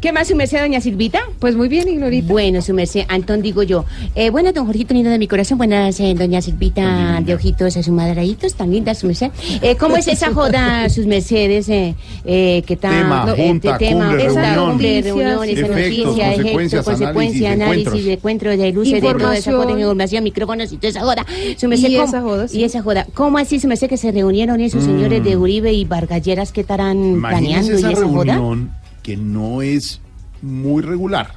¿Qué 0.00 0.12
más, 0.12 0.28
su 0.28 0.34
merced, 0.36 0.60
doña 0.60 0.80
Silvita? 0.80 1.20
Pues 1.38 1.54
muy 1.54 1.68
bien, 1.68 1.86
Ignorita. 1.88 2.26
Bueno, 2.32 2.62
su 2.62 2.72
merced, 2.72 3.04
Antón 3.08 3.42
digo 3.42 3.62
yo. 3.62 3.84
Eh, 4.14 4.30
buenas, 4.30 4.54
don 4.54 4.64
Jorgito 4.64 4.94
lindo 4.94 5.10
de 5.10 5.18
mi 5.18 5.28
corazón, 5.28 5.58
buenas, 5.58 6.00
eh, 6.00 6.14
doña 6.16 6.40
Silvita 6.40 7.20
de 7.24 7.34
ojitos 7.34 7.76
asumadraditos, 7.76 8.54
tan 8.54 8.70
linda, 8.70 8.94
su 8.94 9.06
merced. 9.08 9.30
Eh, 9.60 9.76
¿Cómo 9.76 9.96
es 9.96 10.08
esa 10.08 10.32
joda, 10.32 10.88
sus 10.90 11.04
mercedes, 11.06 11.68
eh, 11.68 11.94
eh, 12.24 12.62
que 12.66 12.76
tal? 12.76 12.92
Tema, 13.02 13.24
no, 13.26 13.34
eh, 13.34 13.48
junta, 13.48 13.78
tema, 13.78 14.14
esa 14.26 14.42
reunión. 14.42 14.70
cumbre, 14.70 15.02
reunión, 15.02 15.44
esa 15.44 15.52
Efectos, 15.52 15.76
noticia, 15.76 16.34
consecuencias, 16.34 16.84
consecuencia, 16.84 17.52
análisis, 17.52 17.52
análisis, 17.52 17.86
encuentros. 17.86 18.04
de 18.04 18.12
encuentro 18.12 18.50
de 18.56 18.72
luces, 18.72 18.92
de 18.94 19.00
toda 19.00 19.12
esa 19.14 19.50
Información. 19.50 19.54
joda, 19.62 19.80
información, 19.80 20.24
micrófonos 20.24 20.72
y 20.72 20.76
toda 20.76 20.88
esa 20.88 21.00
joda. 21.00 21.26
Y 21.46 21.54
¿cómo- 21.96 22.04
esa 22.04 22.20
joda, 22.22 22.48
sí. 22.48 22.58
Y 22.58 22.64
esa 22.64 22.82
joda. 22.82 23.06
¿Cómo 23.14 23.38
así, 23.38 23.60
su 23.60 23.68
merced, 23.68 23.88
que 23.88 23.96
se 23.96 24.12
reunieron 24.12 24.60
esos 24.60 24.82
Mm. 24.84 24.86
señores 24.86 25.24
de 25.24 25.36
Uribe 25.36 25.72
y 25.72 25.84
Vargalleras 25.84 26.52
que 26.52 26.62
estarán 26.62 27.18
planeando 27.20 27.72
y 27.72 27.74
esa 27.76 27.90
esa 27.92 28.02
joda? 28.06 28.34
reunión 28.34 28.70
que 29.02 29.16
no 29.16 29.62
es 29.62 30.00
muy 30.42 30.82
regular. 30.82 31.32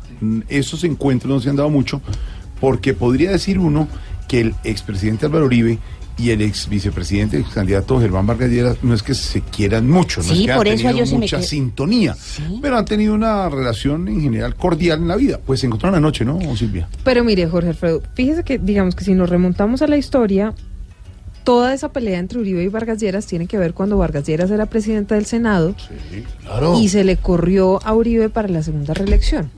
Esos 0.48 0.84
encuentros 0.84 1.32
no 1.34 1.40
se 1.42 1.50
han 1.50 1.56
dado 1.56 1.70
mucho 1.70 2.02
porque 2.60 2.94
podría 2.94 3.32
decir 3.32 3.60
uno 3.60 3.88
que 4.28 4.42
el 4.42 4.56
expresidente 4.64 5.26
Álvaro 5.26 5.46
Uribe 5.46 5.78
y 6.18 6.30
el 6.30 6.42
ex 6.42 6.70
vicepresidente, 6.70 7.38
ex 7.40 7.50
candidato 7.50 8.00
Germán 8.00 8.26
Vargas 8.26 8.50
Lleras, 8.50 8.78
no 8.84 8.94
es 8.94 9.04
que 9.04 9.14
se 9.14 9.42
quieran 9.42 9.90
mucho, 9.90 10.22
no 10.22 10.34
Sí, 10.34 10.42
es 10.46 10.48
que 10.52 10.56
por 10.56 10.68
han 10.68 10.74
eso 10.76 10.88
tenido 10.88 11.06
mucha 11.18 11.42
sintonía, 11.42 12.16
pero 12.62 12.78
han 12.78 12.86
tenido 12.86 13.14
una 13.14 13.50
relación 13.50 14.08
en 14.08 14.22
general 14.22 14.56
cordial 14.56 15.00
en 15.00 15.08
la 15.10 15.18
vida. 15.18 15.40
Pues 15.46 15.60
se 15.60 15.66
encontraron 15.68 15.98
anoche, 15.98 16.24
¿no, 16.24 16.40
Silvia? 16.56 16.88
Pero 17.04 17.24
mire, 17.24 17.48
Jorge 17.48 17.70
Alfredo, 17.70 18.02
fíjese 18.14 18.44
que, 18.44 18.58
digamos 18.60 18.96
que 18.96 19.04
si 19.04 19.14
nos 19.14 19.30
remontamos 19.30 19.82
a 19.82 19.88
la 19.88 19.98
historia, 19.98 20.54
toda 21.44 21.74
esa 21.74 21.90
pelea 21.90 22.18
entre 22.20 22.40
Uribe 22.40 22.64
y 22.64 22.68
Vargas 22.70 23.00
Lleras 23.00 23.28
tiene 23.28 23.46
que 23.46 23.58
ver 23.58 23.74
cuando 23.74 23.98
Vargas 23.98 24.26
Lleras 24.26 24.50
era 24.52 24.66
presidenta 24.68 25.16
del 25.16 25.26
Senado 25.26 25.76
Claro. 26.44 26.80
y 26.80 26.88
se 26.90 27.04
le 27.04 27.18
corrió 27.18 27.86
a 27.86 27.94
Uribe 27.94 28.30
para 28.30 28.48
la 28.48 28.64
segunda 28.64 28.94
reelección. 28.94 29.52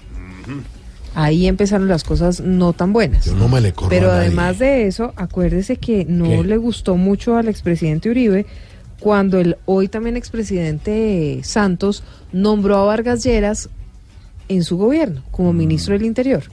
Ahí 1.19 1.47
empezaron 1.47 1.87
las 1.87 2.03
cosas 2.03 2.41
no 2.41 2.73
tan 2.73 2.93
buenas. 2.93 3.25
Yo 3.25 3.33
no 3.33 3.47
me 3.47 3.59
le 3.59 3.73
corro 3.73 3.89
Pero 3.89 4.11
a 4.11 4.15
nadie. 4.17 4.27
además 4.27 4.59
de 4.59 4.85
eso, 4.85 5.13
acuérdese 5.15 5.77
que 5.77 6.05
no 6.05 6.25
¿Qué? 6.25 6.43
le 6.43 6.57
gustó 6.57 6.95
mucho 6.95 7.37
al 7.37 7.47
expresidente 7.47 8.11
Uribe 8.11 8.45
cuando 8.99 9.39
el 9.39 9.57
hoy 9.65 9.87
también 9.87 10.15
expresidente 10.15 11.39
Santos 11.43 12.03
nombró 12.31 12.77
a 12.77 12.85
Vargas 12.85 13.23
Lleras 13.23 13.67
en 14.47 14.63
su 14.63 14.77
gobierno 14.77 15.23
como 15.31 15.53
ministro 15.53 15.93
del 15.93 16.05
Interior. 16.05 16.43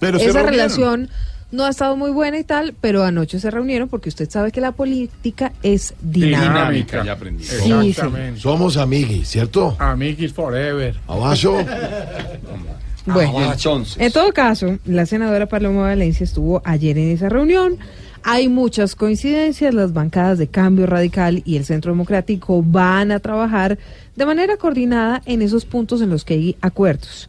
Pero 0.00 0.16
Esa 0.16 0.42
relación 0.42 1.10
no 1.50 1.64
ha 1.64 1.68
estado 1.68 1.94
muy 1.94 2.12
buena 2.12 2.38
y 2.38 2.44
tal, 2.44 2.74
pero 2.80 3.04
anoche 3.04 3.40
se 3.40 3.50
reunieron 3.50 3.90
porque 3.90 4.08
usted 4.08 4.30
sabe 4.30 4.52
que 4.52 4.62
la 4.62 4.72
política 4.72 5.52
es 5.62 5.92
dinámica. 6.00 7.04
ya 7.04 7.12
aprendí. 7.12 7.44
Sí, 7.44 7.56
sí. 7.62 7.72
Exactamente. 7.90 8.40
Somos 8.40 8.78
amiguis, 8.78 9.28
¿cierto? 9.28 9.76
Amiguis 9.78 10.32
forever. 10.32 10.96
Abajo. 11.06 11.62
Bueno, 13.06 13.32
Ah, 13.38 13.56
en 13.98 14.12
todo 14.12 14.32
caso, 14.32 14.78
la 14.84 15.06
senadora 15.06 15.46
Paloma 15.46 15.82
Valencia 15.82 16.24
estuvo 16.24 16.62
ayer 16.64 16.96
en 16.98 17.10
esa 17.10 17.28
reunión. 17.28 17.76
Hay 18.24 18.48
muchas 18.48 18.94
coincidencias, 18.94 19.74
las 19.74 19.92
bancadas 19.92 20.38
de 20.38 20.46
Cambio 20.46 20.86
Radical 20.86 21.42
y 21.44 21.56
el 21.56 21.64
Centro 21.64 21.90
Democrático 21.92 22.62
van 22.62 23.10
a 23.10 23.18
trabajar 23.18 23.78
de 24.14 24.26
manera 24.26 24.56
coordinada 24.56 25.22
en 25.26 25.42
esos 25.42 25.64
puntos 25.64 26.00
en 26.02 26.10
los 26.10 26.24
que 26.24 26.34
hay 26.34 26.56
acuerdos. 26.60 27.28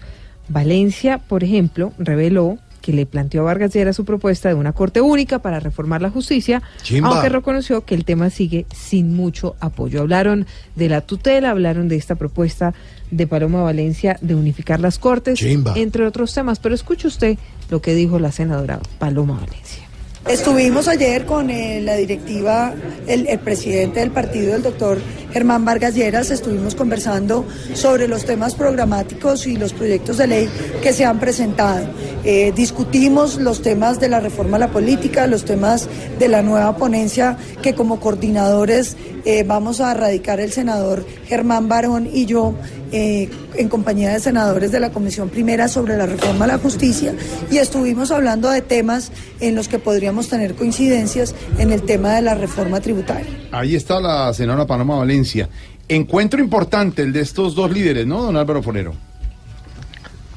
Valencia, 0.49 1.17
por 1.17 1.43
ejemplo, 1.43 1.93
reveló 1.97 2.59
que 2.81 2.91
le 2.91 3.05
planteó 3.05 3.41
a 3.41 3.45
Vargas 3.45 3.73
Lleras 3.73 3.95
su 3.95 4.03
propuesta 4.03 4.49
de 4.49 4.55
una 4.55 4.73
corte 4.73 4.99
única 4.99 5.39
para 5.39 5.61
reformar 5.61 6.01
la 6.01 6.09
justicia, 6.09 6.61
Chimba. 6.81 7.09
aunque 7.09 7.29
reconoció 7.29 7.85
que 7.85 7.95
el 7.95 8.03
tema 8.03 8.29
sigue 8.29 8.65
sin 8.75 9.15
mucho 9.15 9.55
apoyo. 9.61 10.01
Hablaron 10.01 10.45
de 10.75 10.89
la 10.89 10.99
tutela, 10.99 11.51
hablaron 11.51 11.87
de 11.87 11.95
esta 11.95 12.15
propuesta 12.15 12.73
de 13.15 13.27
Paloma 13.27 13.61
Valencia 13.63 14.17
de 14.21 14.35
unificar 14.35 14.79
las 14.79 14.99
cortes, 14.99 15.39
Chimba. 15.39 15.73
entre 15.75 16.05
otros 16.05 16.33
temas. 16.33 16.59
Pero 16.59 16.75
escuche 16.75 17.07
usted 17.07 17.37
lo 17.69 17.81
que 17.81 17.95
dijo 17.95 18.19
la 18.19 18.31
senadora 18.31 18.79
Paloma 18.99 19.39
Valencia. 19.39 19.83
Estuvimos 20.27 20.87
ayer 20.87 21.25
con 21.25 21.49
eh, 21.49 21.81
la 21.81 21.95
directiva, 21.95 22.73
el, 23.07 23.27
el 23.27 23.39
presidente 23.39 23.99
del 23.99 24.11
partido, 24.11 24.55
el 24.55 24.63
doctor 24.63 24.97
Germán 25.33 25.65
Vargas 25.65 25.95
Lleras, 25.95 26.31
estuvimos 26.31 26.75
conversando 26.75 27.45
sobre 27.73 28.07
los 28.07 28.23
temas 28.23 28.55
programáticos 28.55 29.47
y 29.47 29.57
los 29.57 29.73
proyectos 29.73 30.17
de 30.17 30.27
ley 30.27 30.49
que 30.81 30.93
se 30.93 31.03
han 31.03 31.19
presentado. 31.19 31.87
Eh, 32.23 32.53
discutimos 32.55 33.35
los 33.35 33.61
temas 33.61 33.99
de 33.99 34.07
la 34.07 34.21
reforma 34.21 34.55
a 34.55 34.61
la 34.61 34.69
política, 34.69 35.27
los 35.27 35.43
temas 35.43 35.89
de 36.19 36.29
la 36.29 36.41
nueva 36.41 36.77
ponencia 36.77 37.37
que 37.61 37.73
como 37.73 37.99
coordinadores 37.99 38.95
eh, 39.25 39.43
vamos 39.43 39.81
a 39.81 39.93
radicar 39.93 40.39
el 40.39 40.53
senador 40.53 41.05
Germán 41.25 41.67
Barón 41.67 42.07
y 42.11 42.25
yo 42.27 42.53
eh, 42.93 43.27
en 43.55 43.69
compañía 43.69 44.11
de 44.11 44.19
senadores 44.19 44.71
de 44.71 44.79
la 44.79 44.91
Comisión 44.91 45.29
Primera 45.29 45.67
sobre 45.67 45.97
la 45.97 46.05
reforma 46.05 46.45
a 46.45 46.47
la 46.47 46.57
justicia 46.59 47.15
y 47.49 47.57
estuvimos 47.57 48.11
hablando 48.11 48.51
de 48.51 48.61
temas 48.61 49.11
en 49.39 49.55
los 49.55 49.67
que 49.67 49.79
podríamos 49.79 50.29
tener 50.29 50.53
coincidencias 50.53 51.33
en 51.57 51.71
el 51.71 51.81
tema 51.81 52.13
de 52.13 52.21
la 52.21 52.35
reforma 52.35 52.81
tributaria. 52.81 53.25
Ahí 53.51 53.75
está 53.75 53.99
la 53.99 54.31
senadora 54.33 54.67
Paloma 54.67 54.95
Valencia. 54.95 55.49
Encuentro 55.89 56.39
importante 56.39 57.01
el 57.01 57.11
de 57.11 57.21
estos 57.21 57.55
dos 57.55 57.71
líderes, 57.71 58.05
¿no, 58.05 58.21
don 58.21 58.37
Álvaro 58.37 58.61
Forero? 58.61 58.93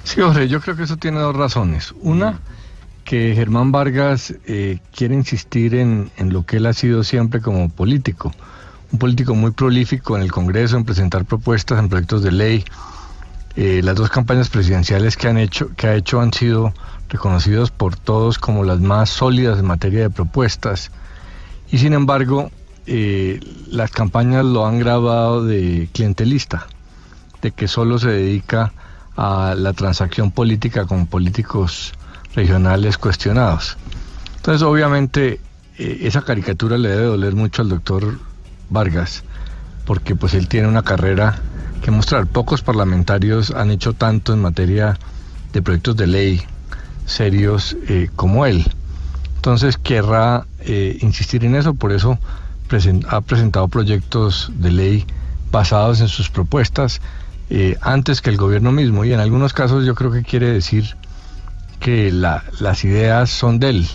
Sí, 0.04 0.22
Jorge, 0.22 0.48
yo 0.48 0.60
creo 0.62 0.76
que 0.76 0.84
eso 0.84 0.96
tiene 0.96 1.20
dos 1.20 1.36
razones. 1.36 1.92
Una, 2.00 2.40
que 3.04 3.34
Germán 3.34 3.70
Vargas 3.70 4.34
eh, 4.46 4.78
quiere 4.94 5.14
insistir 5.14 5.74
en, 5.74 6.10
en 6.16 6.32
lo 6.32 6.46
que 6.46 6.56
él 6.56 6.64
ha 6.64 6.72
sido 6.72 7.04
siempre 7.04 7.42
como 7.42 7.68
político. 7.68 8.32
Un 8.92 8.98
político 8.98 9.34
muy 9.34 9.50
prolífico 9.50 10.16
en 10.16 10.22
el 10.22 10.30
Congreso, 10.30 10.76
en 10.76 10.84
presentar 10.84 11.24
propuestas, 11.24 11.78
en 11.78 11.88
proyectos 11.88 12.22
de 12.22 12.32
ley. 12.32 12.64
Eh, 13.56 13.80
las 13.82 13.96
dos 13.96 14.10
campañas 14.10 14.48
presidenciales 14.48 15.16
que, 15.16 15.28
han 15.28 15.38
hecho, 15.38 15.70
que 15.76 15.86
ha 15.88 15.94
hecho 15.94 16.20
han 16.20 16.32
sido 16.32 16.72
reconocidos 17.08 17.70
por 17.70 17.96
todos 17.96 18.38
como 18.38 18.64
las 18.64 18.80
más 18.80 19.10
sólidas 19.10 19.58
en 19.58 19.66
materia 19.66 20.02
de 20.02 20.10
propuestas. 20.10 20.90
Y 21.70 21.78
sin 21.78 21.94
embargo, 21.94 22.50
eh, 22.86 23.40
las 23.68 23.90
campañas 23.90 24.44
lo 24.44 24.66
han 24.66 24.78
grabado 24.78 25.44
de 25.44 25.88
clientelista, 25.92 26.66
de 27.42 27.50
que 27.50 27.66
solo 27.66 27.98
se 27.98 28.10
dedica 28.10 28.72
a 29.16 29.54
la 29.56 29.72
transacción 29.72 30.30
política 30.30 30.86
con 30.86 31.06
políticos 31.06 31.94
regionales 32.34 32.98
cuestionados. 32.98 33.76
Entonces, 34.36 34.62
obviamente, 34.62 35.40
eh, 35.78 35.98
esa 36.02 36.22
caricatura 36.22 36.78
le 36.78 36.90
debe 36.90 37.06
doler 37.06 37.34
mucho 37.34 37.62
al 37.62 37.70
doctor 37.70 38.18
Vargas, 38.70 39.22
porque 39.84 40.14
pues 40.14 40.34
él 40.34 40.48
tiene 40.48 40.68
una 40.68 40.82
carrera 40.82 41.36
que 41.82 41.90
mostrar. 41.90 42.26
Pocos 42.26 42.62
parlamentarios 42.62 43.50
han 43.52 43.70
hecho 43.70 43.92
tanto 43.92 44.32
en 44.32 44.40
materia 44.42 44.98
de 45.52 45.62
proyectos 45.62 45.96
de 45.96 46.06
ley 46.06 46.42
serios 47.06 47.76
eh, 47.88 48.08
como 48.16 48.46
él. 48.46 48.64
Entonces 49.36 49.76
querrá 49.76 50.46
eh, 50.60 50.98
insistir 51.02 51.44
en 51.44 51.54
eso, 51.54 51.74
por 51.74 51.92
eso 51.92 52.18
ha 53.08 53.20
presentado 53.20 53.68
proyectos 53.68 54.50
de 54.56 54.72
ley 54.72 55.06
basados 55.52 56.00
en 56.00 56.08
sus 56.08 56.28
propuestas 56.30 57.00
eh, 57.48 57.76
antes 57.80 58.20
que 58.20 58.30
el 58.30 58.36
gobierno 58.36 58.72
mismo 58.72 59.04
y 59.04 59.12
en 59.12 59.20
algunos 59.20 59.52
casos 59.52 59.86
yo 59.86 59.94
creo 59.94 60.10
que 60.10 60.24
quiere 60.24 60.50
decir 60.50 60.96
que 61.78 62.10
la- 62.10 62.42
las 62.58 62.84
ideas 62.84 63.30
son 63.30 63.60
de 63.60 63.70
él. 63.70 63.88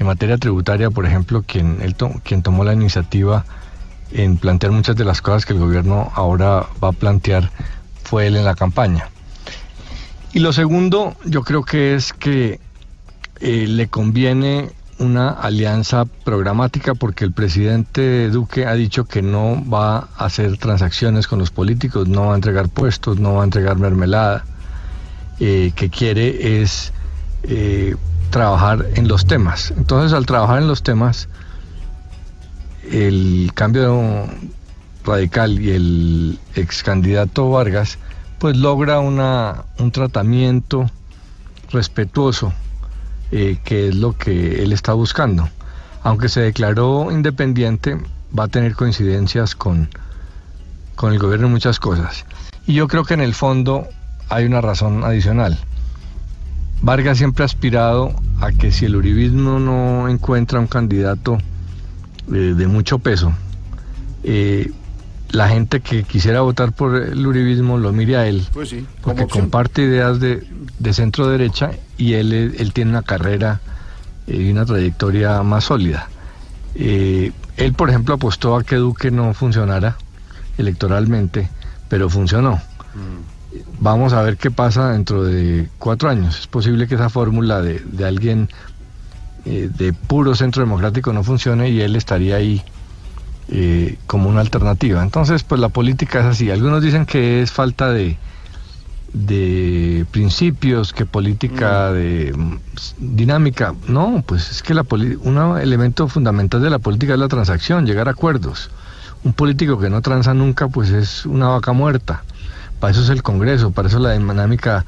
En 0.00 0.06
materia 0.06 0.36
tributaria, 0.36 0.90
por 0.90 1.06
ejemplo, 1.06 1.44
quien, 1.46 1.78
quien 2.24 2.42
tomó 2.42 2.64
la 2.64 2.72
iniciativa 2.72 3.44
en 4.12 4.36
plantear 4.36 4.72
muchas 4.72 4.96
de 4.96 5.04
las 5.04 5.20
cosas 5.20 5.46
que 5.46 5.52
el 5.52 5.58
gobierno 5.58 6.10
ahora 6.14 6.66
va 6.82 6.88
a 6.88 6.92
plantear 6.92 7.50
fue 8.04 8.26
él 8.26 8.36
en 8.36 8.44
la 8.44 8.54
campaña. 8.54 9.08
Y 10.32 10.40
lo 10.40 10.52
segundo, 10.52 11.16
yo 11.24 11.42
creo 11.42 11.64
que 11.64 11.94
es 11.94 12.12
que 12.12 12.60
eh, 13.40 13.66
le 13.66 13.88
conviene 13.88 14.70
una 14.98 15.28
alianza 15.28 16.04
programática 16.04 16.94
porque 16.94 17.24
el 17.24 17.32
presidente 17.32 18.30
Duque 18.30 18.66
ha 18.66 18.74
dicho 18.74 19.04
que 19.04 19.22
no 19.22 19.62
va 19.68 20.08
a 20.16 20.24
hacer 20.24 20.56
transacciones 20.56 21.26
con 21.26 21.38
los 21.38 21.50
políticos, 21.50 22.08
no 22.08 22.26
va 22.26 22.32
a 22.32 22.36
entregar 22.36 22.68
puestos, 22.68 23.18
no 23.18 23.34
va 23.34 23.42
a 23.42 23.44
entregar 23.44 23.76
mermelada, 23.76 24.44
eh, 25.38 25.72
que 25.74 25.90
quiere 25.90 26.62
es 26.62 26.92
eh, 27.42 27.94
trabajar 28.30 28.86
en 28.94 29.08
los 29.08 29.26
temas. 29.26 29.72
Entonces 29.76 30.12
al 30.12 30.24
trabajar 30.24 30.62
en 30.62 30.68
los 30.68 30.82
temas, 30.82 31.28
el 32.90 33.50
cambio 33.54 34.26
radical 35.04 35.60
y 35.60 35.70
el 35.70 36.38
ex 36.54 36.82
candidato 36.82 37.50
Vargas, 37.50 37.98
pues 38.38 38.56
logra 38.56 38.98
una, 39.00 39.64
un 39.78 39.92
tratamiento 39.92 40.90
respetuoso, 41.70 42.52
eh, 43.30 43.58
que 43.64 43.88
es 43.88 43.94
lo 43.94 44.12
que 44.12 44.62
él 44.62 44.72
está 44.72 44.92
buscando. 44.92 45.48
Aunque 46.02 46.28
se 46.28 46.40
declaró 46.40 47.10
independiente, 47.10 47.98
va 48.36 48.44
a 48.44 48.48
tener 48.48 48.74
coincidencias 48.74 49.54
con, 49.54 49.88
con 50.94 51.12
el 51.12 51.18
gobierno 51.18 51.46
en 51.46 51.52
muchas 51.52 51.80
cosas. 51.80 52.24
Y 52.66 52.74
yo 52.74 52.88
creo 52.88 53.04
que 53.04 53.14
en 53.14 53.20
el 53.20 53.34
fondo 53.34 53.86
hay 54.28 54.44
una 54.44 54.60
razón 54.60 55.04
adicional. 55.04 55.58
Vargas 56.82 57.18
siempre 57.18 57.42
ha 57.44 57.46
aspirado 57.46 58.12
a 58.40 58.52
que 58.52 58.70
si 58.70 58.84
el 58.84 58.96
uribismo 58.96 59.58
no 59.58 60.08
encuentra 60.08 60.60
un 60.60 60.66
candidato 60.66 61.38
eh, 62.32 62.54
de 62.56 62.66
mucho 62.66 62.98
peso, 62.98 63.32
eh, 64.24 64.70
la 65.30 65.48
gente 65.48 65.80
que 65.80 66.04
quisiera 66.04 66.40
votar 66.40 66.72
por 66.72 66.96
el 66.96 67.26
uribismo 67.26 67.78
lo 67.78 67.92
mire 67.92 68.16
a 68.16 68.26
él, 68.26 68.46
Pues 68.52 68.68
sí, 68.70 68.86
porque 69.02 69.24
opción. 69.24 69.42
comparte 69.44 69.82
ideas 69.82 70.20
de, 70.20 70.46
de 70.78 70.92
centro 70.92 71.28
derecha 71.28 71.72
y 71.98 72.14
él, 72.14 72.32
él 72.58 72.72
tiene 72.72 72.90
una 72.92 73.02
carrera 73.02 73.60
eh, 74.26 74.36
y 74.36 74.50
una 74.50 74.64
trayectoria 74.64 75.42
más 75.42 75.64
sólida. 75.64 76.08
Él, 76.74 77.72
por 77.74 77.88
ejemplo, 77.88 78.14
apostó 78.14 78.54
a 78.56 78.62
que 78.62 78.76
Duque 78.76 79.10
no 79.10 79.32
funcionara 79.32 79.96
electoralmente, 80.58 81.48
pero 81.88 82.08
funcionó. 82.10 82.60
Vamos 83.80 84.12
a 84.12 84.22
ver 84.22 84.36
qué 84.36 84.50
pasa 84.50 84.90
dentro 84.92 85.24
de 85.24 85.68
cuatro 85.78 86.10
años. 86.10 86.38
Es 86.40 86.46
posible 86.46 86.86
que 86.86 86.94
esa 86.96 87.08
fórmula 87.08 87.62
de, 87.62 87.80
de 87.80 88.04
alguien 88.04 88.48
eh, 89.48 89.70
de 89.72 89.92
puro 89.92 90.34
centro 90.34 90.60
democrático 90.60 91.12
no 91.12 91.22
funcione 91.22 91.70
y 91.70 91.80
él 91.80 91.94
estaría 91.94 92.34
ahí 92.34 92.64
eh, 93.48 93.96
como 94.08 94.28
una 94.28 94.40
alternativa. 94.40 95.00
Entonces, 95.00 95.44
pues 95.44 95.60
la 95.60 95.68
política 95.68 96.18
es 96.18 96.26
así. 96.26 96.50
Algunos 96.50 96.82
dicen 96.82 97.06
que 97.06 97.42
es 97.42 97.52
falta 97.52 97.90
de, 97.92 98.18
de 99.12 100.04
principios, 100.10 100.92
que 100.92 101.06
política 101.06 101.92
de 101.92 102.34
mm, 102.36 102.56
dinámica. 102.98 103.72
No, 103.86 104.24
pues 104.26 104.50
es 104.50 104.62
que 104.64 104.74
la 104.74 104.84
un 104.90 105.58
elemento 105.60 106.08
fundamental 106.08 106.60
de 106.60 106.70
la 106.70 106.80
política 106.80 107.12
es 107.12 107.20
la 107.20 107.28
transacción, 107.28 107.86
llegar 107.86 108.08
a 108.08 108.12
acuerdos. 108.12 108.70
Un 109.22 109.32
político 109.32 109.78
que 109.78 109.90
no 109.90 110.02
transa 110.02 110.34
nunca, 110.34 110.66
pues 110.66 110.90
es 110.90 111.24
una 111.24 111.46
vaca 111.46 111.70
muerta. 111.70 112.24
Para 112.80 112.90
eso 112.90 113.02
es 113.02 113.10
el 113.10 113.22
Congreso, 113.22 113.70
para 113.70 113.86
eso 113.86 114.00
la 114.00 114.12
dinámica 114.12 114.84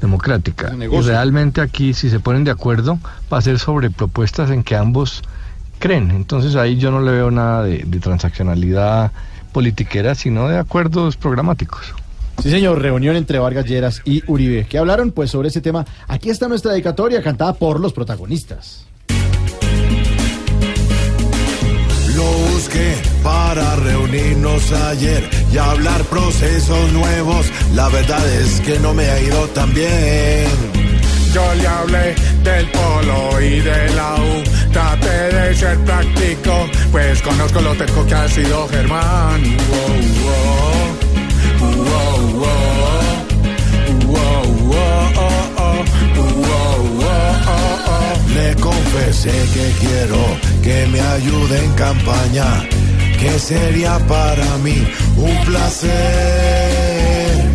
democrática. 0.00 0.72
Y 0.74 1.00
realmente 1.00 1.60
aquí, 1.60 1.94
si 1.94 2.10
se 2.10 2.20
ponen 2.20 2.44
de 2.44 2.50
acuerdo, 2.50 2.98
va 3.32 3.38
a 3.38 3.42
ser 3.42 3.58
sobre 3.58 3.90
propuestas 3.90 4.50
en 4.50 4.62
que 4.62 4.76
ambos 4.76 5.22
creen. 5.78 6.10
Entonces 6.10 6.56
ahí 6.56 6.76
yo 6.76 6.90
no 6.90 7.00
le 7.00 7.12
veo 7.12 7.30
nada 7.30 7.62
de, 7.64 7.84
de 7.86 8.00
transaccionalidad 8.00 9.12
politiquera, 9.52 10.14
sino 10.14 10.48
de 10.48 10.58
acuerdos 10.58 11.16
programáticos. 11.16 11.94
Sí, 12.42 12.50
señor, 12.50 12.80
reunión 12.80 13.16
entre 13.16 13.40
Vargas 13.40 13.66
Lleras 13.66 14.00
y 14.04 14.22
Uribe. 14.30 14.66
¿Qué 14.68 14.78
hablaron? 14.78 15.10
Pues 15.10 15.30
sobre 15.30 15.48
ese 15.48 15.60
tema. 15.60 15.84
Aquí 16.06 16.30
está 16.30 16.46
nuestra 16.46 16.70
dedicatoria 16.70 17.20
cantada 17.20 17.52
por 17.54 17.80
los 17.80 17.92
protagonistas. 17.92 18.87
Busqué 22.58 22.96
para 23.22 23.76
reunirnos 23.76 24.72
ayer 24.90 25.30
y 25.52 25.58
hablar 25.58 26.02
procesos 26.04 26.92
nuevos. 26.92 27.46
La 27.74 27.88
verdad 27.88 28.24
es 28.40 28.60
que 28.62 28.80
no 28.80 28.92
me 28.94 29.08
ha 29.08 29.20
ido 29.20 29.46
tan 29.58 29.72
bien. 29.72 30.48
Yo 31.32 31.54
le 31.54 31.66
hablé 31.68 32.14
del 32.42 32.66
polo 32.70 33.40
y 33.40 33.60
de 33.60 33.90
la 33.94 34.14
U. 34.16 34.72
Traté 34.72 35.18
de 35.36 35.54
ser 35.54 35.78
práctico, 35.84 36.68
pues 36.90 37.22
conozco 37.22 37.60
lo 37.60 37.74
terco 37.76 38.04
que 38.06 38.14
ha 38.14 38.28
sido 38.28 38.66
Germán. 38.68 39.40
Wow, 39.70 40.87
Le 48.34 48.54
confesé 48.56 49.32
que 49.54 49.72
quiero 49.80 50.20
que 50.62 50.86
me 50.88 51.00
ayude 51.00 51.64
en 51.64 51.72
campaña, 51.72 52.68
que 53.18 53.38
sería 53.38 53.98
para 54.06 54.58
mí 54.58 54.86
un 55.16 55.44
placer. 55.44 55.90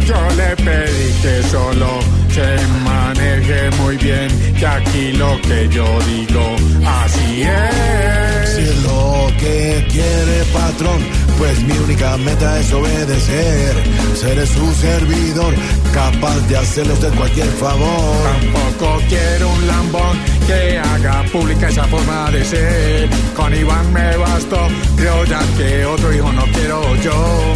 Yo 0.05 0.15
le 0.35 0.55
pedí 0.55 1.13
que 1.21 1.43
solo 1.43 1.99
se 2.33 2.67
maneje 2.83 3.69
muy 3.79 3.95
bien, 3.97 4.27
que 4.57 4.65
aquí 4.65 5.11
lo 5.13 5.39
que 5.41 5.69
yo 5.69 5.85
digo, 6.01 6.55
así 7.03 7.43
es. 7.43 8.49
Si 8.55 8.61
es 8.61 8.83
lo 8.83 9.27
que 9.37 9.85
quiere 9.91 10.43
patrón, 10.51 10.99
pues 11.37 11.61
mi 11.61 11.77
única 11.77 12.17
meta 12.17 12.59
es 12.59 12.73
obedecer. 12.73 13.75
Seré 14.15 14.47
su 14.47 14.73
servidor, 14.73 15.53
capaz 15.93 16.39
de 16.47 16.57
hacerle 16.57 16.93
usted 16.93 17.13
cualquier 17.13 17.49
favor. 17.63 18.15
Tampoco 18.23 18.99
quiero 19.09 19.49
un 19.49 19.67
lambón 19.67 20.17
que 20.47 20.79
haga 20.79 21.23
pública 21.31 21.69
esa 21.69 21.83
forma 21.85 22.31
de 22.31 22.43
ser. 22.45 23.09
Con 23.35 23.53
Iván 23.53 23.93
me 23.93 24.17
bastó, 24.17 24.67
creo 24.97 25.23
ya 25.25 25.41
que 25.57 25.85
otro 25.85 26.11
hijo 26.11 26.33
no 26.33 26.45
quiero 26.45 26.95
yo. 26.95 27.53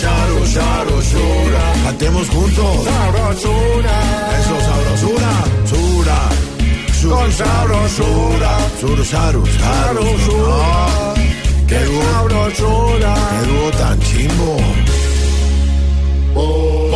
Sharu, 0.00 0.46
sharu, 0.46 1.02
shura. 1.10 1.62
Cantemos 1.84 2.28
juntos. 2.30 2.84
Sabrosura. 2.84 3.96
Eso, 4.38 4.56
sabrosura, 4.66 5.32
sura. 5.70 6.18
Con 7.10 7.32
sabrosura. 7.32 8.52
Shur, 8.80 9.04
sharu, 9.04 9.42
sharu, 9.46 10.04
shura. 10.24 11.14
Qué 11.68 11.80
Sabrosura. 11.84 13.14
qué 13.30 13.40
dúo 13.48 13.70
tan 13.78 13.98
chimbo. 14.00 14.56
Es 16.34 16.87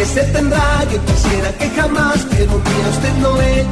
que 0.00 0.06
se 0.06 0.22
tendrá, 0.32 0.82
yo 0.90 0.98
quisiera 1.04 1.52
que 1.58 1.68
jamás, 1.78 2.26
pero 2.30 2.52
mira 2.66 2.88
usted 2.96 3.14
no 3.24 3.32
es. 3.42 3.66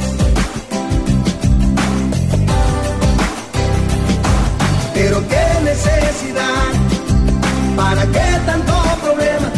Pero 4.93 5.27
qué 5.27 5.45
necesidad, 5.71 6.69
para 7.75 8.03
qué 8.15 8.27
tanto 8.45 8.73
problema. 9.05 9.49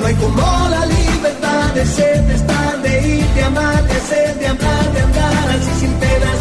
No 0.00 0.06
hay 0.06 0.14
como 0.14 0.68
la 0.70 0.86
libertad 0.86 1.66
de 1.76 1.86
ser, 1.86 2.20
de 2.26 2.34
estar, 2.34 2.82
de 2.82 2.92
ir, 3.16 3.26
de 3.36 3.42
amar, 3.44 3.82
de 3.84 3.96
hacer, 4.02 4.38
de 4.40 4.48
hablar, 4.48 4.92
de 4.92 5.00
andar 5.02 5.48
así 5.56 5.72
sin 5.82 5.92
penas. 6.02 6.40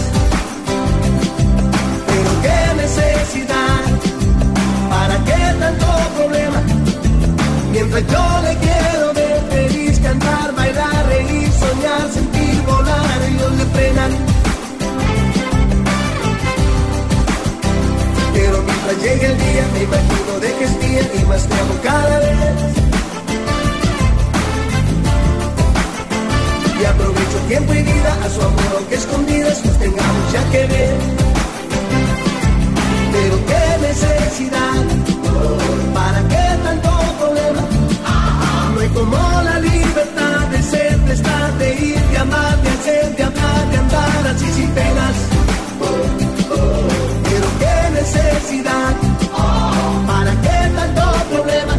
Pero 2.10 2.30
qué 2.46 2.60
necesidad, 2.84 3.82
para 4.90 5.16
qué 5.28 5.42
tanto 5.60 5.88
problema. 6.18 6.60
Mientras 7.72 8.04
yo 8.08 8.42
le 8.42 8.58
quiero 8.58 8.89
frenan. 13.74 14.12
Pero 18.34 18.64
mientras 18.64 18.98
llegue 19.04 19.26
el 19.26 19.38
día 19.38 19.64
me 19.74 19.84
imagino 19.84 20.40
de 20.40 20.54
que 20.56 20.64
es 20.64 20.80
bien 20.80 21.10
y 21.20 21.26
más 21.26 21.48
te 21.48 21.54
amo 21.54 21.76
cada 21.84 22.20
vez. 22.20 22.80
Y 26.82 26.86
aprovecho 26.86 27.38
tiempo 27.48 27.74
y 27.74 27.84
vida 27.84 28.18
a 28.26 28.30
su 28.30 28.42
amor 28.42 28.72
aunque 28.78 28.96
escondidas 28.96 29.66
nos 29.66 29.78
tengamos 29.80 30.32
ya 30.34 30.44
que 30.52 30.66
ver. 30.68 30.96
Pero 33.12 33.36
qué 33.50 33.88
necesidad, 33.88 34.84
para 35.94 36.22
qué 36.30 36.46
tanto 36.64 36.90
problema, 37.20 37.62
ah, 38.06 38.42
ah. 38.42 38.72
no 38.74 38.80
hay 38.82 38.90
como 38.90 39.29
hacer, 42.90 43.16
de 43.16 43.24
amar, 43.24 43.72
de 43.72 43.78
andar 43.78 44.28
así 44.28 44.46
sin 44.52 44.70
penas. 44.70 45.16
Pero 47.24 47.48
qué 47.60 47.92
necesidad, 47.94 48.96
para 50.08 50.32
qué 50.32 50.76
tanto 50.76 51.36
problema. 51.36 51.74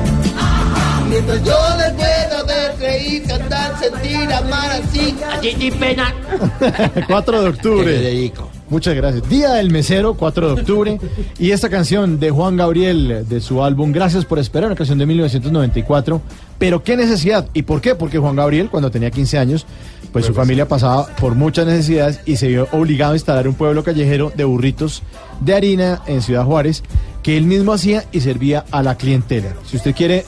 Mientras 1.09 1.45
yo 1.45 1.59
les 1.79 1.93
pueda 1.95 2.43
ver, 2.45 2.79
reír, 2.79 3.23
cantar, 3.27 3.79
sentir, 3.81 4.33
amar 4.33 4.71
así, 4.71 5.17
así 5.33 5.53
sin 5.59 5.75
pena. 5.75 6.15
4 7.09 7.43
de 7.43 7.49
octubre. 7.49 8.33
Muchas 8.69 8.95
gracias. 8.95 9.29
Día 9.29 9.55
del 9.55 9.71
Mesero, 9.71 10.15
4 10.15 10.55
de 10.55 10.61
octubre. 10.61 11.01
y 11.41 11.51
esta 11.51 11.69
canción 11.69 12.21
de 12.21 12.31
Juan 12.31 12.57
Gabriel, 12.57 13.27
de 13.29 13.41
su 13.41 13.65
álbum 13.65 13.91
Gracias 13.91 14.25
por 14.25 14.39
esperar, 14.39 14.69
una 14.69 14.77
canción 14.77 14.99
de 14.99 15.07
1994. 15.07 16.23
Pero 16.59 16.85
qué 16.85 16.97
necesidad. 16.97 17.49
¿Y 17.53 17.63
por 17.63 17.81
qué? 17.81 17.97
Porque 17.97 18.19
Juan 18.19 18.37
Gabriel, 18.37 18.71
cuando 18.71 18.91
tenía 18.91 19.11
15 19.11 19.39
años, 19.39 19.67
pues 20.13 20.27
su 20.27 20.35
familia 20.35 20.67
pasaba 20.69 21.07
por 21.17 21.35
muchas 21.35 21.67
necesidades 21.67 22.21
y 22.27 22.37
se 22.37 22.49
vio 22.49 22.69
obligado 22.73 23.13
a 23.13 23.17
instalar 23.17 23.49
un 23.49 23.55
pueblo 23.55 23.85
callejero 23.85 24.33
de 24.35 24.45
burritos 24.45 25.03
de 25.41 25.55
harina 25.55 26.03
en 26.07 26.23
Ciudad 26.23 26.45
Juárez, 26.45 26.83
que 27.23 27.37
él 27.37 27.45
mismo 27.45 27.73
hacía 27.73 28.05
y 28.13 28.21
servía 28.21 28.65
a 28.71 28.83
la 28.83 28.97
clientela. 28.97 29.55
Si 29.67 29.77
usted 29.77 29.95
quiere 29.95 30.25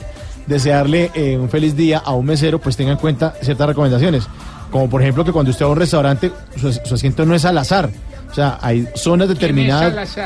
desearle 0.47 1.11
eh, 1.13 1.37
un 1.37 1.49
feliz 1.49 1.75
día 1.75 1.99
a 1.99 2.13
un 2.13 2.25
mesero, 2.25 2.59
pues 2.59 2.77
tenga 2.77 2.91
en 2.91 2.97
cuenta 2.97 3.35
ciertas 3.41 3.67
recomendaciones. 3.67 4.27
Como 4.71 4.89
por 4.89 5.01
ejemplo 5.01 5.23
que 5.23 5.31
cuando 5.31 5.51
usted 5.51 5.65
va 5.65 5.69
a 5.69 5.71
un 5.73 5.79
restaurante, 5.79 6.31
su, 6.55 6.71
su 6.73 6.95
asiento 6.95 7.25
no 7.25 7.35
es 7.35 7.45
al 7.45 7.57
azar. 7.57 7.89
O 8.31 8.33
sea, 8.33 8.57
hay 8.61 8.87
zonas 8.95 9.29
determinadas. 9.29 10.17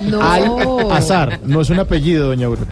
No. 0.00 0.22
Al 0.22 0.44
azar, 0.92 1.40
no 1.44 1.60
es 1.60 1.70
un 1.70 1.78
apellido, 1.78 2.26
doña 2.28 2.46
Aurora. 2.46 2.66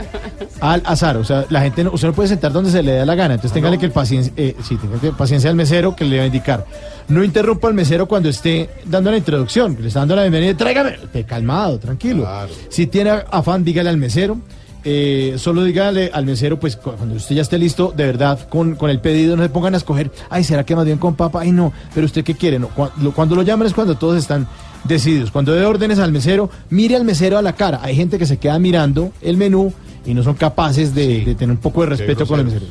Al 0.61 0.83
azar, 0.87 1.17
o 1.19 1.25
sea, 1.25 1.45
la 1.51 1.61
gente 1.61 1.85
no, 1.85 1.91
usted 1.93 2.09
no 2.09 2.15
puede 2.15 2.29
sentar 2.29 2.53
donde 2.53 2.71
se 2.71 2.83
le 2.83 2.93
da 2.93 3.05
la 3.05 3.15
gana. 3.15 3.35
Entonces, 3.35 3.53
téngale 3.53 3.79
que 3.79 3.87
el 3.87 3.93
paciencia, 3.93 4.33
eh, 4.37 4.57
sí, 4.67 4.77
tenga 4.77 4.99
que 4.99 5.13
paciencia 5.13 5.51
al 5.51 5.57
mesero 5.57 5.95
que 5.95 6.05
le 6.05 6.17
va 6.19 6.23
a 6.23 6.27
indicar. 6.27 6.65
No 7.09 7.23
interrumpa 7.23 7.69
al 7.69 7.75
mesero 7.75 8.07
cuando 8.07 8.29
esté 8.31 8.71
dando 8.87 9.11
la 9.11 9.19
introducción, 9.19 9.77
que 9.77 9.83
le 9.83 9.89
está 9.89 10.01
dando 10.01 10.17
la 10.17 10.23
bienvenida. 10.23 10.57
Tráigame, 10.57 10.97
calmado, 11.27 11.79
tranquilo. 11.79 12.27
Si 12.71 12.87
tiene 12.87 13.11
afán, 13.31 13.65
dígale 13.65 13.91
al 13.91 13.97
mesero. 13.99 14.39
Eh, 14.89 15.35
solo 15.37 15.65
dígale 15.65 16.11
al 16.15 16.25
mesero, 16.25 16.61
pues 16.61 16.77
cu- 16.77 16.93
cuando 16.93 17.17
usted 17.17 17.35
ya 17.35 17.43
esté 17.43 17.59
listo, 17.59 17.93
de 17.97 18.07
verdad, 18.07 18.49
con, 18.49 18.77
con 18.77 18.89
el 18.89 19.01
pedido, 19.01 19.37
no 19.37 19.43
se 19.43 19.49
pongan 19.49 19.75
a 19.75 19.79
escoger, 19.79 20.13
ay, 20.31 20.45
¿será 20.45 20.65
que 20.65 20.77
más 20.77 20.85
bien 20.85 20.99
con 20.99 21.17
papa? 21.17 21.41
Ay, 21.41 21.51
no, 21.51 21.73
pero 21.93 22.07
usted 22.07 22.23
qué 22.23 22.35
quiere, 22.35 22.61
no, 22.61 22.69
cuando 22.69 23.35
lo 23.35 23.43
llaman 23.43 23.67
es 23.67 23.75
cuando 23.75 23.97
todos 23.97 24.17
están 24.17 24.47
decididos. 24.89 25.31
Cuando 25.31 25.53
dé 25.53 25.65
órdenes 25.65 25.99
al 25.99 26.13
mesero, 26.13 26.51
mire 26.71 26.97
al 26.97 27.05
mesero 27.05 27.39
a 27.39 27.43
la 27.43 27.55
cara. 27.55 27.81
Hay 27.83 27.95
gente 27.97 28.19
que 28.19 28.27
se 28.27 28.37
queda 28.39 28.59
mirando 28.59 29.13
el 29.23 29.37
menú 29.37 29.73
y 30.05 30.15
no 30.15 30.23
son 30.23 30.35
capaces 30.35 30.95
de, 30.95 31.25
de 31.25 31.35
tener 31.35 31.51
un 31.57 31.61
poco 31.63 31.83
de 31.83 31.89
respeto 31.89 32.27
con 32.27 32.41
el 32.41 32.47
mesero. 32.47 32.67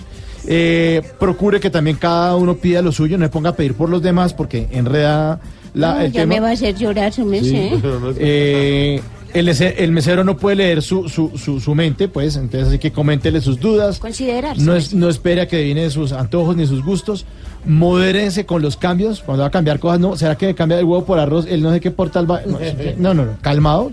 Eh, 0.48 1.02
procure 1.20 1.60
que 1.60 1.70
también 1.70 1.98
cada 1.98 2.36
uno 2.36 2.56
pida 2.56 2.82
lo 2.82 2.92
suyo, 2.92 3.18
no 3.18 3.26
se 3.26 3.30
ponga 3.30 3.50
a 3.52 3.56
pedir 3.56 3.74
por 3.74 3.90
los 3.90 4.02
demás 4.02 4.34
porque 4.34 4.68
enreda 4.72 5.40
la, 5.74 5.96
No, 5.96 6.02
el 6.02 6.12
ya 6.12 6.22
tema. 6.22 6.34
me 6.36 6.40
va 6.40 6.50
a 6.50 6.52
hacer 6.52 6.76
llorar 6.76 7.12
su 7.14 7.26
mes, 7.26 7.48
Sí. 7.48 7.56
¿eh? 7.56 7.80
Eh, 8.20 9.02
el, 9.34 9.50
ese- 9.50 9.84
el 9.84 9.92
mesero 9.92 10.24
no 10.24 10.38
puede 10.38 10.56
leer 10.58 10.82
su, 10.82 11.10
su, 11.10 11.32
su, 11.36 11.60
su 11.60 11.76
mente, 11.76 12.08
pues, 12.08 12.36
entonces 12.38 12.70
así 12.70 12.80
que 12.80 12.92
coméntele 12.92 13.42
sus 13.42 13.60
dudas. 13.60 14.00
Considerarse. 14.00 14.62
No, 14.64 14.76
es, 14.76 14.94
no 14.94 15.10
espere 15.10 15.42
a 15.42 15.48
que 15.48 15.58
adivine 15.58 15.90
sus 15.90 16.12
antojos 16.14 16.56
ni 16.56 16.66
sus 16.68 16.84
gustos. 16.86 17.26
Modérense 17.66 18.46
con 18.46 18.62
los 18.62 18.78
cambios. 18.78 19.22
Cuando 19.22 19.42
va 19.44 19.48
a 19.48 19.52
cambiar 19.52 19.80
cosas, 19.80 20.00
no. 20.00 20.16
¿Será 20.16 20.36
que 20.38 20.54
cambia 20.56 20.78
el 20.80 20.86
huevo 20.86 21.06
por 21.06 21.20
arroz? 21.20 21.46
El 21.48 21.62
no 21.62 21.72
sé 21.74 21.80
qué 21.80 21.92
portal 21.92 22.30
va. 22.30 22.42
No, 22.46 22.60
no, 22.98 23.14
no, 23.14 23.26
no, 23.26 23.38
calmado. 23.42 23.92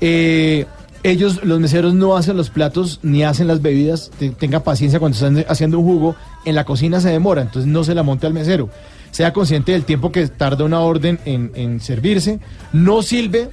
Eh, 0.00 0.66
ellos, 1.04 1.40
los 1.44 1.58
meseros, 1.58 1.94
no 1.94 2.16
hacen 2.16 2.36
los 2.36 2.50
platos 2.50 3.00
ni 3.02 3.24
hacen 3.24 3.48
las 3.48 3.60
bebidas. 3.60 4.10
Te- 4.18 4.30
tenga 4.30 4.60
paciencia 4.62 4.98
cuando 5.00 5.14
están 5.16 5.44
haciendo 5.48 5.78
un 5.80 5.84
jugo. 5.84 6.16
En 6.44 6.54
la 6.54 6.64
cocina 6.64 7.00
se 7.00 7.10
demora, 7.10 7.42
entonces 7.42 7.70
no 7.70 7.82
se 7.84 7.94
la 7.94 8.02
monte 8.02 8.26
al 8.26 8.34
mesero. 8.34 8.68
Sea 9.10 9.32
consciente 9.32 9.72
del 9.72 9.84
tiempo 9.84 10.10
que 10.12 10.26
tarda 10.28 10.64
una 10.64 10.80
orden 10.80 11.18
en, 11.24 11.50
en 11.54 11.80
servirse. 11.80 12.38
No 12.72 13.02
silbe. 13.02 13.50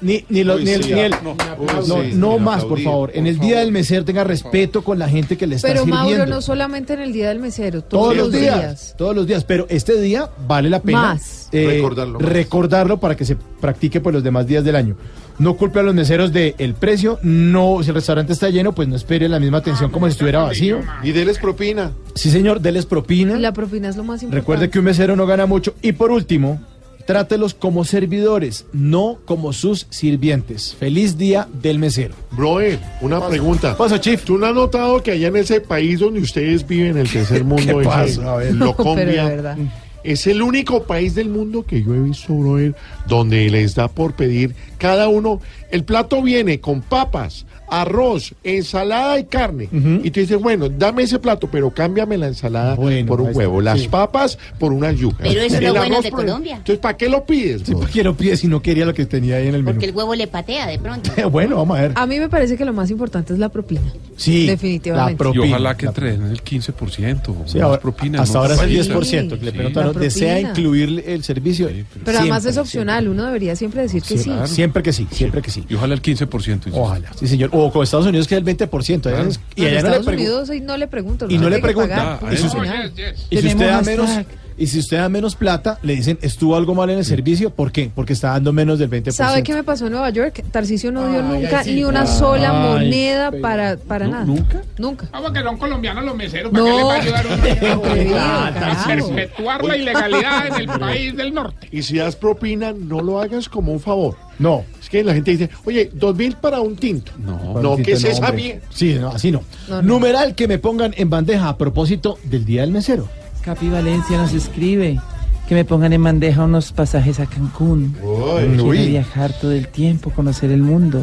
Ni, 0.00 0.24
ni, 0.28 0.44
lo- 0.44 0.56
Uy, 0.56 0.64
ni 0.64 0.70
el, 0.72 0.84
sí, 0.84 0.92
ni 0.92 1.00
el- 1.00 1.10
no, 1.22 1.34
no, 1.34 1.72
no, 1.86 2.02
sí, 2.02 2.10
no 2.14 2.32
ni 2.34 2.44
más, 2.44 2.64
por 2.64 2.80
favor. 2.80 3.10
En 3.14 3.26
el 3.26 3.38
día 3.38 3.60
del 3.60 3.72
mesero 3.72 4.04
tenga 4.04 4.22
respeto 4.24 4.82
con 4.84 4.98
la 4.98 5.08
gente 5.08 5.36
que 5.36 5.46
le 5.46 5.56
está 5.56 5.68
Pero 5.68 5.84
sirviendo. 5.84 6.04
Mauro, 6.10 6.26
no 6.26 6.40
solamente 6.42 6.92
en 6.94 7.00
el 7.00 7.12
día 7.12 7.28
del 7.28 7.38
mesero, 7.38 7.82
todos, 7.82 8.04
Todos 8.14 8.16
los 8.16 8.32
días, 8.32 8.94
todos 8.98 9.14
los 9.16 9.26
días, 9.26 9.44
pero 9.44 9.66
este 9.70 10.00
día 10.00 10.28
vale 10.46 10.68
la 10.70 10.80
pena 10.82 10.98
Más. 11.00 11.48
eh, 11.52 11.66
Recordarlo 11.68 12.20
más. 12.20 12.28
recordarlo 12.28 13.00
para 13.00 13.16
que 13.16 13.24
se 13.24 13.36
practique 13.36 14.00
por 14.00 14.12
los 14.12 14.22
demás 14.22 14.46
días 14.46 14.64
del 14.64 14.76
año. 14.76 14.96
No 15.38 15.56
culpe 15.56 15.80
a 15.80 15.82
los 15.82 15.94
meseros 15.94 16.32
del 16.32 16.54
el 16.58 16.74
precio, 16.74 17.18
no 17.22 17.78
si 17.82 17.88
el 17.88 17.94
restaurante 17.96 18.32
está 18.32 18.50
lleno, 18.50 18.72
pues 18.72 18.86
no 18.86 18.94
espere 18.94 19.28
la 19.28 19.40
misma 19.40 19.58
atención 19.58 19.90
como 19.90 20.06
si 20.06 20.12
estuviera 20.12 20.42
vacío. 20.44 20.80
Y 21.02 21.10
deles 21.10 21.38
propina. 21.38 21.90
Sí, 22.14 22.30
señor, 22.30 22.60
deles 22.60 22.86
propina. 22.86 23.36
La 23.38 23.52
propina 23.52 23.88
es 23.88 23.96
lo 23.96 24.04
más 24.04 24.22
importante. 24.22 24.40
Recuerde 24.40 24.70
que 24.70 24.78
un 24.78 24.84
mesero 24.84 25.16
no 25.16 25.26
gana 25.26 25.46
mucho 25.46 25.74
y 25.82 25.90
por 25.92 26.12
último, 26.12 26.60
trátelos 27.06 27.54
como 27.54 27.84
servidores, 27.84 28.66
no 28.72 29.18
como 29.24 29.52
sus 29.52 29.86
sirvientes. 29.90 30.74
Feliz 30.78 31.16
día 31.18 31.48
del 31.52 31.78
mesero. 31.78 32.14
Broe, 32.32 32.78
una 33.00 33.26
pregunta. 33.26 33.76
Pasa, 33.76 34.00
Chief. 34.00 34.22
¿Tú 34.24 34.38
no 34.38 34.46
has 34.46 34.54
notado 34.54 35.02
que 35.02 35.12
allá 35.12 35.28
en 35.28 35.36
ese 35.36 35.60
país 35.60 36.00
donde 36.00 36.20
ustedes 36.20 36.66
viven, 36.66 36.96
el 36.96 37.10
tercer 37.10 37.44
mundo, 37.44 37.64
¿Qué 37.64 37.80
ese, 37.80 37.84
pasa? 37.84 38.32
A 38.32 38.36
ver. 38.36 38.54
Locombia, 38.54 39.56
es 40.04 40.26
el 40.26 40.42
único 40.42 40.84
país 40.84 41.14
del 41.14 41.30
mundo 41.30 41.64
que 41.64 41.82
yo 41.82 41.94
he 41.94 42.00
visto, 42.00 42.34
brother, 42.34 42.74
donde 43.08 43.48
les 43.50 43.74
da 43.74 43.88
por 43.88 44.14
pedir 44.14 44.54
cada 44.78 45.08
uno, 45.08 45.40
el 45.70 45.84
plato 45.84 46.22
viene 46.22 46.60
con 46.60 46.82
papas, 46.82 47.46
arroz, 47.80 48.34
ensalada 48.44 49.18
y 49.18 49.24
carne. 49.24 49.68
Y 50.02 50.10
tú 50.10 50.20
dices, 50.20 50.38
bueno, 50.40 50.68
dame 50.68 51.02
ese 51.02 51.18
plato, 51.18 51.48
pero 51.50 51.70
cámbiame 51.72 52.16
la 52.18 52.28
ensalada 52.28 52.74
Bueno, 52.74 53.06
por 53.06 53.20
un 53.20 53.34
huevo, 53.34 53.60
las 53.60 53.80
sí. 53.80 53.88
papas 53.88 54.38
por 54.58 54.72
unas 54.72 54.96
yucas. 54.98 55.20
Pero 55.28 55.40
eso 55.40 55.56
es 55.56 55.62
lo 55.62 55.74
bueno 55.74 56.00
de 56.00 56.10
Colombia. 56.10 56.56
Entonces, 56.56 56.78
¿para 56.78 56.96
qué 56.96 57.08
lo 57.08 57.24
pides? 57.24 57.62
Sí? 57.64 57.72
¿por 57.72 57.88
qué 57.88 58.02
lo 58.04 58.16
pide 58.16 58.36
si 58.36 58.46
no 58.48 58.60
quería 58.62 58.84
lo 58.86 58.94
que 58.94 59.06
tenía 59.06 59.36
ahí 59.36 59.48
en 59.48 59.54
el 59.54 59.62
menú? 59.62 59.74
Porque 59.76 59.86
el 59.86 59.94
huevo 59.96 60.14
le 60.14 60.26
patea 60.26 60.66
de 60.66 60.78
pronto. 60.78 61.10
bueno, 61.30 61.56
vamos 61.56 61.78
a 61.78 61.82
ver. 61.82 61.92
A 61.94 62.06
mí 62.06 62.18
me 62.18 62.28
parece 62.28 62.56
que 62.56 62.64
lo 62.64 62.72
más 62.72 62.90
importante 62.90 63.32
es 63.32 63.38
la 63.38 63.48
propina. 63.48 63.82
Sí, 64.16 64.46
Definitivamente. 64.46 65.12
la 65.12 65.18
propina. 65.18 65.46
Y 65.46 65.48
ojalá 65.50 65.76
que 65.76 65.86
La- 65.86 65.90
entre 65.90 66.14
en 66.14 66.22
el 66.26 66.42
15%. 66.42 67.34
Sí, 67.46 67.60
ahora- 67.60 67.80
propina, 67.80 68.22
hasta 68.22 68.34
¿no? 68.34 68.40
ahora 68.42 68.54
es 68.54 68.60
el 68.62 68.68
Sí. 68.70 68.76
10%. 68.90 69.38
que 69.38 69.44
le. 69.50 70.00
¿desea 70.00 70.40
incluir 70.40 71.02
el 71.06 71.22
servicio? 71.24 71.68
Pero 72.04 72.18
además 72.18 72.42
Siempre, 72.42 72.50
es 72.50 72.56
opcional, 72.58 73.08
uno 73.08 73.24
debería 73.26 73.56
siempre 73.56 73.82
decir 73.82 74.02
que 74.02 74.18
sí. 74.18 74.30
siempre, 74.46 74.82
que 74.82 74.92
sí, 74.92 75.06
siempre 75.10 75.42
que 75.42 75.50
sí. 75.50 75.64
Y 75.68 75.74
ojalá 75.74 75.94
el 75.94 76.02
15%. 76.02 76.68
insisto. 76.68 76.80
Ojalá, 76.80 77.10
sí 77.18 77.26
señor. 77.26 77.50
O 77.64 77.72
con 77.72 77.82
Estados 77.82 78.06
Unidos 78.06 78.26
que 78.28 78.34
es 78.34 78.38
el 78.38 78.44
20%. 78.44 79.06
allá 79.08 79.22
es- 79.28 79.40
y 79.56 79.62
allá 79.66 79.68
no 79.68 79.70
le 79.70 79.76
Estados 79.76 80.06
preguntan. 80.06 80.14
Unidos 80.14 80.50
no 80.66 80.76
le 80.76 80.86
pregunto. 80.88 81.26
Y 81.28 81.38
no 81.38 81.48
le 81.48 81.58
preguntan. 81.60 81.98
Ah, 82.00 82.16
porque 82.20 82.34
y 82.34 82.38
si 82.38 82.46
usted- 82.46 82.58
opcional. 82.58 82.92
Y 83.30 83.36
si 83.38 83.46
usted 83.48 83.66
da 83.70 83.82
menos, 83.82 84.10
y 84.56 84.66
si 84.68 84.78
usted 84.78 84.98
da 84.98 85.08
menos 85.08 85.34
plata, 85.34 85.78
le 85.82 85.96
dicen, 85.96 86.16
¿estuvo 86.22 86.54
algo 86.56 86.74
mal 86.76 86.88
en 86.90 86.98
el 86.98 87.04
servicio? 87.04 87.50
¿Por 87.50 87.72
qué? 87.72 87.90
Porque 87.92 88.12
está 88.12 88.28
dando 88.28 88.52
menos 88.52 88.78
del 88.78 88.88
20%. 88.88 89.12
¿Sabe 89.16 89.42
qué 89.42 89.52
me 89.52 89.64
pasó 89.64 89.86
en 89.86 89.92
Nueva 89.92 90.10
York? 90.10 90.44
Tarcisio 90.52 90.92
no 90.92 91.08
dio 91.08 91.18
Ay, 91.20 91.24
nunca 91.40 91.58
ay, 91.60 91.64
sí. 91.64 91.74
ni 91.74 91.84
una 91.84 92.06
sola 92.06 92.50
Ay, 92.50 92.84
moneda 92.84 93.30
pero- 93.32 93.42
para, 93.42 93.76
para 93.78 94.06
nada. 94.06 94.24
¿Nunca? 94.24 94.62
Nunca. 94.78 95.08
Vamos 95.10 95.32
que 95.32 95.40
son 95.42 95.56
colombianos 95.56 96.04
los 96.04 96.14
meseros, 96.14 96.52
¿para 96.52 96.62
No. 96.64 96.70
qué 96.70 96.76
les 96.76 96.84
va 96.86 96.92
a 96.92 96.96
ayudar 97.00 97.26
uno 97.26 97.34
Atrevido, 97.34 98.20
a 98.20 98.52
carajo. 98.54 99.08
perpetuar 99.08 99.64
la 99.64 99.76
ilegalidad 99.76 100.46
en 100.46 100.54
el 100.54 100.66
país 100.78 101.16
del 101.16 101.34
norte? 101.34 101.68
Y 101.72 101.82
si 101.82 101.96
das 101.98 102.14
propina, 102.14 102.72
no 102.72 103.00
lo 103.00 103.20
hagas 103.20 103.48
como 103.48 103.72
un 103.72 103.80
favor. 103.80 104.16
No. 104.38 104.64
Es 104.84 104.90
que 104.90 105.02
la 105.02 105.14
gente 105.14 105.30
dice, 105.30 105.48
oye, 105.64 105.90
dos 105.94 106.14
mil 106.14 106.36
para 106.36 106.60
un 106.60 106.76
tinto. 106.76 107.10
No. 107.18 107.58
No, 107.62 107.76
¿qué 107.78 107.92
es 107.92 108.02
No, 108.02 108.08
esa 108.10 108.26
hombre. 108.28 108.36
bien? 108.36 108.60
Sí, 108.68 108.94
no, 109.00 109.08
así 109.08 109.30
no. 109.30 109.42
No, 109.68 109.76
no. 109.76 109.82
Numeral 109.82 110.34
que 110.34 110.46
me 110.46 110.58
pongan 110.58 110.92
en 110.98 111.08
bandeja 111.08 111.48
a 111.48 111.56
propósito 111.56 112.18
del 112.24 112.44
Día 112.44 112.60
del 112.60 112.70
Mesero. 112.70 113.08
Capi 113.42 113.70
Valencia 113.70 114.18
nos 114.18 114.34
escribe 114.34 115.00
que 115.48 115.54
me 115.54 115.64
pongan 115.64 115.94
en 115.94 116.02
bandeja 116.04 116.44
unos 116.44 116.70
pasajes 116.72 117.18
a 117.18 117.24
Cancún. 117.26 117.96
Quiero 117.98 118.64
Uy. 118.64 118.88
viajar 118.88 119.32
todo 119.40 119.52
el 119.52 119.68
tiempo, 119.68 120.10
conocer 120.10 120.50
el 120.50 120.60
mundo. 120.62 121.02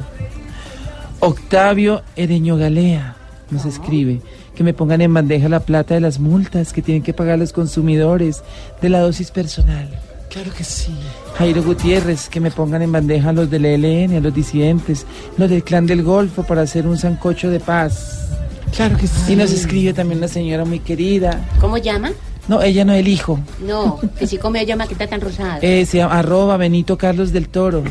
Octavio 1.19 2.03
Ereño 2.15 2.57
Galea 2.57 3.15
nos 3.49 3.65
escribe 3.65 4.21
que 4.55 4.63
me 4.63 4.73
pongan 4.73 5.01
en 5.01 5.13
bandeja 5.13 5.49
la 5.49 5.59
plata 5.61 5.93
de 5.95 6.01
las 6.01 6.19
multas 6.19 6.71
que 6.73 6.81
tienen 6.81 7.03
que 7.03 7.13
pagar 7.13 7.39
los 7.39 7.51
consumidores 7.53 8.43
de 8.81 8.89
la 8.89 8.99
dosis 8.99 9.31
personal. 9.31 9.89
Claro 10.31 10.53
que 10.53 10.63
sí. 10.63 10.93
Jairo 11.37 11.61
Gutiérrez, 11.61 12.29
que 12.29 12.39
me 12.39 12.51
pongan 12.51 12.81
en 12.81 12.91
bandeja 12.91 13.29
a 13.29 13.33
los 13.33 13.49
del 13.49 13.65
ELN, 13.65 14.15
a 14.15 14.19
los 14.21 14.33
disidentes, 14.33 15.05
los 15.37 15.49
del 15.49 15.61
clan 15.61 15.85
del 15.85 16.03
Golfo 16.03 16.43
para 16.43 16.61
hacer 16.61 16.87
un 16.87 16.97
sancocho 16.97 17.49
de 17.49 17.59
paz. 17.59 18.29
Claro 18.73 18.97
que 18.97 19.07
sí. 19.07 19.33
Y 19.33 19.35
nos 19.35 19.51
escribe 19.51 19.93
también 19.93 20.19
una 20.19 20.29
señora 20.29 20.63
muy 20.63 20.79
querida. 20.79 21.45
¿Cómo 21.59 21.77
llama? 21.77 22.13
No, 22.47 22.61
ella 22.61 22.85
no, 22.85 22.93
el 22.93 23.09
hijo. 23.09 23.39
No, 23.59 23.99
que 24.17 24.25
si 24.25 24.37
come 24.37 24.61
ella 24.61 24.77
maqueta 24.77 25.05
tan 25.05 25.19
rosada. 25.19 25.59
Eh, 25.61 25.85
se 25.85 25.97
llama 25.97 26.19
arroba 26.19 26.55
Benito 26.55 26.97
Carlos 26.97 27.33
del 27.33 27.49
Toro. 27.49 27.83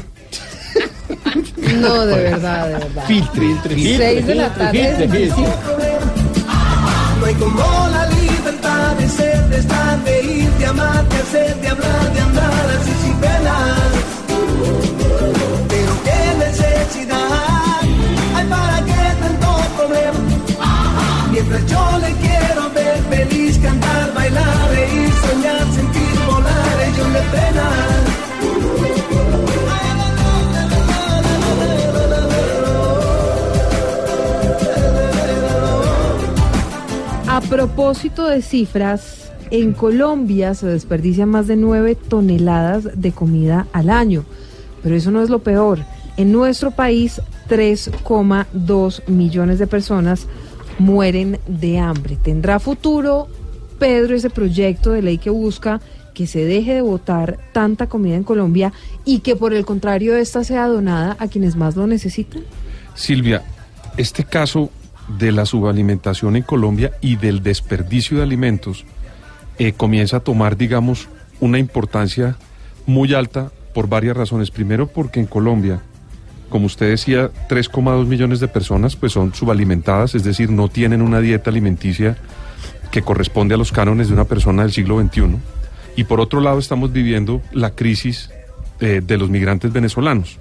No, 1.79 2.07
de 2.07 2.17
verdad, 2.17 2.67
de 2.69 2.73
verdad. 2.73 3.05
Filtre, 3.07 3.55
filtre, 3.75 3.97
Seis 3.97 4.27
de 4.27 4.35
la 4.35 4.53
tarde. 4.55 5.29
No 7.21 7.27
hay 7.27 7.35
como 7.35 7.89
la 7.91 8.09
de 8.97 9.09
ser, 9.09 9.49
de 9.49 9.59
estar, 9.59 9.99
de 10.05 10.23
ir, 10.23 10.51
de 10.59 10.67
amar, 10.67 11.09
de 11.09 11.17
hacer, 11.17 11.57
de 11.61 11.69
hablar, 11.69 12.13
de 12.13 12.21
andar 12.21 12.67
así 12.77 12.93
sin 13.03 13.15
penas. 13.17 13.93
Pero 15.69 15.93
qué 16.07 16.21
necesidad 16.47 17.81
hay 18.37 18.47
para 18.47 18.85
qué 18.85 19.03
tanto 19.23 19.49
problema. 19.77 20.21
Mientras 21.31 21.67
yo 21.67 21.99
le 21.99 22.13
quiero 22.25 22.71
ver 22.75 22.99
feliz, 23.11 23.59
cantar, 23.59 24.15
bailar, 24.15 24.69
reír, 24.71 25.13
soñar, 25.25 25.65
sentir, 25.75 26.15
volar, 26.27 26.77
ellos 26.89 27.09
me 27.09 27.23
frenan. 27.31 28.00
A 37.33 37.41
propósito 37.41 38.27
de 38.27 38.43
cifras, 38.43 39.31
en 39.53 39.73
Colombia 39.73 40.53
se 40.55 40.67
desperdician 40.67 41.29
más 41.29 41.47
de 41.47 41.55
9 41.55 41.95
toneladas 41.95 43.01
de 43.01 43.13
comida 43.13 43.69
al 43.73 43.89
año. 43.89 44.25
Pero 44.83 44.97
eso 44.97 45.13
no 45.13 45.23
es 45.23 45.31
lo 45.31 45.39
peor. 45.39 45.79
En 46.17 46.33
nuestro 46.33 46.73
país, 46.73 47.23
3,2 47.49 49.07
millones 49.07 49.61
de 49.61 49.69
personas 49.69 50.27
mueren 50.81 51.39
de 51.47 51.79
hambre. 51.79 52.19
¿Tendrá 52.21 52.59
futuro, 52.59 53.29
Pedro, 53.79 54.17
ese 54.17 54.31
proyecto 54.31 54.91
de 54.91 55.03
ley 55.03 55.19
que 55.19 55.31
busca 55.31 55.81
que 56.15 56.27
se 56.27 56.45
deje 56.45 56.75
de 56.75 56.83
botar 56.83 57.39
tanta 57.53 57.87
comida 57.87 58.17
en 58.17 58.25
Colombia 58.25 58.73
y 59.05 59.21
que 59.21 59.37
por 59.37 59.55
el 59.55 59.65
contrario 59.65 60.17
esta 60.17 60.43
sea 60.43 60.67
donada 60.67 61.17
a 61.21 61.29
quienes 61.29 61.55
más 61.55 61.77
lo 61.77 61.87
necesitan? 61.87 62.43
Silvia, 62.97 63.45
este 63.97 64.25
caso 64.25 64.73
de 65.19 65.33
la 65.33 65.47
subalimentación 65.47 66.37
en 66.37 66.43
Colombia 66.43 66.93
y 67.01 67.17
del 67.17 67.43
desperdicio 67.43 68.19
de 68.19 68.23
alimentos 68.23 68.85
eh, 69.59 69.73
comienza 69.73 70.19
a 70.19 70.21
tomar, 70.21 70.57
digamos, 70.57 71.09
una 71.41 71.59
importancia 71.59 72.37
muy 72.87 73.15
alta 73.15 73.51
por 73.75 73.89
varias 73.89 74.17
razones. 74.17 74.51
Primero, 74.51 74.87
porque 74.87 75.21
en 75.21 75.27
Colombia, 75.27 75.81
como 76.49 76.67
usted 76.67 76.91
decía, 76.91 77.31
3,2 77.49 78.07
millones 78.07 78.41
de 78.41 78.49
personas 78.49 78.97
pues 78.97 79.13
son 79.13 79.35
subalimentadas, 79.35 80.15
es 80.15 80.25
decir, 80.25 80.51
no 80.51 80.69
tienen 80.69 81.03
una 81.03 81.21
dieta 81.21 81.51
alimenticia 81.51 82.17
que 82.91 83.03
corresponde 83.03 83.55
a 83.55 83.59
los 83.59 83.73
cánones 83.73 84.09
de 84.09 84.15
una 84.15 84.25
persona 84.25 84.63
del 84.63 84.73
siglo 84.73 85.01
XXI. 85.01 85.37
Y 85.97 86.05
por 86.05 86.21
otro 86.21 86.41
lado, 86.41 86.59
estamos 86.59 86.93
viviendo 86.93 87.43
la 87.53 87.71
crisis 87.71 88.31
eh, 88.81 89.03
de 89.05 89.19
los 89.19 89.31
migrantes 89.31 89.73
venezolanos. 89.73 90.39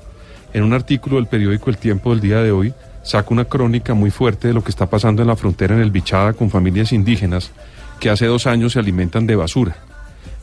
En 0.53 0.63
un 0.63 0.73
artículo 0.73 1.17
del 1.17 1.27
periódico 1.27 1.69
El 1.69 1.77
Tiempo 1.77 2.11
del 2.11 2.21
día 2.21 2.41
de 2.41 2.51
hoy, 2.51 2.73
saca 3.03 3.29
una 3.31 3.45
crónica 3.45 3.93
muy 3.93 4.11
fuerte 4.11 4.47
de 4.49 4.53
lo 4.53 4.63
que 4.63 4.69
está 4.71 4.87
pasando 4.89 5.21
en 5.21 5.27
la 5.27 5.35
frontera 5.35 5.75
en 5.75 5.81
el 5.81 5.91
Bichada 5.91 6.33
con 6.33 6.49
familias 6.49 6.91
indígenas 6.91 7.51
que 7.99 8.09
hace 8.09 8.25
dos 8.25 8.47
años 8.47 8.73
se 8.73 8.79
alimentan 8.79 9.27
de 9.27 9.35
basura. 9.35 9.75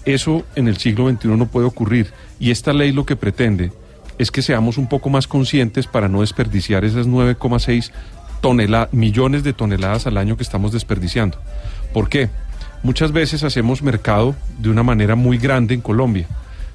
Eso 0.05 0.45
en 0.55 0.69
el 0.69 0.77
siglo 0.77 1.11
XXI 1.11 1.29
no 1.29 1.47
puede 1.47 1.67
ocurrir 1.67 2.13
y 2.39 2.51
esta 2.51 2.73
ley 2.73 2.93
lo 2.93 3.05
que 3.07 3.17
pretende 3.17 3.73
es 4.19 4.31
que 4.31 4.43
seamos 4.43 4.79
un 4.79 4.89
poco 4.89 5.11
más 5.11 5.27
conscientes 5.27 5.87
para 5.87 6.09
no 6.09 6.21
desperdiciar 6.21 6.85
esas 6.85 7.07
9,6 7.07 7.91
tonela- 8.41 8.89
millones 8.93 9.43
de 9.43 9.53
toneladas 9.53 10.07
al 10.07 10.17
año 10.17 10.37
que 10.37 10.43
estamos 10.43 10.73
desperdiciando. 10.73 11.39
¿Por 11.93 12.09
qué? 12.09 12.31
Muchas 12.83 13.13
veces 13.13 13.43
hacemos 13.43 13.83
mercado 13.83 14.35
de 14.59 14.71
una 14.71 14.83
manera 14.83 15.17
muy 15.17 15.39
grande 15.39 15.75
en 15.75 15.81
Colombia. 15.81 16.27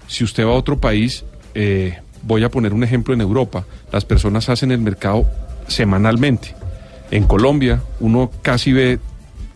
Si 0.08 0.24
usted 0.24 0.46
va 0.46 0.50
a 0.52 0.56
otro 0.56 0.78
país, 0.80 1.24
eh, 1.56 2.00
voy 2.24 2.44
a 2.44 2.50
poner 2.50 2.74
un 2.74 2.84
ejemplo 2.84 3.14
en 3.14 3.22
Europa, 3.22 3.66
las 3.92 4.04
personas 4.04 4.50
hacen 4.50 4.72
el 4.72 4.80
mercado 4.80 5.26
semanalmente. 5.72 6.56
En 7.10 7.26
Colombia, 7.26 7.82
uno 8.00 8.32
casi 8.42 8.72
ve 8.72 9.00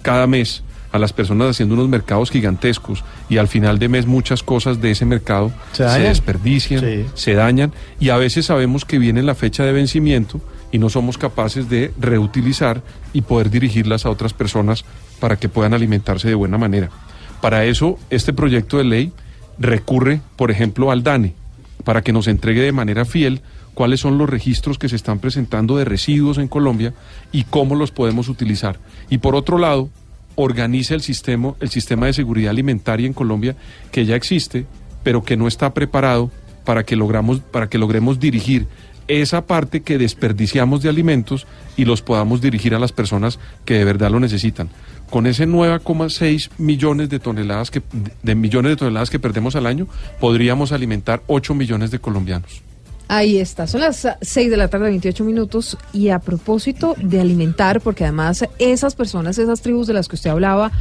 cada 0.01 0.27
mes 0.27 0.63
a 0.91 0.99
las 0.99 1.13
personas 1.13 1.49
haciendo 1.49 1.75
unos 1.75 1.89
mercados 1.89 2.31
gigantescos 2.31 3.03
y 3.29 3.37
al 3.37 3.47
final 3.47 3.79
de 3.79 3.89
mes 3.89 4.05
muchas 4.05 4.43
cosas 4.43 4.79
de 4.81 4.91
ese 4.91 5.03
mercado 5.05 5.51
¿Se 5.73 5.83
desperdician, 5.83 6.79
Sí. 6.81 7.05
se 7.15 7.33
dañan 7.33 7.73
y 7.99 8.09
a 8.09 8.17
veces 8.17 8.45
sabemos 8.45 8.85
que 8.85 8.97
viene 8.97 9.21
la 9.21 9.35
fecha 9.35 9.63
de 9.65 9.73
vencimiento 9.73 10.39
y 10.71 10.77
no 10.77 10.89
somos 10.89 11.17
capaces 11.17 11.69
de 11.69 11.91
reutilizar 11.99 12.81
y 13.13 13.21
poder 13.21 13.49
dirigirlas 13.49 14.05
a 14.05 14.09
otras 14.09 14.33
personas 14.33 14.85
para 15.19 15.35
que 15.37 15.49
puedan 15.49 15.73
alimentarse 15.73 16.27
de 16.29 16.35
buena 16.35 16.57
manera. 16.57 16.89
Para 17.41 17.65
eso, 17.65 17.99
este 18.09 18.31
proyecto 18.31 18.77
de 18.77 18.83
ley 18.85 19.11
recurre, 19.59 20.21
por 20.35 20.49
ejemplo, 20.51 20.91
al 20.91 21.03
DANE, 21.03 21.33
para 21.83 22.01
que 22.03 22.13
nos 22.13 22.27
entregue 22.27 22.61
de 22.61 22.71
manera 22.71 23.05
fiel 23.05 23.41
cuáles 23.75 23.99
son 23.99 24.17
los 24.17 24.27
registros 24.27 24.79
que 24.79 24.89
se 24.89 24.95
están 24.95 25.19
presentando 25.19 25.77
de 25.77 25.85
residuos 25.85 26.39
en 26.39 26.47
Colombia 26.47 26.95
y 27.31 27.43
cómo 27.43 27.75
los 27.75 27.91
podemos 27.91 28.29
utilizar. 28.29 28.79
Y 29.09 29.19
por 29.19 29.35
otro 29.35 29.59
lado, 29.59 29.89
organiza 30.35 30.95
el 30.95 31.01
sistema, 31.01 31.53
el 31.59 31.69
sistema 31.69 32.07
de 32.07 32.13
seguridad 32.13 32.49
alimentaria 32.49 33.05
en 33.05 33.13
Colombia 33.13 33.55
que 33.91 34.05
ya 34.05 34.15
existe, 34.15 34.65
pero 35.03 35.23
que 35.23 35.37
no 35.37 35.47
está 35.47 35.73
preparado 35.73 36.31
para 36.63 36.83
que, 36.83 36.95
logramos, 36.95 37.39
para 37.39 37.69
que 37.69 37.77
logremos 37.77 38.19
dirigir 38.19 38.65
esa 39.07 39.45
parte 39.45 39.81
que 39.81 39.99
desperdiciamos 39.99 40.81
de 40.81 40.89
alimentos 40.89 41.45
y 41.77 41.85
los 41.85 42.01
podamos 42.01 42.41
dirigir 42.41 42.73
a 42.73 42.79
las 42.79 42.91
personas 42.91 43.39
que 43.63 43.75
de 43.75 43.85
verdad 43.85 44.09
lo 44.09 44.19
necesitan. 44.19 44.69
Con 45.09 45.27
ese 45.27 45.47
9,6 45.47 46.49
millones 46.57 47.09
de 47.09 47.19
toneladas 47.19 47.69
que 47.69 47.83
de 48.23 48.35
millones 48.35 48.71
de 48.71 48.77
toneladas 48.77 49.11
que 49.11 49.19
perdemos 49.19 49.55
al 49.55 49.67
año, 49.67 49.87
podríamos 50.19 50.71
alimentar 50.71 51.21
8 51.27 51.53
millones 51.53 51.91
de 51.91 51.99
colombianos. 51.99 52.64
Ahí 53.07 53.37
está, 53.37 53.67
son 53.67 53.81
las 53.81 54.07
6 54.19 54.49
de 54.49 54.57
la 54.57 54.67
tarde, 54.67 54.89
28 54.89 55.23
minutos. 55.23 55.77
Y 55.93 56.09
a 56.09 56.19
propósito 56.19 56.95
de 57.01 57.21
alimentar, 57.21 57.81
porque 57.81 58.03
además 58.03 58.45
esas 58.57 58.95
personas, 58.95 59.37
esas 59.37 59.61
tribus 59.61 59.87
de 59.87 59.93
las 59.93 60.07
que 60.07 60.15
usted 60.15 60.31
hablaba, 60.31 60.71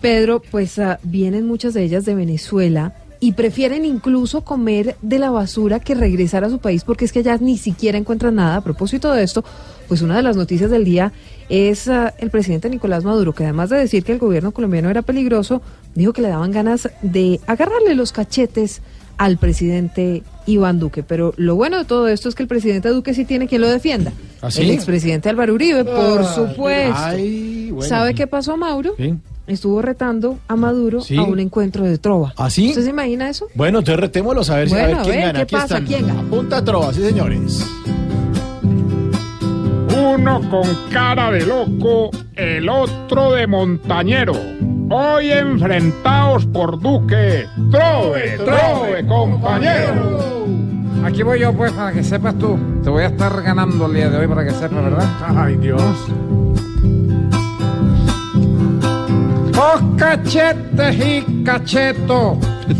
Pedro, 0.00 0.42
pues 0.50 0.78
ah, 0.78 0.98
vienen 1.02 1.46
muchas 1.46 1.72
de 1.72 1.82
ellas 1.82 2.04
de 2.04 2.14
Venezuela 2.14 2.94
y 3.20 3.32
prefieren 3.32 3.86
incluso 3.86 4.42
comer 4.42 4.96
de 5.00 5.18
la 5.18 5.30
basura 5.30 5.80
que 5.80 5.94
regresar 5.94 6.44
a 6.44 6.50
su 6.50 6.58
país 6.58 6.84
porque 6.84 7.06
es 7.06 7.12
que 7.12 7.20
allá 7.20 7.38
ni 7.38 7.56
siquiera 7.56 7.96
encuentran 7.96 8.34
nada. 8.34 8.56
A 8.56 8.60
propósito 8.60 9.10
de 9.12 9.22
esto, 9.22 9.42
pues 9.88 10.02
una 10.02 10.16
de 10.16 10.22
las 10.22 10.36
noticias 10.36 10.70
del 10.70 10.84
día 10.84 11.12
es 11.48 11.88
ah, 11.88 12.12
el 12.18 12.28
presidente 12.28 12.68
Nicolás 12.68 13.04
Maduro, 13.04 13.32
que 13.32 13.44
además 13.44 13.70
de 13.70 13.78
decir 13.78 14.04
que 14.04 14.12
el 14.12 14.18
gobierno 14.18 14.52
colombiano 14.52 14.90
era 14.90 15.00
peligroso, 15.00 15.62
dijo 15.94 16.12
que 16.12 16.20
le 16.20 16.28
daban 16.28 16.50
ganas 16.50 16.90
de 17.00 17.40
agarrarle 17.46 17.94
los 17.94 18.12
cachetes 18.12 18.82
al 19.18 19.38
presidente 19.38 20.22
Iván 20.46 20.78
Duque. 20.78 21.02
Pero 21.02 21.34
lo 21.36 21.54
bueno 21.56 21.78
de 21.78 21.84
todo 21.84 22.08
esto 22.08 22.28
es 22.28 22.34
que 22.34 22.42
el 22.42 22.48
presidente 22.48 22.88
Duque 22.88 23.14
sí 23.14 23.24
tiene 23.24 23.46
quien 23.48 23.60
lo 23.60 23.68
defienda. 23.68 24.12
¿Ah, 24.42 24.50
sí? 24.50 24.62
El 24.62 24.70
expresidente 24.70 25.28
Álvaro 25.28 25.54
Uribe, 25.54 25.84
por 25.84 26.20
Ah, 26.22 26.34
supuesto. 26.34 26.94
ay, 26.96 27.70
bueno. 27.70 27.88
¿Sabe 27.88 28.14
qué 28.14 28.26
pasó, 28.26 28.56
Mauro? 28.56 28.94
Sí. 28.96 29.14
Estuvo 29.46 29.82
retando 29.82 30.38
a 30.48 30.56
Maduro 30.56 31.02
Sí. 31.02 31.16
a 31.18 31.22
un 31.22 31.38
encuentro 31.38 31.84
de 31.84 31.98
trova. 31.98 32.32
¿Ah, 32.36 32.48
sí? 32.48 32.70
¿Usted 32.70 32.84
se 32.84 32.90
imagina 32.90 33.28
eso? 33.28 33.46
Bueno, 33.54 33.80
entonces 33.80 34.00
retémoslos 34.00 34.48
a 34.50 34.56
ver, 34.56 34.68
si- 34.70 34.74
a 34.74 34.78
Bueno, 34.78 34.96
ver 34.98 35.04
quién 35.04 35.14
a 35.14 35.16
ver, 35.18 35.26
gana. 35.26 35.38
¿qué 35.38 35.42
Aquí 35.42 35.54
pasa? 35.54 35.64
están. 35.78 35.84
¿Quién 35.86 36.06
gana? 36.06 36.22
Punta 36.30 36.64
trova, 36.64 36.92
sí, 36.94 37.02
señores. 37.02 37.62
Uno 40.14 40.40
con 40.48 40.62
cara 40.92 41.32
de 41.32 41.44
loco, 41.44 42.10
el 42.36 42.68
otro 42.68 43.32
de 43.32 43.48
montañero. 43.48 44.34
Hoy 44.88 45.32
enfrentados 45.32 46.46
por 46.46 46.78
Duque. 46.78 47.46
Trove, 47.72 48.38
trove, 48.38 49.06
compañero. 49.08 50.20
Aquí 51.04 51.24
voy 51.24 51.40
yo, 51.40 51.52
pues, 51.52 51.72
para 51.72 51.92
que 51.92 52.04
sepas 52.04 52.38
tú. 52.38 52.56
Te 52.84 52.90
voy 52.90 53.02
a 53.02 53.08
estar 53.08 53.42
ganando 53.42 53.86
el 53.86 53.94
día 53.94 54.08
de 54.08 54.18
hoy 54.18 54.28
para 54.28 54.44
que 54.44 54.52
sepas, 54.52 54.84
¿verdad? 54.84 55.08
Ay, 55.36 55.56
Dios. 55.56 55.82
Los 59.52 59.98
cachetes 59.98 60.96
y 61.04 61.42
cachetos 61.44 62.38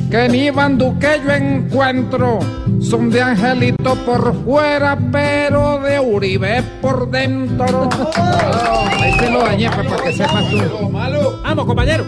que 0.09 0.25
en 0.25 0.35
Iván 0.37 0.79
Duque 0.79 1.21
yo 1.25 1.33
encuentro 1.33 2.39
son 2.81 3.11
de 3.11 3.23
Angelito 3.23 3.95
por 4.05 4.35
fuera, 4.45 4.99
pero 5.11 5.81
de 5.81 6.01
Uribe 6.01 6.63
por 6.81 7.11
dentro. 7.11 7.89
Ahí 9.01 9.19
se 9.19 9.31
lo 9.31 9.45
dañé, 9.45 9.71
pues, 9.71 9.87
para 9.87 10.03
que 10.03 10.13
sepas 10.13 10.51
tú. 10.51 10.91
Vamos, 10.91 11.67
compañero. 11.67 12.05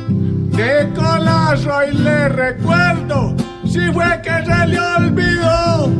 ¡Qué 0.54 0.88
colazo! 0.94 1.70
Y 1.90 1.94
le 1.98 2.28
recuerdo, 2.28 3.34
si 3.64 3.92
fue 3.92 4.06
que 4.22 4.44
se 4.44 4.66
le 4.66 4.80
olvidó, 4.80 5.90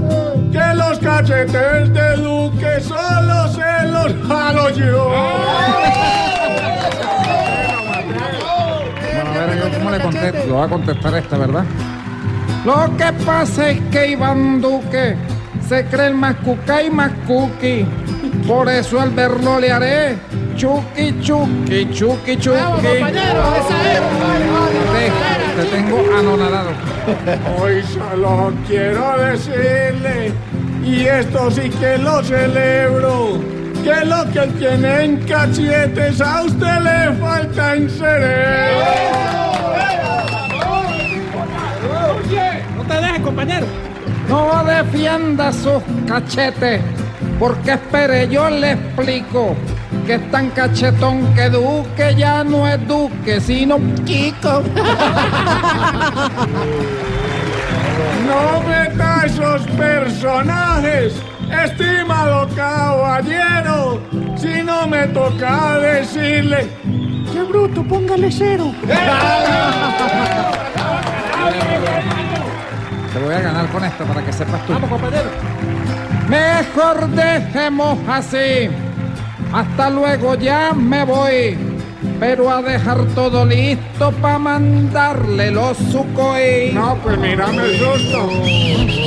que 0.51 0.75
los 0.75 0.99
cachetes 0.99 1.93
de 1.93 2.17
Duque 2.17 2.81
solo 2.81 3.49
se 3.49 3.89
los 3.89 4.15
jalo 4.27 4.71
yo. 4.71 5.13
Bueno, 9.17 9.31
a 9.31 9.47
ver, 9.47 9.59
yo 9.59 9.79
cómo 9.79 9.91
le 9.91 10.01
contesto. 10.01 10.47
Le 10.47 10.53
voy 10.53 10.65
a 10.65 10.69
contestar 10.69 11.15
esta, 11.15 11.39
¿verdad? 11.39 11.65
Lo 12.67 12.91
que 12.97 13.13
pasa 13.25 13.71
es 13.71 13.81
que 13.93 14.09
Iván 14.09 14.61
Duque 14.61 15.15
se 15.69 15.85
cree 15.85 16.09
el 16.09 16.15
más 16.15 16.35
cuca 16.45 16.83
y 16.83 16.91
más 16.91 17.13
cookie. 17.25 17.87
Por 18.45 18.69
eso 18.69 19.01
al 19.01 19.11
verlo 19.11 19.61
le 19.61 19.71
haré 19.71 20.17
chuki, 20.57 21.15
chuki, 21.21 21.89
chuki, 21.93 22.37
chuki. 22.37 22.83
Te, 22.83 22.99
te 25.57 25.65
tengo 25.71 25.99
anonadado. 26.19 26.71
Hoy 27.57 27.85
solo 27.85 28.53
quiero 28.67 29.17
decirle, 29.17 30.33
Y 30.85 31.05
esto 31.07 31.49
sí 31.53 31.71
que 31.71 31.99
lo 31.99 32.21
celebro. 32.25 33.39
Que 33.85 34.05
lo 34.05 34.25
que 34.33 34.45
tiene 34.59 35.05
en 35.05 35.17
cachetes 35.19 36.21
a 36.21 36.43
usted 36.43 36.81
le 36.81 37.13
falta 37.21 37.77
en 37.77 37.89
cerebro. 37.89 39.27
No 42.77 42.83
te 42.83 42.95
dejes, 42.95 43.21
compañero. 43.21 43.67
No 44.29 44.65
defienda 44.65 45.53
sus 45.53 45.83
cachetes, 46.09 46.81
porque 47.39 47.73
espere, 47.73 48.29
yo 48.29 48.51
le 48.51 48.73
explico 48.73 49.55
que 50.07 50.15
es 50.15 50.31
tan 50.31 50.51
cachetón 50.51 51.33
que 51.35 51.49
Duque 51.49 52.15
ya 52.17 52.43
no 52.43 52.67
es 52.67 52.85
Duque, 52.87 53.41
sino 53.41 53.79
Kiko. 54.05 54.63
No 58.27 58.61
meta 58.63 59.23
esos 59.25 59.63
personajes, 59.79 61.15
estimado 61.65 62.49
caballero, 62.57 64.01
si 64.37 64.63
no 64.65 64.87
me 64.89 65.07
toca 65.09 65.79
decirle, 65.79 66.67
qué 67.33 67.43
bruto, 67.45 67.85
póngale 67.85 68.33
cero. 68.33 68.73
Te 73.17 73.23
voy 73.23 73.33
a 73.33 73.41
ganar 73.41 73.67
con 73.69 73.83
esto 73.83 74.05
para 74.05 74.23
que 74.23 74.31
sepas 74.31 74.67
tú. 74.67 74.75
Vamos, 74.75 74.91
compañero. 74.91 75.31
Mejor 76.29 77.09
dejemos 77.09 77.99
así. 78.07 78.69
Hasta 79.55 79.89
luego, 79.89 80.35
ya 80.35 80.75
me 80.75 81.03
voy. 81.03 81.57
Pero 82.21 82.51
a 82.51 82.61
dejar 82.61 83.07
todo 83.15 83.47
listo 83.47 84.13
para 84.21 84.39
mandarle 84.39 85.51
los 85.51 85.79
sucoy. 85.79 86.73
No, 86.75 86.99
pues 87.03 87.17
mírame 87.17 87.63
el 87.63 87.79
susto. 87.79 88.31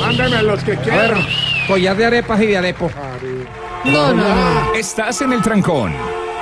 Mándeme 0.00 0.42
los 0.42 0.64
que 0.64 0.76
quieran. 0.78 1.24
collar 1.68 1.96
de 1.96 2.06
arepas 2.06 2.42
y 2.42 2.46
de 2.46 2.58
arepo. 2.58 2.90
No, 3.84 4.12
no, 4.12 4.24
no. 4.24 4.74
Estás 4.74 5.22
en 5.22 5.34
el 5.34 5.40
trancón. 5.40 5.92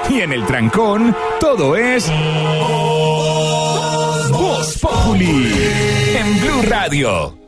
Y 0.08 0.22
en 0.22 0.32
el 0.32 0.46
trancón, 0.46 1.14
todo 1.38 1.76
es. 1.76 2.10
Voz 4.30 4.78
Populi. 4.78 5.52
En 6.16 6.40
Blue 6.40 6.62
Radio. 6.66 7.47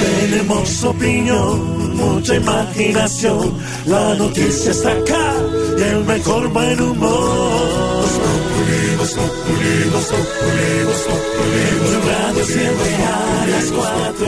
Tenemos 0.00 0.84
opinión, 0.84 1.96
mucha 1.96 2.36
imaginación. 2.36 3.54
La 3.86 4.14
noticia 4.14 4.70
está 4.70 4.92
acá 4.92 5.34
y 5.78 5.82
el 5.82 6.04
mejor 6.04 6.48
buen 6.52 6.80
humor. 6.80 7.80
Blue 11.80 12.00
Radio 12.06 12.44
siempre 12.44 12.94
a 12.94 13.46
las 13.50 13.72
cuatro. 13.72 14.26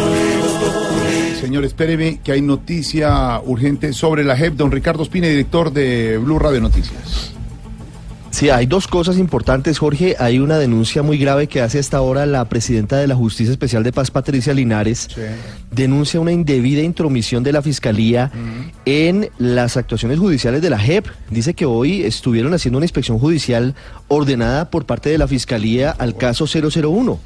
Señor, 1.41 1.65
espéreme 1.65 2.21
que 2.25 2.33
hay 2.33 2.43
noticia 2.43 3.41
urgente 3.45 3.93
sobre 3.93 4.25
la 4.25 4.37
JEP. 4.37 4.55
Don 4.55 4.73
Ricardo 4.73 5.03
Espina, 5.03 5.29
director 5.29 5.73
de 5.73 6.19
Blue 6.19 6.39
Radio 6.39 6.61
Noticias. 6.61 7.33
Sí, 8.33 8.49
hay 8.49 8.65
dos 8.65 8.89
cosas 8.89 9.19
importantes, 9.19 9.79
Jorge. 9.79 10.17
Hay 10.19 10.39
una 10.39 10.57
denuncia 10.57 11.03
muy 11.03 11.19
grave 11.19 11.49
que 11.49 11.61
hace 11.61 11.79
hasta 11.79 11.99
ahora 11.99 12.25
la 12.25 12.47
presidenta 12.47 12.97
de 12.97 13.07
la 13.07 13.15
Justicia 13.15 13.53
Especial 13.53 13.83
de 13.83 13.93
Paz, 13.93 14.11
Patricia 14.11 14.55
Linares. 14.55 15.09
Denuncia 15.71 16.19
una 16.19 16.33
indebida 16.33 16.81
intromisión 16.81 17.43
de 17.43 17.53
la 17.53 17.61
Fiscalía 17.61 18.33
en 18.87 19.29
las 19.39 19.77
actuaciones 19.77 20.19
judiciales 20.19 20.63
de 20.63 20.71
la 20.71 20.79
JEP. 20.79 21.07
Dice 21.31 21.53
que 21.53 21.67
hoy 21.67 22.05
estuvieron 22.05 22.55
haciendo 22.55 22.79
una 22.79 22.87
inspección 22.87 23.19
judicial 23.19 23.75
ordenada 24.09 24.71
por 24.71 24.87
parte 24.87 25.11
de 25.11 25.19
la 25.19 25.29
Fiscalía 25.29 25.91
al 25.91 26.17
caso 26.17 26.47
001. 26.47 27.21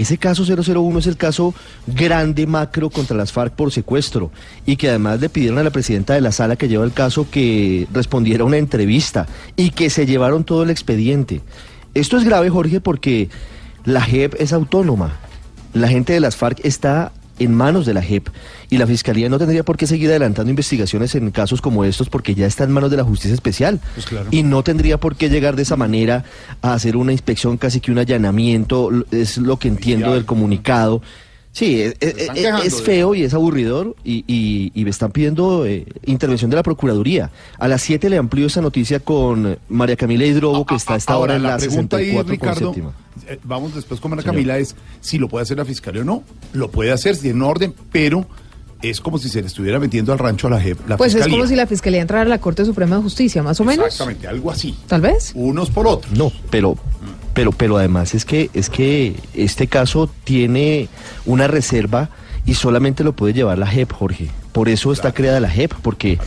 Ese 0.00 0.16
caso 0.16 0.44
001 0.46 0.98
es 0.98 1.06
el 1.06 1.18
caso 1.18 1.52
grande 1.86 2.46
macro 2.46 2.88
contra 2.88 3.14
las 3.14 3.32
FARC 3.32 3.52
por 3.52 3.70
secuestro 3.70 4.30
y 4.64 4.76
que 4.76 4.88
además 4.88 5.20
le 5.20 5.28
pidieron 5.28 5.58
a 5.58 5.62
la 5.62 5.68
presidenta 5.68 6.14
de 6.14 6.22
la 6.22 6.32
sala 6.32 6.56
que 6.56 6.68
lleva 6.68 6.86
el 6.86 6.94
caso 6.94 7.26
que 7.30 7.86
respondiera 7.92 8.42
a 8.42 8.46
una 8.46 8.56
entrevista 8.56 9.26
y 9.56 9.72
que 9.72 9.90
se 9.90 10.06
llevaron 10.06 10.44
todo 10.44 10.62
el 10.62 10.70
expediente. 10.70 11.42
Esto 11.92 12.16
es 12.16 12.24
grave, 12.24 12.48
Jorge, 12.48 12.80
porque 12.80 13.28
la 13.84 14.00
JEP 14.00 14.36
es 14.40 14.54
autónoma. 14.54 15.18
La 15.74 15.88
gente 15.88 16.14
de 16.14 16.20
las 16.20 16.34
FARC 16.34 16.64
está 16.64 17.12
en 17.40 17.54
manos 17.54 17.86
de 17.86 17.94
la 17.94 18.02
JEP 18.02 18.28
y 18.68 18.78
la 18.78 18.86
Fiscalía 18.86 19.28
no 19.28 19.38
tendría 19.38 19.64
por 19.64 19.76
qué 19.76 19.86
seguir 19.86 20.10
adelantando 20.10 20.50
investigaciones 20.50 21.14
en 21.16 21.30
casos 21.30 21.60
como 21.60 21.84
estos 21.84 22.08
porque 22.08 22.34
ya 22.34 22.46
está 22.46 22.64
en 22.64 22.70
manos 22.70 22.90
de 22.90 22.98
la 22.98 23.04
Justicia 23.04 23.34
Especial. 23.34 23.80
Y 24.30 24.44
no 24.44 24.62
tendría 24.62 25.00
por 25.00 25.16
qué 25.16 25.28
llegar 25.28 25.56
de 25.56 25.62
esa 25.62 25.76
manera 25.76 26.24
a 26.62 26.74
hacer 26.74 26.96
una 26.96 27.12
inspección, 27.12 27.56
casi 27.56 27.80
que 27.80 27.90
un 27.90 27.98
allanamiento, 27.98 28.90
es 29.10 29.38
lo 29.38 29.58
que 29.58 29.68
entiendo 29.68 30.14
del 30.14 30.26
comunicado. 30.26 31.02
Sí, 31.52 31.82
es, 31.82 31.96
es- 32.00 32.16
están 32.16 32.36
es- 32.36 32.42
quejando 32.44 32.62
es 32.64 32.76
de 32.78 32.82
feo 32.84 33.14
y 33.14 33.22
es 33.24 33.34
aburridor 33.34 33.96
y, 34.04 34.24
y- 34.28 34.70
y 34.74 34.84
me 34.84 34.90
están 34.90 35.10
pidiendo 35.10 35.66
eh, 35.66 35.84
intervención 36.06 36.48
de 36.50 36.56
la 36.56 36.62
Procuraduría. 36.62 37.30
A 37.58 37.66
las 37.66 37.82
7 37.82 38.08
le 38.08 38.18
amplío 38.18 38.46
esa 38.46 38.60
noticia 38.60 39.00
con 39.00 39.58
María 39.68 39.96
Camila 39.96 40.24
Hidrobo, 40.24 40.64
que 40.64 40.76
está 40.76 40.94
a 40.94 40.96
esta 40.96 41.16
hora 41.18 41.34
Ahora, 41.34 41.36
en 41.36 41.42
la 41.42 41.48
la 41.50 41.56
pregunta 41.58 41.96
ahí, 41.96 42.06
64 42.12 42.24
con 42.24 42.30
Ricardo, 42.48 42.72
séptima. 42.72 42.92
eh, 43.26 43.38
vamos 43.42 43.74
después 43.74 43.98
con 44.00 44.12
Señor. 44.12 44.24
Camila, 44.24 44.58
es 44.58 44.76
si 45.00 45.18
lo 45.18 45.28
puede 45.28 45.42
hacer 45.42 45.56
la 45.58 45.64
Fiscalía 45.64 46.02
o 46.02 46.04
no. 46.04 46.22
Lo 46.52 46.70
puede 46.70 46.92
hacer, 46.92 47.16
si 47.16 47.22
tiene 47.22 47.44
orden, 47.44 47.74
pero 47.90 48.26
es 48.82 49.00
como 49.00 49.18
si 49.18 49.28
se 49.28 49.40
le 49.42 49.48
estuviera 49.48 49.78
metiendo 49.78 50.10
al 50.12 50.18
rancho 50.18 50.46
a 50.46 50.50
la 50.50 50.60
JEP. 50.60 50.88
La 50.88 50.96
Pues 50.96 51.08
es 51.10 51.16
Fiscalía. 51.16 51.36
como 51.36 51.48
si 51.48 51.54
la 51.56 51.66
Fiscalía 51.66 52.00
entrara 52.00 52.22
a 52.22 52.28
la 52.28 52.40
Corte 52.40 52.64
Suprema 52.64 52.96
de 52.96 53.02
Justicia, 53.02 53.42
más 53.42 53.60
o 53.60 53.64
menos. 53.64 53.84
Exactamente, 53.86 54.26
algo 54.28 54.50
así. 54.52 54.74
Tal 54.86 55.00
vez. 55.02 55.32
Unos 55.34 55.68
por 55.68 55.86
otros. 55.86 56.16
No, 56.16 56.32
pero, 56.48 56.76
pero, 57.34 57.52
pero 57.52 57.76
además 57.76 58.14
es 58.14 58.24
que, 58.24 58.50
es 58.54 58.70
que 58.70 59.14
este 59.34 59.66
caso 59.66 60.10
tiene 60.24 60.88
una 61.26 61.46
reserva 61.46 62.10
y 62.46 62.54
solamente 62.54 63.04
lo 63.04 63.12
puede 63.12 63.34
llevar 63.34 63.58
la 63.58 63.66
JEP, 63.66 63.92
Jorge. 63.92 64.30
Por 64.52 64.68
eso 64.68 64.92
está 64.92 65.12
creada 65.12 65.38
la 65.38 65.50
JEP, 65.50 65.72
porque 65.82 66.18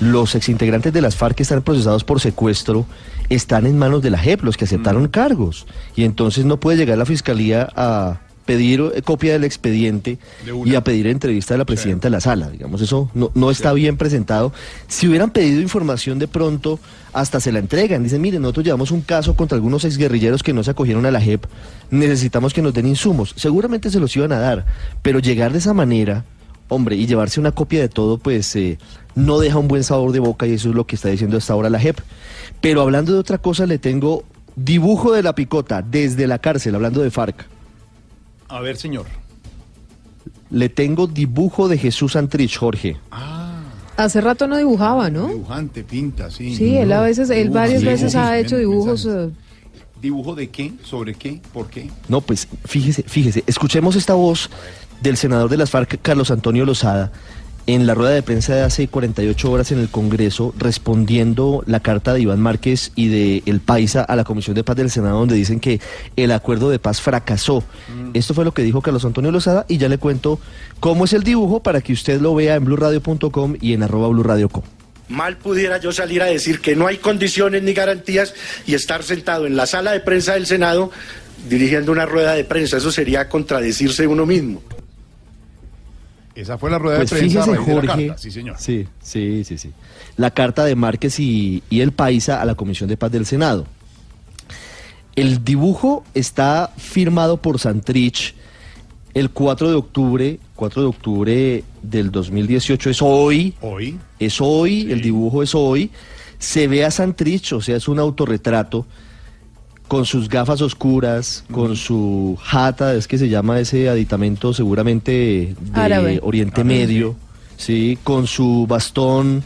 los 0.00 0.34
exintegrantes 0.34 0.92
de 0.92 1.02
las 1.02 1.16
FARC 1.16 1.36
que 1.36 1.42
están 1.42 1.62
procesados 1.62 2.04
por 2.04 2.20
secuestro 2.20 2.86
están 3.28 3.66
en 3.66 3.76
manos 3.76 4.02
de 4.02 4.10
la 4.10 4.18
JEP, 4.18 4.42
los 4.42 4.56
que 4.56 4.64
aceptaron 4.64 5.08
cargos. 5.08 5.66
Y 5.94 6.04
entonces 6.04 6.44
no 6.44 6.58
puede 6.58 6.78
llegar 6.78 6.96
la 6.96 7.04
fiscalía 7.04 7.68
a 7.76 8.20
pedir 8.46 8.92
eh, 8.94 9.02
copia 9.02 9.34
del 9.34 9.44
expediente 9.44 10.18
y 10.64 10.74
a 10.74 10.82
pedir 10.82 11.08
entrevista 11.08 11.54
de 11.54 11.58
la 11.58 11.64
presidenta 11.66 12.06
de 12.06 12.10
la 12.10 12.20
sala. 12.20 12.48
Digamos, 12.48 12.80
eso 12.80 13.10
no, 13.12 13.30
no 13.34 13.50
está 13.50 13.72
bien 13.74 13.98
presentado. 13.98 14.52
Si 14.88 15.06
hubieran 15.06 15.30
pedido 15.30 15.60
información 15.60 16.18
de 16.18 16.28
pronto, 16.28 16.80
hasta 17.12 17.40
se 17.40 17.52
la 17.52 17.58
entregan. 17.58 18.02
Dicen, 18.02 18.22
miren, 18.22 18.42
nosotros 18.42 18.64
llevamos 18.64 18.90
un 18.90 19.02
caso 19.02 19.34
contra 19.36 19.56
algunos 19.56 19.84
exguerrilleros 19.84 20.42
que 20.42 20.52
no 20.52 20.62
se 20.62 20.70
acogieron 20.70 21.04
a 21.04 21.10
la 21.10 21.20
JEP. 21.20 21.44
Necesitamos 21.90 22.54
que 22.54 22.62
nos 22.62 22.72
den 22.72 22.86
insumos. 22.86 23.34
Seguramente 23.36 23.90
se 23.90 24.00
los 24.00 24.16
iban 24.16 24.32
a 24.32 24.38
dar, 24.38 24.64
pero 25.02 25.18
llegar 25.18 25.52
de 25.52 25.58
esa 25.58 25.74
manera, 25.74 26.24
hombre, 26.68 26.96
y 26.96 27.06
llevarse 27.06 27.40
una 27.40 27.52
copia 27.52 27.80
de 27.80 27.88
todo, 27.88 28.18
pues 28.18 28.54
eh, 28.56 28.78
no 29.14 29.38
deja 29.40 29.58
un 29.58 29.68
buen 29.68 29.82
sabor 29.84 30.12
de 30.12 30.20
boca 30.20 30.46
y 30.46 30.52
eso 30.52 30.70
es 30.70 30.74
lo 30.74 30.86
que 30.86 30.96
está 30.96 31.08
diciendo 31.08 31.36
hasta 31.36 31.52
ahora 31.52 31.68
la 31.68 31.80
JEP. 31.80 31.98
Pero 32.60 32.80
hablando 32.80 33.12
de 33.12 33.18
otra 33.18 33.38
cosa, 33.38 33.66
le 33.66 33.78
tengo 33.78 34.24
dibujo 34.56 35.12
de 35.12 35.22
la 35.22 35.34
picota 35.34 35.82
desde 35.82 36.26
la 36.26 36.38
cárcel, 36.38 36.74
hablando 36.74 37.02
de 37.02 37.10
FARC. 37.10 37.55
A 38.48 38.60
ver, 38.60 38.76
señor. 38.76 39.06
Le 40.50 40.68
tengo 40.68 41.06
dibujo 41.06 41.68
de 41.68 41.78
Jesús 41.78 42.16
Antrich, 42.16 42.56
Jorge. 42.56 42.96
Hace 43.96 44.20
rato 44.20 44.46
no 44.46 44.56
dibujaba, 44.56 45.08
¿no? 45.10 45.28
Dibujante, 45.28 45.82
pinta, 45.82 46.30
sí. 46.30 46.54
Sí, 46.54 46.76
él 46.76 46.92
a 46.92 47.00
veces, 47.00 47.30
él 47.30 47.50
varias 47.50 47.80
dibujos, 47.80 48.02
veces 48.02 48.14
ha 48.14 48.38
hecho 48.38 48.56
dibujos. 48.58 49.06
eh, 49.06 49.30
¿Dibujo 50.00 50.34
de 50.34 50.50
qué? 50.50 50.72
¿Sobre 50.84 51.14
qué? 51.14 51.40
¿Por 51.52 51.68
qué? 51.68 51.90
No, 52.08 52.20
pues 52.20 52.46
fíjese, 52.66 53.02
fíjese, 53.04 53.42
escuchemos 53.46 53.96
esta 53.96 54.12
voz 54.12 54.50
del 55.00 55.16
senador 55.16 55.48
de 55.48 55.56
las 55.56 55.70
FARC, 55.70 55.98
Carlos 56.02 56.30
Antonio 56.30 56.66
Lozada, 56.66 57.10
en 57.66 57.86
la 57.86 57.94
rueda 57.94 58.12
de 58.12 58.22
prensa 58.22 58.54
de 58.54 58.62
hace 58.62 58.88
48 58.88 59.50
horas 59.50 59.72
en 59.72 59.78
el 59.78 59.88
Congreso, 59.88 60.54
respondiendo 60.56 61.62
la 61.66 61.80
carta 61.80 62.14
de 62.14 62.20
Iván 62.20 62.40
Márquez 62.40 62.92
y 62.94 63.08
de 63.08 63.42
El 63.46 63.60
Paisa 63.60 64.02
a 64.02 64.14
la 64.16 64.24
Comisión 64.24 64.54
de 64.54 64.64
Paz 64.64 64.76
del 64.76 64.90
Senado, 64.90 65.18
donde 65.18 65.34
dicen 65.34 65.58
que 65.58 65.80
el 66.16 66.30
acuerdo 66.32 66.70
de 66.70 66.78
paz 66.78 67.00
fracasó. 67.00 67.64
Esto 68.14 68.34
fue 68.34 68.44
lo 68.44 68.52
que 68.52 68.62
dijo 68.62 68.82
Carlos 68.82 69.04
Antonio 69.04 69.32
Lozada 69.32 69.66
y 69.68 69.78
ya 69.78 69.88
le 69.88 69.98
cuento 69.98 70.38
cómo 70.80 71.04
es 71.04 71.12
el 71.12 71.22
dibujo 71.22 71.60
para 71.60 71.80
que 71.80 71.92
usted 71.92 72.20
lo 72.20 72.34
vea 72.34 72.54
en 72.54 72.64
blurradio.com 72.64 73.56
y 73.60 73.72
en 73.72 73.82
arroba 73.82 74.08
blurradioco. 74.08 74.62
Mal 75.08 75.36
pudiera 75.36 75.78
yo 75.78 75.92
salir 75.92 76.22
a 76.22 76.26
decir 76.26 76.60
que 76.60 76.74
no 76.74 76.86
hay 76.86 76.98
condiciones 76.98 77.62
ni 77.62 77.74
garantías 77.74 78.34
y 78.66 78.74
estar 78.74 79.02
sentado 79.02 79.46
en 79.46 79.56
la 79.56 79.66
sala 79.66 79.92
de 79.92 80.00
prensa 80.00 80.34
del 80.34 80.46
Senado 80.46 80.90
dirigiendo 81.48 81.92
una 81.92 82.06
rueda 82.06 82.34
de 82.34 82.44
prensa. 82.44 82.78
Eso 82.78 82.90
sería 82.90 83.28
contradecirse 83.28 84.06
uno 84.06 84.26
mismo. 84.26 84.62
Esa 86.36 86.58
fue 86.58 86.70
la 86.70 86.78
rueda 86.78 86.98
Pues 86.98 87.10
de 87.10 87.16
prensa. 87.16 87.40
a 87.40 87.44
fíjese, 87.44 87.56
raíz 87.56 87.66
de 87.66 87.74
la 87.74 87.80
Jorge. 87.88 88.06
carta, 88.06 88.22
Sí, 88.22 88.30
señor. 88.30 88.56
Sí, 88.58 88.86
sí, 89.02 89.42
sí, 89.44 89.58
sí. 89.58 89.72
La 90.16 90.30
carta 90.30 90.64
de 90.64 90.76
Márquez 90.76 91.18
y, 91.18 91.62
y 91.70 91.80
el 91.80 91.92
Paisa 91.92 92.40
a 92.40 92.44
la 92.44 92.54
Comisión 92.54 92.88
de 92.88 92.96
Paz 92.96 93.10
del 93.10 93.26
Senado. 93.26 93.66
El 95.14 95.42
dibujo 95.44 96.04
está 96.14 96.72
firmado 96.76 97.38
por 97.38 97.58
Santrich 97.58 98.34
el 99.14 99.30
4 99.30 99.70
de 99.70 99.74
octubre, 99.76 100.38
4 100.56 100.82
de 100.82 100.88
octubre 100.88 101.64
del 101.82 102.10
2018, 102.10 102.90
es 102.90 103.00
hoy. 103.00 103.54
Hoy. 103.62 103.98
Es 104.18 104.42
hoy, 104.42 104.92
el 104.92 105.00
dibujo 105.00 105.42
es 105.42 105.54
hoy. 105.54 105.90
Se 106.38 106.68
ve 106.68 106.84
a 106.84 106.90
Santrich, 106.90 107.54
o 107.54 107.62
sea, 107.62 107.76
es 107.76 107.88
un 107.88 107.98
autorretrato 107.98 108.86
con 109.88 110.04
sus 110.04 110.28
gafas 110.28 110.60
oscuras, 110.62 111.44
con 111.52 111.76
su 111.76 112.36
jata, 112.42 112.94
es 112.94 113.06
que 113.06 113.18
se 113.18 113.28
llama 113.28 113.60
ese 113.60 113.88
aditamento 113.88 114.52
seguramente 114.52 115.54
de 115.60 115.80
Árabe. 115.80 116.20
Oriente 116.22 116.60
Árabe, 116.62 116.74
Medio, 116.78 117.16
sí, 117.56 117.98
con 118.02 118.26
su 118.26 118.66
bastón, 118.68 119.42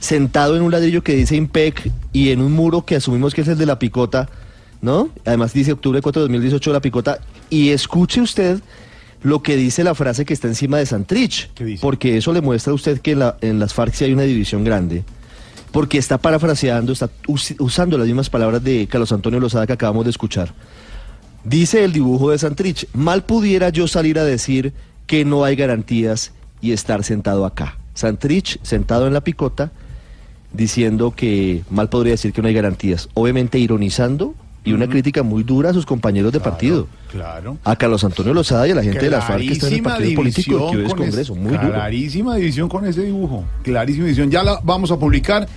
sentado 0.00 0.56
en 0.56 0.62
un 0.62 0.70
ladrillo 0.72 1.02
que 1.02 1.14
dice 1.14 1.36
IMPEC 1.36 1.90
y 2.12 2.30
en 2.30 2.40
un 2.40 2.52
muro 2.52 2.84
que 2.84 2.96
asumimos 2.96 3.34
que 3.34 3.42
es 3.42 3.48
el 3.48 3.58
de 3.58 3.66
la 3.66 3.78
picota, 3.78 4.28
¿no? 4.80 5.10
Además 5.24 5.52
dice 5.52 5.72
octubre 5.72 6.00
4 6.00 6.22
de 6.22 6.24
2018 6.24 6.70
de 6.70 6.74
la 6.74 6.80
picota, 6.80 7.18
y 7.50 7.68
escuche 7.68 8.20
usted 8.20 8.60
lo 9.22 9.42
que 9.42 9.56
dice 9.56 9.84
la 9.84 9.94
frase 9.94 10.24
que 10.24 10.34
está 10.34 10.48
encima 10.48 10.78
de 10.78 10.86
Santrich, 10.86 11.50
porque 11.80 12.16
eso 12.16 12.32
le 12.32 12.40
muestra 12.40 12.72
a 12.72 12.74
usted 12.74 13.00
que 13.00 13.12
en, 13.12 13.20
la- 13.20 13.36
en 13.42 13.58
las 13.60 13.72
FARC 13.74 13.94
sí 13.94 14.04
hay 14.04 14.12
una 14.12 14.22
división 14.22 14.64
grande 14.64 15.04
porque 15.72 15.98
está 15.98 16.18
parafraseando, 16.18 16.92
está 16.92 17.10
us- 17.26 17.54
usando 17.58 17.98
las 17.98 18.06
mismas 18.06 18.30
palabras 18.30 18.62
de 18.62 18.86
Carlos 18.86 19.10
Antonio 19.12 19.40
Lozada 19.40 19.66
que 19.66 19.72
acabamos 19.72 20.04
de 20.04 20.10
escuchar. 20.10 20.52
Dice 21.44 21.82
el 21.84 21.92
dibujo 21.92 22.30
de 22.30 22.38
Santrich, 22.38 22.86
mal 22.92 23.24
pudiera 23.24 23.70
yo 23.70 23.88
salir 23.88 24.18
a 24.18 24.24
decir 24.24 24.72
que 25.06 25.24
no 25.24 25.44
hay 25.44 25.56
garantías 25.56 26.32
y 26.60 26.72
estar 26.72 27.02
sentado 27.02 27.44
acá. 27.44 27.78
Santrich 27.94 28.58
sentado 28.62 29.06
en 29.06 29.12
la 29.12 29.22
picota 29.22 29.72
diciendo 30.52 31.12
que 31.16 31.64
mal 31.70 31.88
podría 31.88 32.12
decir 32.12 32.32
que 32.32 32.42
no 32.42 32.48
hay 32.48 32.54
garantías, 32.54 33.08
obviamente 33.14 33.58
ironizando 33.58 34.34
y 34.64 34.72
una 34.72 34.88
crítica 34.88 35.22
muy 35.22 35.42
dura 35.42 35.70
a 35.70 35.72
sus 35.72 35.86
compañeros 35.86 36.32
de 36.32 36.40
partido. 36.40 36.86
Claro. 37.10 37.58
A 37.64 37.76
Carlos 37.76 38.04
Antonio 38.04 38.32
Lozada 38.32 38.66
y 38.68 38.70
a 38.70 38.74
la 38.76 38.82
gente 38.82 39.00
de 39.00 39.10
las 39.10 39.24
FARC 39.24 39.42
que 39.42 39.52
está 39.52 39.68
en 39.68 39.74
el 39.74 39.82
partido 39.82 40.14
político 40.14 40.70
que 40.70 40.76
hoy 40.76 40.84
es 40.84 40.94
con 40.94 41.06
Congreso. 41.06 41.34
Muy 41.34 41.52
duro. 41.52 41.72
Clarísima 41.72 42.36
división 42.36 42.68
con 42.68 42.86
ese 42.86 43.02
dibujo. 43.02 43.44
Clarísima 43.62 44.04
división. 44.06 44.30
Ya 44.30 44.42
la 44.42 44.60
vamos 44.62 44.90
a 44.90 44.98
publicar 44.98 45.48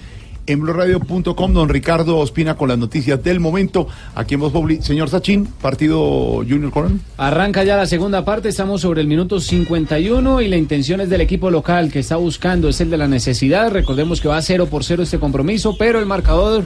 en 0.47 0.61
blurradio.com. 0.61 1.53
Don 1.53 1.69
Ricardo 1.69 2.17
Ospina 2.17 2.55
con 2.55 2.69
las 2.69 2.77
noticias 2.77 3.23
del 3.23 3.39
momento. 3.39 3.87
Aquí 4.15 4.35
en 4.35 4.39
Voz 4.39 4.51
Populi. 4.51 4.81
Señor 4.81 5.09
Sachin, 5.09 5.45
partido 5.45 6.37
Junior 6.37 6.71
Colón. 6.71 7.01
Arranca 7.17 7.63
ya 7.63 7.77
la 7.77 7.85
segunda 7.85 8.25
parte, 8.25 8.49
estamos 8.49 8.81
sobre 8.81 9.01
el 9.01 9.07
minuto 9.07 9.39
51 9.39 10.41
y 10.41 10.47
la 10.47 10.57
intención 10.57 11.01
es 11.01 11.09
del 11.09 11.21
equipo 11.21 11.49
local 11.49 11.91
que 11.91 11.99
está 11.99 12.15
buscando, 12.15 12.69
es 12.69 12.81
el 12.81 12.89
de 12.89 12.97
la 12.97 13.07
necesidad. 13.07 13.71
Recordemos 13.71 14.21
que 14.21 14.27
va 14.27 14.41
0 14.41 14.67
por 14.67 14.83
0 14.83 15.03
este 15.03 15.19
compromiso, 15.19 15.77
pero 15.77 15.99
el 15.99 16.05
marcador 16.05 16.65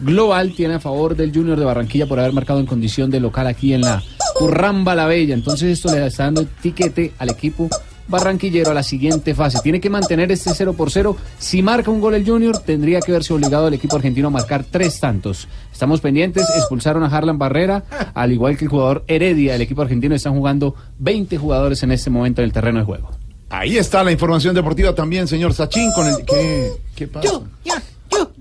global 0.00 0.52
tiene 0.54 0.74
a 0.74 0.80
favor 0.80 1.16
del 1.16 1.32
Junior 1.32 1.58
de 1.58 1.64
Barranquilla 1.64 2.06
por 2.06 2.18
haber 2.18 2.32
marcado 2.32 2.60
en 2.60 2.66
condición 2.66 3.10
de 3.10 3.20
local 3.20 3.46
aquí 3.46 3.72
en 3.72 3.82
la 3.82 4.02
Curramba 4.34 4.94
la 4.94 5.06
Bella. 5.06 5.34
Entonces 5.34 5.70
esto 5.70 5.92
le 5.92 6.06
está 6.06 6.24
dando 6.24 6.44
tiquete 6.44 7.12
al 7.18 7.30
equipo 7.30 7.68
barranquillero 8.08 8.70
a 8.70 8.74
la 8.74 8.82
siguiente 8.82 9.34
fase. 9.34 9.58
Tiene 9.62 9.80
que 9.80 9.90
mantener 9.90 10.32
este 10.32 10.50
0 10.52 10.72
por 10.72 10.90
0. 10.90 11.16
Si 11.38 11.62
marca 11.62 11.90
un 11.90 12.00
gol 12.00 12.14
el 12.14 12.26
Junior, 12.26 12.58
tendría 12.58 13.00
que 13.00 13.12
verse 13.12 13.32
obligado 13.32 13.68
el 13.68 13.74
equipo 13.74 13.96
argentino 13.96 14.28
a 14.28 14.30
marcar 14.30 14.64
tres 14.68 14.98
tantos. 14.98 15.46
Estamos 15.72 16.00
pendientes, 16.00 16.48
expulsaron 16.56 17.04
a 17.04 17.06
Harlan 17.06 17.38
Barrera, 17.38 17.84
al 18.14 18.32
igual 18.32 18.56
que 18.56 18.64
el 18.64 18.70
jugador 18.70 19.04
Heredia. 19.06 19.54
El 19.54 19.60
equipo 19.60 19.82
argentino 19.82 20.14
están 20.14 20.34
jugando 20.34 20.74
20 20.98 21.36
jugadores 21.36 21.82
en 21.82 21.92
este 21.92 22.10
momento 22.10 22.40
en 22.40 22.46
el 22.46 22.52
terreno 22.52 22.80
de 22.80 22.84
juego. 22.84 23.10
Ahí 23.50 23.78
está 23.78 24.04
la 24.04 24.12
información 24.12 24.54
deportiva 24.54 24.94
también, 24.94 25.26
señor 25.26 25.54
Sachin, 25.54 25.90
con 25.92 26.06
el... 26.06 26.16
¿Qué, 26.26 26.70
qué 26.94 27.08
pasa? 27.08 27.26
Ya, 27.26 27.32
yo, 27.64 27.74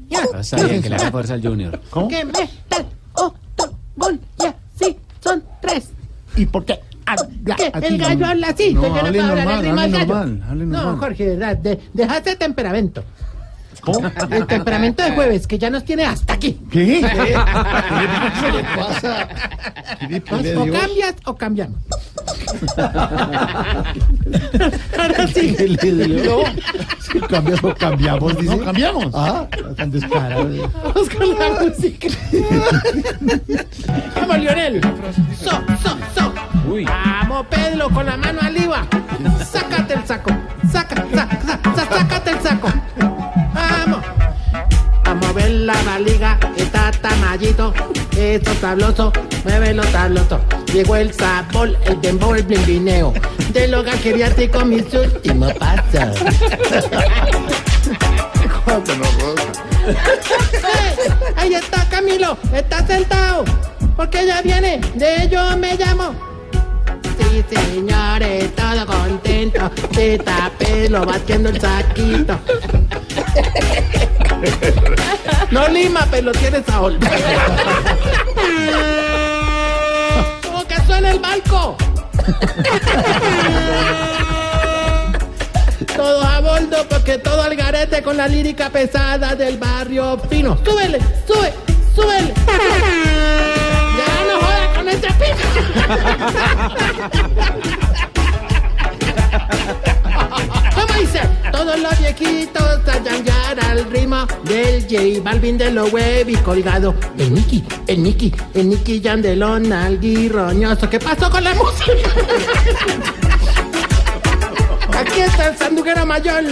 ya. 0.10 0.22
Está 0.40 0.64
bien 0.64 0.82
que 0.82 0.90
le 0.90 0.96
haga 0.96 1.12
fuerza 1.12 1.34
al 1.36 1.42
Junior. 1.42 1.80
¿Cómo? 1.90 2.08
Que 2.08 2.24
metan 2.26 2.86
otro 3.14 3.74
gol 3.96 4.20
ya, 4.40 4.56
sí, 4.80 4.98
son 5.24 5.44
tres. 5.62 5.90
¿Y 6.36 6.46
por 6.46 6.66
qué? 6.66 6.80
Que 7.56 7.72
a 7.74 7.80
ti 7.80 7.88
el 7.88 7.98
gallo 7.98 8.20
no- 8.20 8.28
habla 8.28 8.50
así, 8.50 8.74
no, 8.74 8.82
no 8.82 8.96
hable 8.96 9.18
normal, 9.22 9.48
hable 9.48 9.72
gallo. 9.92 10.06
normal, 10.08 10.44
hable 10.50 10.66
No, 10.66 10.78
normal. 10.84 10.98
Jorge, 11.00 11.26
de- 11.38 11.56
de- 11.56 11.80
deja 11.94 12.18
ese 12.18 12.36
temperamento. 12.36 13.04
El 14.32 14.48
temperamento 14.48 15.04
de 15.04 15.12
jueves, 15.12 15.48
que 15.48 15.58
ya 15.58 15.70
nos 15.70 15.84
tiene 15.86 16.06
hasta 16.06 16.34
aquí. 16.34 16.60
¿Qué? 16.72 17.02
¿Qué 17.02 17.08
¿Qué 18.40 18.52
le 18.52 18.64
pasa? 18.76 19.28
¿Qué 20.00 20.08
le 20.08 20.22
pasa? 20.22 20.62
O 20.62 20.72
cambias 20.72 21.16
o 21.26 21.36
cambiamos. 21.36 21.78
Ahora 24.98 25.28
sí. 25.28 25.56
¿Qué 25.56 25.92
le 25.92 26.06
dio? 26.22 26.44
Si 27.00 27.20
cambiamos, 27.22 27.76
cambiamos, 27.76 28.38
dice. 28.38 28.56
No, 28.56 28.64
cambiamos. 28.64 29.08
Ah, 29.14 29.48
tan 29.76 29.92
descarado. 29.92 30.50
Vamos 30.84 31.10
con 31.10 31.40
la 31.40 31.62
música. 31.62 32.08
Vamos, 34.16 34.40
Lionel. 34.40 34.82
So, 35.42 35.52
so, 35.84 35.98
so. 36.16 36.34
Vamos, 36.86 37.46
Pedro, 37.50 37.90
con 37.90 38.06
la 38.06 38.18
mano 38.18 38.40
arriba. 38.42 38.86
Sácate 39.50 39.94
el 39.94 40.06
saco. 40.06 40.32
Saca, 40.72 40.96
saca, 41.14 41.42
saca, 41.46 41.76
sácate 41.76 42.30
el 42.32 42.40
saco. 42.42 42.70
Ver 45.48 45.56
la 45.62 45.82
baliga. 45.84 46.38
Está 46.58 46.92
tamayito. 46.92 47.74
Esto 48.18 48.52
tabloso. 48.60 49.14
Mueve 49.46 49.74
los 49.74 49.90
tablosos. 49.94 50.42
Llegó 50.74 50.98
el 50.98 51.14
sabor, 51.14 51.74
el 51.86 52.02
dembow, 52.02 52.36
el 52.36 52.44
blimbineo. 52.44 53.14
De 53.54 53.70
lo 53.70 53.82
geriátrico, 53.86 54.66
mis 54.66 54.94
últimos 54.94 55.54
pasos. 55.54 56.22
Ahí 61.38 61.54
está 61.54 61.88
Camilo, 61.90 62.38
está 62.54 62.86
sentado. 62.86 63.46
Porque 63.96 64.26
ya 64.26 64.42
viene, 64.42 64.82
de 64.96 65.24
ello 65.24 65.56
me 65.56 65.78
llamo. 65.78 66.37
Sí, 67.20 67.44
señores, 67.50 68.56
todo 68.56 68.86
contento. 68.86 69.72
Se 69.94 70.20
pelo 70.58 71.06
batiendo 71.06 71.50
el 71.50 71.60
saquito. 71.60 72.40
No 75.52 75.68
lima, 75.70 76.06
pero 76.12 76.32
tienes 76.32 76.66
Saúl. 76.66 77.00
¡Oh, 80.54 80.64
que 80.68 80.76
suena 80.86 81.12
el 81.12 81.20
barco! 81.20 81.78
Todos 85.96 86.26
a 86.26 86.40
bordo 86.42 86.86
porque 86.90 87.18
todo 87.18 87.42
al 87.42 87.56
garete 87.56 88.04
con 88.04 88.18
la 88.18 88.28
lírica 88.28 88.70
pesada 88.70 89.36
del 89.36 89.58
barrio 89.58 90.20
fino. 90.30 90.58
¡Súbele! 90.64 91.00
¡Sube! 91.26 91.54
¡Súbele! 91.96 92.34
¡Ya 92.46 93.57
¿Cómo 100.76 100.94
dice? 101.00 101.20
Todos 101.52 101.80
los 101.80 102.00
viejitos 102.00 102.88
a 102.88 103.04
yangar 103.04 103.60
al 103.66 103.84
ritmo 103.92 104.26
del 104.44 104.84
J 104.84 105.22
Balvin 105.22 105.58
de 105.58 105.72
los 105.72 105.92
huevis 105.92 106.40
colgado. 106.40 106.96
El 107.18 107.34
Nicky, 107.34 107.64
el 107.88 108.02
Nicky, 108.04 108.34
el 108.54 108.70
Nicky 108.70 109.02
Yandelón, 109.02 109.74
algui 109.74 110.30
roñoso. 110.30 110.90
¿Qué 110.90 111.00
pasó 111.00 111.30
con 111.30 111.44
la 111.44 111.54
música? 111.56 111.92
Aquí 114.98 115.20
está 115.20 115.50
el 115.50 115.58
sanduguero 115.58 116.06
mayor, 116.06 116.44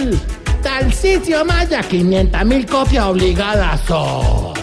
Talcicio 0.62 1.44
Maya, 1.44 1.80
500 1.82 2.44
mil 2.44 2.66
copias 2.66 3.06
obligadas. 3.06 3.80
son. 3.86 4.54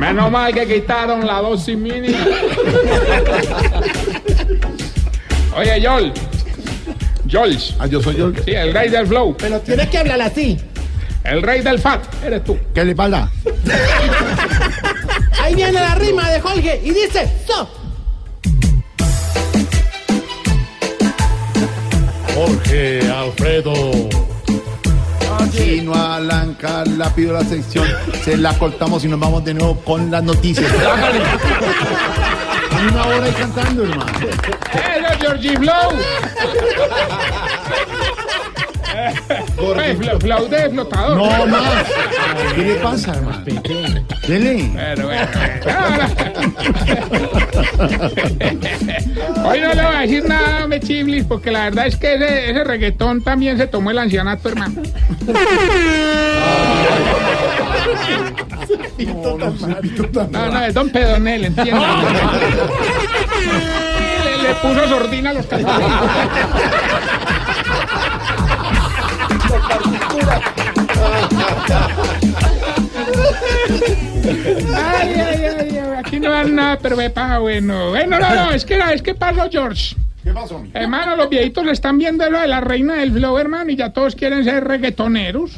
Menos 0.00 0.30
mal 0.30 0.54
que 0.54 0.66
quitaron 0.66 1.26
la 1.26 1.40
dosis 1.40 1.76
mínima. 1.76 2.18
Oye, 5.56 5.80
Yol. 5.80 6.12
Jols. 7.30 7.74
Ah, 7.78 7.86
yo 7.86 8.02
soy 8.02 8.16
Yol. 8.16 8.34
Sí, 8.44 8.52
el 8.52 8.72
rey 8.72 8.88
del 8.88 9.06
flow. 9.06 9.36
Pero 9.36 9.60
tienes 9.60 9.88
que 9.88 9.98
hablar 9.98 10.20
así. 10.22 10.58
El 11.24 11.42
rey 11.42 11.62
del 11.62 11.78
fat. 11.78 12.02
Eres 12.24 12.44
tú. 12.44 12.58
¿Qué 12.74 12.84
le 12.84 12.94
pasa? 12.94 13.30
Ahí 15.42 15.54
viene 15.54 15.72
la 15.72 15.94
rima 15.94 16.30
de 16.30 16.40
Jorge 16.40 16.80
y 16.82 16.90
dice, 16.90 17.30
so. 17.46 17.68
Jorge 22.34 23.10
Alfredo. 23.10 24.27
Si 25.58 25.80
no 25.80 25.92
alanca 25.92 26.84
la 26.84 27.12
pido 27.12 27.32
la 27.32 27.42
sección, 27.42 27.84
se 28.22 28.36
la 28.36 28.56
cortamos 28.56 29.04
y 29.04 29.08
nos 29.08 29.18
vamos 29.18 29.44
de 29.44 29.54
nuevo 29.54 29.80
con 29.80 30.08
las 30.08 30.22
noticias. 30.22 30.70
Una 32.90 33.06
hora 33.06 33.28
y 33.28 33.32
cantando, 33.32 33.82
hermano. 33.82 34.12
¡Eso, 34.22 35.18
Georgie 35.18 35.56
Flow! 35.58 35.90
Eh, 39.00 39.96
fl- 39.96 40.20
Flow 40.20 40.48
de 40.48 40.70
flotador. 40.70 41.16
No 41.16 41.46
más. 41.46 41.84
¿Qué 42.54 42.62
le 42.62 42.74
pasa, 42.76 43.12
hermano? 43.14 43.44
Dele. 44.26 44.70
Bueno, 44.72 45.06
bueno. 45.06 45.28
Hoy 49.48 49.60
no 49.60 49.74
le 49.74 49.82
voy 49.82 49.94
a 49.94 50.00
decir 50.00 50.24
nada, 50.28 50.66
me 50.66 50.80
chiblis, 50.80 51.24
porque 51.24 51.50
la 51.50 51.64
verdad 51.64 51.86
es 51.86 51.96
que 51.96 52.14
ese, 52.14 52.50
ese 52.50 52.64
reggaetón 52.64 53.22
también 53.22 53.56
se 53.56 53.66
tomó 53.68 53.90
el 53.90 53.98
ancianato, 53.98 54.48
hermano. 54.48 54.82
No, 60.30 60.50
no, 60.50 60.60
es 60.64 60.74
Don 60.74 60.90
Pedonel, 60.90 61.44
entiende. 61.46 61.80
le, 64.24 64.42
le 64.42 64.54
puso 64.56 64.88
sordina 64.88 65.30
a 65.30 65.34
los 65.34 65.46
calzones. 65.46 65.86
Ay, 74.74 75.08
ay, 75.14 75.44
ay, 75.44 75.68
ay, 75.78 75.78
aquí 75.98 76.20
no 76.20 76.30
dan 76.30 76.54
nada, 76.54 76.78
pero 76.80 76.96
ve 76.96 77.10
pa, 77.10 77.38
bueno. 77.38 77.90
Bueno, 77.90 78.18
no, 78.18 78.34
no, 78.34 78.50
es 78.52 78.64
que, 78.64 78.78
es 78.92 79.02
que 79.02 79.14
pasó, 79.14 79.48
George. 79.50 79.96
¿Qué 80.24 80.32
pasó? 80.32 80.62
Hermano, 80.74 81.16
los 81.16 81.28
viejitos 81.30 81.64
le 81.64 81.72
están 81.72 81.96
viendo 81.96 82.28
lo 82.28 82.40
de 82.40 82.48
la 82.48 82.60
reina 82.60 82.94
del 82.96 83.12
flow, 83.12 83.38
hermano, 83.38 83.70
y 83.70 83.76
ya 83.76 83.92
todos 83.92 84.14
quieren 84.14 84.44
ser 84.44 84.64
reggaetoneros. 84.64 85.52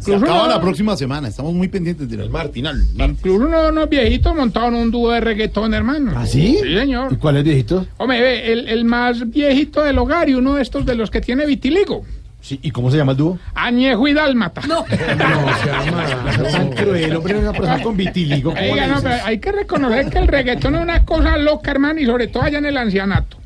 Se 0.00 0.10
Incluso 0.12 0.24
acaba 0.32 0.48
no- 0.48 0.54
la 0.54 0.60
próxima 0.60 0.96
semana. 0.96 1.28
Estamos 1.28 1.54
muy 1.54 1.68
pendientes 1.68 2.08
del 2.10 2.28
Martinal. 2.28 2.84
Incluso 2.98 3.46
unos, 3.46 3.70
unos 3.70 3.88
viejitos 3.88 4.34
montaron 4.34 4.74
un 4.74 4.90
dúo 4.90 5.10
de 5.12 5.20
reggaetón, 5.20 5.72
hermano. 5.72 6.12
¿Ah, 6.16 6.26
sí? 6.26 6.58
Sí, 6.62 6.74
señor. 6.76 7.12
¿Y 7.12 7.16
cuál 7.16 7.38
es 7.38 7.44
viejito? 7.44 7.86
Hombre, 7.96 8.20
ve, 8.20 8.52
el, 8.52 8.68
el 8.68 8.84
más 8.84 9.30
viejito 9.30 9.82
del 9.82 9.96
hogar 9.98 10.28
y 10.28 10.34
uno 10.34 10.56
de 10.56 10.62
estos 10.62 10.84
de 10.84 10.94
los 10.96 11.10
que 11.10 11.20
tiene 11.22 11.46
vitiligo. 11.46 12.04
Sí, 12.44 12.60
¿Y 12.62 12.72
cómo 12.72 12.90
se 12.90 12.98
llama 12.98 13.12
el 13.12 13.18
dúo? 13.18 13.38
Añejo 13.54 14.06
y 14.06 14.12
dálmata. 14.12 14.60
No. 14.68 14.84
Tan 14.84 16.72
cruel, 16.72 17.16
hombre, 17.16 17.38
una 17.38 17.52
persona 17.52 17.82
con 17.82 17.96
vitiligo. 17.96 18.52
¿cómo 18.52 18.62
Oiga, 18.70 18.86
le 18.86 18.92
no, 18.92 19.02
pero 19.02 19.14
hay 19.24 19.38
que 19.38 19.50
reconocer 19.50 20.10
que 20.10 20.18
el 20.18 20.28
reggaetón 20.28 20.74
es 20.74 20.82
una 20.82 21.06
cosa 21.06 21.38
loca, 21.38 21.70
hermano, 21.70 22.00
y 22.00 22.04
sobre 22.04 22.26
todo 22.26 22.42
allá 22.42 22.58
en 22.58 22.66
el 22.66 22.76
ancianato. 22.76 23.38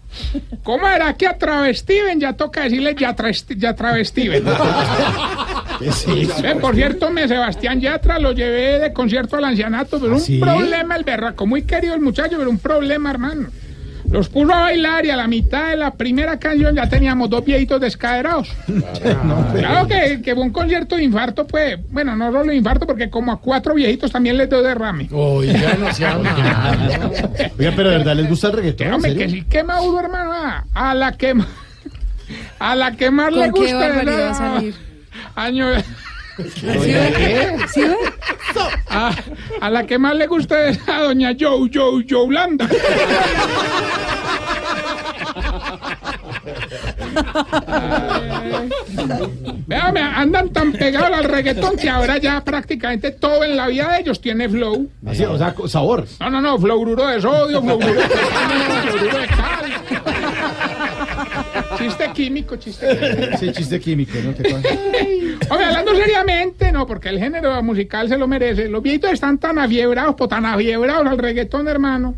¿Cómo 0.65 0.89
era 0.89 1.15
que 1.15 1.29
a 1.29 1.39
travestiven 1.39 2.19
ya 2.19 2.33
toca 2.33 2.65
decirle 2.65 2.97
ya, 2.99 3.15
ya 3.57 3.75
travestiven? 3.77 4.45
Ven, 6.43 6.59
por 6.59 6.75
cierto, 6.75 7.13
me 7.13 7.29
Sebastián 7.29 7.81
Yatra 7.81 8.19
lo 8.19 8.33
llevé 8.33 8.81
de 8.81 8.93
concierto 8.93 9.37
al 9.37 9.45
ancianato, 9.45 10.01
pero 10.01 10.15
un 10.15 10.21
¿Sí? 10.21 10.41
problema 10.41 10.97
el 10.97 11.05
berraco, 11.05 11.47
muy 11.47 11.63
querido 11.63 11.95
el 11.95 12.01
muchacho, 12.01 12.35
pero 12.37 12.51
un 12.51 12.59
problema, 12.59 13.11
hermano. 13.11 13.49
Los 14.11 14.29
puso 14.29 14.53
a 14.55 14.61
bailar 14.63 15.05
y 15.05 15.11
a 15.11 15.17
la 15.17 15.27
mitad 15.27 15.69
de 15.71 15.77
la 15.77 15.91
primera 15.93 16.39
canción 16.39 16.75
ya 16.75 16.89
teníamos 16.89 17.29
dos 17.29 17.45
viejitos 17.45 17.81
descaderados. 17.81 18.49
Claro 19.55 19.87
que, 19.87 20.23
que 20.23 20.35
fue 20.35 20.45
un 20.45 20.51
concierto 20.51 20.97
de 20.97 21.05
infarto, 21.05 21.47
pues, 21.47 21.79
bueno, 21.91 22.17
no 22.17 22.33
solo 22.33 22.47
de 22.47 22.57
infarto, 22.57 22.87
porque 22.87 23.11
como 23.11 23.33
a 23.33 23.41
cuatro 23.41 23.75
viejitos 23.75 24.11
también 24.11 24.37
les 24.39 24.49
dio 24.49 24.63
derrame. 24.63 25.09
Oiga, 25.13 25.75
no 25.79 25.93
malo. 26.19 27.11
Oiga, 27.59 27.73
pero 27.77 27.91
¿de 27.91 27.99
verdad 27.99 28.17
les 28.17 28.29
gusta 28.29 28.47
el 28.49 28.53
reggaetón? 28.55 28.87
¿En 28.87 28.93
Hombre, 28.95 29.15
que 29.15 29.29
sí 29.29 29.43
quema 29.43 29.79
hermano. 30.01 30.33
A, 30.33 30.65
a 30.75 30.95
la 30.95 31.13
que 31.13 31.35
ma- 31.35 31.47
a 32.59 32.75
la 32.77 32.93
que 32.93 33.11
más 33.11 33.33
le 33.33 33.51
¿Con 33.51 33.65
qué 33.65 33.73
gusta. 33.73 34.63
Año. 35.35 35.67
¿Sí 36.55 36.67
ve? 36.67 37.57
¿Sí 37.73 37.81
ve? 37.81 37.97
A, 38.91 39.13
a 39.61 39.71
la 39.71 39.87
que 39.87 39.99
más 39.99 40.15
le 40.15 40.27
gusta 40.27 40.69
es 40.69 40.79
a 40.89 41.03
doña 41.03 41.33
Joe, 41.39 41.69
Joe, 41.73 42.05
Yolanda. 42.05 42.69
Véame, 49.67 50.01
andan 50.01 50.51
tan 50.51 50.73
pegados 50.73 51.17
al 51.19 51.25
reggaetón 51.25 51.77
que 51.77 51.89
ahora 51.91 52.19
ya 52.19 52.43
prácticamente 52.43 53.11
todo 53.13 53.45
en 53.45 53.57
la 53.57 53.67
vida 53.69 53.93
de 53.93 54.01
ellos 54.01 54.21
tiene 54.21 54.49
flow. 54.49 54.89
Así, 55.07 55.25
o 55.25 55.37
sea, 55.37 55.55
sabor. 55.67 56.07
No, 56.21 56.31
no, 56.31 56.41
no, 56.41 56.59
fluoruro 56.59 57.07
de 57.07 57.21
sodio, 57.21 57.61
fluoruro 57.63 57.93
de 57.95 58.09
fluoruro 58.09 59.19
de 59.19 59.27
cal. 59.27 60.18
Chiste 61.77 62.11
químico, 62.15 62.57
chiste 62.57 62.87
químico. 62.87 63.37
Sí, 63.39 63.53
chiste 63.53 63.81
químico, 63.81 64.13
¿no? 64.25 64.35
¿Qué 64.35 64.43
pasa? 64.51 64.69
Hablando 65.51 65.95
seriamente, 65.95 66.73
no, 66.73 66.87
porque 66.87 67.09
el 67.09 67.19
género 67.19 67.63
musical 67.63 68.09
se 68.09 68.19
lo 68.19 68.27
merece. 68.27 68.69
Los 68.69 68.83
viejitos 68.83 69.13
están 69.13 69.39
tan 69.39 69.59
afiebrados, 69.59 70.15
pues 70.17 70.31
tan 70.31 70.45
afiebrados 70.47 71.07
al 71.07 71.19
reggaetón, 71.19 71.69
hermano, 71.69 72.17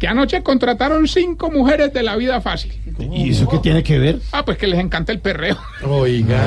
que 0.00 0.08
anoche 0.08 0.42
contrataron 0.42 1.06
cinco 1.06 1.50
mujeres 1.50 1.92
de 1.92 2.02
la 2.02 2.16
vida 2.16 2.40
fácil. 2.40 2.72
¿Y 3.12 3.30
eso 3.30 3.46
qué 3.48 3.58
tiene 3.58 3.82
que 3.82 3.98
ver? 3.98 4.18
Ah, 4.32 4.44
pues 4.44 4.56
que 4.58 4.66
les 4.66 4.80
encanta 4.80 5.12
el 5.12 5.20
perreo. 5.20 5.56
Oiga. 5.86 6.38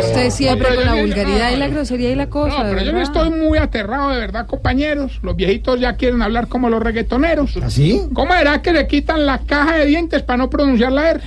Usted 0.00 0.30
siempre 0.30 0.68
No, 0.70 0.74
con 0.76 0.84
la 0.86 0.94
yo- 0.96 1.02
vulgaridad 1.02 1.50
y 1.52 1.56
la 1.56 1.68
grosería 1.68 2.10
y 2.10 2.14
la 2.14 2.28
cosa. 2.28 2.62
No, 2.62 2.70
pero 2.70 2.78
yo 2.84 2.92
no 2.92 2.98
¿verdad? 2.98 3.02
estoy 3.02 3.30
muy 3.30 3.58
aterrado, 3.58 4.10
de 4.10 4.18
verdad, 4.18 4.46
compañeros. 4.46 5.18
Los 5.22 5.34
viejitos 5.36 5.80
ya 5.80 5.94
quieren 5.96 6.22
hablar 6.22 6.46
como 6.48 6.70
los 6.70 6.80
reggaetoneros. 6.82 7.56
¿Así? 7.56 8.00
¿Cómo 8.14 8.32
era 8.34 8.62
que 8.62 8.72
le 8.72 8.86
quitan 8.86 9.26
la 9.26 9.38
caja 9.40 9.76
de 9.78 9.86
dientes 9.86 10.22
para 10.22 10.36
no 10.38 10.48
pronunciar 10.48 10.92
la 10.92 11.10
R? 11.10 11.20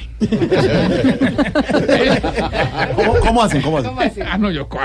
¿Cómo, 2.95 3.13
cómo 3.19 3.43
hacen? 3.43 3.61
¿Cómo 3.61 3.77
hacen? 3.77 4.23
Ah, 4.25 4.37
no, 4.37 4.49
yo. 4.51 4.67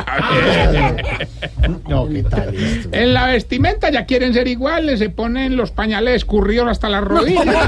No, 1.88 2.08
¿qué 2.08 2.22
tal 2.24 2.54
esto? 2.54 2.88
En 2.92 3.12
la 3.14 3.26
vestimenta 3.26 3.90
ya 3.90 4.04
quieren 4.06 4.32
ser 4.34 4.48
iguales, 4.48 4.98
se 4.98 5.10
ponen 5.10 5.56
los 5.56 5.70
pañales 5.70 6.24
escurridos 6.32 6.66
hasta 6.68 6.88
las 6.88 7.04
rodillas. 7.04 7.44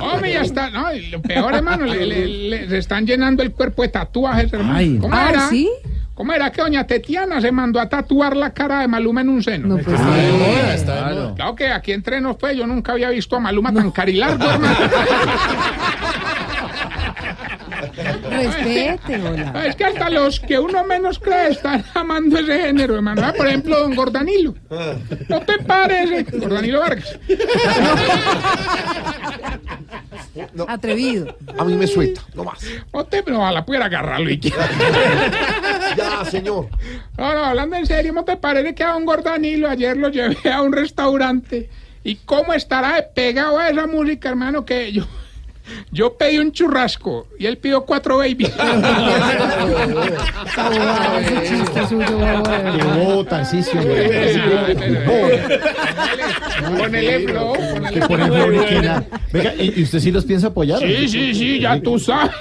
Hombre, 0.00 0.32
ya 0.32 0.40
está. 0.40 0.70
No, 0.70 0.92
y 0.94 1.08
lo 1.08 1.20
peor, 1.20 1.54
hermano, 1.54 1.84
le, 1.84 2.06
le- 2.06 2.26
le- 2.26 2.68
se 2.68 2.78
están 2.78 3.06
llenando 3.06 3.42
el 3.42 3.52
cuerpo 3.52 3.82
de 3.82 3.88
tatuajes, 3.88 4.50
hermano. 4.52 4.78
Ay, 4.78 4.98
¿Cómo 4.98 5.14
ah, 5.14 5.28
era? 5.28 5.48
¿sí? 5.48 5.68
¿Cómo 6.14 6.32
era 6.32 6.50
que 6.50 6.62
doña 6.62 6.86
Tetiana 6.86 7.40
se 7.40 7.52
mandó 7.52 7.78
a 7.80 7.88
tatuar 7.88 8.36
la 8.36 8.52
cara 8.54 8.80
de 8.80 8.88
Maluma 8.88 9.20
en 9.20 9.28
un 9.28 9.42
seno? 9.42 9.68
No, 9.68 9.78
pues, 9.78 9.98
sí. 9.98 10.04
de 10.04 10.32
moda, 10.32 10.74
está 10.74 11.08
de 11.08 11.14
moda. 11.14 11.34
Claro 11.34 11.54
que 11.54 11.68
aquí 11.68 11.92
entre 11.92 12.20
nos, 12.20 12.36
pues, 12.36 12.56
yo 12.56 12.66
nunca 12.66 12.92
había 12.92 13.10
visto 13.10 13.36
a 13.36 13.40
Maluma 13.40 13.72
tan 13.72 13.90
carilargo, 13.90 14.44
hermano. 14.44 14.76
Respete, 18.30 19.22
hola. 19.22 19.66
Es 19.66 19.76
que 19.76 19.84
hasta 19.84 20.10
los 20.10 20.40
que 20.40 20.58
uno 20.58 20.84
menos 20.84 21.18
cree 21.18 21.50
están 21.50 21.84
amando 21.94 22.38
ese 22.38 22.58
género, 22.60 22.96
hermano. 22.96 23.22
Ah, 23.24 23.32
Por 23.36 23.46
ejemplo, 23.46 23.78
don 23.78 23.94
Gordanilo. 23.94 24.54
¿No 25.28 25.40
te 25.40 25.58
parece? 25.58 26.24
Gordanilo 26.38 26.80
Vargas. 26.80 27.18
Atrevido. 30.66 31.36
A 31.58 31.64
mí 31.64 31.74
me 31.74 31.86
suelta, 31.86 32.22
no 32.34 32.44
más. 32.44 32.60
No 32.92 33.04
te, 33.04 33.22
pero 33.22 33.38
ojalá 33.38 33.64
pudiera 33.64 33.86
agarrarlo 33.86 34.30
y 34.30 34.38
Ya, 35.96 36.24
señor. 36.30 36.68
No, 37.18 37.32
no, 37.34 37.44
hablando 37.44 37.76
en 37.76 37.86
serio, 37.86 38.12
¿no 38.12 38.24
te 38.24 38.36
parece 38.36 38.74
que 38.74 38.82
a 38.82 38.92
don 38.92 39.04
Gordanilo 39.04 39.68
ayer 39.68 39.96
lo 39.96 40.08
llevé 40.08 40.50
a 40.50 40.62
un 40.62 40.72
restaurante? 40.72 41.68
¿Y 42.04 42.16
cómo 42.16 42.52
estará 42.54 43.06
pegado 43.14 43.58
a 43.58 43.68
esa 43.68 43.86
música, 43.86 44.28
hermano? 44.30 44.64
Que 44.64 44.90
yo, 44.92 45.04
yo 45.90 46.14
pedí 46.16 46.38
un 46.38 46.52
churrasco 46.52 47.26
y 47.38 47.46
él 47.46 47.58
pidió 47.58 47.82
cuatro 47.84 48.18
pone 56.76 57.18
flow. 57.20 57.54
flor 58.06 58.54
y 58.54 58.58
que 58.66 58.82
nada. 58.82 59.04
Venga, 59.32 59.54
¿y, 59.54 59.82
usted 59.82 59.98
sí 60.00 60.10
los 60.10 60.24
piensa 60.24 60.48
apoyar? 60.48 60.78
Sí, 60.80 61.08
sí, 61.08 61.34
sí, 61.34 61.60
ya 61.60 61.80
tú 61.80 61.98
sabes. 61.98 62.32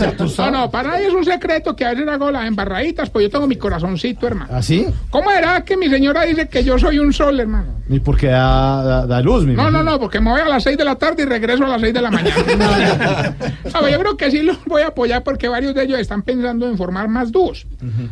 Ah, 0.00 0.12
tú 0.16 0.24
No, 0.24 0.28
sabes. 0.28 0.52
no, 0.52 0.70
para 0.70 0.90
nadie 0.90 1.06
es 1.08 1.14
un 1.14 1.24
secreto 1.24 1.74
que 1.76 1.84
a 1.84 1.90
veces 1.90 2.08
hago 2.08 2.30
las 2.30 2.46
embarraditas, 2.46 3.10
pues 3.10 3.24
yo 3.24 3.30
tengo 3.30 3.46
mi 3.46 3.56
corazoncito, 3.56 4.26
hermano. 4.26 4.54
¿Así? 4.54 4.86
¿Cómo 5.10 5.30
era 5.30 5.64
que 5.64 5.76
mi 5.76 5.88
señora 5.88 6.22
dice 6.22 6.48
que 6.48 6.64
yo 6.64 6.78
soy 6.78 6.98
un 6.98 7.12
sol, 7.12 7.38
hermano? 7.40 7.74
¿Y 7.88 8.00
por 8.00 8.16
qué 8.16 8.28
da, 8.28 8.82
da, 8.82 9.06
da 9.06 9.20
luz, 9.20 9.44
mi 9.44 9.52
No, 9.54 9.64
no, 9.64 9.68
imagino? 9.70 9.90
no, 9.92 10.00
porque 10.00 10.20
me 10.20 10.30
voy 10.30 10.40
a 10.40 10.46
las 10.46 10.62
6 10.62 10.76
de 10.78 10.84
la 10.84 10.94
tarde 10.96 11.22
y 11.22 11.26
regreso 11.26 11.64
a 11.64 11.68
las 11.68 11.80
6 11.80 11.92
de 11.94 12.00
la 12.02 12.10
mañana. 12.10 12.34
No, 12.56 13.88
yo 13.90 13.98
creo 13.98 14.16
que 14.16 14.30
sí 14.30 14.42
los 14.42 14.62
voy 14.64 14.82
a 14.82 14.88
apoyar 14.88 15.22
porque 15.22 15.48
varios 15.48 15.74
de 15.74 15.84
ellos 15.84 15.98
están 15.98 16.22
pensando 16.22 16.68
en 16.68 16.76
formar 16.76 17.08
más 17.08 17.32
dúos. 17.32 17.66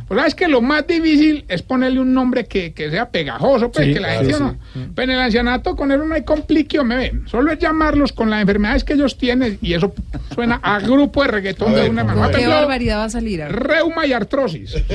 Pues 0.08 0.18
sabes 0.18 0.34
que 0.34 0.48
lo 0.48 0.60
más 0.60 0.86
difícil 0.86 1.44
es 1.48 1.62
ponerle 1.62 2.00
un 2.00 2.12
nombre 2.12 2.46
que, 2.46 2.72
que 2.72 2.90
sea 2.90 3.10
pegajoso, 3.10 3.70
pues 3.70 3.86
Sí, 3.86 3.94
que 3.94 4.00
la 4.00 4.12
gente 4.14 4.34
sí. 4.34 4.40
no. 4.40 4.56
Pero 4.94 5.12
en 5.12 5.18
el 5.18 5.24
ancianato 5.24 5.76
con 5.76 5.90
él 5.92 6.06
no 6.06 6.14
hay 6.14 6.24
compliquio, 6.24 6.84
me 6.84 6.96
ve. 6.96 7.12
Solo 7.26 7.52
es 7.52 7.58
llamarlos 7.58 8.12
con 8.12 8.30
las 8.30 8.40
enfermedades 8.40 8.84
que 8.84 8.94
ellos 8.94 9.16
tienen 9.18 9.58
y 9.60 9.74
eso 9.74 9.92
suena 10.34 10.60
a 10.62 10.78
grupo 10.80 11.22
de 11.22 11.28
reggaetón 11.28 11.74
de 11.74 11.88
una 11.90 12.04
mano. 12.04 12.22
Por 12.22 12.32
¿Qué 12.32 12.46
barbaridad 12.46 12.98
va 12.98 13.04
a 13.04 13.10
salir? 13.10 13.42
A 13.42 13.46
ver. 13.46 13.56
reuma 13.62 14.06
y 14.06 14.12
artrosis. 14.12 14.74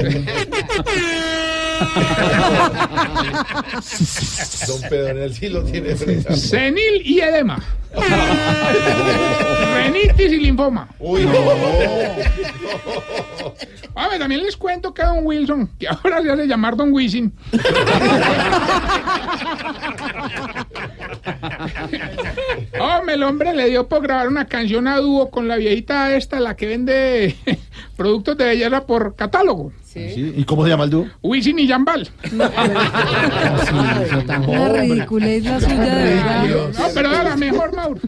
Don 4.67 4.81
Pedro 4.89 5.29
sí 5.29 5.49
lo 5.49 5.63
tiene 5.63 5.95
frente. 5.95 6.35
Senil 6.35 7.01
y 7.03 7.19
edema. 7.19 7.61
Renitis 9.73 10.31
y 10.31 10.37
linfoma. 10.37 10.87
Uy, 10.99 11.25
no. 11.25 11.33
A 13.95 14.09
ver, 14.09 14.19
también 14.19 14.43
les 14.43 14.55
cuento 14.55 14.93
que 14.93 15.01
Don 15.03 15.19
Wilson, 15.23 15.69
que 15.79 15.87
ahora 15.87 16.21
se 16.21 16.31
hace 16.31 16.45
llamar 16.47 16.75
Don 16.75 16.93
Wisin. 16.93 17.33
Hombre, 22.79 23.15
el 23.15 23.23
hombre 23.23 23.53
le 23.53 23.69
dio 23.69 23.87
por 23.87 24.03
grabar 24.03 24.27
una 24.27 24.45
canción 24.45 24.87
a 24.87 24.97
dúo 24.97 25.31
con 25.31 25.47
la 25.47 25.55
viejita 25.57 26.15
esta, 26.15 26.39
la 26.39 26.55
que 26.55 26.67
vende 26.67 27.35
productos 27.97 28.37
de 28.37 28.45
belleza 28.45 28.85
por 28.85 29.15
catálogo. 29.15 29.71
Sí, 29.83 30.33
¿Y 30.37 30.43
cómo 30.43 30.63
se 30.63 30.69
llama 30.69 30.83
el 30.83 30.89
dúo? 30.91 31.07
Wisin 31.23 31.57
y 31.57 31.67
Jambal. 31.67 32.07
Una 34.47 34.69
ridiculez 34.81 35.43
la 35.43 35.59
suya, 35.59 35.75
de 35.95 36.03
verdad. 36.15 36.43
No, 36.77 36.85
pero 36.93 37.09
era 37.11 37.23
la 37.23 37.35
mejor, 37.35 37.75
Mauro. 37.75 37.99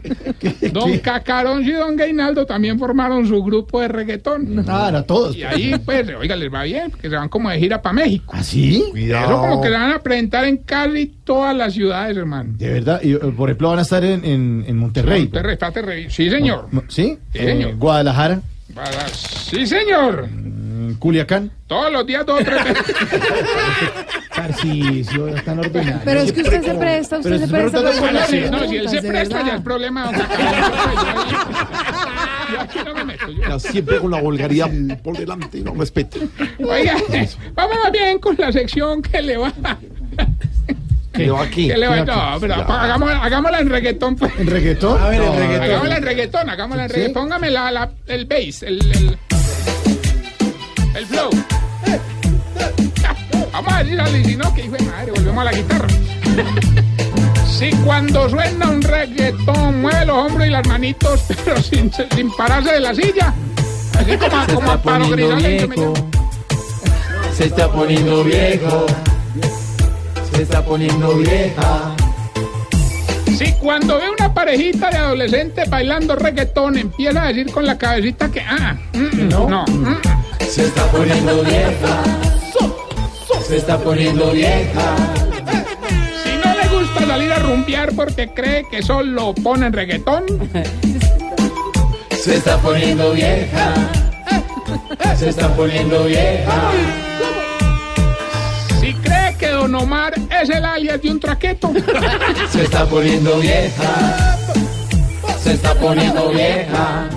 Don 0.72 0.98
Cacarón 1.00 1.64
y 1.64 1.72
Don 1.72 1.96
Gainaldo 1.96 2.46
también 2.46 2.78
formaron 2.78 3.28
su 3.28 3.42
grupo 3.44 3.82
de 3.82 3.88
reggaetón. 3.88 4.64
Ah, 4.68 4.88
era 4.90 5.04
todos. 5.04 5.36
Y 5.36 5.44
ahí, 5.44 5.76
pues, 5.84 6.08
oiga, 6.20 6.36
les 6.36 6.54
va 6.54 6.64
bien, 6.64 6.92
que 6.92 7.10
se 7.10 7.16
van 7.16 7.30
como 7.30 7.50
de 7.50 7.60
gira 7.60 7.82
para 7.82 7.94
México. 7.94 8.34
¿Ah, 8.36 8.44
sí? 8.44 8.84
Eso 8.96 9.40
como 9.42 9.62
que 9.62 9.70
se 9.70 9.74
van 9.74 9.92
a 9.92 10.00
presentar 10.00 10.46
en 10.46 10.58
casi 10.58 11.08
todas 11.24 11.56
las 11.56 11.74
ciudades, 11.74 12.16
hermano. 12.16 12.54
De 12.58 12.70
verdad. 12.72 13.02
Y, 13.04 13.14
eh, 13.14 13.20
por 13.36 13.50
ejemplo, 13.50 13.70
van 13.70 13.80
a 13.80 13.84
estar 13.84 14.04
en, 14.04 14.24
en, 14.26 14.64
en 14.68 14.78
Monterrey. 14.78 15.24
Monterrey, 15.24 15.56
revi- 15.58 16.10
Sí, 16.10 16.30
señor. 16.30 16.68
¿Sí? 16.88 17.18
Sí, 17.34 17.40
Eh, 17.40 17.46
señor. 17.46 17.76
Guadalajara. 17.78 18.42
Para- 18.74 19.08
Sí, 19.10 19.66
señor. 19.66 20.28
en 20.32 20.96
Culiacán. 21.00 21.52
Todos 21.68 21.92
los 21.92 22.06
días 22.06 22.26
dos 22.26 22.42
o 22.42 22.44
tres 22.44 22.64
veces. 22.64 22.86
Tarcisio. 24.36 25.28
Pero 26.06 26.22
es 26.22 26.32
que 26.32 26.42
usted 26.42 26.64
se 26.64 26.74
presta, 26.76 27.18
usted 27.18 27.30
Pero 27.30 27.40
se 27.42 27.48
se 27.48 27.52
presta 27.54 27.82
para 27.82 28.12
no, 28.52 28.68
si 28.68 28.78
él 28.78 28.90
se 28.90 29.02
presta 29.02 29.46
ya 29.46 29.56
es 29.56 29.62
problema. 29.62 30.06
don 30.06 30.14
Cacaroncio, 30.16 31.38
yo, 32.54 32.60
aquí 32.62 32.80
no 32.86 32.94
me 32.94 33.04
meto. 33.06 33.30
yo- 33.32 33.42
Ya 33.50 33.60
Siempre 33.60 33.98
con 34.00 34.12
la 34.12 34.22
vulgaridad 34.22 34.70
por 35.04 35.18
delante 35.18 35.58
y 35.58 35.62
no 35.62 35.74
respeta. 35.76 36.18
Oiga, 36.60 36.96
vamos 37.54 37.78
bien 37.92 38.20
con 38.20 38.36
la 38.38 38.52
sección 38.52 39.02
que 39.02 39.22
le 39.22 39.38
va. 39.38 39.52
¿Qué 41.26 41.32
va 41.32 41.44
aquí? 41.44 41.68
Que 41.68 41.78
le 41.78 41.88
va 41.88 41.96
¿Qué 41.96 42.06
no, 42.06 42.38
pero 42.40 42.56
Ya. 42.56 42.64
hagámosla, 42.64 43.24
hagámosla 43.24 43.60
en 43.60 43.70
reggaetón. 43.70 44.16
Pues. 44.16 44.32
¿En 44.40 44.48
reggaetón? 44.48 45.02
A 45.02 45.08
ver, 45.10 45.20
No, 45.20 45.34
en 45.34 45.40
reggaetón. 45.40 45.64
Hagámosla 45.70 45.98
en 45.98 46.04
reggaetón, 46.04 46.50
hagámosla 46.50 46.84
en 46.84 46.90
¿Sí? 46.90 46.96
reggaetón. 46.96 47.24
Póngame 47.24 47.50
la, 47.52 47.72
la- 47.72 47.92
el 48.08 48.26
bass, 48.26 48.64
el, 48.64 48.80
el, 48.92 49.18
el 50.96 51.06
flow. 51.06 51.30
Vamos 53.52 53.74
a 53.74 53.84
decirle, 53.84 54.24
si 54.24 54.36
no, 54.38 54.54
que 54.54 54.64
hijo 54.66 54.76
de 54.76 54.84
madre, 54.84 55.12
volvemos 55.12 55.42
a 55.42 55.44
la 55.46 55.52
guitarra. 55.54 55.88
Si 57.60 57.72
cuando 57.84 58.30
suena 58.30 58.70
un 58.70 58.82
reggaetón 58.82 59.82
mueve 59.82 60.06
los 60.06 60.16
hombros 60.18 60.48
y 60.48 60.50
las 60.50 60.66
manitos, 60.66 61.26
pero 61.44 61.62
sin, 61.62 61.92
sin 62.16 62.32
pararse 62.38 62.72
de 62.72 62.80
la 62.80 62.96
silla. 62.96 63.34
Así 64.00 64.16
como, 64.16 64.46
Se 64.46 64.54
como 64.54 64.60
está 64.62 64.74
a 64.74 64.82
poniendo 64.82 65.36
viejo. 65.36 65.94
Se 67.34 67.46
está 67.48 67.70
poniendo 67.70 68.24
viejo. 68.24 68.86
Se 70.40 70.44
está 70.44 70.64
poniendo 70.64 71.16
vieja. 71.16 71.94
Si 73.38 73.52
cuando 73.56 73.98
ve 73.98 74.10
una 74.10 74.34
parejita 74.34 74.90
de 74.90 74.96
adolescentes 74.96 75.70
bailando 75.70 76.16
reggaetón 76.16 76.78
empieza 76.78 77.24
a 77.24 77.28
decir 77.28 77.52
con 77.52 77.66
la 77.66 77.78
cabecita 77.78 78.32
que 78.32 78.40
ah, 78.40 78.78
mm, 78.94 79.24
mm, 79.24 79.28
no, 79.28 79.66
mm. 79.68 79.98
Se 80.50 80.64
está 80.64 80.86
poniendo 80.86 81.44
vieja. 81.44 82.04
Se 83.46 83.58
está 83.58 83.78
poniendo 83.80 84.32
vieja. 84.32 84.96
si 86.24 86.38
no 86.38 86.54
le 86.56 86.68
gusta 86.70 87.06
salir 87.06 87.34
a 87.34 87.40
rumbear 87.40 87.94
porque 87.94 88.30
cree 88.30 88.64
que 88.72 88.82
solo 88.82 89.34
ponen 89.34 89.74
reggaetón, 89.74 90.24
Se 92.18 92.38
está 92.38 92.58
poniendo 92.60 93.12
vieja. 93.12 93.74
Se 95.18 95.28
está 95.28 95.54
poniendo 95.54 96.06
vieja. 96.06 96.72
Don 99.60 99.76
Omar 99.76 100.14
es 100.42 100.50
el 100.50 100.64
alias 100.64 101.02
de 101.02 101.12
un 101.12 101.20
traqueto, 101.20 101.74
Se 102.50 102.64
está 102.64 102.86
poniendo 102.86 103.40
vieja. 103.40 104.38
Se 105.38 105.52
está 105.52 105.76
poniendo 105.76 106.30
vieja. 106.30 107.10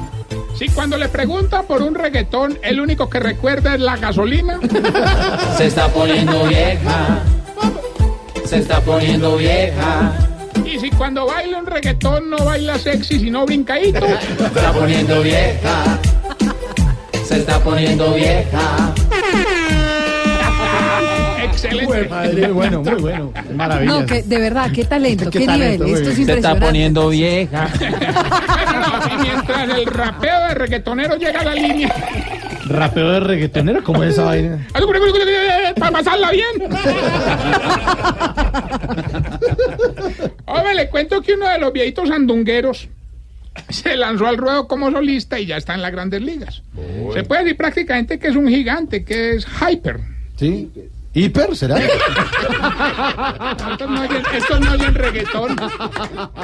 si 0.59 0.69
cuando 0.71 0.99
le 0.99 1.09
preguntan 1.09 1.65
por 1.67 1.83
un 1.83 1.95
reggaetón 1.95 2.59
el 2.65 2.81
único 2.81 3.09
que 3.09 3.21
recuerda 3.21 3.75
es 3.77 3.81
la 3.81 3.97
gasolina, 3.97 4.59
Se 5.57 5.67
está 5.67 5.87
poniendo 5.87 6.45
vieja. 6.47 7.21
Se 8.45 8.59
está 8.59 8.81
poniendo 8.81 9.37
vieja. 9.37 10.13
y 10.67 10.81
si 10.81 10.91
cuando 10.91 11.27
baila 11.27 11.59
un 11.59 11.67
reggaetón 11.67 12.29
no 12.29 12.39
baila 12.39 12.77
sexy 12.77 13.21
sino 13.21 13.47
brincadito, 13.47 14.01
Se 14.05 14.47
está 14.47 14.73
poniendo 14.73 15.23
vieja. 15.23 15.99
Se 17.25 17.37
está 17.37 17.61
poniendo 17.61 18.15
vieja. 18.15 18.93
Excelente. 21.53 22.09
Muy 22.09 22.53
bueno, 22.53 22.83
muy 22.83 23.01
bueno. 23.01 23.33
Maravilla. 23.55 23.93
No, 23.93 24.07
que 24.07 24.23
de 24.23 24.39
verdad, 24.39 24.71
qué 24.73 24.85
talento, 24.85 25.31
Qué 25.31 25.41
qué, 25.41 25.47
talento, 25.47 25.85
nivel. 25.85 26.03
Esto 26.03 26.21
es. 26.21 26.27
Se 26.27 26.33
está 26.35 26.59
poniendo 26.59 27.09
vieja. 27.09 27.69
Y 29.13 29.23
mientras 29.23 29.69
el 29.77 29.87
rapeo 29.87 30.49
de 30.49 30.55
reggaetonero 30.55 31.17
llega 31.17 31.41
a 31.41 31.45
la 31.45 31.55
línea. 31.55 31.95
Rapeo 32.67 33.11
de 33.13 33.21
reggaetonero, 33.21 33.83
¿cómo 33.83 34.03
es 34.03 34.13
esa 34.13 34.25
vaina? 34.25 34.67
Para 35.79 35.93
pasarla 35.93 36.31
bien. 36.31 36.47
Hombre, 40.47 40.75
le 40.75 40.89
cuento 40.89 41.23
que 41.23 41.35
uno 41.35 41.49
de 41.49 41.59
los 41.59 41.73
viejitos 41.73 42.11
andungueros 42.11 42.89
se 43.69 43.97
lanzó 43.97 44.27
al 44.27 44.37
ruedo 44.37 44.67
como 44.67 44.91
solista 44.91 45.39
y 45.39 45.47
ya 45.47 45.57
está 45.57 45.75
en 45.75 45.83
las 45.83 45.93
grandes 45.93 46.23
ligas. 46.23 46.63
Se 47.13 47.23
puede 47.25 47.43
decir 47.45 47.57
prácticamente 47.57 48.19
que 48.19 48.29
es 48.29 48.37
un 48.37 48.49
gigante, 48.49 49.05
que 49.05 49.35
es 49.35 49.47
hyper. 49.47 50.01
¿Sí? 50.37 50.71
¿Hiper 51.15 51.55
será? 51.55 51.77
Estos 51.79 53.91
no 53.91 54.01
oyen, 54.01 54.23
estos 54.35 54.61
no 54.61 54.73
oyen 54.73 54.95
reggaetón. 54.95 55.57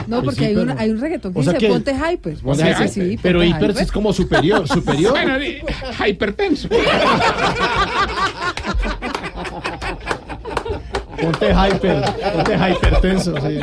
No, 0.06 0.22
Pues 0.22 0.36
porque 0.36 0.46
hay, 0.46 0.56
un, 0.56 0.78
hay 0.78 0.90
un 0.90 1.00
reggaetón 1.00 1.32
que 1.32 1.40
O 1.40 1.42
sea 1.42 1.54
dice 1.54 1.66
que- 1.66 1.72
ponte 1.72 1.92
hyper. 1.94 2.36
Sí, 2.36 2.42
hyper. 2.44 2.88
sí, 2.88 3.18
pero 3.22 3.38
ponte 3.40 3.56
hiper 3.56 3.70
es 3.82 3.90
como 3.92 4.12
superior, 4.12 4.68
superior. 4.68 5.12
Bueno, 5.12 5.38
hypertenso. 6.06 6.68
Ponte 11.20 11.50
hyper, 11.52 12.02
ponte 12.34 12.54
hypertenso. 12.56 13.34
Sí. 13.40 13.58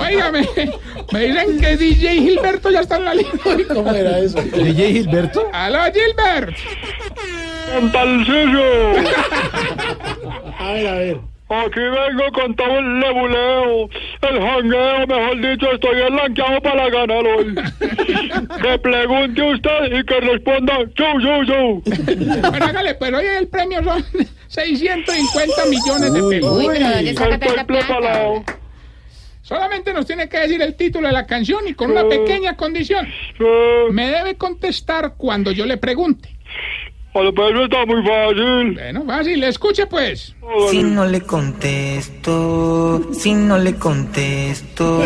Óigame, 0.00 0.48
me 1.12 1.20
dicen 1.20 1.60
que 1.60 1.76
DJ 1.76 2.20
Gilberto 2.20 2.70
ya 2.70 2.80
está 2.80 2.96
en 2.96 3.04
la 3.04 3.14
línea. 3.14 3.32
¿Cómo 3.72 3.90
era 3.90 4.18
eso? 4.18 4.40
DJ 4.40 4.92
Gilberto. 4.92 5.48
¡Aló, 5.52 5.80
Gilbert! 5.92 6.56
Tarcisio. 7.92 8.90
A 10.58 10.72
ver, 10.72 10.86
a 10.86 10.92
ver. 10.94 11.27
Aquí 11.50 11.80
vengo 11.80 12.30
con 12.34 12.54
todo 12.56 12.78
el 12.78 13.00
lebuleo, 13.00 13.88
el 14.20 14.40
jangueo, 14.40 15.06
mejor 15.06 15.36
dicho, 15.40 15.72
estoy 15.72 16.02
enlanqueado 16.02 16.60
para 16.60 16.90
ganar 16.90 17.24
hoy. 17.26 17.54
que 18.62 18.78
pregunte 18.80 19.42
usted 19.42 19.98
y 19.98 20.04
que 20.04 20.20
responda, 20.20 20.78
yo, 20.94 21.06
yo, 21.20 21.42
yo. 21.44 21.80
Bueno, 22.50 22.66
hágale, 22.66 22.94
pues 22.96 23.14
hoy 23.14 23.24
el 23.38 23.48
premio 23.48 23.82
son 23.82 24.04
650 24.48 25.64
millones 25.70 26.12
de 26.12 26.22
pesos. 26.22 26.58
Uy, 26.58 26.66
pero 26.70 26.88
¿dónde 26.90 27.14
saca 27.14 27.34
Estoy 27.34 27.38
tanta 27.48 27.64
plata? 27.66 27.86
preparado. 27.86 28.44
Solamente 29.40 29.94
nos 29.94 30.04
tiene 30.04 30.28
que 30.28 30.40
decir 30.40 30.60
el 30.60 30.74
título 30.74 31.06
de 31.06 31.14
la 31.14 31.26
canción 31.26 31.66
y 31.66 31.72
con 31.72 31.90
una 31.90 32.06
pequeña 32.06 32.54
condición. 32.56 33.08
Me 33.90 34.08
debe 34.10 34.36
contestar 34.36 35.14
cuando 35.16 35.50
yo 35.52 35.64
le 35.64 35.78
pregunte. 35.78 36.28
Pero 37.14 37.48
eso 37.48 37.64
está 37.64 37.86
muy 37.86 38.02
fácil. 38.06 38.74
Bueno, 38.74 39.04
fácil, 39.06 39.42
escuche 39.44 39.86
pues. 39.86 40.36
Si 40.70 40.82
no 40.82 41.04
le 41.04 41.20
contesto, 41.20 43.12
si 43.12 43.34
no 43.34 43.58
le 43.58 43.74
contesto. 43.74 45.02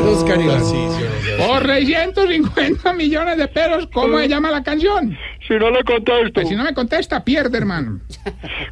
Por 1.39 1.67
650 1.67 2.93
millones 2.95 3.37
de 3.39 3.49
pesos, 3.49 3.89
¿cómo 3.93 4.19
se 4.19 4.29
llama 4.29 4.51
la 4.51 4.63
canción? 4.63 5.17
Si 5.47 5.55
no 5.55 5.71
le 5.71 5.83
contesto. 5.83 6.33
Pues 6.35 6.49
si 6.49 6.55
no 6.55 6.63
me 6.65 6.73
contesta, 6.75 7.25
pierde, 7.25 7.59
hermano. 7.59 8.01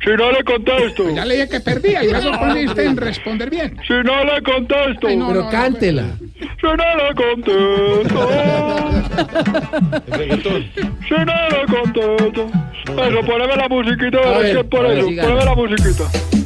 Si 0.05 0.11
no 0.11 0.31
le 0.31 0.45
contesto. 0.45 1.05
Pues 1.05 1.15
ya 1.17 1.25
le 1.25 1.35
dije 1.35 1.49
que 1.49 1.61
perdía 1.61 2.05
y 2.05 2.11
luego 2.11 2.39
consiste 2.39 2.85
en 2.85 2.97
responder 2.97 3.51
bien. 3.51 3.77
Si 3.87 3.93
no 3.93 4.25
le 4.25 4.43
contesto. 4.43 5.07
Ay, 5.09 5.17
no, 5.17 5.29
Pero 5.29 5.41
no, 5.41 5.47
no, 5.47 5.51
cántela. 5.51 6.05
Si 6.39 6.67
no 6.67 6.77
le 6.97 7.15
contesto. 7.15 8.29
Si 9.91 11.15
no 11.15 11.35
le 11.49 11.67
contesto. 11.67 12.47
Eso, 12.85 13.21
poneme 13.27 13.57
la 13.57 13.69
musiquita 13.69 14.19
A 14.19 14.39
ver, 14.39 14.69
por 14.69 14.87
a 14.87 14.89
ver, 14.89 14.99
eso. 14.99 15.09
Poneme 15.09 15.45
la 15.45 15.55
musiquita. 15.55 16.40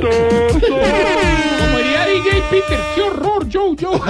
Como 0.00 1.78
diría 1.78 2.06
DJ 2.06 2.42
Peter, 2.50 2.78
qué 2.94 3.02
horror, 3.02 3.46
Joe, 3.52 3.76
Joe. 3.80 4.00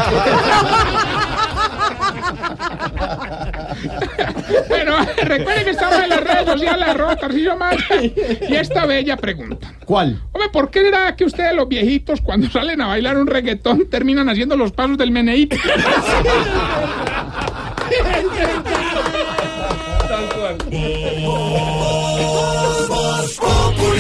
Bueno, 4.69 4.97
recuerden 5.23 5.65
que 5.65 5.71
estamos 5.71 6.03
en 6.03 6.09
las 6.09 6.21
redes 6.21 6.47
sociales, 6.47 6.89
arroba 6.89 7.17
Tarcillo 7.17 7.57
Mata, 7.57 8.03
y 8.03 8.55
esta 8.55 8.87
bella 8.87 9.17
pregunta. 9.17 9.73
¿Cuál? 9.85 10.21
Hombre, 10.33 10.51
¿por 10.51 10.71
qué 10.71 10.83
será 10.83 11.17
que 11.17 11.25
ustedes 11.25 11.55
los 11.55 11.69
viejitos 11.69 12.21
cuando 12.21 12.49
salen 12.51 12.81
a 12.81 12.89
bailar 12.89 13.17
un 13.17 13.27
reggaetón 13.27 13.89
terminan 13.89 14.29
haciendo 14.29 14.57
los 14.57 14.73
pasos 14.73 14.99
del 14.99 15.11
meneíto? 15.11 15.57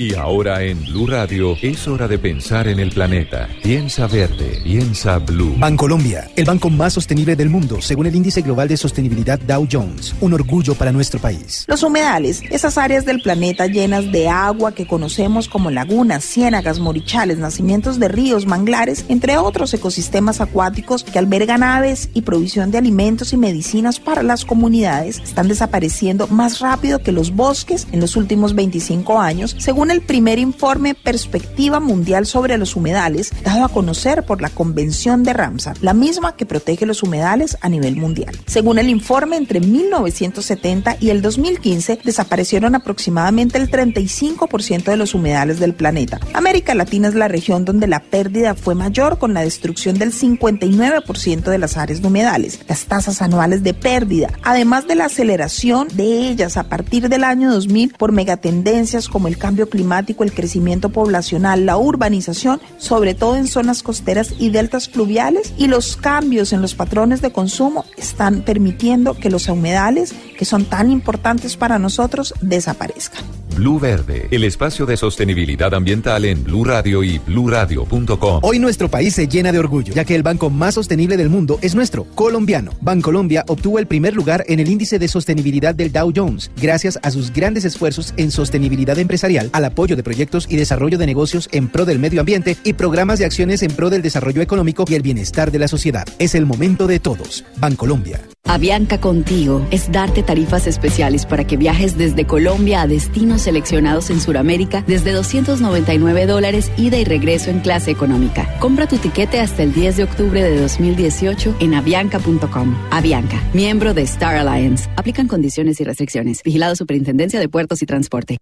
Y 0.00 0.14
ahora 0.14 0.62
en 0.62 0.80
Blue 0.84 1.08
Radio 1.08 1.56
es 1.60 1.88
hora 1.88 2.06
de 2.06 2.20
pensar 2.20 2.68
en 2.68 2.78
el 2.78 2.90
planeta. 2.90 3.48
Piensa 3.64 4.06
verde, 4.06 4.60
piensa 4.62 5.18
blue. 5.18 5.56
Bancolombia, 5.58 6.30
el 6.36 6.44
banco 6.44 6.70
más 6.70 6.92
sostenible 6.92 7.34
del 7.34 7.50
mundo, 7.50 7.82
según 7.82 8.06
el 8.06 8.14
índice 8.14 8.42
global 8.42 8.68
de 8.68 8.76
sostenibilidad 8.76 9.40
Dow 9.40 9.66
Jones. 9.68 10.14
Un 10.20 10.34
orgullo 10.34 10.76
para 10.76 10.92
nuestro 10.92 11.18
país. 11.18 11.64
Los 11.66 11.82
humedales, 11.82 12.42
esas 12.48 12.78
áreas 12.78 13.06
del 13.06 13.20
planeta 13.22 13.66
llenas 13.66 14.12
de 14.12 14.28
agua 14.28 14.72
que 14.72 14.86
conocemos 14.86 15.48
como 15.48 15.68
lagunas, 15.72 16.24
ciénagas, 16.24 16.78
morichales, 16.78 17.38
nacimientos 17.38 17.98
de 17.98 18.06
ríos, 18.06 18.46
manglares, 18.46 19.04
entre 19.08 19.36
otros 19.36 19.74
ecosistemas 19.74 20.40
acuáticos 20.40 21.02
que 21.02 21.18
albergan 21.18 21.64
aves 21.64 22.08
y 22.14 22.22
provisión 22.22 22.70
de 22.70 22.78
alimentos 22.78 23.32
y 23.32 23.36
medicinas 23.36 23.98
para 23.98 24.22
las 24.22 24.44
comunidades, 24.44 25.18
están 25.24 25.48
desapareciendo 25.48 26.28
más 26.28 26.60
rápido 26.60 27.00
que 27.00 27.10
los 27.10 27.34
bosques 27.34 27.88
en 27.90 27.98
los 27.98 28.14
últimos 28.14 28.54
25 28.54 29.20
años, 29.20 29.56
según 29.58 29.87
el 29.90 30.02
primer 30.02 30.38
informe 30.38 30.94
Perspectiva 30.94 31.80
Mundial 31.80 32.26
sobre 32.26 32.58
los 32.58 32.76
Humedales, 32.76 33.32
dado 33.42 33.64
a 33.64 33.68
conocer 33.68 34.24
por 34.24 34.40
la 34.40 34.50
Convención 34.50 35.22
de 35.22 35.32
Ramsar, 35.32 35.76
la 35.80 35.94
misma 35.94 36.36
que 36.36 36.46
protege 36.46 36.86
los 36.86 37.02
humedales 37.02 37.56
a 37.60 37.68
nivel 37.68 37.96
mundial. 37.96 38.38
Según 38.46 38.78
el 38.78 38.88
informe, 38.88 39.36
entre 39.36 39.60
1970 39.60 40.96
y 41.00 41.10
el 41.10 41.22
2015 41.22 42.00
desaparecieron 42.04 42.74
aproximadamente 42.74 43.58
el 43.58 43.70
35% 43.70 44.84
de 44.84 44.96
los 44.96 45.14
humedales 45.14 45.60
del 45.60 45.74
planeta. 45.74 46.20
América 46.34 46.74
Latina 46.74 47.08
es 47.08 47.14
la 47.14 47.28
región 47.28 47.64
donde 47.64 47.86
la 47.86 48.00
pérdida 48.00 48.54
fue 48.54 48.74
mayor 48.74 49.18
con 49.18 49.34
la 49.34 49.42
destrucción 49.42 49.98
del 49.98 50.12
59% 50.12 51.42
de 51.42 51.58
las 51.58 51.76
áreas 51.76 52.02
de 52.02 52.08
humedales. 52.08 52.60
Las 52.68 52.84
tasas 52.84 53.22
anuales 53.22 53.62
de 53.62 53.74
pérdida, 53.74 54.28
además 54.42 54.86
de 54.86 54.94
la 54.94 55.06
aceleración 55.06 55.88
de 55.92 56.28
ellas 56.28 56.56
a 56.56 56.64
partir 56.64 57.08
del 57.08 57.24
año 57.24 57.52
2000 57.52 57.94
por 57.94 58.12
megatendencias 58.12 59.08
como 59.08 59.28
el 59.28 59.38
cambio 59.38 59.68
climático, 59.68 59.77
el 59.78 60.32
crecimiento 60.32 60.90
poblacional, 60.90 61.66
la 61.66 61.76
urbanización, 61.76 62.60
sobre 62.78 63.14
todo 63.14 63.36
en 63.36 63.46
zonas 63.46 63.82
costeras 63.82 64.34
y 64.38 64.50
deltas 64.50 64.88
fluviales, 64.88 65.52
y 65.56 65.68
los 65.68 65.96
cambios 65.96 66.52
en 66.52 66.62
los 66.62 66.74
patrones 66.74 67.20
de 67.20 67.32
consumo 67.32 67.84
están 67.96 68.42
permitiendo 68.42 69.14
que 69.14 69.30
los 69.30 69.48
humedales, 69.48 70.14
que 70.36 70.44
son 70.44 70.64
tan 70.64 70.90
importantes 70.90 71.56
para 71.56 71.78
nosotros, 71.78 72.34
desaparezcan. 72.40 73.24
Blue 73.58 73.80
Verde, 73.80 74.28
el 74.30 74.44
espacio 74.44 74.86
de 74.86 74.96
sostenibilidad 74.96 75.74
ambiental 75.74 76.24
en 76.24 76.44
Blue 76.44 76.62
Radio 76.62 77.02
y 77.02 77.18
bluradio.com. 77.18 78.38
Hoy 78.42 78.60
nuestro 78.60 78.88
país 78.88 79.16
se 79.16 79.26
llena 79.26 79.50
de 79.50 79.58
orgullo, 79.58 79.92
ya 79.92 80.04
que 80.04 80.14
el 80.14 80.22
banco 80.22 80.48
más 80.48 80.74
sostenible 80.74 81.16
del 81.16 81.28
mundo 81.28 81.58
es 81.60 81.74
nuestro, 81.74 82.04
colombiano. 82.14 82.70
Bancolombia 82.80 83.44
obtuvo 83.48 83.80
el 83.80 83.88
primer 83.88 84.14
lugar 84.14 84.44
en 84.46 84.60
el 84.60 84.70
índice 84.70 85.00
de 85.00 85.08
sostenibilidad 85.08 85.74
del 85.74 85.90
Dow 85.90 86.12
Jones, 86.14 86.52
gracias 86.56 87.00
a 87.02 87.10
sus 87.10 87.32
grandes 87.32 87.64
esfuerzos 87.64 88.14
en 88.16 88.30
sostenibilidad 88.30 88.96
empresarial, 88.96 89.50
al 89.52 89.64
apoyo 89.64 89.96
de 89.96 90.04
proyectos 90.04 90.46
y 90.48 90.54
desarrollo 90.54 90.96
de 90.96 91.06
negocios 91.06 91.48
en 91.50 91.66
pro 91.66 91.84
del 91.84 91.98
medio 91.98 92.20
ambiente 92.20 92.56
y 92.62 92.74
programas 92.74 93.18
de 93.18 93.24
acciones 93.24 93.64
en 93.64 93.72
pro 93.72 93.90
del 93.90 94.02
desarrollo 94.02 94.40
económico 94.40 94.84
y 94.86 94.94
el 94.94 95.02
bienestar 95.02 95.50
de 95.50 95.58
la 95.58 95.66
sociedad. 95.66 96.06
Es 96.20 96.36
el 96.36 96.46
momento 96.46 96.86
de 96.86 97.00
todos. 97.00 97.44
Bancolombia. 97.56 98.20
Avianca 98.48 98.98
Contigo 98.98 99.66
es 99.70 99.92
darte 99.92 100.22
tarifas 100.22 100.66
especiales 100.66 101.26
para 101.26 101.46
que 101.46 101.58
viajes 101.58 101.98
desde 101.98 102.26
Colombia 102.26 102.80
a 102.80 102.86
destinos 102.86 103.42
seleccionados 103.42 104.08
en 104.08 104.22
Sudamérica 104.22 104.82
desde 104.86 105.12
299 105.12 106.24
dólares 106.24 106.72
ida 106.78 106.96
y 106.96 107.04
regreso 107.04 107.50
en 107.50 107.60
clase 107.60 107.90
económica. 107.90 108.48
Compra 108.58 108.88
tu 108.88 108.96
tiquete 108.96 109.38
hasta 109.38 109.62
el 109.62 109.74
10 109.74 109.98
de 109.98 110.04
octubre 110.04 110.42
de 110.42 110.58
2018 110.62 111.56
en 111.60 111.74
avianca.com. 111.74 112.74
Avianca, 112.90 113.42
miembro 113.52 113.92
de 113.92 114.02
Star 114.02 114.36
Alliance. 114.36 114.88
Aplican 114.96 115.28
condiciones 115.28 115.78
y 115.82 115.84
restricciones. 115.84 116.42
Vigilado 116.42 116.74
Superintendencia 116.74 117.38
de 117.38 117.50
Puertos 117.50 117.82
y 117.82 117.86
Transporte. 117.86 118.38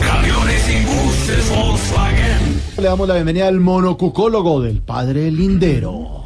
Camiones 0.00 0.68
y 0.68 0.84
buses 0.86 1.50
Volkswagen. 1.50 2.62
Le 2.78 2.82
damos 2.82 3.06
la 3.06 3.14
bienvenida 3.14 3.46
al 3.46 3.60
monocucólogo 3.60 4.60
del 4.60 4.82
padre 4.82 5.30
Lindero. 5.30 6.25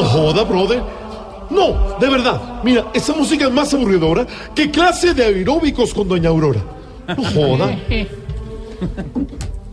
No 0.00 0.06
joda, 0.06 0.44
brother. 0.44 0.82
No, 1.50 1.98
de 2.00 2.08
verdad. 2.08 2.40
Mira, 2.64 2.86
esa 2.94 3.12
música 3.12 3.44
es 3.44 3.52
más 3.52 3.74
aburridora 3.74 4.26
que 4.54 4.70
clase 4.70 5.12
de 5.12 5.24
aeróbicos 5.24 5.92
con 5.92 6.08
Doña 6.08 6.30
Aurora. 6.30 6.62
No 7.06 7.22
joda. 7.34 7.78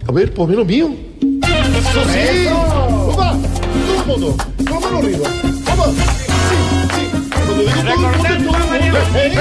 A 0.06 0.12
ver, 0.12 0.34
ponme 0.34 0.58
lo 0.58 0.66
mío. 0.66 0.90
Eso 1.22 2.04
sí. 2.12 2.49
Vamos, 2.49 3.16
todo 3.16 4.02
el 4.02 4.06
mundo. 4.06 4.36
Mano 4.70 4.98
arriba. 4.98 5.30
Vamos. 5.66 5.88
Sí, 5.95 6.58
sí. 6.94 7.04
Cuando 7.32 7.54
digo 7.64 7.72
todo 7.72 7.94
el 7.94 7.99
mundo, 7.99 8.52
todo 8.52 8.76
el 8.76 8.82
mundo. 8.82 8.99
Hey, 9.14 9.32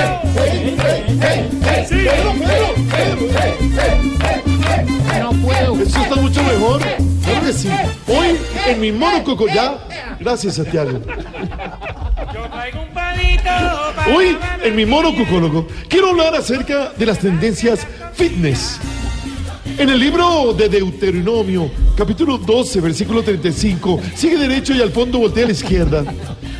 hey, 1.20 1.50
hey. 1.62 1.86
Pedro, 1.88 2.30
Pedro, 2.38 3.18
Pedro. 3.74 4.04
No 5.20 5.30
puedo. 5.42 5.82
Eso 5.82 6.00
está 6.00 6.14
mucho 6.14 6.40
mejor. 6.44 6.80
Claro 7.24 7.40
que 7.44 7.52
sí. 7.52 7.68
Hoy, 8.06 8.38
en 8.68 8.80
mi 8.80 8.92
mono 8.92 9.24
cocoyá, 9.24 9.78
gracias, 10.20 10.54
Santiago. 10.56 11.00
Hoy, 14.14 14.36
en 14.62 14.76
mi 14.76 14.86
mono 14.86 15.14
cucólogo, 15.14 15.66
quiero 15.88 16.10
hablar 16.10 16.34
acerca 16.34 16.92
de 16.96 17.06
las 17.06 17.18
tendencias 17.18 17.86
fitness. 18.14 18.78
En 19.78 19.90
el 19.90 19.98
libro 19.98 20.54
de 20.54 20.68
Deuteronomio, 20.68 21.70
capítulo 21.96 22.38
12, 22.38 22.80
versículo 22.80 23.22
35, 23.22 24.00
sigue 24.14 24.38
derecho 24.38 24.74
y 24.74 24.80
al 24.80 24.90
fondo 24.90 25.18
voltea 25.18 25.44
a 25.44 25.46
la 25.46 25.52
izquierda. 25.52 26.04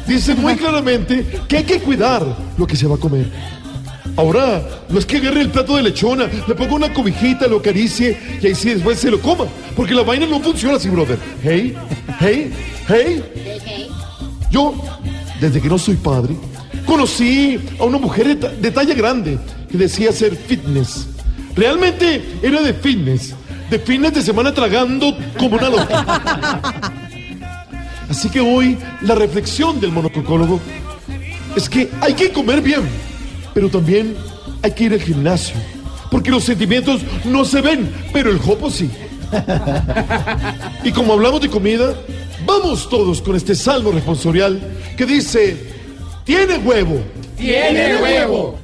Dice 0.07 0.35
muy 0.35 0.57
claramente 0.57 1.27
que 1.49 1.59
hay 1.59 1.65
que 1.65 1.81
cuidar 1.81 2.25
lo 2.59 2.67
que 2.67 2.77
se 2.77 2.87
va 2.87 2.97
a 2.97 2.99
comer. 2.99 3.27
Ahora, 4.17 4.63
no 4.89 4.99
es 4.99 5.05
que 5.05 5.19
agarre 5.19 5.43
el 5.43 5.51
plato 5.51 5.77
de 5.77 5.83
lechona, 5.83 6.27
le 6.49 6.55
ponga 6.55 6.75
una 6.75 6.93
cobijita, 6.93 7.47
lo 7.47 7.59
acaricie 7.59 8.17
y 8.43 8.47
ahí 8.47 8.55
sí 8.55 8.71
después 8.71 8.99
se 8.99 9.11
lo 9.11 9.21
coma. 9.21 9.45
Porque 9.77 9.93
la 9.95 10.03
vaina 10.03 10.27
no 10.27 10.41
funciona 10.41 10.77
así, 10.77 10.89
brother. 10.89 11.19
Hey, 11.43 11.75
hey, 12.19 12.51
hey. 12.89 13.23
Yo, 14.51 14.75
desde 15.41 15.61
que 15.61 15.69
no 15.69 15.77
soy 15.79 15.97
padre, 15.97 16.35
conocí 16.87 17.59
a 17.79 17.85
una 17.85 17.99
mujer 17.99 18.29
de, 18.29 18.37
ta- 18.37 18.49
de 18.53 18.71
talla 18.71 18.95
grande 18.95 19.39
que 19.71 19.77
decía 19.77 20.13
ser 20.13 20.35
fitness. 20.35 21.09
Realmente 21.55 22.23
era 22.43 22.63
de 22.63 22.73
fitness. 22.73 23.35
De 23.69 23.79
fitness 23.79 24.15
de 24.15 24.23
semana 24.23 24.55
tragando 24.55 25.15
como 25.39 25.57
una 25.57 25.69
loca. 25.69 26.73
Así 28.09 28.31
que 28.31 28.41
hoy 28.41 28.79
la 29.03 29.15
reflexión 29.15 29.81
del 29.81 29.91
monococólogo 29.93 30.61
es 31.57 31.69
que 31.69 31.91
hay 32.01 32.15
que 32.15 32.31
comer 32.31 32.61
bien, 32.63 32.83
pero 33.57 33.71
también 33.71 34.15
hay 34.61 34.73
que 34.73 34.85
ir 34.85 34.93
al 34.93 35.01
gimnasio. 35.01 35.57
Porque 36.11 36.31
los 36.31 36.45
sentimientos 36.45 37.01
no 37.25 37.43
se 37.47 37.63
ven, 37.63 37.91
pero 38.13 38.31
el 38.31 38.39
jopo 38.39 38.71
sí. 38.71 38.91
Y 40.85 40.93
como 40.93 41.15
hablamos 41.15 41.41
de 41.41 41.49
comida, 41.49 41.95
vamos 42.45 42.87
todos 42.91 43.23
con 43.23 43.35
este 43.35 43.55
salmo 43.55 43.93
responsorial 43.93 44.61
que 44.95 45.07
dice, 45.07 45.57
tiene 46.25 46.59
huevo. 46.59 47.01
Tiene 47.39 47.97
huevo. 47.97 48.59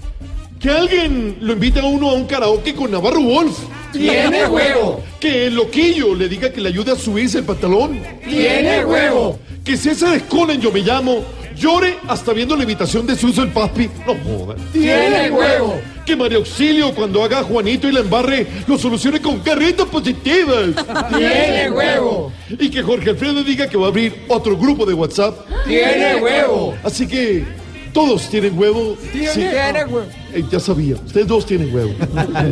Que 0.60 0.68
alguien 0.68 1.38
lo 1.40 1.54
invite 1.54 1.80
a 1.80 1.86
uno 1.86 2.10
a 2.10 2.12
un 2.12 2.26
karaoke 2.26 2.74
con 2.74 2.90
Navarro 2.90 3.22
Wolf. 3.22 3.60
Tiene 3.92 4.44
huevo. 4.44 5.02
Que 5.18 5.46
el 5.46 5.54
loquillo 5.54 6.14
le 6.14 6.28
diga 6.28 6.52
que 6.52 6.60
le 6.60 6.68
ayude 6.68 6.92
a 6.92 6.96
subirse 6.96 7.38
el 7.38 7.44
pantalón. 7.44 7.98
Tiene 8.28 8.84
huevo. 8.84 9.38
Que 9.64 9.74
César 9.74 10.14
Escola 10.14 10.52
en 10.52 10.60
Yo 10.60 10.70
Me 10.70 10.80
Llamo 10.80 11.24
llore 11.56 11.96
hasta 12.08 12.32
viendo 12.32 12.56
la 12.56 12.62
invitación 12.62 13.06
de 13.06 13.16
Suso 13.16 13.42
el 13.42 13.50
Papi. 13.50 13.88
No 14.06 14.14
joda. 14.24 14.56
Tiene 14.72 15.30
huevo. 15.30 15.80
Que 16.06 16.16
María 16.16 16.38
Auxilio 16.38 16.92
cuando 16.94 17.22
haga 17.22 17.38
a 17.40 17.42
Juanito 17.44 17.88
y 17.88 17.92
la 17.92 18.00
embarre 18.00 18.46
lo 18.66 18.76
solucione 18.76 19.20
con 19.20 19.38
carritas 19.40 19.86
positivas. 19.86 20.70
Tiene 21.16 21.70
huevo. 21.70 22.32
Y 22.50 22.68
que 22.70 22.82
Jorge 22.82 23.10
Alfredo 23.10 23.42
diga 23.44 23.68
que 23.68 23.76
va 23.76 23.86
a 23.86 23.88
abrir 23.88 24.24
otro 24.28 24.56
grupo 24.56 24.84
de 24.84 24.94
WhatsApp. 24.94 25.36
Tiene 25.66 26.16
huevo. 26.16 26.74
Así 26.82 27.06
que 27.06 27.44
todos 27.92 28.28
tienen 28.30 28.58
huevo. 28.58 28.96
Tiene- 29.12 29.28
Sí. 29.28 29.40
Tiene 29.40 29.84
huevo. 29.84 30.06
Eh, 30.34 30.44
ya 30.50 30.58
sabía, 30.58 30.96
ustedes 30.96 31.26
dos 31.28 31.46
tienen 31.46 31.72
huevo. 31.74 31.92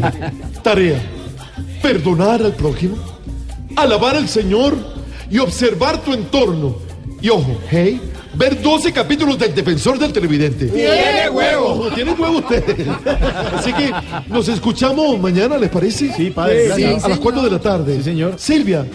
Tarea. 0.62 1.00
Perdonar 1.82 2.42
al 2.42 2.52
prójimo, 2.52 2.96
alabar 3.74 4.14
al 4.16 4.28
Señor 4.28 4.76
y 5.30 5.38
observar 5.38 6.02
tu 6.04 6.12
entorno. 6.12 6.76
Y 7.22 7.30
ojo, 7.30 7.58
hey, 7.70 8.00
ver 8.34 8.60
12 8.60 8.92
capítulos 8.92 9.38
del 9.38 9.54
Defensor 9.54 9.98
del 9.98 10.12
Televidente. 10.12 10.66
Tiene 10.66 11.28
huevo. 11.30 11.84
No, 11.88 11.94
Tienen 11.94 12.20
huevo 12.20 12.38
ustedes. 12.38 12.86
Así 13.54 13.72
que 13.72 13.92
nos 14.28 14.48
escuchamos 14.48 15.18
mañana, 15.20 15.56
¿les 15.58 15.70
parece? 15.70 16.12
Sí, 16.14 16.30
padre, 16.30 16.64
a 16.72 16.76
gracias. 16.76 17.08
las 17.08 17.18
4 17.18 17.42
de 17.42 17.50
la 17.50 17.58
tarde. 17.58 17.96
Sí, 17.96 18.02
señor. 18.02 18.34
Silvia. 18.38 18.86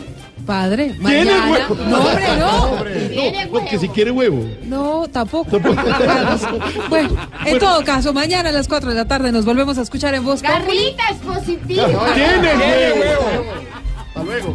Padre, 0.45 0.94
¿Tiene 1.03 1.26
mañana. 1.26 1.52
huevo? 1.52 1.76
No, 1.90 1.98
hombre, 1.98 2.26
no. 2.38 2.76
No, 3.16 3.60
no, 3.60 3.66
que 3.66 3.80
si 3.80 3.88
quiere 3.90 4.12
huevo. 4.12 4.45
No, 4.66 5.07
tampoco. 5.12 5.57
bueno, 6.90 7.10
en 7.45 7.57
todo 7.60 7.84
caso, 7.84 8.14
mañana 8.14 8.49
a 8.49 8.52
las 8.52 8.68
4 8.68 8.90
de 8.90 8.95
la 8.95 9.06
tarde 9.06 9.32
nos 9.32 9.45
volvemos 9.45 9.78
a 9.80 9.82
escuchar 9.82 10.14
en 10.14 10.24
Voz 10.24 10.41
Populi. 10.44 10.94
Carlitas 10.94 11.18
positiva. 11.26 11.88
Tiene 12.14 12.53
huevo. 12.94 13.45
Hasta 14.07 14.24
luego. 14.24 14.53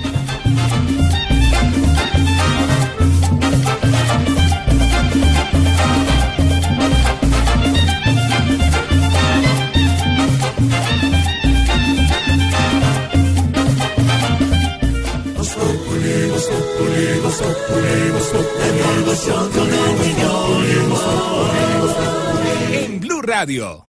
En 22.72 22.98
Blue 22.98 23.22
Radio. 23.22 23.86